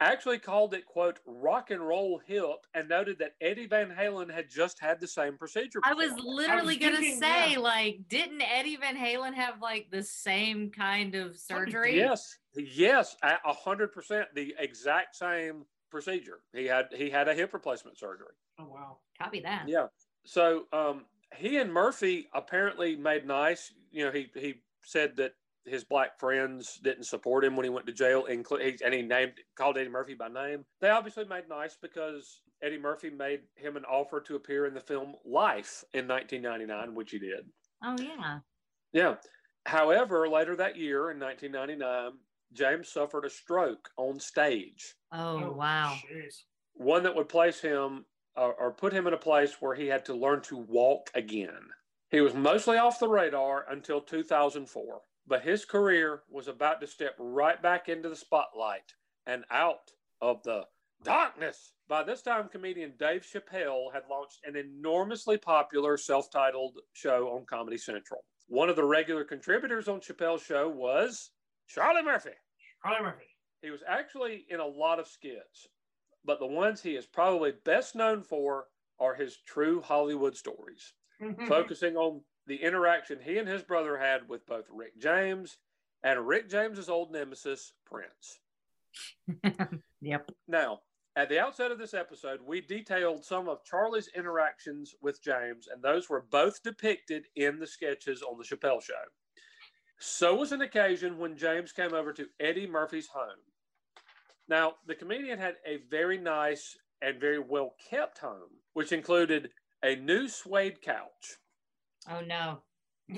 actually 0.00 0.38
called 0.38 0.74
it, 0.74 0.86
quote, 0.86 1.20
rock 1.26 1.70
and 1.70 1.80
roll 1.80 2.20
hip, 2.26 2.66
and 2.74 2.88
noted 2.88 3.18
that 3.18 3.32
Eddie 3.40 3.66
Van 3.66 3.90
Halen 3.90 4.32
had 4.32 4.50
just 4.50 4.80
had 4.80 5.00
the 5.00 5.06
same 5.06 5.36
procedure. 5.36 5.80
I 5.84 5.94
was 5.94 6.12
before. 6.14 6.34
literally 6.34 6.76
gonna 6.76 6.98
thinking, 6.98 7.20
say, 7.20 7.52
yeah. 7.52 7.58
like, 7.58 8.00
didn't 8.08 8.42
Eddie 8.42 8.76
Van 8.76 8.96
Halen 8.96 9.34
have 9.34 9.60
like 9.60 9.88
the 9.90 10.02
same 10.02 10.70
kind 10.70 11.14
of 11.14 11.36
surgery? 11.36 11.96
Yes, 11.96 12.36
yes, 12.54 13.16
a 13.22 13.34
a 13.46 13.52
hundred 13.52 13.92
percent, 13.92 14.28
the 14.34 14.54
exact 14.58 15.16
same 15.16 15.64
procedure. 15.90 16.40
He 16.52 16.66
had 16.66 16.86
he 16.92 17.10
had 17.10 17.28
a 17.28 17.34
hip 17.34 17.52
replacement 17.52 17.98
surgery. 17.98 18.34
Oh 18.58 18.66
wow. 18.68 18.98
Copy 19.20 19.40
that. 19.40 19.68
Yeah. 19.68 19.86
So 20.24 20.64
um, 20.72 21.06
he 21.34 21.58
and 21.58 21.72
Murphy 21.72 22.28
apparently 22.34 22.96
made 22.96 23.26
nice. 23.26 23.72
You 23.90 24.04
know, 24.04 24.12
he 24.12 24.28
he 24.34 24.54
said 24.84 25.16
that 25.16 25.32
his 25.66 25.84
black 25.84 26.18
friends 26.18 26.78
didn't 26.82 27.04
support 27.04 27.44
him 27.44 27.56
when 27.56 27.64
he 27.64 27.70
went 27.70 27.86
to 27.86 27.92
jail, 27.92 28.26
inclu- 28.30 28.62
he, 28.64 28.76
and 28.84 28.94
he 28.94 29.02
named 29.02 29.32
called 29.56 29.76
Eddie 29.78 29.88
Murphy 29.90 30.14
by 30.14 30.28
name. 30.28 30.64
They 30.80 30.90
obviously 30.90 31.24
made 31.24 31.48
nice 31.48 31.76
because 31.80 32.42
Eddie 32.62 32.78
Murphy 32.78 33.10
made 33.10 33.40
him 33.56 33.76
an 33.76 33.84
offer 33.84 34.20
to 34.20 34.36
appear 34.36 34.66
in 34.66 34.74
the 34.74 34.80
film 34.80 35.14
Life 35.24 35.84
in 35.92 36.06
1999, 36.08 36.94
which 36.94 37.10
he 37.10 37.18
did. 37.18 37.46
Oh 37.84 37.96
yeah. 38.00 38.38
Yeah. 38.92 39.14
However, 39.66 40.28
later 40.28 40.54
that 40.56 40.76
year 40.76 41.10
in 41.10 41.18
1999, 41.18 42.12
James 42.52 42.88
suffered 42.92 43.24
a 43.24 43.30
stroke 43.30 43.90
on 43.96 44.20
stage, 44.20 44.94
Oh, 45.12 45.50
wow. 45.52 45.96
Jeez. 46.10 46.44
one 46.74 47.02
that 47.02 47.14
would 47.16 47.28
place 47.28 47.60
him 47.60 48.04
uh, 48.36 48.52
or 48.58 48.70
put 48.72 48.92
him 48.92 49.06
in 49.08 49.12
a 49.14 49.18
place 49.18 49.56
where 49.60 49.74
he 49.74 49.88
had 49.88 50.04
to 50.04 50.14
learn 50.14 50.40
to 50.42 50.56
walk 50.56 51.10
again. 51.14 51.58
He 52.10 52.20
was 52.20 52.34
mostly 52.34 52.76
off 52.78 53.00
the 53.00 53.08
radar 53.08 53.66
until 53.68 54.00
2004, 54.00 55.00
but 55.26 55.42
his 55.42 55.64
career 55.64 56.22
was 56.30 56.48
about 56.48 56.80
to 56.80 56.86
step 56.86 57.14
right 57.18 57.60
back 57.60 57.88
into 57.88 58.08
the 58.08 58.16
spotlight 58.16 58.92
and 59.26 59.44
out 59.50 59.90
of 60.20 60.42
the 60.44 60.64
darkness. 61.02 61.72
By 61.88 62.02
this 62.02 62.22
time, 62.22 62.48
comedian 62.48 62.94
Dave 62.98 63.22
Chappelle 63.22 63.92
had 63.92 64.02
launched 64.10 64.40
an 64.44 64.56
enormously 64.56 65.36
popular 65.36 65.96
self 65.96 66.30
titled 66.30 66.78
show 66.92 67.28
on 67.28 67.44
Comedy 67.46 67.78
Central. 67.78 68.24
One 68.48 68.68
of 68.68 68.76
the 68.76 68.84
regular 68.84 69.24
contributors 69.24 69.88
on 69.88 70.00
Chappelle's 70.00 70.42
show 70.42 70.68
was 70.68 71.30
Charlie 71.68 72.02
Murphy. 72.02 72.30
Charlie 72.82 73.02
Murphy. 73.02 73.26
He 73.62 73.70
was 73.70 73.80
actually 73.86 74.46
in 74.50 74.60
a 74.60 74.66
lot 74.66 75.00
of 75.00 75.08
skits, 75.08 75.66
but 76.24 76.38
the 76.38 76.46
ones 76.46 76.80
he 76.80 76.94
is 76.94 77.06
probably 77.06 77.52
best 77.64 77.96
known 77.96 78.22
for 78.22 78.66
are 79.00 79.14
his 79.14 79.38
true 79.46 79.80
Hollywood 79.80 80.36
stories, 80.36 80.94
focusing 81.48 81.96
on 81.96 82.22
the 82.46 82.62
interaction 82.62 83.18
he 83.22 83.38
and 83.38 83.48
his 83.48 83.62
brother 83.62 83.98
had 83.98 84.28
with 84.28 84.46
both 84.46 84.66
Rick 84.70 84.98
James 84.98 85.58
and 86.02 86.26
Rick 86.26 86.48
James's 86.48 86.88
old 86.88 87.12
nemesis, 87.12 87.72
Prince. 87.84 88.40
Yep. 90.02 90.30
Now, 90.46 90.80
at 91.16 91.28
the 91.28 91.40
outset 91.40 91.72
of 91.72 91.78
this 91.78 91.94
episode, 91.94 92.40
we 92.46 92.60
detailed 92.60 93.24
some 93.24 93.48
of 93.48 93.64
Charlie's 93.64 94.08
interactions 94.14 94.94
with 95.02 95.22
James, 95.22 95.66
and 95.72 95.82
those 95.82 96.08
were 96.08 96.26
both 96.30 96.62
depicted 96.62 97.24
in 97.34 97.58
the 97.58 97.66
sketches 97.66 98.22
on 98.22 98.38
The 98.38 98.44
Chappelle 98.44 98.82
Show. 98.82 98.94
So 99.98 100.34
was 100.34 100.52
an 100.52 100.60
occasion 100.60 101.18
when 101.18 101.36
James 101.36 101.72
came 101.72 101.94
over 101.94 102.12
to 102.12 102.28
Eddie 102.38 102.66
Murphy's 102.66 103.08
home. 103.08 103.42
Now, 104.48 104.74
the 104.86 104.94
comedian 104.94 105.38
had 105.38 105.54
a 105.66 105.78
very 105.90 106.18
nice 106.18 106.76
and 107.02 107.18
very 107.18 107.38
well 107.38 107.74
kept 107.90 108.18
home, 108.18 108.60
which 108.74 108.92
included 108.92 109.50
a 109.82 109.96
new 109.96 110.28
suede 110.28 110.82
couch. 110.82 111.38
Oh 112.10 112.20
no. 112.20 112.62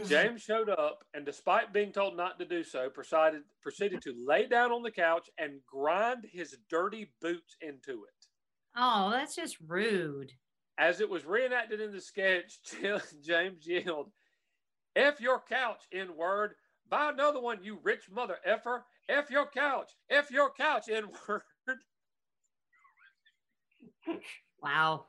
James 0.07 0.43
showed 0.43 0.69
up 0.69 1.05
and, 1.15 1.25
despite 1.25 1.73
being 1.73 1.93
told 1.93 2.15
not 2.17 2.39
to 2.39 2.45
do 2.45 2.63
so, 2.63 2.91
proceeded, 2.91 3.43
proceeded 3.63 4.03
to 4.03 4.15
lay 4.27 4.47
down 4.47 4.71
on 4.71 4.83
the 4.83 4.91
couch 4.91 5.31
and 5.39 5.61
grind 5.67 6.27
his 6.31 6.57
dirty 6.69 7.11
boots 7.23 7.57
into 7.63 8.05
it. 8.05 8.27
Oh, 8.77 9.11
that's 9.11 9.35
just 9.35 9.57
rude. 9.67 10.31
As 10.79 11.01
it 11.01 11.09
was 11.09 11.25
reenacted 11.25 11.81
in 11.81 11.91
the 11.91 12.01
sketch, 12.01 12.59
James 13.25 13.67
yelled, 13.67 14.11
F 14.95 15.21
your 15.21 15.43
couch, 15.49 15.85
in 15.91 16.15
word. 16.17 16.53
Buy 16.91 17.11
another 17.11 17.41
one, 17.41 17.63
you 17.63 17.79
rich 17.83 18.11
mother 18.11 18.37
effer. 18.45 18.85
F 19.09 19.31
your 19.31 19.47
couch. 19.47 19.91
F 20.11 20.31
your 20.31 20.51
couch, 20.53 20.89
in 20.89 21.05
word. 21.29 21.43
Wow. 24.61 25.05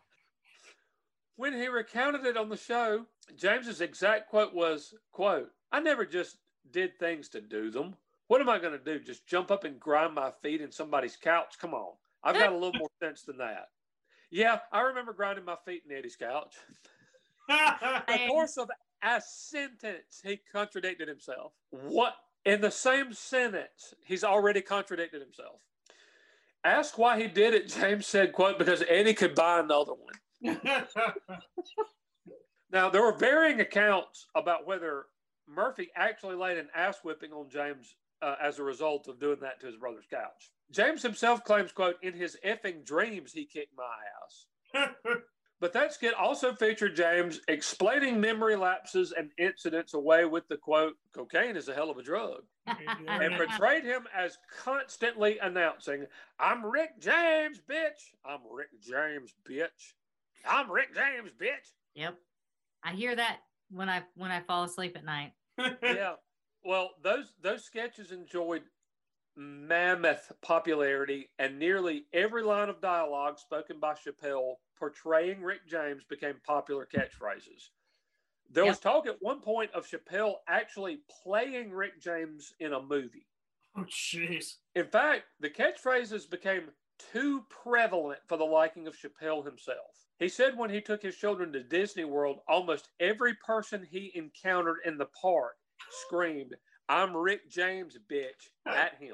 When 1.38 1.54
he 1.54 1.68
recounted 1.68 2.26
it 2.26 2.38
on 2.38 2.50
the 2.50 2.58
show, 2.58 3.06
James's 3.36 3.82
exact 3.82 4.30
quote 4.30 4.54
was, 4.54 4.94
quote, 5.12 5.50
I 5.72 5.80
never 5.80 6.06
just 6.06 6.38
did 6.72 6.98
things 7.00 7.30
to 7.30 7.42
do 7.42 7.70
them. 7.72 7.96
What 8.28 8.42
am 8.42 8.50
I 8.50 8.60
going 8.60 8.78
to 8.78 8.84
do? 8.84 9.04
Just 9.04 9.28
jump 9.28 9.50
up 9.52 9.64
and 9.64 9.80
grind 9.80 10.14
my 10.14 10.32
feet 10.44 10.62
in 10.62 10.72
somebody's 10.72 11.16
couch? 11.16 11.56
Come 11.60 11.74
on. 11.74 11.94
I've 12.24 12.36
got 12.36 12.52
a 12.52 12.56
little 12.56 12.78
more 12.78 12.90
sense 13.02 13.24
than 13.24 13.38
that. 13.38 13.70
Yeah, 14.30 14.60
I 14.72 14.82
remember 14.82 15.14
grinding 15.14 15.46
my 15.46 15.56
feet 15.66 15.84
in 15.90 15.96
Eddie's 15.96 16.16
couch. 16.16 16.56
the 17.48 18.20
course 18.28 18.58
of 18.58 18.70
a 19.02 19.22
sentence, 19.22 20.22
he 20.24 20.40
contradicted 20.52 21.08
himself. 21.08 21.54
What? 21.72 22.14
In 22.46 22.62
the 22.62 22.72
same 22.72 23.14
sentence, 23.14 23.96
he's 24.06 24.24
already 24.24 24.62
contradicted 24.62 25.22
himself. 25.22 25.62
Ask 26.64 26.98
why 26.98 27.20
he 27.20 27.28
did 27.28 27.54
it, 27.54 27.70
James 27.70 28.06
said, 28.06 28.34
quote, 28.34 28.60
because 28.60 28.84
Eddie 28.88 29.14
could 29.14 29.34
buy 29.34 29.60
another 29.60 29.94
one. 29.94 30.14
Now, 32.72 32.90
there 32.90 33.02
were 33.02 33.18
varying 33.18 33.62
accounts 33.62 34.28
about 34.36 34.68
whether 34.68 35.06
Murphy 35.48 35.90
actually 35.96 36.36
laid 36.36 36.58
an 36.58 36.70
ass 36.76 37.00
whipping 37.04 37.32
on 37.32 37.50
James 37.50 37.96
uh, 38.22 38.36
as 38.42 38.60
a 38.60 38.64
result 38.64 39.08
of 39.08 39.20
doing 39.20 39.40
that 39.42 39.60
to 39.62 39.68
his 39.68 39.76
brother's 39.76 40.06
couch. 40.10 40.52
James 40.72 41.02
himself 41.02 41.44
claims, 41.44 41.72
quote, 41.72 41.96
in 42.04 42.14
his 42.14 42.38
effing 42.46 42.86
dreams, 42.86 43.34
he 43.34 43.46
kicked 43.46 43.74
my 43.76 44.84
ass. 44.84 44.94
but 45.60 45.74
that 45.74 45.94
skit 45.94 46.14
also 46.14 46.54
featured 46.54 46.96
James 46.96 47.40
explaining 47.48 48.22
memory 48.22 48.56
lapses 48.56 49.14
and 49.18 49.32
incidents 49.40 49.96
away 49.96 50.26
with 50.26 50.48
the 50.48 50.58
quote, 50.58 50.94
cocaine 51.12 51.56
is 51.56 51.70
a 51.70 51.74
hell 51.74 51.90
of 51.90 51.98
a 51.98 52.04
drug, 52.04 52.44
and 52.68 53.34
portrayed 53.36 53.84
him 53.84 54.04
as 54.16 54.38
constantly 54.64 55.40
announcing, 55.40 56.06
I'm 56.40 56.64
Rick 56.64 57.00
James, 57.00 57.60
bitch. 57.68 58.14
I'm 58.24 58.42
Rick 58.52 58.80
James, 58.80 59.34
bitch. 59.50 59.94
I'm 60.48 60.72
Rick 60.72 60.94
James, 60.94 61.32
bitch. 61.42 61.74
Yep. 61.96 62.16
I 62.84 62.94
hear 62.94 63.16
that 63.16 63.40
when 63.72 63.90
I 63.90 64.04
when 64.16 64.32
I 64.32 64.42
fall 64.42 64.64
asleep 64.64 64.96
at 64.98 65.06
night. 65.06 65.34
yeah. 65.84 66.14
Well, 66.64 66.92
those 67.04 67.34
those 67.42 67.64
sketches 67.64 68.12
enjoyed 68.12 68.64
mammoth 69.36 70.32
popularity, 70.42 71.30
and 71.40 71.58
nearly 71.58 72.06
every 72.14 72.44
line 72.44 72.70
of 72.70 72.82
dialogue 72.82 73.40
spoken 73.40 73.80
by 73.80 73.94
Chappelle 73.94 74.56
portraying 74.78 75.42
Rick 75.42 75.68
James 75.68 76.04
became 76.10 76.36
popular 76.46 76.88
catchphrases. 76.94 77.70
There 78.52 78.66
was 78.66 78.80
talk 78.80 79.06
at 79.06 79.18
one 79.22 79.42
point 79.42 79.72
of 79.74 79.88
Chappelle 79.88 80.36
actually 80.48 81.02
playing 81.24 81.72
Rick 81.72 82.02
James 82.02 82.54
in 82.60 82.74
a 82.74 82.82
movie. 82.82 83.28
Oh, 83.78 83.84
jeez. 83.84 84.56
In 84.74 84.86
fact, 84.86 85.26
the 85.40 85.50
catchphrases 85.50 86.28
became 86.28 86.72
too 87.12 87.44
prevalent 87.50 88.20
for 88.28 88.38
the 88.38 88.44
liking 88.44 88.88
of 88.88 88.96
Chappelle 88.96 89.44
himself. 89.46 90.06
He 90.20 90.30
said 90.30 90.58
when 90.58 90.70
he 90.70 90.82
took 90.82 91.02
his 91.02 91.16
children 91.16 91.52
to 91.54 91.64
Disney 91.64 92.04
World, 92.04 92.40
almost 92.48 92.90
every 93.00 93.34
person 93.36 93.88
he 93.90 94.12
encountered 94.16 94.78
in 94.86 94.98
the 94.98 95.08
park 95.22 95.54
screamed, 96.06 96.56
I'm 96.90 97.16
Rick 97.16 97.50
James, 97.50 97.98
bitch, 98.12 98.50
at 98.66 98.96
him. 99.00 99.14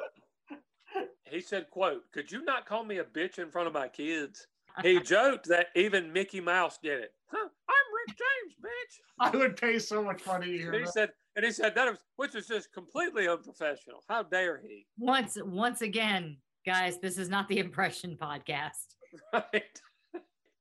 He 1.30 1.42
said, 1.42 1.70
quote, 1.70 2.04
could 2.14 2.32
you 2.32 2.44
not 2.44 2.66
call 2.66 2.84
me 2.84 3.00
a 3.00 3.04
bitch 3.04 3.38
in 3.40 3.52
front 3.52 3.68
of 3.68 3.74
my 3.74 3.88
kids? 3.88 4.48
He 4.82 5.00
joked 5.02 5.48
that 5.50 5.68
even 5.76 6.14
Mickey 6.14 6.40
Mouse 6.40 6.78
did 6.82 7.00
it. 7.02 7.14
Huh, 7.28 7.38
I'm 7.70 8.08
Rick 8.08 8.18
James, 8.18 8.56
bitch. 8.64 9.00
I 9.20 9.38
would 9.38 9.58
pay 9.58 9.80
so 9.80 10.04
much 10.04 10.26
money 10.26 10.48
to 10.48 10.58
hear 10.58 10.72
And 10.72 10.76
he 10.80 10.86
that. 10.86 10.94
said, 10.94 11.10
and 11.36 11.46
he 11.46 11.52
said 11.52 11.76
that 11.76 11.90
was, 11.90 12.00
which 12.16 12.36
is 12.36 12.48
just 12.48 12.72
completely 12.74 13.28
unprofessional. 13.28 14.04
How 14.08 14.24
dare 14.24 14.62
he? 14.66 14.86
Once 14.98 15.38
once 15.44 15.82
again, 15.82 16.38
guys, 16.66 16.98
this 17.00 17.18
is 17.18 17.30
not 17.30 17.48
the 17.48 17.60
impression 17.66 18.18
podcast. 18.20 18.96
Right. 19.34 19.82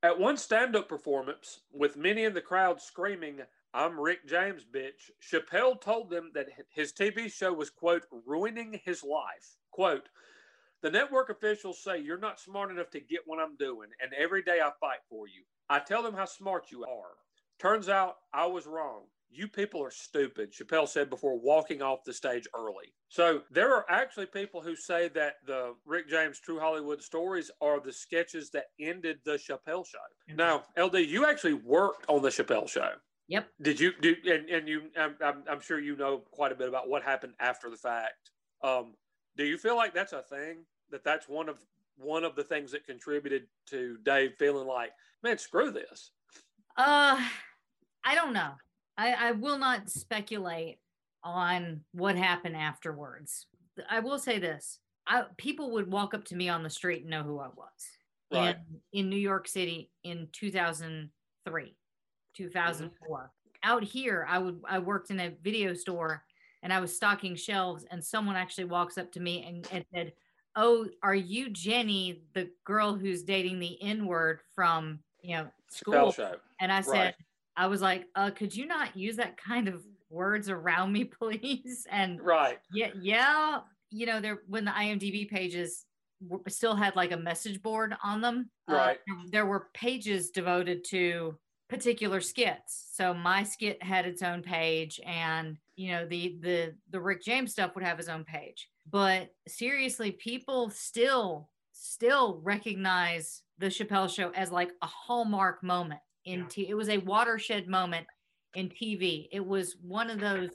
At 0.02 0.18
one 0.18 0.36
stand 0.36 0.76
up 0.76 0.88
performance, 0.88 1.60
with 1.72 1.96
many 1.96 2.24
in 2.24 2.34
the 2.34 2.40
crowd 2.40 2.80
screaming, 2.80 3.40
I'm 3.72 3.98
Rick 3.98 4.28
James, 4.28 4.64
bitch, 4.64 5.10
Chappelle 5.20 5.80
told 5.80 6.10
them 6.10 6.30
that 6.34 6.46
his 6.70 6.92
TV 6.92 7.32
show 7.32 7.52
was, 7.52 7.70
quote, 7.70 8.04
ruining 8.26 8.80
his 8.84 9.02
life. 9.02 9.56
Quote, 9.70 10.08
the 10.82 10.90
network 10.90 11.30
officials 11.30 11.82
say 11.82 11.98
you're 11.98 12.18
not 12.18 12.38
smart 12.38 12.70
enough 12.70 12.90
to 12.90 13.00
get 13.00 13.22
what 13.24 13.40
I'm 13.40 13.56
doing, 13.56 13.88
and 14.02 14.12
every 14.12 14.42
day 14.42 14.60
I 14.62 14.70
fight 14.78 14.98
for 15.08 15.26
you. 15.26 15.42
I 15.70 15.78
tell 15.78 16.02
them 16.02 16.14
how 16.14 16.26
smart 16.26 16.70
you 16.70 16.84
are. 16.84 17.14
Turns 17.58 17.88
out 17.88 18.16
I 18.34 18.44
was 18.46 18.66
wrong. 18.66 19.04
You 19.34 19.48
people 19.48 19.82
are 19.82 19.90
stupid, 19.90 20.52
Chappelle 20.52 20.88
said 20.88 21.10
before 21.10 21.36
walking 21.36 21.82
off 21.82 22.04
the 22.04 22.12
stage 22.12 22.46
early. 22.56 22.94
So 23.08 23.42
there 23.50 23.74
are 23.74 23.84
actually 23.90 24.26
people 24.26 24.60
who 24.60 24.76
say 24.76 25.08
that 25.08 25.34
the 25.44 25.74
Rick 25.84 26.08
James 26.08 26.38
True 26.38 26.60
Hollywood 26.60 27.02
stories 27.02 27.50
are 27.60 27.80
the 27.80 27.92
sketches 27.92 28.50
that 28.50 28.66
ended 28.78 29.18
the 29.24 29.32
Chappelle 29.32 29.84
show. 29.84 29.98
Now, 30.36 30.62
LD, 30.78 30.98
you 30.98 31.26
actually 31.26 31.54
worked 31.54 32.04
on 32.08 32.22
the 32.22 32.28
Chappelle 32.28 32.68
show. 32.68 32.90
Yep. 33.26 33.48
Did 33.60 33.80
you 33.80 33.92
do? 34.00 34.14
And, 34.24 34.48
and 34.48 34.68
you, 34.68 34.82
I'm, 34.96 35.16
I'm, 35.24 35.42
I'm 35.50 35.60
sure 35.60 35.80
you 35.80 35.96
know 35.96 36.22
quite 36.30 36.52
a 36.52 36.54
bit 36.54 36.68
about 36.68 36.88
what 36.88 37.02
happened 37.02 37.32
after 37.40 37.70
the 37.70 37.76
fact. 37.76 38.30
Um, 38.62 38.94
do 39.36 39.44
you 39.44 39.58
feel 39.58 39.74
like 39.74 39.94
that's 39.94 40.12
a 40.12 40.22
thing? 40.22 40.58
That 40.90 41.02
that's 41.02 41.28
one 41.28 41.48
of 41.48 41.58
one 41.96 42.22
of 42.22 42.36
the 42.36 42.44
things 42.44 42.70
that 42.72 42.86
contributed 42.86 43.46
to 43.70 43.96
Dave 44.04 44.34
feeling 44.38 44.66
like, 44.66 44.92
man, 45.22 45.38
screw 45.38 45.70
this. 45.70 46.12
Uh, 46.76 47.20
I 48.04 48.14
don't 48.14 48.32
know. 48.32 48.52
I, 48.96 49.12
I 49.12 49.32
will 49.32 49.58
not 49.58 49.90
speculate 49.90 50.78
on 51.22 51.80
what 51.92 52.16
happened 52.16 52.56
afterwards. 52.56 53.46
I 53.90 54.00
will 54.00 54.18
say 54.18 54.38
this: 54.38 54.78
I, 55.06 55.24
people 55.36 55.72
would 55.72 55.90
walk 55.90 56.14
up 56.14 56.24
to 56.26 56.36
me 56.36 56.48
on 56.48 56.62
the 56.62 56.70
street 56.70 57.02
and 57.02 57.10
know 57.10 57.22
who 57.22 57.38
I 57.38 57.48
was. 57.48 57.66
Right. 58.32 58.56
In, 58.92 59.00
in 59.00 59.10
New 59.10 59.18
York 59.18 59.48
City 59.48 59.90
in 60.02 60.28
2003, 60.32 61.62
mm-hmm. 61.62 61.72
2004. 62.34 63.30
Out 63.62 63.84
here, 63.84 64.26
I 64.28 64.38
would 64.38 64.60
I 64.68 64.78
worked 64.78 65.10
in 65.10 65.20
a 65.20 65.32
video 65.42 65.74
store 65.74 66.24
and 66.62 66.72
I 66.72 66.80
was 66.80 66.94
stocking 66.94 67.36
shelves, 67.36 67.84
and 67.90 68.02
someone 68.02 68.36
actually 68.36 68.64
walks 68.64 68.96
up 68.96 69.12
to 69.12 69.20
me 69.20 69.44
and, 69.46 69.68
and 69.70 69.84
said, 69.94 70.12
"Oh, 70.56 70.86
are 71.02 71.14
you 71.14 71.50
Jenny, 71.50 72.22
the 72.32 72.50
girl 72.64 72.94
who's 72.94 73.22
dating 73.22 73.58
the 73.58 73.80
N 73.82 74.06
word 74.06 74.40
from 74.54 75.00
you 75.22 75.36
know 75.36 75.48
school?" 75.68 76.14
And 76.60 76.72
I 76.72 76.80
said, 76.80 76.92
Right. 76.92 77.14
I 77.56 77.66
was 77.66 77.80
like, 77.80 78.06
uh, 78.14 78.30
could 78.30 78.54
you 78.54 78.66
not 78.66 78.96
use 78.96 79.16
that 79.16 79.36
kind 79.36 79.68
of 79.68 79.84
words 80.10 80.48
around 80.48 80.92
me, 80.92 81.04
please? 81.20 81.86
And 81.90 82.20
Right. 82.20 82.58
yeah, 82.72 82.90
yeah, 83.00 83.60
you 83.90 84.06
know, 84.06 84.20
there 84.20 84.42
when 84.48 84.64
the 84.64 84.70
IMDb 84.72 85.28
pages 85.28 85.84
still 86.48 86.74
had 86.74 86.96
like 86.96 87.12
a 87.12 87.16
message 87.16 87.62
board 87.62 87.94
on 88.02 88.20
them. 88.20 88.50
uh, 88.68 88.72
Right. 88.74 88.98
there- 89.06 89.16
there 89.30 89.46
were 89.46 89.68
pages 89.74 90.30
devoted 90.30 90.84
to 90.84 91.38
particular 91.68 92.20
skits. 92.20 92.88
So 92.92 93.12
my 93.14 93.42
skit 93.42 93.82
had 93.82 94.06
its 94.06 94.22
own 94.22 94.42
page, 94.42 95.00
and 95.04 95.58
you 95.76 95.92
know 95.92 96.06
the 96.06 96.38
the 96.40 96.74
the 96.90 97.00
Rick 97.00 97.22
James 97.22 97.52
stuff 97.52 97.74
would 97.74 97.84
have 97.84 97.98
his 97.98 98.08
own 98.08 98.24
page. 98.24 98.68
But 98.86 99.30
seriously, 99.48 100.12
people 100.12 100.70
still 100.70 101.50
still 101.72 102.40
recognize 102.42 103.42
the 103.58 103.66
Chappelle 103.66 104.08
Show 104.14 104.30
as 104.30 104.50
like 104.52 104.72
a 104.82 104.86
hallmark 104.86 105.62
moment 105.62 106.00
in 106.24 106.46
t- 106.46 106.68
it 106.68 106.74
was 106.74 106.88
a 106.88 106.98
watershed 106.98 107.68
moment 107.68 108.06
in 108.54 108.68
TV. 108.68 109.28
It 109.32 109.44
was 109.44 109.76
one 109.82 110.10
of 110.10 110.20
those 110.20 110.50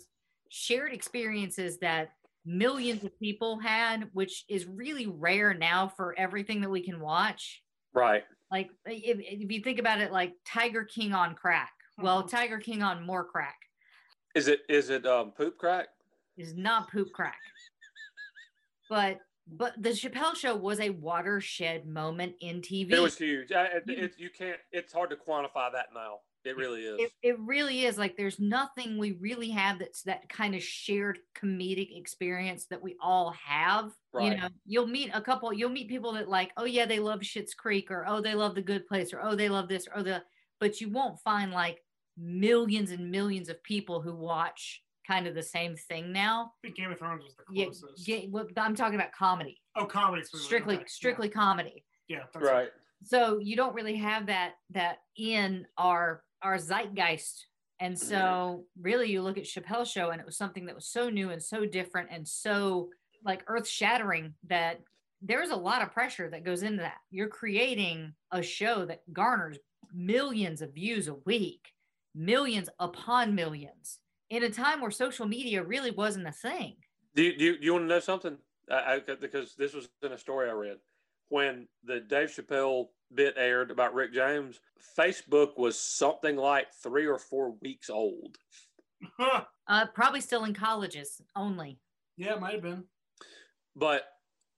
shared 0.50 0.94
experiences 0.94 1.78
that 1.80 2.14
millions 2.46 3.04
of 3.04 3.18
people 3.20 3.60
had, 3.60 4.10
which 4.14 4.46
is 4.48 4.66
really 4.66 5.08
rare 5.08 5.54
now 5.54 5.88
for 5.96 6.16
everything 6.18 6.62
that 6.62 6.70
we 6.70 6.82
can 6.82 7.00
watch. 7.00 7.62
Right. 7.94 8.24
Like 8.52 8.70
if, 8.86 9.20
if 9.20 9.52
you 9.52 9.62
think 9.62 9.80
about 9.80 10.00
it, 10.00 10.12
like 10.12 10.34
Tiger 10.46 10.84
King 10.84 11.14
on 11.14 11.36
crack. 11.36 11.72
Well, 12.02 12.24
Tiger 12.24 12.60
King 12.60 12.82
on 12.82 13.06
more 13.06 13.26
crack 13.26 13.58
Is 14.34 14.48
it 14.48 14.62
is 14.70 14.90
it 14.90 15.06
um, 15.06 15.32
poop 15.32 15.58
crack? 15.58 15.88
is 16.38 16.56
not 16.56 16.90
poop 16.90 17.12
crack. 17.12 17.38
But 18.90 19.20
but 19.52 19.82
the 19.82 19.90
Chappelle 19.90 20.36
Show 20.36 20.56
was 20.56 20.80
a 20.80 20.90
watershed 20.92 21.88
moment 21.88 22.36
in 22.42 22.62
TV. 22.62 22.92
It 22.92 23.00
was 23.00 23.18
huge. 23.18 23.52
I, 23.52 23.66
it, 23.66 23.84
it, 23.88 24.14
you 24.18 24.30
can't. 24.30 24.60
It's 24.72 24.94
hard 24.94 25.10
to 25.10 25.16
quantify 25.16 25.72
that 25.74 25.88
now. 25.94 26.20
It 26.46 26.56
really 26.56 26.82
is. 26.82 27.00
it, 27.00 27.12
it 27.22 27.40
really 27.40 27.86
is 27.86 27.98
like 27.98 28.16
there's 28.16 28.40
nothing 28.40 28.98
we 28.98 29.12
really 29.20 29.50
have 29.50 29.80
that's 29.80 30.04
that 30.04 30.30
kind 30.30 30.56
of 30.56 30.64
shared 30.64 31.20
comedic 31.38 31.98
experience 31.98 32.66
that 32.70 32.82
we 32.82 32.96
all 33.02 33.32
have 33.46 33.92
you 34.18 34.38
know 34.38 34.48
you'll 34.66 34.88
meet 34.88 35.12
a 35.14 35.20
couple 35.20 35.52
you'll 35.52 35.70
meet 35.70 35.90
people 35.90 36.14
that 36.14 36.30
like 36.30 36.52
oh 36.56 36.64
yeah 36.64 36.86
they 36.86 37.00
love 37.00 37.20
Schitt's 37.20 37.54
creek 37.54 37.92
or 37.92 38.06
oh 38.08 38.22
they 38.22 38.36
love 38.36 38.56
the 38.56 38.62
good 38.62 38.88
place 38.88 39.14
or 39.14 39.20
oh 39.22 39.36
they 39.36 39.50
love 39.50 39.68
this 39.68 39.86
or 39.88 39.98
oh, 39.98 40.04
the 40.04 40.24
but 40.62 40.80
you 40.80 40.90
won't 40.90 41.20
find 41.20 41.52
like 41.52 41.84
millions 42.18 42.92
and 42.92 43.12
millions 43.12 43.50
of 43.50 43.62
people 43.64 44.02
who 44.02 44.16
watch 44.16 44.82
kind 45.10 45.26
of 45.28 45.34
the 45.36 45.44
same 45.58 45.74
thing 45.90 46.06
now 46.14 46.36
I 46.64 46.68
think 46.68 46.76
Game 46.78 46.92
of 46.92 47.00
Thrones 47.00 47.24
was 47.24 47.36
the 47.36 47.44
closest. 47.44 48.08
Yeah, 48.08 48.22
well, 48.30 48.46
I'm 48.58 48.76
talking 48.76 48.96
about 49.02 49.12
comedy 49.12 49.56
Oh, 49.76 49.86
comedy. 49.86 50.24
specifically, 50.24 50.46
strictly 50.48 50.76
okay, 50.76 50.86
strictly 50.88 51.30
comedy 51.30 51.78
Yeah. 52.08 52.24
that's 52.34 52.46
right. 52.46 52.70
so 53.04 53.20
you 53.40 53.56
don't 53.56 53.74
really 53.80 53.96
have 54.10 54.28
that 54.28 54.52
that 54.72 54.98
in 55.18 55.66
our 55.78 56.24
our 56.42 56.58
zeitgeist 56.58 57.36
And 57.82 57.98
so, 57.98 58.16
mm-hmm. 58.18 58.82
really, 58.88 59.08
you 59.14 59.22
look 59.22 59.38
at 59.38 59.46
Chappelle's 59.46 59.90
show, 59.90 60.10
and 60.12 60.20
it 60.22 60.26
was 60.26 60.38
something 60.38 60.66
that 60.66 60.76
was 60.76 60.88
so 60.98 61.10
new 61.10 61.28
and 61.34 61.42
so 61.42 61.60
different 61.66 62.10
and 62.16 62.28
so 62.28 62.90
like 63.30 63.42
earth 63.48 63.68
shattering 63.68 64.34
that 64.48 64.76
there's 65.30 65.50
a 65.50 65.56
lot 65.70 65.82
of 65.82 65.92
pressure 65.92 66.30
that 66.30 66.44
goes 66.50 66.62
into 66.64 66.82
that. 66.88 67.00
You're 67.10 67.28
creating 67.42 68.14
a 68.32 68.42
show 68.42 68.86
that 68.86 69.02
garners 69.22 69.58
millions 69.94 70.62
of 70.62 70.74
views 70.74 71.08
a 71.08 71.16
week, 71.26 71.64
millions 72.14 72.70
upon 72.80 73.34
millions 73.36 74.00
in 74.30 74.44
a 74.44 74.50
time 74.50 74.82
where 74.82 74.92
social 74.92 75.26
media 75.28 75.64
really 75.64 75.92
wasn't 75.92 76.28
a 76.28 76.32
thing. 76.32 76.76
Do 77.16 77.24
you, 77.24 77.38
do 77.38 77.44
you, 77.46 77.58
do 77.60 77.66
you 77.66 77.74
want 77.74 77.84
to 77.84 77.88
know 77.90 78.00
something? 78.00 78.38
I, 78.72 79.02
I, 79.08 79.16
because 79.16 79.56
this 79.56 79.74
was 79.74 79.90
in 80.04 80.12
a 80.12 80.18
story 80.18 80.50
I 80.50 80.54
read. 80.54 80.78
When 81.30 81.68
the 81.84 82.00
Dave 82.00 82.30
Chappelle 82.30 82.88
bit 83.14 83.36
aired 83.38 83.72
about 83.72 83.94
Rick 83.94 84.14
James, 84.14 84.60
Facebook 84.98 85.58
was 85.58 85.80
something 85.80 86.36
like 86.36 86.68
three 86.84 87.08
or 87.08 87.18
four 87.20 87.56
weeks 87.62 87.90
old. 87.90 88.38
Uh, 89.72 89.86
probably 89.94 90.20
still 90.20 90.46
in 90.46 90.54
colleges 90.56 91.22
only. 91.36 91.80
Yeah, 92.18 92.34
it 92.34 92.42
might 92.42 92.54
have 92.54 92.64
been. 92.64 92.86
But 93.76 94.04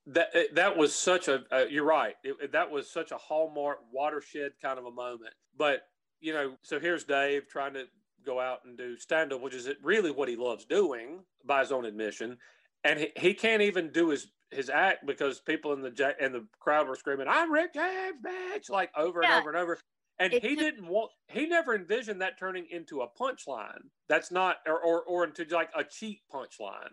that 0.06 0.30
that 0.54 0.74
was 0.78 0.94
such 0.94 1.28
a 1.28 1.44
uh, 1.52 1.66
you're 1.68 1.84
right. 1.84 2.14
It, 2.24 2.36
it- 2.42 2.52
that 2.52 2.70
was 2.70 2.90
such 2.90 3.12
a 3.12 3.18
hallmark 3.18 3.80
watershed 3.92 4.52
kind 4.62 4.78
of 4.78 4.86
a 4.86 4.90
moment. 4.90 5.34
But 5.54 5.82
you 6.20 6.32
know, 6.32 6.56
so 6.62 6.80
here's 6.80 7.04
Dave 7.04 7.46
trying 7.46 7.74
to 7.74 7.84
go 8.24 8.40
out 8.40 8.60
and 8.64 8.76
do 8.76 8.96
stand 8.96 9.32
up, 9.32 9.40
which 9.40 9.54
is 9.54 9.68
really 9.82 10.10
what 10.10 10.28
he 10.28 10.36
loves 10.36 10.64
doing 10.64 11.20
by 11.44 11.60
his 11.60 11.72
own 11.72 11.84
admission, 11.84 12.38
and 12.84 12.98
he, 13.00 13.12
he 13.16 13.34
can't 13.34 13.62
even 13.62 13.90
do 13.92 14.08
his 14.10 14.28
his 14.50 14.68
act 14.68 15.06
because 15.06 15.40
people 15.40 15.72
in 15.72 15.80
the 15.80 15.92
ja- 15.96 16.12
in 16.20 16.32
the 16.32 16.46
crowd 16.60 16.86
were 16.88 16.96
screaming, 16.96 17.26
"I'm 17.28 17.50
Rick 17.52 17.74
James, 17.74 18.16
bitch!" 18.24 18.70
like 18.70 18.90
over 18.96 19.20
Yeah. 19.22 19.38
and 19.38 19.40
over 19.40 19.50
and 19.50 19.58
over. 19.58 19.78
And 20.18 20.34
It 20.34 20.44
he 20.44 20.54
didn't 20.54 20.86
want. 20.86 21.10
He 21.28 21.46
never 21.46 21.74
envisioned 21.74 22.20
that 22.20 22.38
turning 22.38 22.66
into 22.70 23.00
a 23.00 23.08
punchline. 23.08 23.80
That's 24.08 24.30
not, 24.30 24.58
or 24.66 24.78
or, 24.80 25.02
or 25.02 25.24
into 25.24 25.44
like 25.50 25.70
a 25.74 25.82
cheap 25.84 26.20
punchline. 26.32 26.90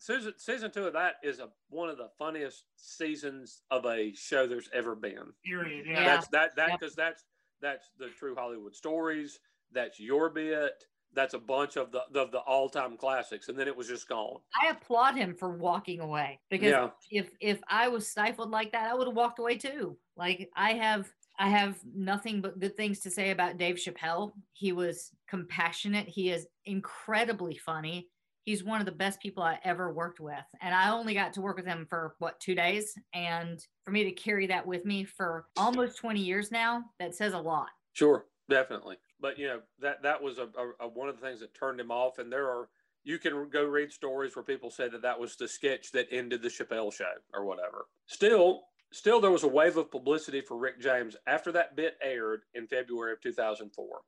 Season 0.00 0.34
season 0.36 0.70
two 0.70 0.86
of 0.86 0.92
that 0.92 1.14
is 1.24 1.40
a 1.40 1.48
one 1.70 1.88
of 1.88 1.96
the 1.96 2.10
funniest 2.18 2.64
seasons 2.76 3.62
of 3.70 3.84
a 3.86 4.12
show 4.14 4.46
there's 4.46 4.68
ever 4.72 4.94
been. 4.94 5.32
Period. 5.44 5.86
Yeah. 5.88 6.04
That's 6.04 6.28
that 6.28 6.54
that 6.56 6.68
Yep. 6.70 6.78
because 6.80 6.94
that's 6.94 7.24
that's 7.60 7.90
the 7.98 8.08
true 8.10 8.34
Hollywood 8.36 8.76
stories. 8.76 9.40
That's 9.72 10.00
your 10.00 10.30
bit. 10.30 10.84
That's 11.14 11.34
a 11.34 11.38
bunch 11.38 11.76
of 11.76 11.90
the 11.90 12.02
of 12.20 12.32
the 12.32 12.38
all 12.40 12.68
time 12.68 12.96
classics, 12.96 13.48
and 13.48 13.58
then 13.58 13.66
it 13.66 13.76
was 13.76 13.88
just 13.88 14.08
gone. 14.08 14.40
I 14.62 14.68
applaud 14.68 15.16
him 15.16 15.34
for 15.34 15.56
walking 15.56 16.00
away 16.00 16.38
because 16.50 16.68
Yeah. 16.70 16.90
if 17.10 17.30
if 17.40 17.60
I 17.68 17.88
was 17.88 18.08
stifled 18.10 18.50
like 18.50 18.72
that, 18.72 18.90
I 18.90 18.94
would 18.94 19.06
have 19.06 19.16
walked 19.16 19.38
away 19.38 19.56
too. 19.56 19.98
Like 20.16 20.50
I 20.54 20.74
have 20.74 21.10
I 21.38 21.48
have 21.48 21.78
nothing 21.94 22.40
but 22.42 22.58
good 22.60 22.76
things 22.76 23.00
to 23.00 23.10
say 23.10 23.30
about 23.30 23.56
Dave 23.56 23.76
Chappelle. 23.76 24.32
He 24.52 24.72
was 24.72 25.10
compassionate. 25.28 26.08
He 26.08 26.30
is 26.30 26.46
incredibly 26.66 27.56
funny. 27.56 28.08
He's 28.44 28.64
one 28.64 28.80
of 28.80 28.86
the 28.86 28.92
best 28.92 29.20
people 29.20 29.42
I 29.42 29.58
ever 29.62 29.92
worked 29.92 30.20
with. 30.20 30.44
And 30.62 30.74
I 30.74 30.90
only 30.90 31.14
got 31.14 31.32
to 31.34 31.40
work 31.42 31.56
with 31.56 31.66
him 31.66 31.86
for 31.88 32.16
what, 32.18 32.40
two 32.40 32.54
days? 32.54 32.94
And 33.12 33.60
for 33.84 33.90
me 33.92 34.04
to 34.04 34.12
carry 34.12 34.46
that 34.46 34.66
with 34.66 34.84
me 34.86 35.04
for 35.04 35.46
almost 35.56 35.98
20 35.98 36.20
years 36.20 36.50
now, 36.50 36.84
that 36.98 37.14
says 37.14 37.34
a 37.34 37.38
lot. 37.38 37.68
Sure, 37.92 38.26
definitely. 38.48 38.96
But 39.20 39.38
you 39.38 39.48
know 39.48 39.60
that 39.80 40.02
that 40.02 40.22
was 40.22 40.38
a, 40.38 40.44
a, 40.44 40.86
a 40.86 40.88
one 40.88 41.08
of 41.08 41.20
the 41.20 41.26
things 41.26 41.40
that 41.40 41.54
turned 41.54 41.80
him 41.80 41.90
off. 41.90 42.18
And 42.18 42.32
there 42.32 42.48
are 42.48 42.68
you 43.04 43.18
can 43.18 43.48
go 43.48 43.64
read 43.64 43.92
stories 43.92 44.36
where 44.36 44.42
people 44.42 44.70
said 44.70 44.92
that 44.92 45.02
that 45.02 45.18
was 45.18 45.36
the 45.36 45.48
sketch 45.48 45.92
that 45.92 46.08
ended 46.10 46.42
the 46.42 46.48
Chappelle 46.48 46.92
show 46.92 47.12
or 47.32 47.44
whatever. 47.44 47.86
Still, 48.06 48.64
still 48.92 49.20
there 49.20 49.30
was 49.30 49.44
a 49.44 49.48
wave 49.48 49.76
of 49.76 49.90
publicity 49.90 50.40
for 50.40 50.58
Rick 50.58 50.80
James 50.80 51.16
after 51.26 51.50
that 51.52 51.74
bit 51.74 51.96
aired 52.02 52.42
in 52.54 52.66
February 52.66 53.12
of 53.12 53.20
2004. 53.22 54.00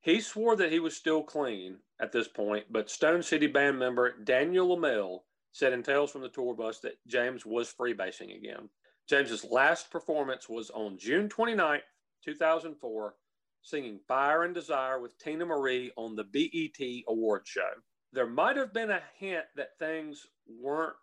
He 0.00 0.20
swore 0.20 0.56
that 0.56 0.72
he 0.72 0.80
was 0.80 0.96
still 0.96 1.22
clean 1.22 1.76
at 2.00 2.10
this 2.10 2.26
point, 2.26 2.66
but 2.70 2.90
Stone 2.90 3.22
City 3.22 3.46
band 3.46 3.78
member 3.78 4.18
Daniel 4.24 4.76
LeMelle 4.76 5.20
said 5.52 5.72
in 5.72 5.82
Tales 5.82 6.10
from 6.10 6.22
the 6.22 6.28
Tour 6.28 6.54
Bus 6.54 6.80
that 6.80 6.98
James 7.06 7.46
was 7.46 7.72
freebasing 7.72 8.36
again. 8.36 8.68
James's 9.08 9.44
last 9.44 9.90
performance 9.90 10.48
was 10.48 10.70
on 10.70 10.98
June 10.98 11.28
29th, 11.28 11.80
2004, 12.24 13.14
singing 13.62 14.00
Fire 14.06 14.44
and 14.44 14.54
Desire 14.54 15.00
with 15.00 15.18
Teena 15.18 15.46
Marie 15.46 15.92
on 15.96 16.16
the 16.16 16.24
BET 16.24 17.04
Award 17.08 17.42
show. 17.44 17.70
There 18.12 18.26
might 18.26 18.56
have 18.56 18.72
been 18.72 18.90
a 18.90 19.02
hint 19.18 19.44
that 19.56 19.78
things 19.78 20.26
weren't 20.46 20.96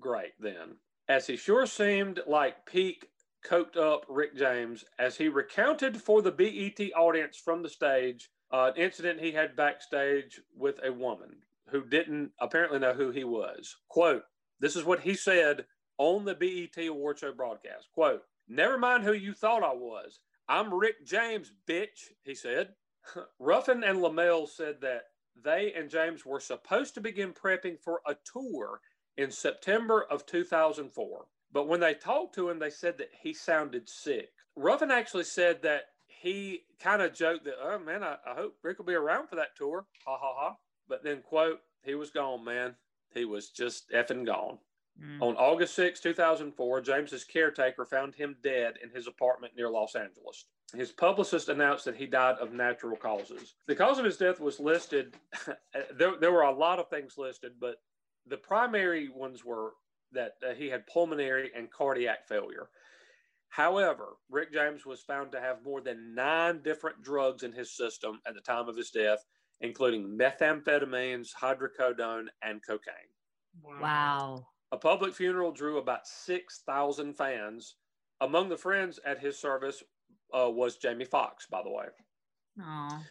great 0.00 0.32
then, 0.40 0.76
as 1.08 1.26
he 1.26 1.36
sure 1.36 1.66
seemed 1.66 2.20
like 2.26 2.66
peak 2.66 3.06
coked 3.44 3.76
up 3.76 4.04
Rick 4.08 4.36
James 4.36 4.84
as 4.98 5.16
he 5.16 5.28
recounted 5.28 6.00
for 6.02 6.20
the 6.20 6.32
BET 6.32 6.90
audience 6.96 7.36
from 7.36 7.62
the 7.62 7.68
stage 7.68 8.30
uh, 8.52 8.72
an 8.74 8.82
incident 8.82 9.20
he 9.20 9.32
had 9.32 9.56
backstage 9.56 10.40
with 10.56 10.80
a 10.84 10.92
woman 10.92 11.36
who 11.68 11.84
didn't 11.84 12.30
apparently 12.40 12.78
know 12.78 12.92
who 12.92 13.10
he 13.10 13.24
was. 13.24 13.74
Quote, 13.88 14.22
this 14.60 14.76
is 14.76 14.84
what 14.84 15.00
he 15.00 15.14
said 15.14 15.64
on 15.98 16.24
the 16.24 16.34
BET 16.34 16.86
Award 16.86 17.18
Show 17.18 17.32
broadcast. 17.32 17.88
Quote, 17.92 18.22
never 18.48 18.78
mind 18.78 19.04
who 19.04 19.12
you 19.12 19.32
thought 19.32 19.62
I 19.62 19.74
was. 19.74 20.20
I'm 20.48 20.72
Rick 20.72 21.04
James, 21.04 21.52
bitch, 21.68 22.12
he 22.22 22.34
said. 22.34 22.74
Ruffin 23.38 23.82
and 23.82 23.98
LeMelle 23.98 24.48
said 24.48 24.80
that 24.80 25.04
they 25.42 25.72
and 25.74 25.90
James 25.90 26.24
were 26.24 26.40
supposed 26.40 26.94
to 26.94 27.00
begin 27.00 27.32
prepping 27.32 27.80
for 27.80 28.00
a 28.06 28.16
tour 28.24 28.80
in 29.16 29.30
September 29.30 30.06
of 30.08 30.24
2004. 30.26 31.26
But 31.52 31.68
when 31.68 31.80
they 31.80 31.94
talked 31.94 32.34
to 32.36 32.48
him, 32.48 32.58
they 32.58 32.70
said 32.70 32.98
that 32.98 33.10
he 33.22 33.32
sounded 33.32 33.88
sick. 33.88 34.30
Ruffin 34.54 34.90
actually 34.90 35.24
said 35.24 35.62
that 35.62 35.84
he 36.06 36.62
kind 36.80 37.02
of 37.02 37.14
joked 37.14 37.44
that, 37.44 37.54
oh 37.62 37.78
man, 37.78 38.02
I, 38.02 38.16
I 38.26 38.34
hope 38.34 38.56
Rick 38.62 38.78
will 38.78 38.86
be 38.86 38.94
around 38.94 39.28
for 39.28 39.36
that 39.36 39.56
tour. 39.56 39.86
Ha 40.06 40.16
ha 40.18 40.32
ha. 40.36 40.56
But 40.88 41.02
then, 41.02 41.22
quote, 41.22 41.60
he 41.82 41.94
was 41.94 42.10
gone, 42.10 42.44
man. 42.44 42.76
He 43.12 43.24
was 43.24 43.50
just 43.50 43.90
effing 43.90 44.26
gone. 44.26 44.58
On 45.20 45.36
August 45.36 45.74
6, 45.74 46.00
2004, 46.00 46.80
James's 46.80 47.24
caretaker 47.24 47.84
found 47.84 48.14
him 48.14 48.36
dead 48.42 48.74
in 48.82 48.90
his 48.90 49.06
apartment 49.06 49.54
near 49.56 49.68
Los 49.68 49.94
Angeles. 49.94 50.46
His 50.74 50.90
publicist 50.90 51.48
announced 51.48 51.84
that 51.84 51.96
he 51.96 52.06
died 52.06 52.36
of 52.40 52.52
natural 52.52 52.96
causes. 52.96 53.54
The 53.66 53.76
cause 53.76 53.98
of 53.98 54.04
his 54.04 54.16
death 54.16 54.40
was 54.40 54.58
listed. 54.58 55.14
there, 55.96 56.16
there 56.18 56.32
were 56.32 56.42
a 56.42 56.54
lot 56.54 56.78
of 56.78 56.88
things 56.88 57.18
listed, 57.18 57.52
but 57.60 57.76
the 58.26 58.36
primary 58.36 59.08
ones 59.08 59.44
were 59.44 59.74
that 60.12 60.34
uh, 60.46 60.54
he 60.54 60.68
had 60.68 60.86
pulmonary 60.86 61.50
and 61.54 61.70
cardiac 61.70 62.26
failure. 62.26 62.68
However, 63.48 64.16
Rick 64.30 64.52
James 64.52 64.84
was 64.84 65.02
found 65.02 65.32
to 65.32 65.40
have 65.40 65.64
more 65.64 65.80
than 65.80 66.14
nine 66.14 66.62
different 66.62 67.02
drugs 67.02 67.42
in 67.42 67.52
his 67.52 67.76
system 67.76 68.20
at 68.26 68.34
the 68.34 68.40
time 68.40 68.68
of 68.68 68.76
his 68.76 68.90
death, 68.90 69.24
including 69.60 70.18
methamphetamines, 70.18 71.30
hydrocodone, 71.40 72.26
and 72.42 72.60
cocaine. 72.66 72.94
Wow. 73.62 74.46
A 74.72 74.76
public 74.76 75.14
funeral 75.14 75.52
drew 75.52 75.78
about 75.78 76.06
6,000 76.06 77.14
fans. 77.14 77.76
Among 78.20 78.48
the 78.48 78.56
friends 78.56 78.98
at 79.04 79.20
his 79.20 79.38
service 79.38 79.82
uh, 80.32 80.50
was 80.50 80.76
Jamie 80.76 81.04
Foxx, 81.04 81.46
by 81.46 81.62
the 81.62 81.70
way. 81.70 81.86
Aw. 82.60 83.02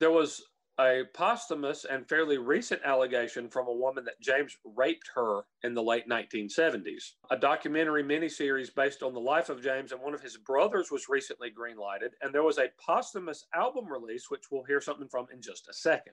There 0.00 0.10
was 0.10 0.42
a 0.78 1.04
posthumous 1.14 1.86
and 1.86 2.06
fairly 2.06 2.36
recent 2.36 2.82
allegation 2.84 3.48
from 3.48 3.66
a 3.66 3.72
woman 3.72 4.04
that 4.04 4.20
James 4.20 4.56
raped 4.76 5.10
her 5.14 5.42
in 5.62 5.74
the 5.74 5.82
late 5.82 6.06
1970s. 6.08 7.12
A 7.30 7.36
documentary 7.36 8.02
miniseries 8.02 8.74
based 8.74 9.02
on 9.02 9.14
the 9.14 9.20
life 9.20 9.48
of 9.48 9.62
James 9.62 9.92
and 9.92 10.02
one 10.02 10.14
of 10.14 10.20
his 10.20 10.36
brothers 10.36 10.90
was 10.90 11.08
recently 11.08 11.50
greenlighted, 11.50 12.10
and 12.20 12.32
there 12.32 12.42
was 12.42 12.58
a 12.58 12.70
posthumous 12.84 13.46
album 13.54 13.86
release, 13.90 14.30
which 14.30 14.50
we'll 14.50 14.64
hear 14.64 14.80
something 14.80 15.08
from 15.08 15.26
in 15.32 15.40
just 15.40 15.68
a 15.68 15.72
second. 15.72 16.12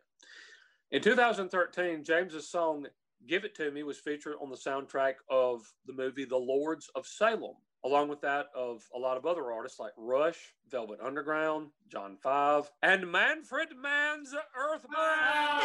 In 0.92 1.02
2013, 1.02 2.04
James's 2.04 2.50
song 2.50 2.88
Give 3.28 3.46
It 3.46 3.56
To 3.56 3.72
Me 3.72 3.84
was 3.84 3.98
featured 4.00 4.36
on 4.42 4.50
the 4.50 4.58
soundtrack 4.58 5.14
of 5.30 5.62
the 5.86 5.94
movie 5.94 6.26
The 6.26 6.38
Lords 6.38 6.90
of 6.94 7.08
Salem, 7.08 7.56
along 7.86 8.10
with 8.10 8.20
that 8.22 8.48
of 8.54 8.84
a 8.94 9.00
lot 9.00 9.16
of 9.18 9.26
other 9.26 9.52
artists 9.52 9.80
like 9.80 9.94
Rush, 9.98 10.54
Velvet 10.70 11.00
Underground, 11.02 11.70
John 11.90 12.18
Five, 12.22 12.70
and 12.82 13.10
Manfred 13.10 13.70
Mann's 13.82 14.34
Earth 14.34 14.86
Band. 14.94 15.62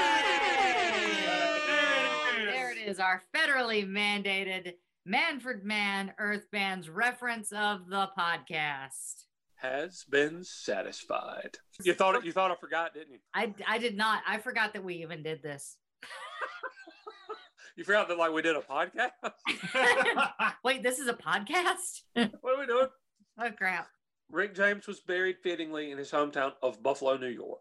There 2.46 2.70
it 2.70 2.78
is, 2.78 3.00
our 3.00 3.22
federally 3.34 3.84
mandated 3.84 4.74
Manfred 5.04 5.64
Mann 5.64 6.12
Earth 6.18 6.46
Band's 6.52 6.88
reference 6.88 7.50
of 7.50 7.88
the 7.88 8.08
podcast. 8.16 9.24
Has 9.56 10.04
been 10.08 10.44
satisfied. 10.44 11.58
You 11.82 11.94
thought 11.94 12.24
you 12.24 12.30
thought 12.30 12.52
I 12.52 12.54
forgot, 12.54 12.94
didn't 12.94 13.14
you? 13.14 13.18
I, 13.34 13.52
I 13.66 13.78
did 13.78 13.96
not. 13.96 14.22
I 14.28 14.38
forgot 14.38 14.74
that 14.74 14.84
we 14.84 15.02
even 15.02 15.24
did 15.24 15.42
this. 15.42 15.76
You 17.78 17.84
forgot 17.84 18.08
that 18.08 18.18
like 18.18 18.32
we 18.32 18.42
did 18.42 18.56
a 18.56 18.60
podcast. 18.60 19.12
Wait, 20.64 20.82
this 20.82 20.98
is 20.98 21.06
a 21.06 21.14
podcast? 21.14 22.00
what 22.40 22.56
are 22.56 22.58
we 22.58 22.66
doing? 22.66 22.88
Oh 23.40 23.50
crap. 23.52 23.86
Rick 24.32 24.56
James 24.56 24.88
was 24.88 24.98
buried 24.98 25.36
fittingly 25.44 25.92
in 25.92 25.96
his 25.96 26.10
hometown 26.10 26.54
of 26.60 26.82
Buffalo, 26.82 27.16
New 27.16 27.28
York. 27.28 27.60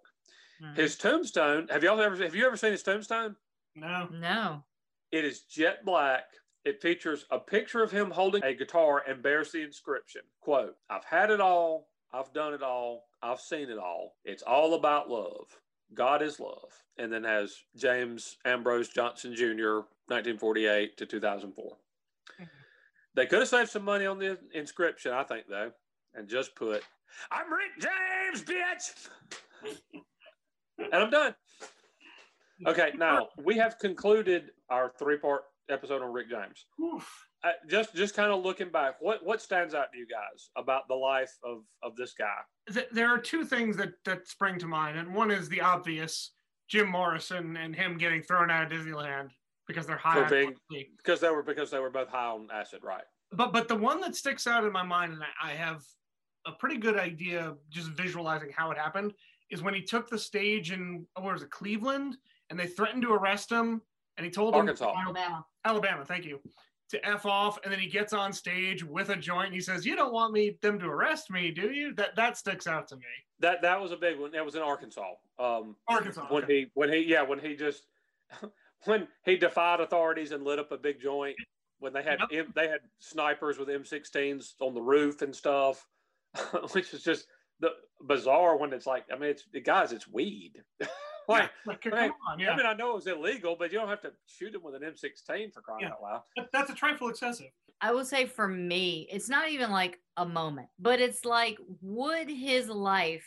Mhm. 0.60 0.76
His 0.76 0.98
tombstone. 0.98 1.68
Have 1.68 1.84
y'all 1.84 2.02
ever 2.02 2.16
have 2.16 2.34
you 2.34 2.48
ever 2.48 2.58
seen 2.58 2.72
his 2.72 2.82
tombstone? 2.82 3.36
No. 3.76 4.10
No. 4.12 4.64
It 5.12 5.24
is 5.24 5.42
jet 5.42 5.86
black. 5.86 6.24
It 6.66 6.82
features 6.82 7.26
a 7.30 7.38
picture 7.38 7.84
of 7.84 7.92
him 7.92 8.10
holding 8.10 8.44
a 8.44 8.56
guitar 8.56 9.04
and 9.08 9.22
bears 9.22 9.52
the 9.52 9.62
inscription, 9.62 10.22
quote, 10.42 10.74
I've 10.90 11.06
had 11.06 11.30
it 11.30 11.40
all, 11.40 11.90
I've 12.12 12.34
done 12.34 12.56
it 12.56 12.64
all, 12.64 13.04
I've 13.22 13.40
seen 13.40 13.70
it 13.70 13.78
all. 13.78 14.16
It's 14.26 14.42
all 14.42 14.74
about 14.74 15.12
love. 15.12 15.46
God 15.94 16.22
is 16.22 16.40
Love, 16.40 16.72
and 16.98 17.12
then 17.12 17.24
has 17.24 17.56
James 17.76 18.38
Ambrose 18.46 18.90
Johnson 18.90 19.36
Jr., 19.36 19.82
1948 20.08 20.98
to 20.98 21.06
2004. 21.06 21.66
Mm-hmm. 21.66 22.44
They 23.16 23.26
could 23.26 23.40
have 23.40 23.48
saved 23.48 23.70
some 23.70 23.84
money 23.84 24.06
on 24.06 24.20
the 24.20 24.38
inscription, 24.54 25.12
I 25.12 25.24
think, 25.24 25.46
though, 25.50 25.72
and 26.14 26.28
just 26.28 26.56
put, 26.56 26.84
I'm 27.32 27.52
Rick 27.52 27.72
James, 27.80 28.44
bitch. 28.44 29.08
and 30.78 30.94
I'm 30.94 31.10
done. 31.10 31.36
Okay, 32.66 32.92
now 32.98 33.28
we 33.44 33.58
have 33.58 33.78
concluded 33.80 34.52
our 34.70 34.92
three 34.98 35.18
part 35.18 35.44
episode 35.70 36.02
on 36.02 36.12
Rick 36.12 36.30
James. 36.30 36.66
Just 37.70 37.96
just 37.96 38.16
kind 38.16 38.32
of 38.32 38.44
looking 38.44 38.70
back, 38.70 38.96
what 39.00 39.26
what 39.26 39.42
stands 39.42 39.74
out 39.74 39.92
to 39.94 39.98
you 39.98 40.08
guys 40.08 40.50
about 40.58 40.88
the 40.88 40.96
life 40.96 41.32
of 41.44 41.64
of 41.84 41.96
this 41.96 42.14
guy? 42.14 42.36
There 42.92 43.08
are 43.08 43.20
two 43.20 43.46
things 43.46 43.78
that 43.78 43.94
that 44.06 44.28
spring 44.28 44.60
to 44.60 44.68
mind, 44.68 44.98
and 44.98 45.14
one 45.14 45.32
is 45.32 45.48
the 45.48 45.62
obvious: 45.62 46.32
Jim 46.68 46.90
Morrison 46.90 47.56
and 47.58 47.76
him 47.76 47.98
getting 47.98 48.22
thrown 48.22 48.50
out 48.50 48.64
of 48.64 48.78
Disneyland 48.78 49.30
because 49.68 49.86
they're 49.86 49.98
high. 49.98 50.24
On 50.24 50.30
being 50.30 50.56
because 50.98 51.20
they 51.20 51.30
were 51.30 51.44
because 51.44 51.70
they 51.70 51.80
were 51.80 51.90
both 51.90 52.10
high 52.10 52.28
on 52.28 52.48
acid, 52.52 52.82
right? 52.84 53.04
But 53.32 53.54
but 53.54 53.68
the 53.68 53.76
one 53.76 54.02
that 54.02 54.16
sticks 54.16 54.48
out 54.48 54.64
in 54.64 54.72
my 54.72 54.84
mind, 54.84 55.14
and 55.14 55.22
I, 55.24 55.52
I 55.52 55.54
have 55.54 55.84
a 56.46 56.52
pretty 56.54 56.78
good 56.78 56.98
idea 56.98 57.56
just 57.70 57.90
visualizing 57.90 58.50
how 58.56 58.72
it 58.72 58.78
happened, 58.78 59.14
is 59.52 59.62
when 59.62 59.74
he 59.74 59.82
took 59.82 60.10
the 60.10 60.18
stage 60.20 60.72
in 60.72 61.06
oh, 61.16 61.22
where 61.22 61.34
was 61.34 61.44
it, 61.44 61.52
Cleveland, 61.52 62.18
and 62.50 62.60
they 62.60 62.68
threatened 62.68 63.04
to 63.04 63.14
arrest 63.14 63.52
him, 63.52 63.82
and 64.18 64.26
he 64.26 64.32
told 64.32 64.56
Arkansas. 64.56 64.92
him 64.92 64.98
Alabama. 65.06 65.46
Alabama, 65.66 66.06
thank 66.06 66.26
you, 66.26 66.40
to 66.90 67.06
f 67.06 67.26
off, 67.26 67.60
and 67.64 67.72
then 67.72 67.80
he 67.80 67.88
gets 67.88 68.14
on 68.14 68.32
stage 68.32 68.84
with 68.84 69.10
a 69.10 69.16
joint. 69.16 69.48
And 69.48 69.56
he 69.56 69.62
says, 69.62 69.86
"You 69.86 69.96
don't 69.96 70.14
want 70.14 70.34
me 70.34 70.58
them 70.62 70.80
to 70.80 70.88
arrest 70.88 71.30
me, 71.30 71.52
do 71.52 71.72
you?" 71.72 71.94
That 71.96 72.16
that 72.16 72.38
sticks 72.38 72.68
out 72.68 72.88
to 72.90 72.96
me. 72.96 73.04
That 73.40 73.62
that 73.62 73.80
was 73.80 73.92
a 73.92 73.98
big 73.98 74.20
one. 74.20 74.32
That 74.32 74.46
was 74.46 74.56
in 74.56 74.62
Arkansas. 74.62 75.14
Um, 75.40 75.76
Arkansas, 75.88 76.28
when 76.30 76.46
he 76.48 76.68
when 76.74 76.92
he 76.92 77.00
yeah 77.00 77.24
when 77.24 77.40
he 77.40 77.56
just 77.56 77.84
when 78.86 79.08
he 79.24 79.38
defied 79.38 79.80
authorities 79.80 80.32
and 80.32 80.44
lit 80.44 80.60
up 80.60 80.72
a 80.72 80.78
big 80.78 81.02
joint 81.02 81.36
when 81.80 81.94
they 81.94 82.04
had 82.04 82.20
M, 82.32 82.52
they 82.56 82.68
had 82.68 82.82
snipers 83.00 83.58
with 83.58 83.68
M16s 83.68 84.54
on 84.60 84.74
the 84.74 84.82
roof 84.82 85.22
and 85.22 85.36
stuff, 85.36 85.86
which 86.72 86.94
is 86.94 87.04
just 87.04 87.28
the 87.60 87.72
bizarre 88.08 88.58
when 88.58 88.74
it's 88.74 88.86
like 88.86 89.06
I 89.12 89.18
mean 89.18 89.32
it's 89.32 89.46
guys 89.64 89.92
it's 89.92 90.08
weed. 90.08 90.64
like, 91.28 91.50
Like, 91.66 91.86
I 91.86 91.90
come 91.90 92.00
mean, 92.00 92.12
on, 92.30 92.40
yeah. 92.40 92.52
I 92.52 92.58
mean 92.58 92.66
I 92.66 92.74
know 92.74 92.92
it 92.92 92.96
was 92.96 93.08
illegal, 93.08 93.56
but 93.58 93.72
you 93.72 93.80
don't 93.80 93.90
have 93.90 94.02
to 94.02 94.12
shoot 94.28 94.54
him 94.56 94.64
with 94.64 94.76
an 94.76 94.82
M16 94.84 95.54
for 95.54 95.62
crying 95.62 95.82
Yeah. 95.82 95.90
out 95.92 96.02
loud. 96.02 96.22
That- 96.36 96.52
that's 96.52 96.70
a 96.70 96.76
trifle 96.76 97.10
excessive. 97.10 97.52
I 97.82 97.92
will 97.92 98.06
say 98.06 98.26
for 98.26 98.48
me, 98.48 99.08
it's 99.12 99.30
not 99.30 99.50
even 99.50 99.70
like 99.70 100.00
a 100.18 100.26
moment, 100.26 100.70
but 100.80 101.00
it's 101.00 101.26
like, 101.26 101.60
would 101.82 102.30
his 102.30 102.70
life 102.70 103.26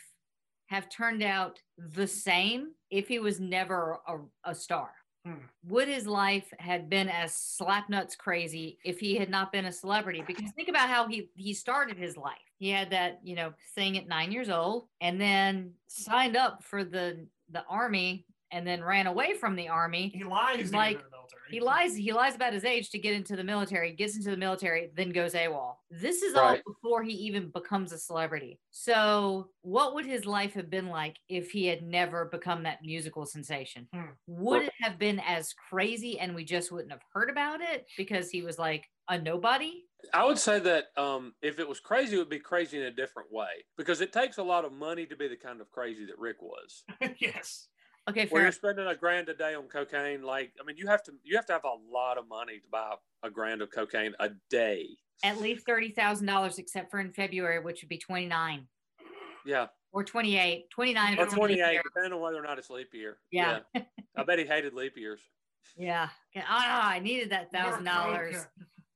have 0.67 0.89
turned 0.89 1.23
out 1.23 1.59
the 1.77 2.07
same 2.07 2.71
if 2.89 3.07
he 3.07 3.19
was 3.19 3.39
never 3.39 3.99
a, 4.07 4.17
a 4.43 4.53
star? 4.55 4.91
Hmm. 5.25 5.35
Would 5.67 5.87
his 5.87 6.07
life 6.07 6.51
had 6.57 6.89
been 6.89 7.07
as 7.07 7.33
slapnuts 7.33 8.17
crazy 8.17 8.79
if 8.83 8.99
he 8.99 9.15
had 9.15 9.29
not 9.29 9.51
been 9.51 9.65
a 9.65 9.71
celebrity? 9.71 10.23
Because 10.25 10.49
think 10.51 10.67
about 10.67 10.89
how 10.89 11.07
he 11.07 11.29
he 11.35 11.53
started 11.53 11.95
his 11.95 12.17
life. 12.17 12.39
He 12.57 12.69
had 12.69 12.89
that 12.89 13.19
you 13.23 13.35
know 13.35 13.53
thing 13.75 13.97
at 13.99 14.07
nine 14.07 14.31
years 14.31 14.49
old, 14.49 14.87
and 14.99 15.21
then 15.21 15.75
signed 15.87 16.35
up 16.35 16.63
for 16.63 16.83
the 16.83 17.27
the 17.51 17.63
army, 17.69 18.25
and 18.51 18.67
then 18.67 18.83
ran 18.83 19.07
away 19.07 19.33
from 19.33 19.55
the 19.55 19.69
army. 19.69 20.11
He 20.13 20.23
lies 20.23 20.73
like 20.73 20.97
the 20.97 21.09
military. 21.09 21.41
he 21.49 21.59
lies. 21.61 21.95
He 21.95 22.11
lies 22.11 22.35
about 22.35 22.51
his 22.53 22.65
age 22.65 22.89
to 22.89 22.99
get 22.99 23.13
into 23.13 23.35
the 23.35 23.43
military. 23.43 23.93
Gets 23.93 24.17
into 24.17 24.29
the 24.29 24.37
military, 24.37 24.91
then 24.95 25.11
goes 25.11 25.33
AWOL. 25.33 25.75
This 25.89 26.21
is 26.21 26.35
all 26.35 26.57
before 26.65 27.01
he 27.03 27.13
even 27.13 27.49
becomes 27.49 27.93
a 27.93 27.97
celebrity. 27.97 28.59
So, 28.71 29.49
what 29.61 29.93
would 29.95 30.05
his 30.05 30.25
life 30.25 30.53
have 30.53 30.69
been 30.69 30.87
like 30.87 31.15
if 31.29 31.51
he 31.51 31.65
had 31.65 31.81
never 31.81 32.25
become 32.25 32.63
that 32.63 32.79
musical 32.83 33.25
sensation? 33.25 33.87
Hmm. 33.93 34.11
Would 34.27 34.63
it 34.63 34.73
have 34.81 34.99
been 34.99 35.21
as 35.25 35.53
crazy, 35.69 36.19
and 36.19 36.35
we 36.35 36.43
just 36.43 36.71
wouldn't 36.71 36.91
have 36.91 37.03
heard 37.13 37.29
about 37.29 37.61
it 37.61 37.85
because 37.97 38.29
he 38.29 38.41
was 38.41 38.59
like 38.59 38.85
a 39.07 39.17
nobody? 39.17 39.83
I 40.13 40.25
would 40.25 40.37
say 40.37 40.59
that 40.59 40.85
um, 40.97 41.33
if 41.41 41.59
it 41.59 41.67
was 41.67 41.79
crazy, 41.79 42.15
it 42.15 42.19
would 42.19 42.29
be 42.29 42.39
crazy 42.39 42.77
in 42.77 42.83
a 42.83 42.91
different 42.91 43.31
way 43.31 43.65
because 43.77 44.01
it 44.01 44.11
takes 44.13 44.37
a 44.37 44.43
lot 44.43 44.65
of 44.65 44.73
money 44.73 45.05
to 45.05 45.15
be 45.15 45.27
the 45.27 45.35
kind 45.35 45.61
of 45.61 45.69
crazy 45.69 46.05
that 46.05 46.17
Rick 46.17 46.37
was. 46.41 46.83
yes. 47.19 47.67
Okay, 48.09 48.21
Where 48.21 48.27
fair. 48.29 48.41
you're 48.43 48.51
spending 48.51 48.87
a 48.87 48.95
grand 48.95 49.29
a 49.29 49.33
day 49.35 49.53
on 49.53 49.67
cocaine, 49.67 50.23
like 50.23 50.53
I 50.59 50.65
mean, 50.65 50.75
you 50.77 50.87
have 50.87 51.03
to 51.03 51.11
you 51.23 51.35
have 51.35 51.45
to 51.47 51.53
have 51.53 51.65
a 51.65 51.75
lot 51.93 52.17
of 52.17 52.27
money 52.27 52.59
to 52.59 52.67
buy 52.71 52.93
a 53.23 53.29
grand 53.29 53.61
of 53.61 53.69
cocaine 53.71 54.13
a 54.19 54.29
day. 54.49 54.87
At 55.23 55.39
least 55.39 55.65
thirty 55.67 55.91
thousand 55.91 56.25
dollars, 56.25 56.57
except 56.57 56.89
for 56.89 56.99
in 56.99 57.13
February, 57.13 57.59
which 57.59 57.81
would 57.83 57.89
be 57.89 57.99
twenty 57.99 58.25
nine 58.25 58.67
Yeah, 59.45 59.67
or 59.91 60.03
28. 60.03 60.65
29 60.71 61.09
or 61.09 61.21
if 61.21 61.27
it's 61.27 61.33
a 61.33 61.35
leap 61.35 61.57
28, 61.59 61.71
year. 61.73 61.81
depending 61.83 62.13
on 62.13 62.21
whether 62.21 62.37
or 62.37 62.41
not 62.43 62.57
it's 62.57 62.69
leap 62.71 62.91
year. 62.93 63.17
Yeah. 63.31 63.59
I 64.17 64.23
bet 64.23 64.39
he 64.39 64.45
hated 64.45 64.73
leap 64.73 64.97
years. 64.97 65.19
Yeah. 65.77 66.09
Ah, 66.37 66.89
I 66.89 66.99
needed 66.99 67.29
that 67.31 67.51
thousand 67.51 67.83
dollars. 67.83 68.47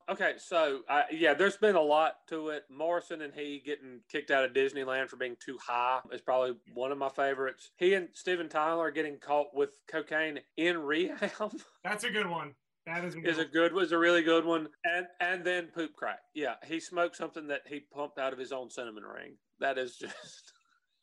Okay, 0.08 0.34
so 0.38 0.82
uh, 0.88 1.04
yeah, 1.12 1.34
there's 1.34 1.58
been 1.58 1.76
a 1.76 1.82
lot 1.82 2.28
to 2.30 2.50
it. 2.50 2.66
Morrison 2.70 3.22
and 3.24 3.34
he 3.34 3.62
getting 3.66 4.02
kicked 4.08 4.30
out 4.30 4.46
of 4.46 4.54
Disneyland 4.54 5.10
for 5.10 5.16
being 5.16 5.36
too 5.44 5.58
high 5.66 6.00
is 6.12 6.22
probably 6.22 6.56
one 6.74 6.92
of 6.92 6.98
my 7.00 7.10
favorites. 7.10 7.72
He 7.78 7.96
and 7.96 8.10
Steven 8.14 8.48
Tyler 8.48 8.92
getting 8.92 9.18
caught 9.18 9.56
with 9.56 9.72
cocaine 9.88 10.40
in 10.58 10.78
rehab 10.84 11.54
That's 11.84 12.04
a 12.04 12.12
good 12.12 12.30
one. 12.30 12.54
That 12.86 13.04
is 13.04 13.16
a 13.16 13.20
good 13.20 13.30
is 13.30 13.38
a 13.40 13.42
one. 13.42 13.52
good 13.52 13.74
was 13.74 13.92
a 13.94 13.98
really 13.98 14.22
good 14.22 14.46
one. 14.46 14.68
And 14.84 15.08
and 15.20 15.44
then 15.44 15.68
poop 15.74 15.94
crack. 15.96 16.20
Yeah, 16.36 16.56
he 16.64 16.80
smoked 16.80 17.16
something 17.16 17.48
that 17.48 17.62
he 17.68 17.80
pumped 17.80 18.20
out 18.20 18.32
of 18.32 18.38
his 18.38 18.52
own 18.52 18.70
cinnamon 18.70 19.04
ring. 19.04 19.38
That 19.60 19.80
is 19.80 19.96
just 20.00 20.54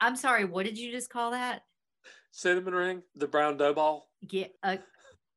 I'm 0.00 0.14
sorry, 0.14 0.44
what 0.44 0.64
did 0.64 0.78
you 0.78 0.92
just 0.92 1.10
call 1.10 1.32
that? 1.32 1.62
cinnamon 2.30 2.74
ring, 2.74 3.02
the 3.16 3.26
brown 3.26 3.56
dough 3.56 3.74
ball, 3.74 4.08
Get 4.28 4.54
uh, 4.62 4.76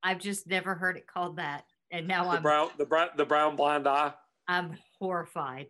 I've 0.03 0.19
just 0.19 0.45
never 0.45 0.75
heard 0.75 0.97
it 0.97 1.07
called 1.07 1.37
that. 1.37 1.65
And 1.91 2.07
now 2.07 2.23
the 2.25 2.29
I'm 2.31 2.41
brown 2.41 2.69
the 2.77 2.85
brown 2.85 3.09
the 3.15 3.25
brown 3.25 3.55
blind 3.55 3.87
eye. 3.87 4.13
I'm 4.47 4.77
horrified. 4.99 5.67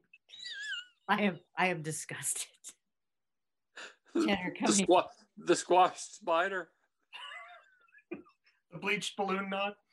I 1.08 1.22
am 1.24 1.40
I 1.58 1.68
am 1.68 1.82
disgusted. 1.82 2.48
Cheddar 4.16 4.54
The, 4.54 4.60
coming. 4.66 4.86
squa- 4.88 5.08
the 5.38 5.56
squash 5.56 6.00
spider. 6.00 6.70
The 8.72 8.78
bleached 8.80 9.16
balloon 9.18 9.50
knot. 9.50 9.76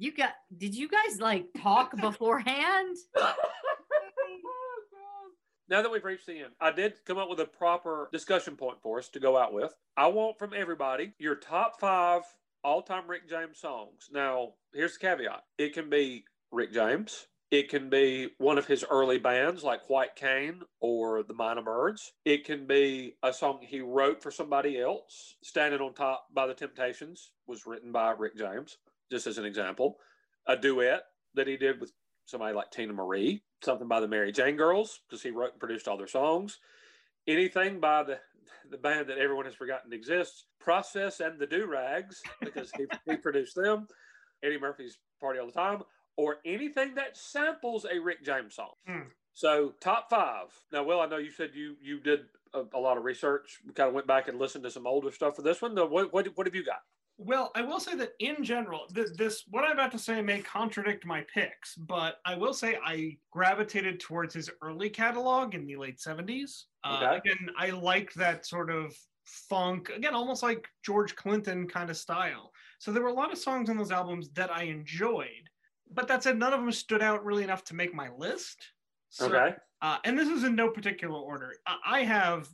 You 0.00 0.14
got 0.14 0.34
did 0.56 0.76
you 0.76 0.88
guys 0.88 1.18
like 1.20 1.46
talk 1.60 1.96
beforehand? 2.00 2.96
Oh, 3.20 3.34
now 5.68 5.82
that 5.82 5.90
we've 5.90 6.04
reached 6.04 6.26
the 6.26 6.38
end, 6.38 6.52
I 6.60 6.70
did 6.70 6.94
come 7.04 7.18
up 7.18 7.28
with 7.28 7.40
a 7.40 7.44
proper 7.44 8.08
discussion 8.12 8.56
point 8.56 8.78
for 8.82 8.98
us 8.98 9.08
to 9.10 9.20
go 9.20 9.36
out 9.36 9.52
with. 9.52 9.74
I 9.96 10.06
want 10.06 10.38
from 10.38 10.54
everybody 10.54 11.12
your 11.18 11.34
top 11.34 11.78
five 11.80 12.22
all 12.64 12.82
time 12.82 13.08
Rick 13.08 13.28
James 13.28 13.58
songs. 13.58 14.08
Now, 14.12 14.54
here's 14.72 14.94
the 14.94 15.00
caveat 15.00 15.42
it 15.58 15.74
can 15.74 15.90
be 15.90 16.24
Rick 16.50 16.72
James, 16.72 17.26
it 17.50 17.70
can 17.70 17.88
be 17.88 18.28
one 18.38 18.58
of 18.58 18.66
his 18.66 18.84
early 18.90 19.18
bands 19.18 19.64
like 19.64 19.88
White 19.88 20.16
Cane 20.16 20.60
or 20.80 21.22
the 21.22 21.34
Mynah 21.34 21.64
Birds, 21.64 22.12
it 22.24 22.44
can 22.44 22.66
be 22.66 23.14
a 23.22 23.32
song 23.32 23.60
he 23.62 23.80
wrote 23.80 24.22
for 24.22 24.30
somebody 24.30 24.78
else. 24.78 25.36
Standing 25.42 25.80
on 25.80 25.94
Top 25.94 26.26
by 26.34 26.46
the 26.46 26.54
Temptations 26.54 27.32
was 27.46 27.66
written 27.66 27.90
by 27.90 28.10
Rick 28.10 28.36
James, 28.36 28.76
just 29.10 29.26
as 29.26 29.38
an 29.38 29.46
example. 29.46 29.96
A 30.46 30.56
duet 30.56 31.04
that 31.34 31.46
he 31.46 31.56
did 31.56 31.80
with 31.80 31.92
somebody 32.26 32.54
like 32.54 32.70
Teena 32.70 32.92
Marie, 32.92 33.42
something 33.62 33.88
by 33.88 34.00
the 34.00 34.08
Mary 34.08 34.30
Jane 34.30 34.56
Girls, 34.56 35.00
because 35.08 35.22
he 35.22 35.30
wrote 35.30 35.52
and 35.52 35.60
produced 35.60 35.88
all 35.88 35.96
their 35.96 36.06
songs. 36.06 36.58
Anything 37.26 37.80
by 37.80 38.02
the 38.02 38.18
the 38.70 38.78
band 38.78 39.08
that 39.08 39.18
everyone 39.18 39.44
has 39.44 39.54
forgotten 39.54 39.92
exists, 39.92 40.44
Process 40.60 41.20
and 41.20 41.38
the 41.38 41.46
Doo 41.46 41.66
Rags, 41.66 42.22
because 42.40 42.70
he, 42.76 42.86
he 43.06 43.16
produced 43.22 43.54
them, 43.54 43.86
Eddie 44.42 44.58
Murphy's 44.58 44.98
Party 45.20 45.38
All 45.38 45.46
the 45.46 45.52
Time, 45.52 45.82
or 46.16 46.38
anything 46.44 46.94
that 46.96 47.16
samples 47.16 47.84
a 47.84 47.98
Rick 47.98 48.24
James 48.24 48.54
song. 48.54 48.72
Hmm. 48.86 49.08
So 49.34 49.74
top 49.80 50.10
five. 50.10 50.46
Now, 50.72 50.82
Will, 50.82 51.00
I 51.00 51.06
know 51.06 51.18
you 51.18 51.30
said 51.30 51.50
you 51.54 51.76
you 51.80 52.00
did 52.00 52.20
a, 52.52 52.62
a 52.74 52.80
lot 52.80 52.98
of 52.98 53.04
research. 53.04 53.58
We 53.64 53.72
kind 53.72 53.88
of 53.88 53.94
went 53.94 54.06
back 54.06 54.26
and 54.28 54.38
listened 54.38 54.64
to 54.64 54.70
some 54.70 54.86
older 54.86 55.12
stuff 55.12 55.36
for 55.36 55.42
this 55.42 55.62
one. 55.62 55.76
What 55.76 56.12
what, 56.12 56.26
what 56.36 56.46
have 56.46 56.54
you 56.54 56.64
got? 56.64 56.82
Well, 57.20 57.50
I 57.56 57.62
will 57.62 57.80
say 57.80 57.96
that 57.96 58.12
in 58.20 58.44
general, 58.44 58.86
th- 58.94 59.08
this 59.16 59.42
what 59.50 59.64
I'm 59.64 59.72
about 59.72 59.90
to 59.92 59.98
say 59.98 60.22
may 60.22 60.40
contradict 60.40 61.04
my 61.04 61.24
picks, 61.34 61.74
but 61.74 62.20
I 62.24 62.36
will 62.36 62.54
say 62.54 62.78
I 62.84 63.18
gravitated 63.32 63.98
towards 63.98 64.34
his 64.34 64.48
early 64.62 64.88
catalog 64.88 65.54
in 65.56 65.66
the 65.66 65.76
late 65.76 65.98
70s. 65.98 66.64
Uh, 66.84 67.00
Okay. 67.02 67.16
Again, 67.30 67.50
I 67.58 67.70
liked 67.70 68.14
that 68.14 68.46
sort 68.46 68.70
of 68.70 68.96
funk, 69.24 69.90
again, 69.90 70.14
almost 70.14 70.44
like 70.44 70.68
George 70.84 71.16
Clinton 71.16 71.66
kind 71.68 71.90
of 71.90 71.96
style. 71.96 72.52
So 72.78 72.92
there 72.92 73.02
were 73.02 73.08
a 73.08 73.12
lot 73.14 73.32
of 73.32 73.38
songs 73.38 73.68
on 73.68 73.76
those 73.76 73.90
albums 73.90 74.30
that 74.34 74.50
I 74.54 74.62
enjoyed, 74.64 75.50
but 75.92 76.06
that 76.08 76.22
said, 76.22 76.38
none 76.38 76.52
of 76.54 76.60
them 76.60 76.70
stood 76.70 77.02
out 77.02 77.24
really 77.24 77.42
enough 77.42 77.64
to 77.64 77.74
make 77.74 77.92
my 77.92 78.10
list. 78.16 78.58
So, 79.10 79.26
Okay. 79.26 79.56
Uh, 79.82 79.98
and 80.04 80.16
this 80.18 80.28
is 80.28 80.44
in 80.44 80.54
no 80.54 80.70
particular 80.70 81.18
order. 81.18 81.52
I, 81.66 81.78
I 81.84 82.00
have 82.04 82.48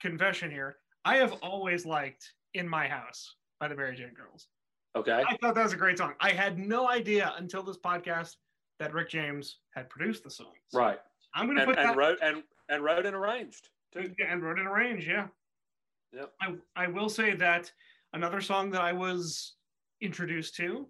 confession 0.00 0.50
here. 0.50 0.76
I 1.04 1.16
have 1.16 1.32
always 1.42 1.84
liked 1.84 2.32
"In 2.54 2.68
My 2.68 2.86
House" 2.88 3.34
by 3.60 3.68
the 3.68 3.74
Mary 3.74 3.96
Jane 3.96 4.12
Girls. 4.14 4.48
Okay. 4.94 5.22
I 5.26 5.36
thought 5.36 5.54
that 5.54 5.62
was 5.64 5.72
a 5.72 5.76
great 5.76 5.98
song. 5.98 6.14
I 6.20 6.30
had 6.30 6.58
no 6.58 6.88
idea 6.88 7.34
until 7.38 7.62
this 7.62 7.76
podcast 7.78 8.36
that 8.78 8.92
Rick 8.92 9.10
James 9.10 9.58
had 9.74 9.88
produced 9.90 10.24
the 10.24 10.30
song. 10.30 10.52
So 10.68 10.78
Right. 10.78 10.98
I'm 11.34 11.46
going 11.46 11.56
to 11.56 11.62
And, 11.64 11.70
put 11.70 11.78
and 11.78 11.88
that 11.90 11.96
wrote 11.96 12.18
and 12.22 12.42
and 12.68 12.82
wrote 12.82 13.06
and 13.06 13.14
arranged 13.14 13.68
too. 13.92 14.14
and 14.26 14.42
wrote 14.42 14.58
and 14.58 14.68
arranged. 14.68 15.06
Yeah. 15.06 15.28
Yep. 16.12 16.32
I, 16.40 16.54
I 16.76 16.86
will 16.86 17.08
say 17.08 17.34
that 17.34 17.70
another 18.12 18.40
song 18.40 18.70
that 18.70 18.80
I 18.80 18.92
was 18.92 19.54
introduced 20.00 20.56
to 20.56 20.88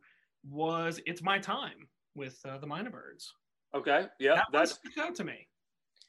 was 0.48 1.00
"It's 1.06 1.22
My 1.22 1.38
Time" 1.38 1.88
with 2.14 2.38
uh, 2.46 2.58
the 2.58 2.66
Mynah 2.66 2.92
Birds. 2.92 3.32
Okay. 3.74 4.06
Yeah. 4.20 4.36
that 4.36 4.46
That's 4.52 4.72
sticks 4.72 4.98
out 4.98 5.14
to 5.16 5.24
me. 5.24 5.48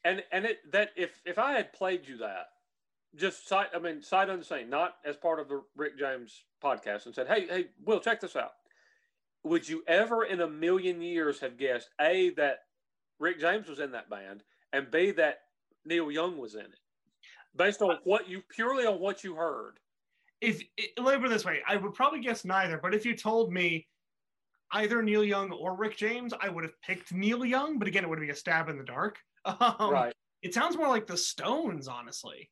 and 0.03 0.23
and 0.31 0.45
it 0.45 0.59
that 0.71 0.91
if 0.95 1.19
if 1.25 1.39
I 1.39 1.53
had 1.53 1.73
played 1.73 2.07
you 2.07 2.17
that, 2.17 2.47
just 3.15 3.47
sight 3.47 3.67
I 3.75 3.79
mean 3.79 4.01
sight 4.01 4.29
unseen, 4.29 4.69
not 4.69 4.95
as 5.05 5.15
part 5.15 5.39
of 5.39 5.47
the 5.47 5.61
Rick 5.75 5.97
James 5.97 6.43
podcast, 6.63 7.05
and 7.05 7.15
said, 7.15 7.27
hey 7.27 7.47
hey 7.47 7.65
Will, 7.85 7.99
check 7.99 8.21
this 8.21 8.35
out. 8.35 8.51
Would 9.43 9.67
you 9.67 9.83
ever 9.87 10.25
in 10.25 10.41
a 10.41 10.49
million 10.49 11.01
years 11.01 11.39
have 11.39 11.57
guessed 11.57 11.89
a 12.01 12.31
that 12.31 12.59
Rick 13.19 13.39
James 13.39 13.67
was 13.67 13.79
in 13.79 13.91
that 13.91 14.09
band, 14.09 14.43
and 14.73 14.91
b 14.91 15.11
that 15.11 15.39
Neil 15.85 16.11
Young 16.11 16.37
was 16.37 16.55
in 16.55 16.61
it, 16.61 16.79
based 17.55 17.81
on 17.81 17.97
what 18.03 18.27
you 18.27 18.41
purely 18.49 18.85
on 18.85 18.99
what 18.99 19.23
you 19.23 19.35
heard? 19.35 19.79
If 20.41 20.61
it, 20.77 20.91
let 21.01 21.15
me 21.15 21.21
put 21.21 21.31
it 21.31 21.33
this 21.33 21.45
way, 21.45 21.61
I 21.67 21.77
would 21.77 21.95
probably 21.95 22.19
guess 22.19 22.45
neither. 22.45 22.77
But 22.77 22.93
if 22.93 23.05
you 23.05 23.15
told 23.15 23.51
me 23.51 23.87
either 24.71 25.01
Neil 25.01 25.23
Young 25.23 25.51
or 25.51 25.75
Rick 25.75 25.97
James, 25.97 26.33
I 26.39 26.49
would 26.49 26.63
have 26.63 26.79
picked 26.81 27.13
Neil 27.13 27.43
Young. 27.45 27.79
But 27.79 27.87
again, 27.87 28.03
it 28.03 28.09
would 28.09 28.19
be 28.19 28.29
a 28.29 28.35
stab 28.35 28.69
in 28.69 28.77
the 28.77 28.83
dark. 28.83 29.17
Um, 29.45 29.91
right. 29.91 30.13
It 30.41 30.53
sounds 30.53 30.75
more 30.75 30.89
like 30.89 31.07
the 31.07 31.15
Stones, 31.15 31.87
honestly. 31.87 32.49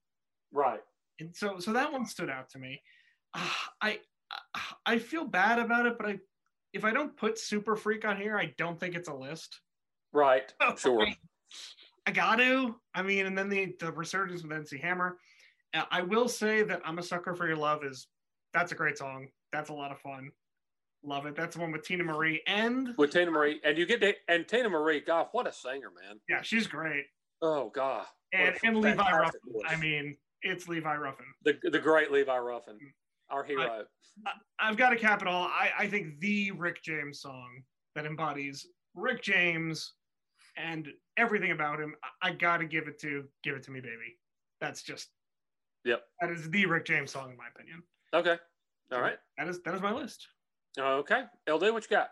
Right. 0.55 0.79
And 1.19 1.35
so, 1.35 1.59
so 1.59 1.73
that 1.73 1.91
one 1.91 2.05
stood 2.05 2.29
out 2.29 2.49
to 2.51 2.59
me. 2.59 2.81
Ah, 3.35 3.69
I, 3.81 3.99
I 4.85 4.99
feel 4.99 5.25
bad 5.25 5.59
about 5.59 5.85
it, 5.85 5.97
but 5.97 6.07
I, 6.07 6.19
if 6.73 6.85
I 6.85 6.91
don't 6.91 7.15
put 7.15 7.37
Super 7.37 7.75
Freak 7.75 8.05
on 8.05 8.17
here, 8.17 8.37
I 8.37 8.53
don't 8.57 8.79
think 8.79 8.95
it's 8.95 9.09
a 9.09 9.13
list. 9.13 9.59
Right. 10.13 10.53
Sure. 10.77 11.05
I 12.07 12.11
got 12.11 12.35
to. 12.35 12.75
I 12.93 13.01
mean, 13.01 13.25
and 13.25 13.37
then 13.37 13.49
the 13.49 13.75
the 13.79 13.91
resurgence 13.91 14.43
with 14.43 14.51
MC 14.51 14.77
Hammer. 14.77 15.17
Uh, 15.73 15.83
I 15.89 16.01
will 16.01 16.27
say 16.27 16.61
that 16.63 16.81
I'm 16.85 16.99
a 16.99 17.03
sucker 17.03 17.33
for 17.33 17.47
your 17.47 17.57
love 17.57 17.83
is 17.83 18.07
that's 18.53 18.71
a 18.71 18.75
great 18.75 18.97
song. 18.97 19.29
That's 19.51 19.69
a 19.69 19.73
lot 19.73 19.91
of 19.91 19.99
fun. 19.99 20.31
Love 21.03 21.25
it. 21.25 21.35
That's 21.35 21.55
the 21.55 21.61
one 21.61 21.71
with 21.71 21.83
Teena 21.83 22.03
Marie 22.03 22.41
and 22.47 22.89
With 22.97 23.11
Teena 23.11 23.31
Marie, 23.31 23.59
and 23.63 23.77
you 23.77 23.85
get 23.85 24.01
to, 24.01 24.13
and 24.27 24.45
Teena 24.45 24.69
Marie, 24.69 25.01
God, 25.01 25.27
what 25.31 25.47
a 25.47 25.51
singer, 25.51 25.91
man! 26.01 26.19
yeah, 26.29 26.41
she's 26.41 26.67
great. 26.67 27.05
Oh 27.41 27.71
God. 27.73 28.05
And 28.33 28.55
and 28.63 28.77
Levi 28.77 29.11
Ruffin. 29.11 29.39
I 29.67 29.75
mean, 29.77 30.17
it's 30.41 30.67
Levi 30.67 30.95
Ruffin. 30.95 31.25
the 31.43 31.57
the 31.71 31.79
great 31.79 32.11
Levi 32.11 32.37
Ruffin, 32.37 32.77
our 33.29 33.43
hero. 33.43 33.83
I've 34.59 34.77
got 34.77 34.91
to 34.91 34.95
cap 34.95 35.21
it 35.21 35.27
all. 35.27 35.43
I, 35.43 35.71
I 35.77 35.87
think 35.87 36.19
the 36.19 36.51
Rick 36.51 36.81
James 36.83 37.19
song 37.19 37.63
that 37.95 38.05
embodies 38.05 38.65
Rick 38.95 39.21
James 39.23 39.93
and 40.55 40.87
everything 41.17 41.51
about 41.51 41.81
him. 41.81 41.95
I, 42.23 42.29
I 42.29 42.31
got 42.31 42.57
to 42.57 42.65
give 42.65 42.87
it 42.87 42.99
to 43.01 43.25
give 43.43 43.55
it 43.55 43.63
to 43.63 43.71
me, 43.71 43.81
baby. 43.81 44.17
That's 44.61 44.83
just 44.83 45.09
Yep. 45.83 46.01
that 46.21 46.31
is 46.31 46.49
the 46.49 46.65
Rick 46.65 46.85
James 46.85 47.11
song 47.11 47.29
in 47.31 47.37
my 47.37 47.47
opinion. 47.53 47.83
Okay. 48.13 48.37
All 48.91 49.01
right. 49.01 49.17
That 49.37 49.47
is 49.47 49.61
that 49.63 49.75
is 49.75 49.81
my 49.81 49.91
list. 49.91 50.27
Okay. 50.79 51.23
LD, 51.49 51.61
what 51.73 51.83
you 51.89 51.89
got? 51.97 52.09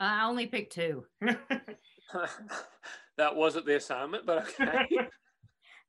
I 0.00 0.24
only 0.26 0.46
picked 0.46 0.72
two. 0.72 1.04
that 3.16 3.34
wasn't 3.36 3.66
the 3.66 3.76
assignment, 3.76 4.26
but 4.26 4.38
okay. 4.60 4.86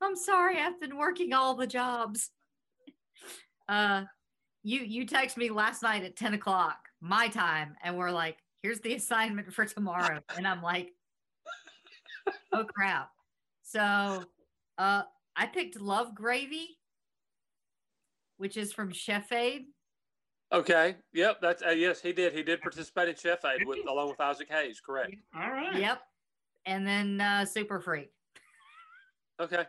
I'm 0.02 0.16
sorry, 0.16 0.60
I've 0.60 0.80
been 0.80 0.98
working 0.98 1.34
all 1.34 1.56
the 1.56 1.68
jobs. 1.68 2.30
Uh, 3.68 4.04
you 4.64 4.82
you 4.82 5.06
text 5.06 5.38
me 5.38 5.50
last 5.50 5.82
night 5.84 6.04
at 6.04 6.16
10 6.16 6.34
o'clock 6.34 6.78
my 7.02 7.28
time, 7.28 7.76
and 7.84 7.98
we're 7.98 8.12
like, 8.12 8.38
here's 8.62 8.80
the 8.82 8.94
assignment 8.96 9.54
for 9.54 9.66
tomorrow. 9.66 10.20
And 10.38 10.48
I'm 10.48 10.62
like, 10.62 10.92
oh 12.52 12.66
crap. 12.66 13.10
So 13.64 14.24
uh 14.78 15.04
I 15.36 15.46
picked 15.48 15.80
Love 15.80 16.16
Gravy, 16.16 16.78
which 18.38 18.58
is 18.58 18.72
from 18.74 18.92
Chef 18.92 19.32
Aid. 19.32 19.66
okay. 20.52 20.96
Yep. 21.14 21.38
That's 21.42 21.62
uh, 21.64 21.70
yes, 21.70 22.02
he 22.02 22.12
did. 22.14 22.34
He 22.34 22.42
did 22.44 22.62
participate 22.62 23.10
in 23.10 23.16
Chef 23.16 23.44
Aid 23.46 23.68
with 23.68 23.80
along 23.88 24.10
with 24.10 24.20
Isaac 24.20 24.48
Hayes. 24.50 24.80
Correct. 24.80 25.16
All 25.36 25.52
right. 25.52 25.76
Yep. 25.76 26.02
And 26.66 26.88
then 26.88 27.22
uh 27.22 27.46
Super 27.46 27.80
Freak. 27.80 28.10
Okay. 29.40 29.66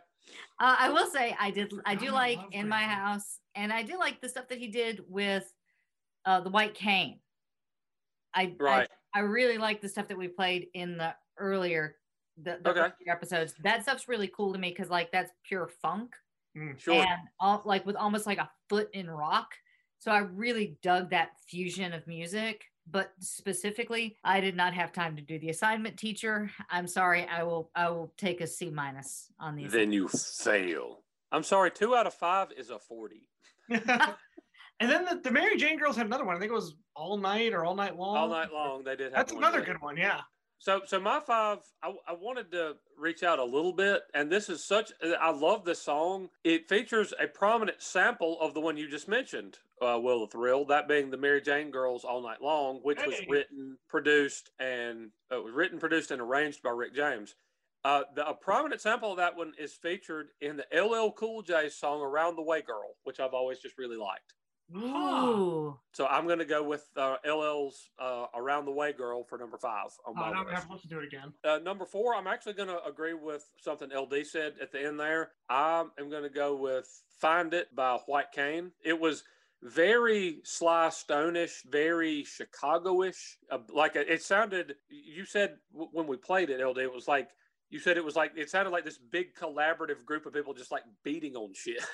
Uh, 0.59 0.77
I 0.79 0.91
will 0.91 1.07
say 1.11 1.37
I 1.39 1.51
did 1.51 1.73
I 1.85 1.95
do 1.95 2.09
I 2.09 2.11
like 2.11 2.39
love 2.39 2.49
in 2.53 2.69
my 2.69 2.85
Gravy. 2.85 2.95
house, 2.95 3.41
and 3.55 3.73
I 3.73 3.83
do 3.83 3.99
like 3.99 4.21
the 4.21 4.29
stuff 4.29 4.49
that 4.49 4.59
he 4.59 4.69
did 4.69 5.05
with 5.09 5.53
uh, 6.25 6.41
the 6.41 6.51
White 6.51 6.75
Cane. 6.75 7.21
I, 8.35 8.55
Right. 8.59 8.89
I 9.15 9.19
I 9.19 9.23
really 9.23 9.57
like 9.57 9.81
the 9.81 9.89
stuff 9.89 10.09
that 10.09 10.19
we 10.19 10.29
played 10.29 10.69
in 10.75 10.99
the 10.99 11.15
earlier 11.39 11.97
the, 12.43 12.59
the 12.63 12.71
Okay. 12.71 12.89
episodes. 13.09 13.55
That 13.63 13.83
stuff's 13.83 14.09
really 14.09 14.29
cool 14.29 14.53
to 14.53 14.59
me 14.59 14.69
because 14.71 14.91
like 14.91 15.11
that's 15.11 15.33
pure 15.43 15.69
funk 15.69 16.15
Sure. 16.77 17.03
and 17.03 17.29
all, 17.41 17.63
like 17.65 17.87
with 17.87 17.97
almost 17.97 18.27
like 18.27 18.39
a 18.39 18.51
foot 18.69 18.91
in 18.93 19.09
rock. 19.09 19.55
So 19.99 20.11
I 20.11 20.19
really 20.19 20.79
dug 20.83 21.11
that 21.11 21.31
fusion 21.49 21.95
of 21.95 22.07
music. 22.07 22.65
But 22.89 23.13
specifically, 23.19 24.17
I 24.23 24.41
did 24.41 24.57
not 24.57 24.73
have 24.75 24.93
time 24.93 25.17
to 25.17 25.23
do 25.23 25.39
the 25.39 25.49
assignment. 25.49 25.97
Teacher, 25.97 26.51
I'm 26.71 26.87
sorry. 26.87 27.27
I 27.27 27.43
will 27.43 27.71
I 27.75 27.91
will 27.91 28.13
take 28.17 28.41
a 28.41 28.47
C 28.47 28.71
minus 28.71 29.33
on 29.41 29.57
these. 29.57 29.73
Then 29.73 29.93
you 29.93 30.09
fail. 30.09 31.01
I'm 31.33 31.43
sorry. 31.43 31.71
Two 31.71 31.97
out 31.97 32.07
of 32.07 32.15
five 32.15 32.49
is 32.57 32.71
a 32.71 32.79
forty. 32.79 33.29
And 34.81 34.91
then 34.91 35.05
the, 35.05 35.21
the 35.23 35.31
Mary 35.31 35.57
Jane 35.57 35.79
girls 35.79 35.97
had 35.97 36.07
another 36.07 36.25
one. 36.25 36.37
I 36.37 36.39
think 36.39 36.51
it 36.51 36.55
was 36.55 36.75
all 36.95 37.17
night 37.17 37.55
or 37.55 37.65
all 37.65 37.75
night 37.75 37.97
long. 37.97 38.17
All 38.17 38.29
night 38.29 38.53
long, 38.53 38.85
they 38.85 38.97
did. 38.97 39.05
Have 39.05 39.15
That's 39.15 39.33
one, 39.33 39.43
another 39.43 39.61
yeah. 39.61 39.65
good 39.65 39.81
one. 39.81 39.97
Yeah. 39.97 40.21
So, 40.59 40.83
so 40.87 41.01
my 41.01 41.21
five, 41.21 41.59
I, 41.83 41.93
I 42.09 42.13
wanted 42.13 42.51
to 42.53 42.75
reach 42.99 43.23
out 43.23 43.39
a 43.39 43.45
little 43.45 43.73
bit, 43.73 44.03
and 44.15 44.31
this 44.31 44.49
is 44.49 44.65
such. 44.65 44.93
I 45.21 45.31
love 45.31 45.65
this 45.65 45.81
song. 45.81 46.29
It 46.45 46.69
features 46.69 47.15
a 47.21 47.27
prominent 47.27 47.83
sample 47.83 48.39
of 48.41 48.55
the 48.55 48.61
one 48.61 48.77
you 48.77 48.89
just 48.89 49.09
mentioned, 49.09 49.59
uh, 49.83 49.99
"Will 50.01 50.21
the 50.21 50.27
Thrill," 50.29 50.65
that 50.67 50.89
being 50.89 51.11
the 51.11 51.17
Mary 51.17 51.41
Jane 51.41 51.71
Girls 51.71 52.05
"All 52.05 52.23
Night 52.23 52.41
Long," 52.43 52.81
which 52.83 52.99
was 53.07 53.17
written, 53.29 53.79
produced, 53.89 54.51
and 54.59 55.11
uh, 55.33 55.39
it 55.39 55.45
was 55.45 55.55
written, 55.55 55.79
produced, 55.79 56.11
and 56.11 56.21
arranged 56.21 56.63
by 56.63 56.71
Rick 56.71 56.95
James. 56.95 57.35
Uh, 57.85 58.03
the, 58.17 58.27
a 58.29 58.35
prominent 58.35 58.81
sample 58.81 59.13
of 59.13 59.17
that 59.19 59.37
one 59.37 59.53
is 59.59 59.73
featured 59.75 60.29
in 60.41 60.57
the 60.57 60.67
LL 60.83 61.13
Cool 61.13 61.43
J 61.43 61.69
song 61.69 62.01
"Around 62.01 62.37
the 62.37 62.43
Way 62.43 62.63
Girl," 62.63 62.97
which 63.05 63.21
I've 63.21 63.35
always 63.35 63.59
just 63.61 63.79
really 63.79 63.97
liked. 63.97 64.35
Ooh. 64.75 65.79
So 65.93 66.07
I'm 66.07 66.27
going 66.27 66.41
to 66.41 66.45
go 66.45 66.63
with 66.63 66.85
uh, 66.97 67.17
LL's 67.25 67.91
uh, 67.99 68.27
"Around 68.35 68.65
the 68.65 68.73
Way 68.73 68.93
Girl" 68.93 69.25
for 69.25 69.39
number 69.39 69.59
five 69.59 69.91
on 70.07 70.15
Oh, 70.17 70.21
my 70.21 70.33
now 70.33 70.41
we 70.41 70.47
list. 70.47 70.55
have 70.55 70.67
to 70.67 70.73
listen 70.75 70.91
to 70.91 70.99
it 70.99 71.05
again. 71.05 71.33
Uh, 71.45 71.59
number 71.63 71.85
four, 71.87 72.15
I'm 72.15 72.27
actually 72.27 72.55
going 72.55 72.69
to 72.69 72.83
agree 72.85 73.15
with 73.15 73.49
something 73.61 73.91
LD 73.97 74.27
said 74.27 74.55
at 74.61 74.73
the 74.73 74.85
end 74.85 74.99
there. 74.99 75.31
I 75.49 75.85
am 75.99 76.11
going 76.11 76.25
to 76.25 76.29
go 76.29 76.57
with 76.57 76.89
Find 77.21 77.55
It 77.55 77.75
by 77.75 77.99
White 78.07 78.33
Cane. 78.33 78.73
It 78.85 78.99
was 78.99 79.23
very 79.67 80.41
Sly 80.45 80.89
Stone-ish, 80.91 81.63
very 81.69 82.25
Chicago-ish. 82.25 83.39
Uh, 83.51 83.59
like 83.73 83.97
it, 83.97 84.09
it 84.09 84.23
sounded, 84.23 84.75
you 84.89 85.25
said 85.25 85.57
w- 85.73 85.91
when 85.93 86.07
we 86.07 86.17
played 86.17 86.51
it, 86.51 86.65
LD, 86.65 86.79
it 86.79 86.93
was 86.93 87.09
like, 87.09 87.29
you 87.69 87.81
said 87.81 87.97
it 87.97 88.05
was 88.05 88.15
like, 88.15 88.33
it 88.37 88.49
sounded 88.49 88.71
like 88.71 88.85
this 88.85 88.99
big 88.99 89.35
collaborative 89.35 90.05
group 90.05 90.25
of 90.25 90.33
people 90.33 90.55
just 90.55 90.71
like 90.71 90.85
beating 91.03 91.35
on 91.35 91.53
shit. 91.53 91.85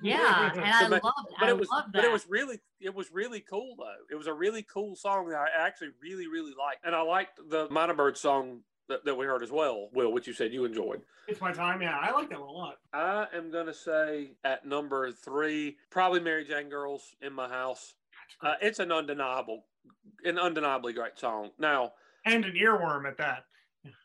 Yeah, 0.00 0.52
and 0.54 0.64
I 0.64 0.88
but, 0.88 1.02
loved 1.02 1.28
but 1.40 1.48
I 1.48 1.50
it 1.50 1.58
was, 1.58 1.68
loved 1.68 1.92
but 1.92 2.04
it 2.04 2.12
was 2.12 2.26
really, 2.28 2.60
it 2.80 2.94
was 2.94 3.10
really 3.12 3.40
cool 3.40 3.74
though. 3.76 4.04
It 4.08 4.14
was 4.14 4.28
a 4.28 4.32
really 4.32 4.62
cool 4.62 4.94
song 4.94 5.28
that 5.30 5.38
I 5.38 5.48
actually 5.66 5.90
really, 6.00 6.28
really 6.28 6.52
liked, 6.56 6.84
and 6.84 6.94
I 6.94 7.02
liked 7.02 7.40
the 7.48 7.66
Mynah 7.68 7.96
Bird 7.96 8.16
song 8.16 8.60
that, 8.88 9.04
that 9.04 9.14
we 9.16 9.26
heard 9.26 9.42
as 9.42 9.50
well. 9.50 9.88
Will, 9.92 10.12
which 10.12 10.26
you 10.26 10.32
said 10.32 10.52
you 10.52 10.64
enjoyed. 10.64 11.02
It's 11.28 11.40
my 11.40 11.52
time. 11.52 11.82
Yeah, 11.82 11.98
I 12.00 12.12
like 12.12 12.30
that 12.30 12.40
one 12.40 12.48
a 12.48 12.52
lot. 12.52 12.76
I 12.92 13.26
am 13.34 13.50
gonna 13.50 13.74
say 13.74 14.32
at 14.44 14.64
number 14.66 15.10
three, 15.12 15.76
probably 15.90 16.20
Mary 16.20 16.44
Jane 16.44 16.68
Girls 16.68 17.14
in 17.20 17.32
my 17.32 17.48
house. 17.48 17.94
Uh, 18.40 18.54
it's 18.60 18.78
an 18.78 18.92
undeniable, 18.92 19.64
an 20.24 20.38
undeniably 20.38 20.92
great 20.92 21.18
song. 21.18 21.50
Now, 21.58 21.92
And 22.24 22.44
an 22.44 22.54
earworm 22.54 23.08
at 23.08 23.18
that. 23.18 23.44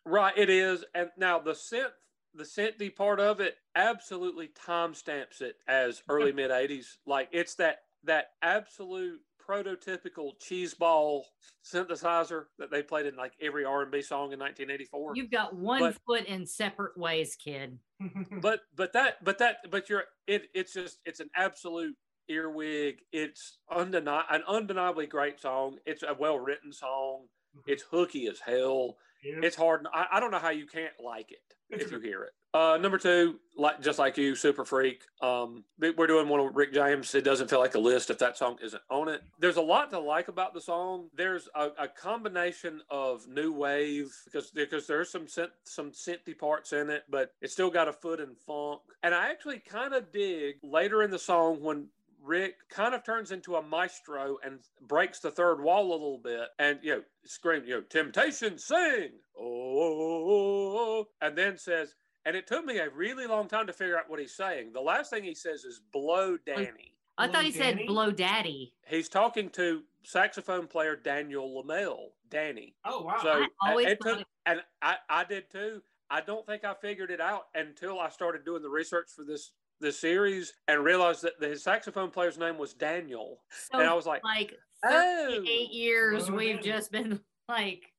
Right, 0.06 0.38
it 0.38 0.50
is. 0.50 0.84
And 0.94 1.10
now 1.18 1.40
the 1.40 1.54
synth, 1.54 1.92
the 2.36 2.44
synthy 2.44 2.96
part 2.96 3.20
of 3.20 3.40
it 3.40 3.56
absolutely 3.76 4.50
timestamps 4.50 5.42
it 5.42 5.56
as 5.68 6.02
early 6.08 6.32
mid 6.34 6.52
'80s. 6.52 6.98
Like 7.06 7.30
it's 7.32 7.56
that 7.56 7.80
that 8.04 8.32
absolute 8.42 9.22
prototypical 9.52 10.32
cheeseball 10.40 11.24
synthesizer 11.64 12.46
that 12.58 12.72
they 12.72 12.82
played 12.82 13.06
in 13.06 13.16
like 13.16 13.34
every 13.42 13.66
R&B 13.66 14.02
song 14.02 14.32
in 14.32 14.40
1984. 14.40 15.14
You've 15.16 15.32
got 15.32 15.56
one 15.56 15.82
But- 15.82 15.98
foot 16.06 16.26
in 16.26 16.46
separate 16.46 16.98
ways, 16.98 17.36
kid. 17.36 17.78
but 18.42 18.62
but 18.76 18.94
that 18.94 19.24
but 19.24 19.38
that 19.40 19.58
but 19.70 19.90
you're 19.90 20.06
it 20.26 20.50
it's 20.56 20.74
just 20.74 21.00
it's 21.06 21.20
an 21.20 21.30
absolute 21.36 21.96
earwig 22.30 22.96
it's 23.12 23.60
undeni- 23.72 24.24
an 24.32 24.42
undeniably 24.48 25.06
great 25.06 25.40
song 25.40 25.78
it's 25.86 26.02
a 26.02 26.16
well 26.18 26.40
written 26.40 26.72
song 26.74 27.26
mm-hmm. 27.56 27.72
it's 27.72 27.84
hooky 27.84 28.28
as 28.28 28.40
hell 28.40 28.98
It's 29.24 29.56
hard. 29.56 29.86
I, 29.94 30.06
I 30.14 30.20
don't 30.20 30.32
know 30.32 30.40
how 30.40 30.50
you 30.50 30.66
can't 30.66 30.94
like 31.04 31.32
it 31.32 31.44
if 31.70 31.92
you 31.92 32.00
hear 32.00 32.24
it. 32.24 32.32
Uh, 32.54 32.78
number 32.82 32.98
two, 32.98 33.40
like 33.56 33.82
just 33.82 33.98
like 33.98 34.18
you, 34.18 34.36
Super 34.36 34.66
Freak. 34.66 35.04
Um, 35.22 35.64
we- 35.80 35.92
we're 35.92 36.08
doing 36.08 36.28
one 36.28 36.44
with 36.44 36.54
Rick 36.54 36.74
James. 36.74 37.16
It 37.16 37.24
doesn't 37.24 37.50
feel 37.50 37.60
like 37.60 37.76
a 37.76 37.80
list 37.80 38.10
if 38.10 38.18
that 38.18 38.38
song 38.38 38.58
isn't 38.62 38.82
on 38.90 39.08
it. 39.08 39.22
There's 39.40 39.56
a 39.56 39.62
lot 39.62 39.90
to 39.92 40.00
like 40.00 40.28
about 40.28 40.54
the 40.54 40.60
song. 40.60 41.10
There's 41.16 41.48
a, 41.56 41.70
a 41.80 41.88
combination 41.88 42.82
of 42.90 43.26
new 43.30 43.54
wave 43.54 44.12
because 44.26 44.52
because 44.52 44.86
there's 44.86 45.10
some 45.10 45.28
synth, 45.28 45.52
some 45.64 45.92
synthy 45.92 46.38
parts 46.38 46.74
in 46.74 46.90
it, 46.90 47.04
but 47.10 47.32
it's 47.42 47.54
still 47.54 47.70
got 47.70 47.88
a 47.88 47.94
foot 47.94 48.20
in 48.20 48.36
funk. 48.36 48.82
And 49.02 49.16
I 49.16 49.30
actually 49.30 49.60
kind 49.60 49.94
of 49.94 50.12
dig 50.12 50.56
later 50.62 51.04
in 51.04 51.12
the 51.12 51.20
song 51.20 51.62
when 51.64 51.88
Rick 52.22 52.56
kind 52.70 52.94
of 52.94 53.04
turns 53.06 53.32
into 53.32 53.56
a 53.56 53.64
maestro 53.64 54.38
and 54.44 54.60
breaks 54.82 55.20
the 55.20 55.32
third 55.32 55.62
wall 55.62 55.88
a 55.90 55.92
little 55.94 56.20
bit 56.22 56.50
and, 56.60 56.80
you 56.84 56.96
know, 56.96 57.02
scream, 57.26 57.64
you 57.66 57.76
know, 57.76 57.82
temptation, 57.82 58.58
sing, 58.60 59.12
oh, 59.40 61.06
and 61.22 61.36
then 61.38 61.58
says, 61.58 61.96
and 62.26 62.36
it 62.36 62.48
took 62.48 62.66
me 62.66 62.78
a 62.78 62.90
really 62.90 63.28
long 63.28 63.48
time 63.48 63.68
to 63.68 63.74
figure 63.74 63.98
out 63.98 64.10
what 64.10 64.20
he's 64.20 64.36
saying. 64.36 64.72
The 64.74 64.82
last 64.82 65.10
thing 65.10 65.24
he 65.24 65.36
says 65.36 65.64
is 65.64 65.82
blow 65.92 66.38
Danny. 66.46 66.96
I 67.18 67.28
thought 67.28 67.44
he 67.44 67.52
said 67.52 67.80
blow 67.88 68.12
daddy. 68.12 68.74
He's 68.88 69.10
talking 69.10 69.50
to 69.52 69.84
saxophone 70.04 70.68
player 70.68 70.96
Daniel 70.96 71.64
LeMelle, 71.64 72.10
Danny. 72.30 72.76
Oh 72.86 73.04
wow! 73.04 73.18
So 73.22 73.30
I 73.62 73.70
always 73.70 73.88
it 73.88 74.00
thought 74.02 74.20
took, 74.20 74.28
and 74.46 74.62
I, 74.82 74.96
I 75.10 75.24
did 75.24 75.50
too. 75.52 75.82
I 76.10 76.22
don't 76.22 76.46
think 76.46 76.64
I 76.66 76.74
figured 76.74 77.12
it 77.12 77.22
out 77.22 77.44
until 77.56 78.00
I 78.00 78.10
started 78.10 78.44
doing 78.44 78.62
the 78.62 78.70
research 78.70 79.10
for 79.16 79.24
this 79.24 79.52
this 79.80 80.00
series 80.00 80.54
and 80.68 80.84
realized 80.84 81.24
that 81.24 81.40
the 81.40 81.56
saxophone 81.58 82.12
player's 82.12 82.38
name 82.38 82.58
was 82.58 82.74
Daniel. 82.74 83.42
So 83.72 83.80
and 83.80 83.90
I 83.90 83.94
was 83.94 84.06
like, 84.06 84.24
like 84.24 84.54
oh, 84.86 85.26
38 85.30 85.72
years 85.72 86.30
Oh, 86.30 86.34
we've 86.34 86.56
Danny. 86.56 86.68
just 86.68 86.92
been 86.92 87.20
like 87.50 87.60
Been 87.60 87.82
missing 87.82 87.91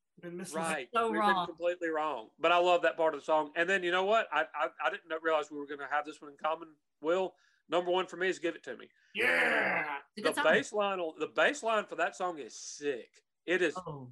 right, 0.54 0.88
so 0.92 1.10
we've 1.10 1.20
wrong. 1.20 1.34
been 1.34 1.46
completely 1.56 1.88
wrong. 1.88 2.28
But 2.40 2.52
I 2.52 2.58
love 2.58 2.82
that 2.82 2.96
part 2.96 3.14
of 3.14 3.20
the 3.20 3.24
song. 3.24 3.50
And 3.56 3.68
then 3.68 3.82
you 3.82 3.90
know 3.90 4.04
what? 4.04 4.28
I 4.32 4.42
I, 4.54 4.68
I 4.84 4.90
didn't 4.90 5.04
realize 5.22 5.50
we 5.50 5.58
were 5.58 5.66
going 5.66 5.80
to 5.80 5.86
have 5.90 6.04
this 6.04 6.20
one 6.20 6.30
in 6.30 6.36
common. 6.42 6.68
Will 7.00 7.34
number 7.68 7.90
one 7.90 8.06
for 8.06 8.16
me 8.16 8.28
is 8.28 8.38
"Give 8.38 8.54
It 8.54 8.62
to 8.64 8.76
Me." 8.76 8.88
Yeah. 9.14 9.84
The 10.16 10.22
good 10.22 10.36
bass 10.36 10.72
line, 10.72 10.98
the 11.18 11.26
bass 11.28 11.62
line 11.62 11.84
for 11.84 11.96
that 11.96 12.16
song 12.16 12.38
is 12.38 12.54
sick. 12.56 13.08
It 13.46 13.62
is 13.62 13.74
Oh. 13.76 14.08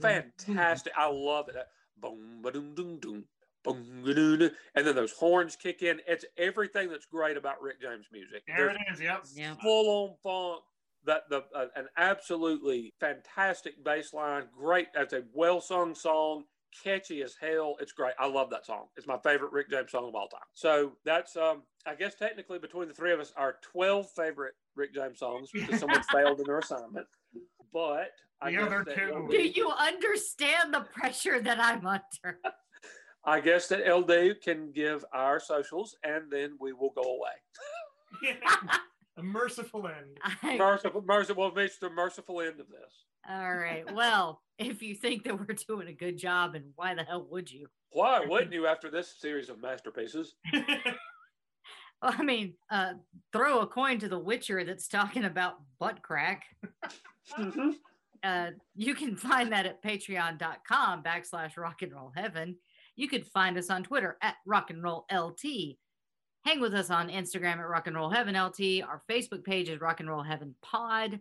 fantastic. 0.00 0.92
I 0.96 1.08
love 1.08 1.48
it. 1.48 1.56
Boom, 1.96 2.40
ba-doom, 2.42 2.74
doom, 2.74 2.98
doom, 2.98 3.24
boom, 3.62 4.50
and 4.74 4.86
then 4.86 4.94
those 4.94 5.12
horns 5.12 5.56
kick 5.56 5.82
in. 5.82 6.00
It's 6.06 6.24
everything 6.36 6.88
that's 6.90 7.06
great 7.06 7.36
about 7.36 7.62
Rick 7.62 7.80
James 7.80 8.06
music. 8.12 8.42
There 8.46 8.66
There's 8.66 8.76
it 8.76 8.92
is. 8.92 9.00
Yep. 9.00 9.24
Yeah. 9.34 9.54
full 9.62 9.88
on 9.88 10.16
funk. 10.22 10.64
That 11.06 11.22
the 11.28 11.44
uh, 11.54 11.66
an 11.76 11.86
absolutely 11.96 12.92
fantastic 13.00 13.82
bass 13.84 14.12
line. 14.14 14.44
Great. 14.56 14.88
That's 14.94 15.12
a 15.12 15.22
well 15.32 15.60
sung 15.60 15.94
song. 15.94 16.44
Catchy 16.82 17.22
as 17.22 17.36
hell. 17.40 17.76
It's 17.78 17.92
great. 17.92 18.14
I 18.18 18.26
love 18.26 18.50
that 18.50 18.66
song. 18.66 18.86
It's 18.96 19.06
my 19.06 19.18
favorite 19.18 19.52
Rick 19.52 19.70
James 19.70 19.92
song 19.92 20.08
of 20.08 20.14
all 20.14 20.28
time. 20.28 20.40
So 20.54 20.92
that's 21.04 21.36
um 21.36 21.62
I 21.86 21.94
guess 21.94 22.14
technically 22.16 22.58
between 22.58 22.88
the 22.88 22.94
three 22.94 23.12
of 23.12 23.20
us 23.20 23.32
our 23.36 23.56
twelve 23.62 24.10
favorite 24.16 24.54
Rick 24.74 24.94
James 24.94 25.18
songs 25.18 25.50
because 25.52 25.80
someone 25.80 26.02
failed 26.12 26.40
in 26.40 26.46
their 26.46 26.58
assignment. 26.58 27.06
But 27.72 28.10
I 28.40 28.50
The 28.50 28.56
guess 28.56 28.66
other 28.66 28.84
two. 28.84 29.14
LD 29.14 29.30
Do 29.30 29.42
you 29.42 29.70
understand 29.70 30.74
the 30.74 30.80
pressure 30.80 31.40
that 31.40 31.60
I'm 31.60 31.86
under? 31.86 32.40
I 33.24 33.40
guess 33.40 33.68
that 33.68 33.86
LD 33.88 34.42
can 34.42 34.70
give 34.72 35.04
our 35.12 35.38
socials 35.40 35.96
and 36.02 36.30
then 36.30 36.56
we 36.60 36.72
will 36.72 36.90
go 36.94 37.02
away. 37.02 38.36
A 39.16 39.22
merciful 39.22 39.86
end. 39.86 40.18
I- 40.42 40.56
Merciful, 40.56 41.02
merciful, 41.02 41.42
we'll 41.44 41.52
reach 41.52 41.78
the 41.80 41.90
merciful 41.90 42.40
end 42.40 42.60
of 42.60 42.68
this. 42.68 43.04
All 43.28 43.54
right. 43.56 43.84
Well, 43.94 44.42
if 44.58 44.82
you 44.82 44.94
think 44.94 45.24
that 45.24 45.38
we're 45.38 45.54
doing 45.66 45.88
a 45.88 45.92
good 45.92 46.18
job, 46.18 46.54
and 46.54 46.66
why 46.76 46.94
the 46.94 47.04
hell 47.04 47.26
would 47.30 47.50
you? 47.50 47.68
Why 47.90 48.20
wouldn't 48.26 48.52
you 48.52 48.66
after 48.66 48.90
this 48.90 49.14
series 49.20 49.48
of 49.48 49.60
masterpieces? 49.60 50.34
Well, 52.02 52.14
I 52.18 52.22
mean, 52.22 52.52
uh, 52.70 52.94
throw 53.32 53.60
a 53.60 53.66
coin 53.66 53.98
to 54.00 54.08
the 54.08 54.18
Witcher 54.18 54.62
that's 54.64 54.88
talking 54.88 55.24
about 55.24 55.54
butt 55.78 56.02
crack. 56.02 56.42
Uh, 58.22 58.50
you 58.74 58.94
can 58.94 59.16
find 59.16 59.52
that 59.52 59.64
at 59.64 59.82
patreon.com 59.82 61.02
backslash 61.02 61.56
rock 61.56 61.80
and 61.80 61.94
roll 61.94 62.12
heaven. 62.14 62.56
You 62.96 63.08
could 63.08 63.26
find 63.28 63.56
us 63.56 63.70
on 63.70 63.84
Twitter 63.84 64.18
at 64.20 64.34
rock 64.44 64.68
and 64.70 64.82
roll 64.82 65.06
LT. 65.10 65.76
Hang 66.44 66.60
with 66.60 66.74
us 66.74 66.90
on 66.90 67.08
Instagram 67.08 67.58
at 67.58 67.68
rock 67.68 67.86
and 67.86 67.96
roll 67.96 68.10
heaven 68.10 68.34
LT. 68.34 68.82
Our 68.86 69.00
Facebook 69.10 69.42
page 69.44 69.70
is 69.70 69.80
rock 69.80 70.00
and 70.00 70.10
roll 70.10 70.22
heaven 70.22 70.54
pod. 70.60 71.20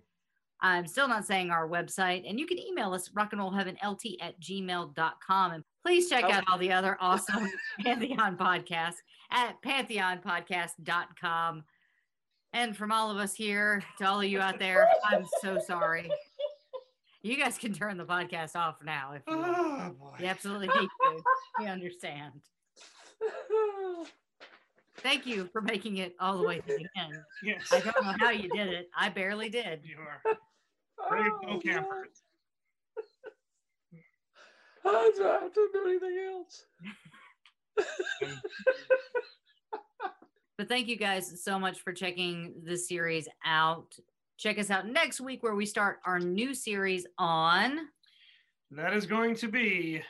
I'm 0.60 0.86
still 0.86 1.08
not 1.08 1.26
saying 1.26 1.50
our 1.50 1.68
website, 1.68 2.30
and 2.30 2.40
you 2.40 2.45
can 2.45 2.60
email 2.60 2.94
us 2.94 3.10
rock 3.14 3.32
and 3.32 3.40
roll 3.40 3.52
heaven 3.52 3.78
LT 3.86 4.18
at 4.22 4.40
gmail.com. 4.41 5.52
And 5.52 5.64
please 5.84 6.10
check 6.10 6.26
oh. 6.28 6.32
out 6.32 6.44
all 6.50 6.58
the 6.58 6.74
other 6.74 6.98
awesome 7.02 7.50
Pantheon 7.82 8.38
podcasts 8.38 8.98
at 9.32 9.62
pantheonpodcast.com. 9.62 11.64
And 12.52 12.76
from 12.78 12.91
all 12.91 13.10
of 13.10 13.16
us 13.18 13.34
here 13.34 13.82
to 14.00 14.06
all 14.06 14.20
of 14.20 14.28
you 14.28 14.41
out 14.41 14.60
there, 14.60 14.90
I'm 15.06 15.26
so 15.41 15.58
sorry. 15.66 16.12
You 17.22 17.38
guys 17.38 17.58
can 17.58 17.74
turn 17.74 17.95
the 17.95 18.04
podcast 18.04 18.58
off 18.58 18.84
now 18.84 19.14
if 19.14 19.22
you, 19.26 19.36
Oh 19.36 19.95
boy. 19.98 20.18
you 20.20 20.26
absolutely 20.26 20.68
need 20.68 20.90
to. 20.90 21.24
We 21.60 21.68
understand. 21.68 22.41
Thank 25.04 25.26
you 25.26 25.50
for 25.52 25.62
making 25.62 25.98
it 25.98 26.16
all 26.20 26.38
the 26.38 26.48
way 26.48 26.60
to 26.60 26.68
the 26.68 26.88
end. 27.00 27.16
Yes. 27.44 27.74
I 27.74 27.82
don't 27.82 28.06
know 28.06 28.16
how 28.20 28.30
you 28.30 28.50
did 28.50 28.70
it. 28.70 28.90
I 28.98 29.10
barely 29.10 29.50
did. 29.50 29.82
You 29.84 29.98
are 30.00 30.22
brave 31.10 31.32
no 31.46 31.60
campers. 31.60 32.24
I 34.86 35.12
don't 35.18 35.44
have 35.44 35.54
do 35.54 35.70
anything 35.86 36.18
else. 36.34 36.66
But 40.58 40.70
thank 40.70 40.88
you 40.88 40.96
guys 40.96 41.44
so 41.44 41.60
much 41.60 41.82
for 41.82 41.92
checking 41.92 42.54
the 42.64 42.78
series 42.78 43.28
out. 43.46 43.94
Check 44.38 44.60
us 44.60 44.70
out 44.70 44.88
next 44.88 45.20
week 45.20 45.44
where 45.44 45.56
we 45.56 45.66
start 45.66 46.00
our 46.06 46.20
new 46.20 46.54
series 46.54 47.06
on 47.18 47.80
That 48.72 48.94
is 48.94 49.06
going 49.06 49.36
to 49.36 49.48
be 49.48 50.02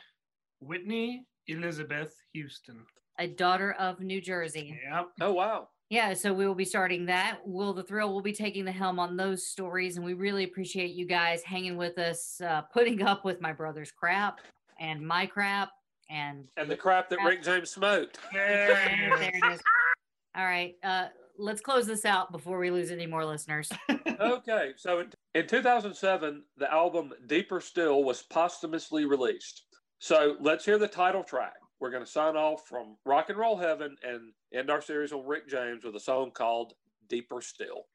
Whitney 0.60 1.26
Elizabeth 1.48 2.14
Houston. 2.32 2.84
A 3.18 3.26
Daughter 3.26 3.72
of 3.78 4.00
New 4.00 4.20
Jersey. 4.20 4.78
Yep. 4.90 5.08
Oh 5.20 5.32
wow. 5.32 5.68
Yeah, 5.90 6.14
so 6.14 6.32
we 6.32 6.46
will 6.46 6.54
be 6.54 6.64
starting 6.64 7.06
that. 7.06 7.38
Will 7.44 7.72
the 7.74 7.82
Thrill 7.82 8.12
We'll 8.12 8.22
be 8.22 8.32
taking 8.32 8.64
the 8.64 8.72
helm 8.72 8.98
on 8.98 9.16
those 9.16 9.46
stories, 9.46 9.96
and 9.96 10.04
we 10.04 10.14
really 10.14 10.44
appreciate 10.44 10.94
you 10.94 11.06
guys 11.06 11.42
hanging 11.42 11.76
with 11.76 11.98
us, 11.98 12.40
uh, 12.40 12.62
putting 12.72 13.02
up 13.02 13.24
with 13.24 13.40
my 13.40 13.52
brother's 13.52 13.92
crap 13.92 14.40
and 14.80 15.06
my 15.06 15.26
crap, 15.26 15.70
and 16.10 16.48
And 16.56 16.70
the 16.70 16.76
crap 16.76 17.08
that 17.10 17.18
Rick 17.24 17.42
James 17.42 17.70
smoked. 17.70 18.18
there, 18.32 18.68
there 19.18 19.30
it 19.34 19.52
is. 19.52 19.60
All 20.36 20.44
right, 20.44 20.74
uh, 20.82 21.08
let's 21.38 21.60
close 21.60 21.86
this 21.86 22.04
out 22.04 22.32
before 22.32 22.58
we 22.58 22.70
lose 22.70 22.90
any 22.90 23.06
more 23.06 23.24
listeners. 23.24 23.70
okay, 24.20 24.72
so 24.76 25.00
in, 25.00 25.12
in 25.34 25.46
2007, 25.46 26.42
the 26.56 26.72
album 26.72 27.12
Deeper 27.26 27.60
Still 27.60 28.02
was 28.02 28.22
posthumously 28.22 29.04
released. 29.04 29.62
So 30.00 30.36
let's 30.40 30.64
hear 30.64 30.78
the 30.78 30.88
title 30.88 31.22
track. 31.22 31.54
We're 31.84 31.90
going 31.90 32.02
to 32.02 32.10
sign 32.10 32.34
off 32.34 32.66
from 32.66 32.96
Rock 33.04 33.28
and 33.28 33.36
Roll 33.36 33.58
Heaven 33.58 33.96
and 34.02 34.32
end 34.54 34.70
our 34.70 34.80
series 34.80 35.12
on 35.12 35.26
Rick 35.26 35.50
James 35.50 35.84
with 35.84 35.94
a 35.94 36.00
song 36.00 36.30
called 36.30 36.72
Deeper 37.10 37.42
Still. 37.42 37.88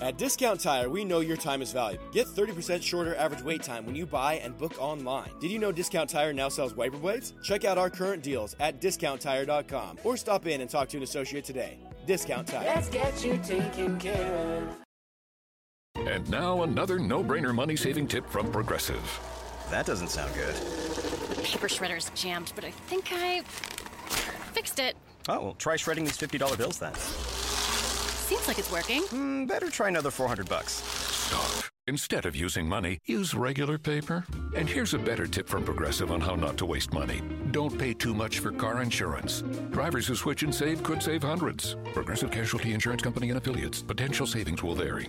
At 0.00 0.16
Discount 0.16 0.60
Tire, 0.60 0.88
we 0.88 1.04
know 1.04 1.18
your 1.18 1.36
time 1.36 1.60
is 1.60 1.72
valuable. 1.72 2.04
Get 2.12 2.28
30% 2.28 2.80
shorter 2.82 3.16
average 3.16 3.42
wait 3.42 3.64
time 3.64 3.84
when 3.84 3.96
you 3.96 4.06
buy 4.06 4.34
and 4.34 4.56
book 4.56 4.80
online. 4.80 5.30
Did 5.40 5.50
you 5.50 5.58
know 5.58 5.72
Discount 5.72 6.08
Tire 6.08 6.32
now 6.32 6.48
sells 6.48 6.76
wiper 6.76 6.98
blades? 6.98 7.34
Check 7.42 7.64
out 7.64 7.78
our 7.78 7.90
current 7.90 8.22
deals 8.22 8.54
at 8.60 8.80
discounttire.com 8.80 9.98
or 10.04 10.16
stop 10.16 10.46
in 10.46 10.60
and 10.60 10.70
talk 10.70 10.88
to 10.90 10.98
an 10.98 11.02
associate 11.02 11.44
today. 11.44 11.78
Discount 12.06 12.46
Tire. 12.46 12.64
Let's 12.64 12.88
get 12.88 13.24
you 13.24 13.38
taken 13.38 13.98
care 13.98 14.68
of. 15.96 16.06
And 16.06 16.30
now 16.30 16.62
another 16.62 17.00
no-brainer 17.00 17.52
money-saving 17.52 18.06
tip 18.06 18.24
from 18.30 18.52
Progressive. 18.52 19.02
That 19.68 19.84
doesn't 19.84 20.08
sound 20.08 20.32
good. 20.34 20.54
The 20.54 21.42
paper 21.42 21.66
shredder's 21.66 22.10
jammed, 22.14 22.52
but 22.54 22.64
I 22.64 22.70
think 22.70 23.08
I 23.10 23.42
fixed 24.52 24.78
it. 24.78 24.96
Oh, 25.28 25.40
well, 25.40 25.54
try 25.54 25.74
shredding 25.74 26.04
these 26.04 26.16
$50 26.16 26.56
bills 26.56 26.78
then. 26.78 26.92
Seems 28.28 28.46
like 28.46 28.58
it's 28.58 28.70
working. 28.70 29.04
Mm, 29.04 29.48
better 29.48 29.70
try 29.70 29.88
another 29.88 30.10
400 30.10 30.50
bucks. 30.50 30.72
Stop. 30.72 31.64
Instead 31.86 32.26
of 32.26 32.36
using 32.36 32.68
money, 32.68 32.98
use 33.06 33.34
regular 33.34 33.78
paper. 33.78 34.22
And 34.54 34.68
here's 34.68 34.92
a 34.92 34.98
better 34.98 35.26
tip 35.26 35.48
from 35.48 35.64
Progressive 35.64 36.12
on 36.12 36.20
how 36.20 36.34
not 36.34 36.58
to 36.58 36.66
waste 36.66 36.92
money. 36.92 37.22
Don't 37.52 37.78
pay 37.78 37.94
too 37.94 38.12
much 38.12 38.40
for 38.40 38.52
car 38.52 38.82
insurance. 38.82 39.40
Drivers 39.70 40.06
who 40.06 40.14
switch 40.14 40.42
and 40.42 40.54
save 40.54 40.82
could 40.82 41.02
save 41.02 41.22
hundreds. 41.22 41.76
Progressive 41.94 42.30
Casualty 42.30 42.74
Insurance 42.74 43.00
Company 43.00 43.30
and 43.30 43.38
affiliates. 43.38 43.80
Potential 43.80 44.26
savings 44.26 44.62
will 44.62 44.74
vary. 44.74 45.08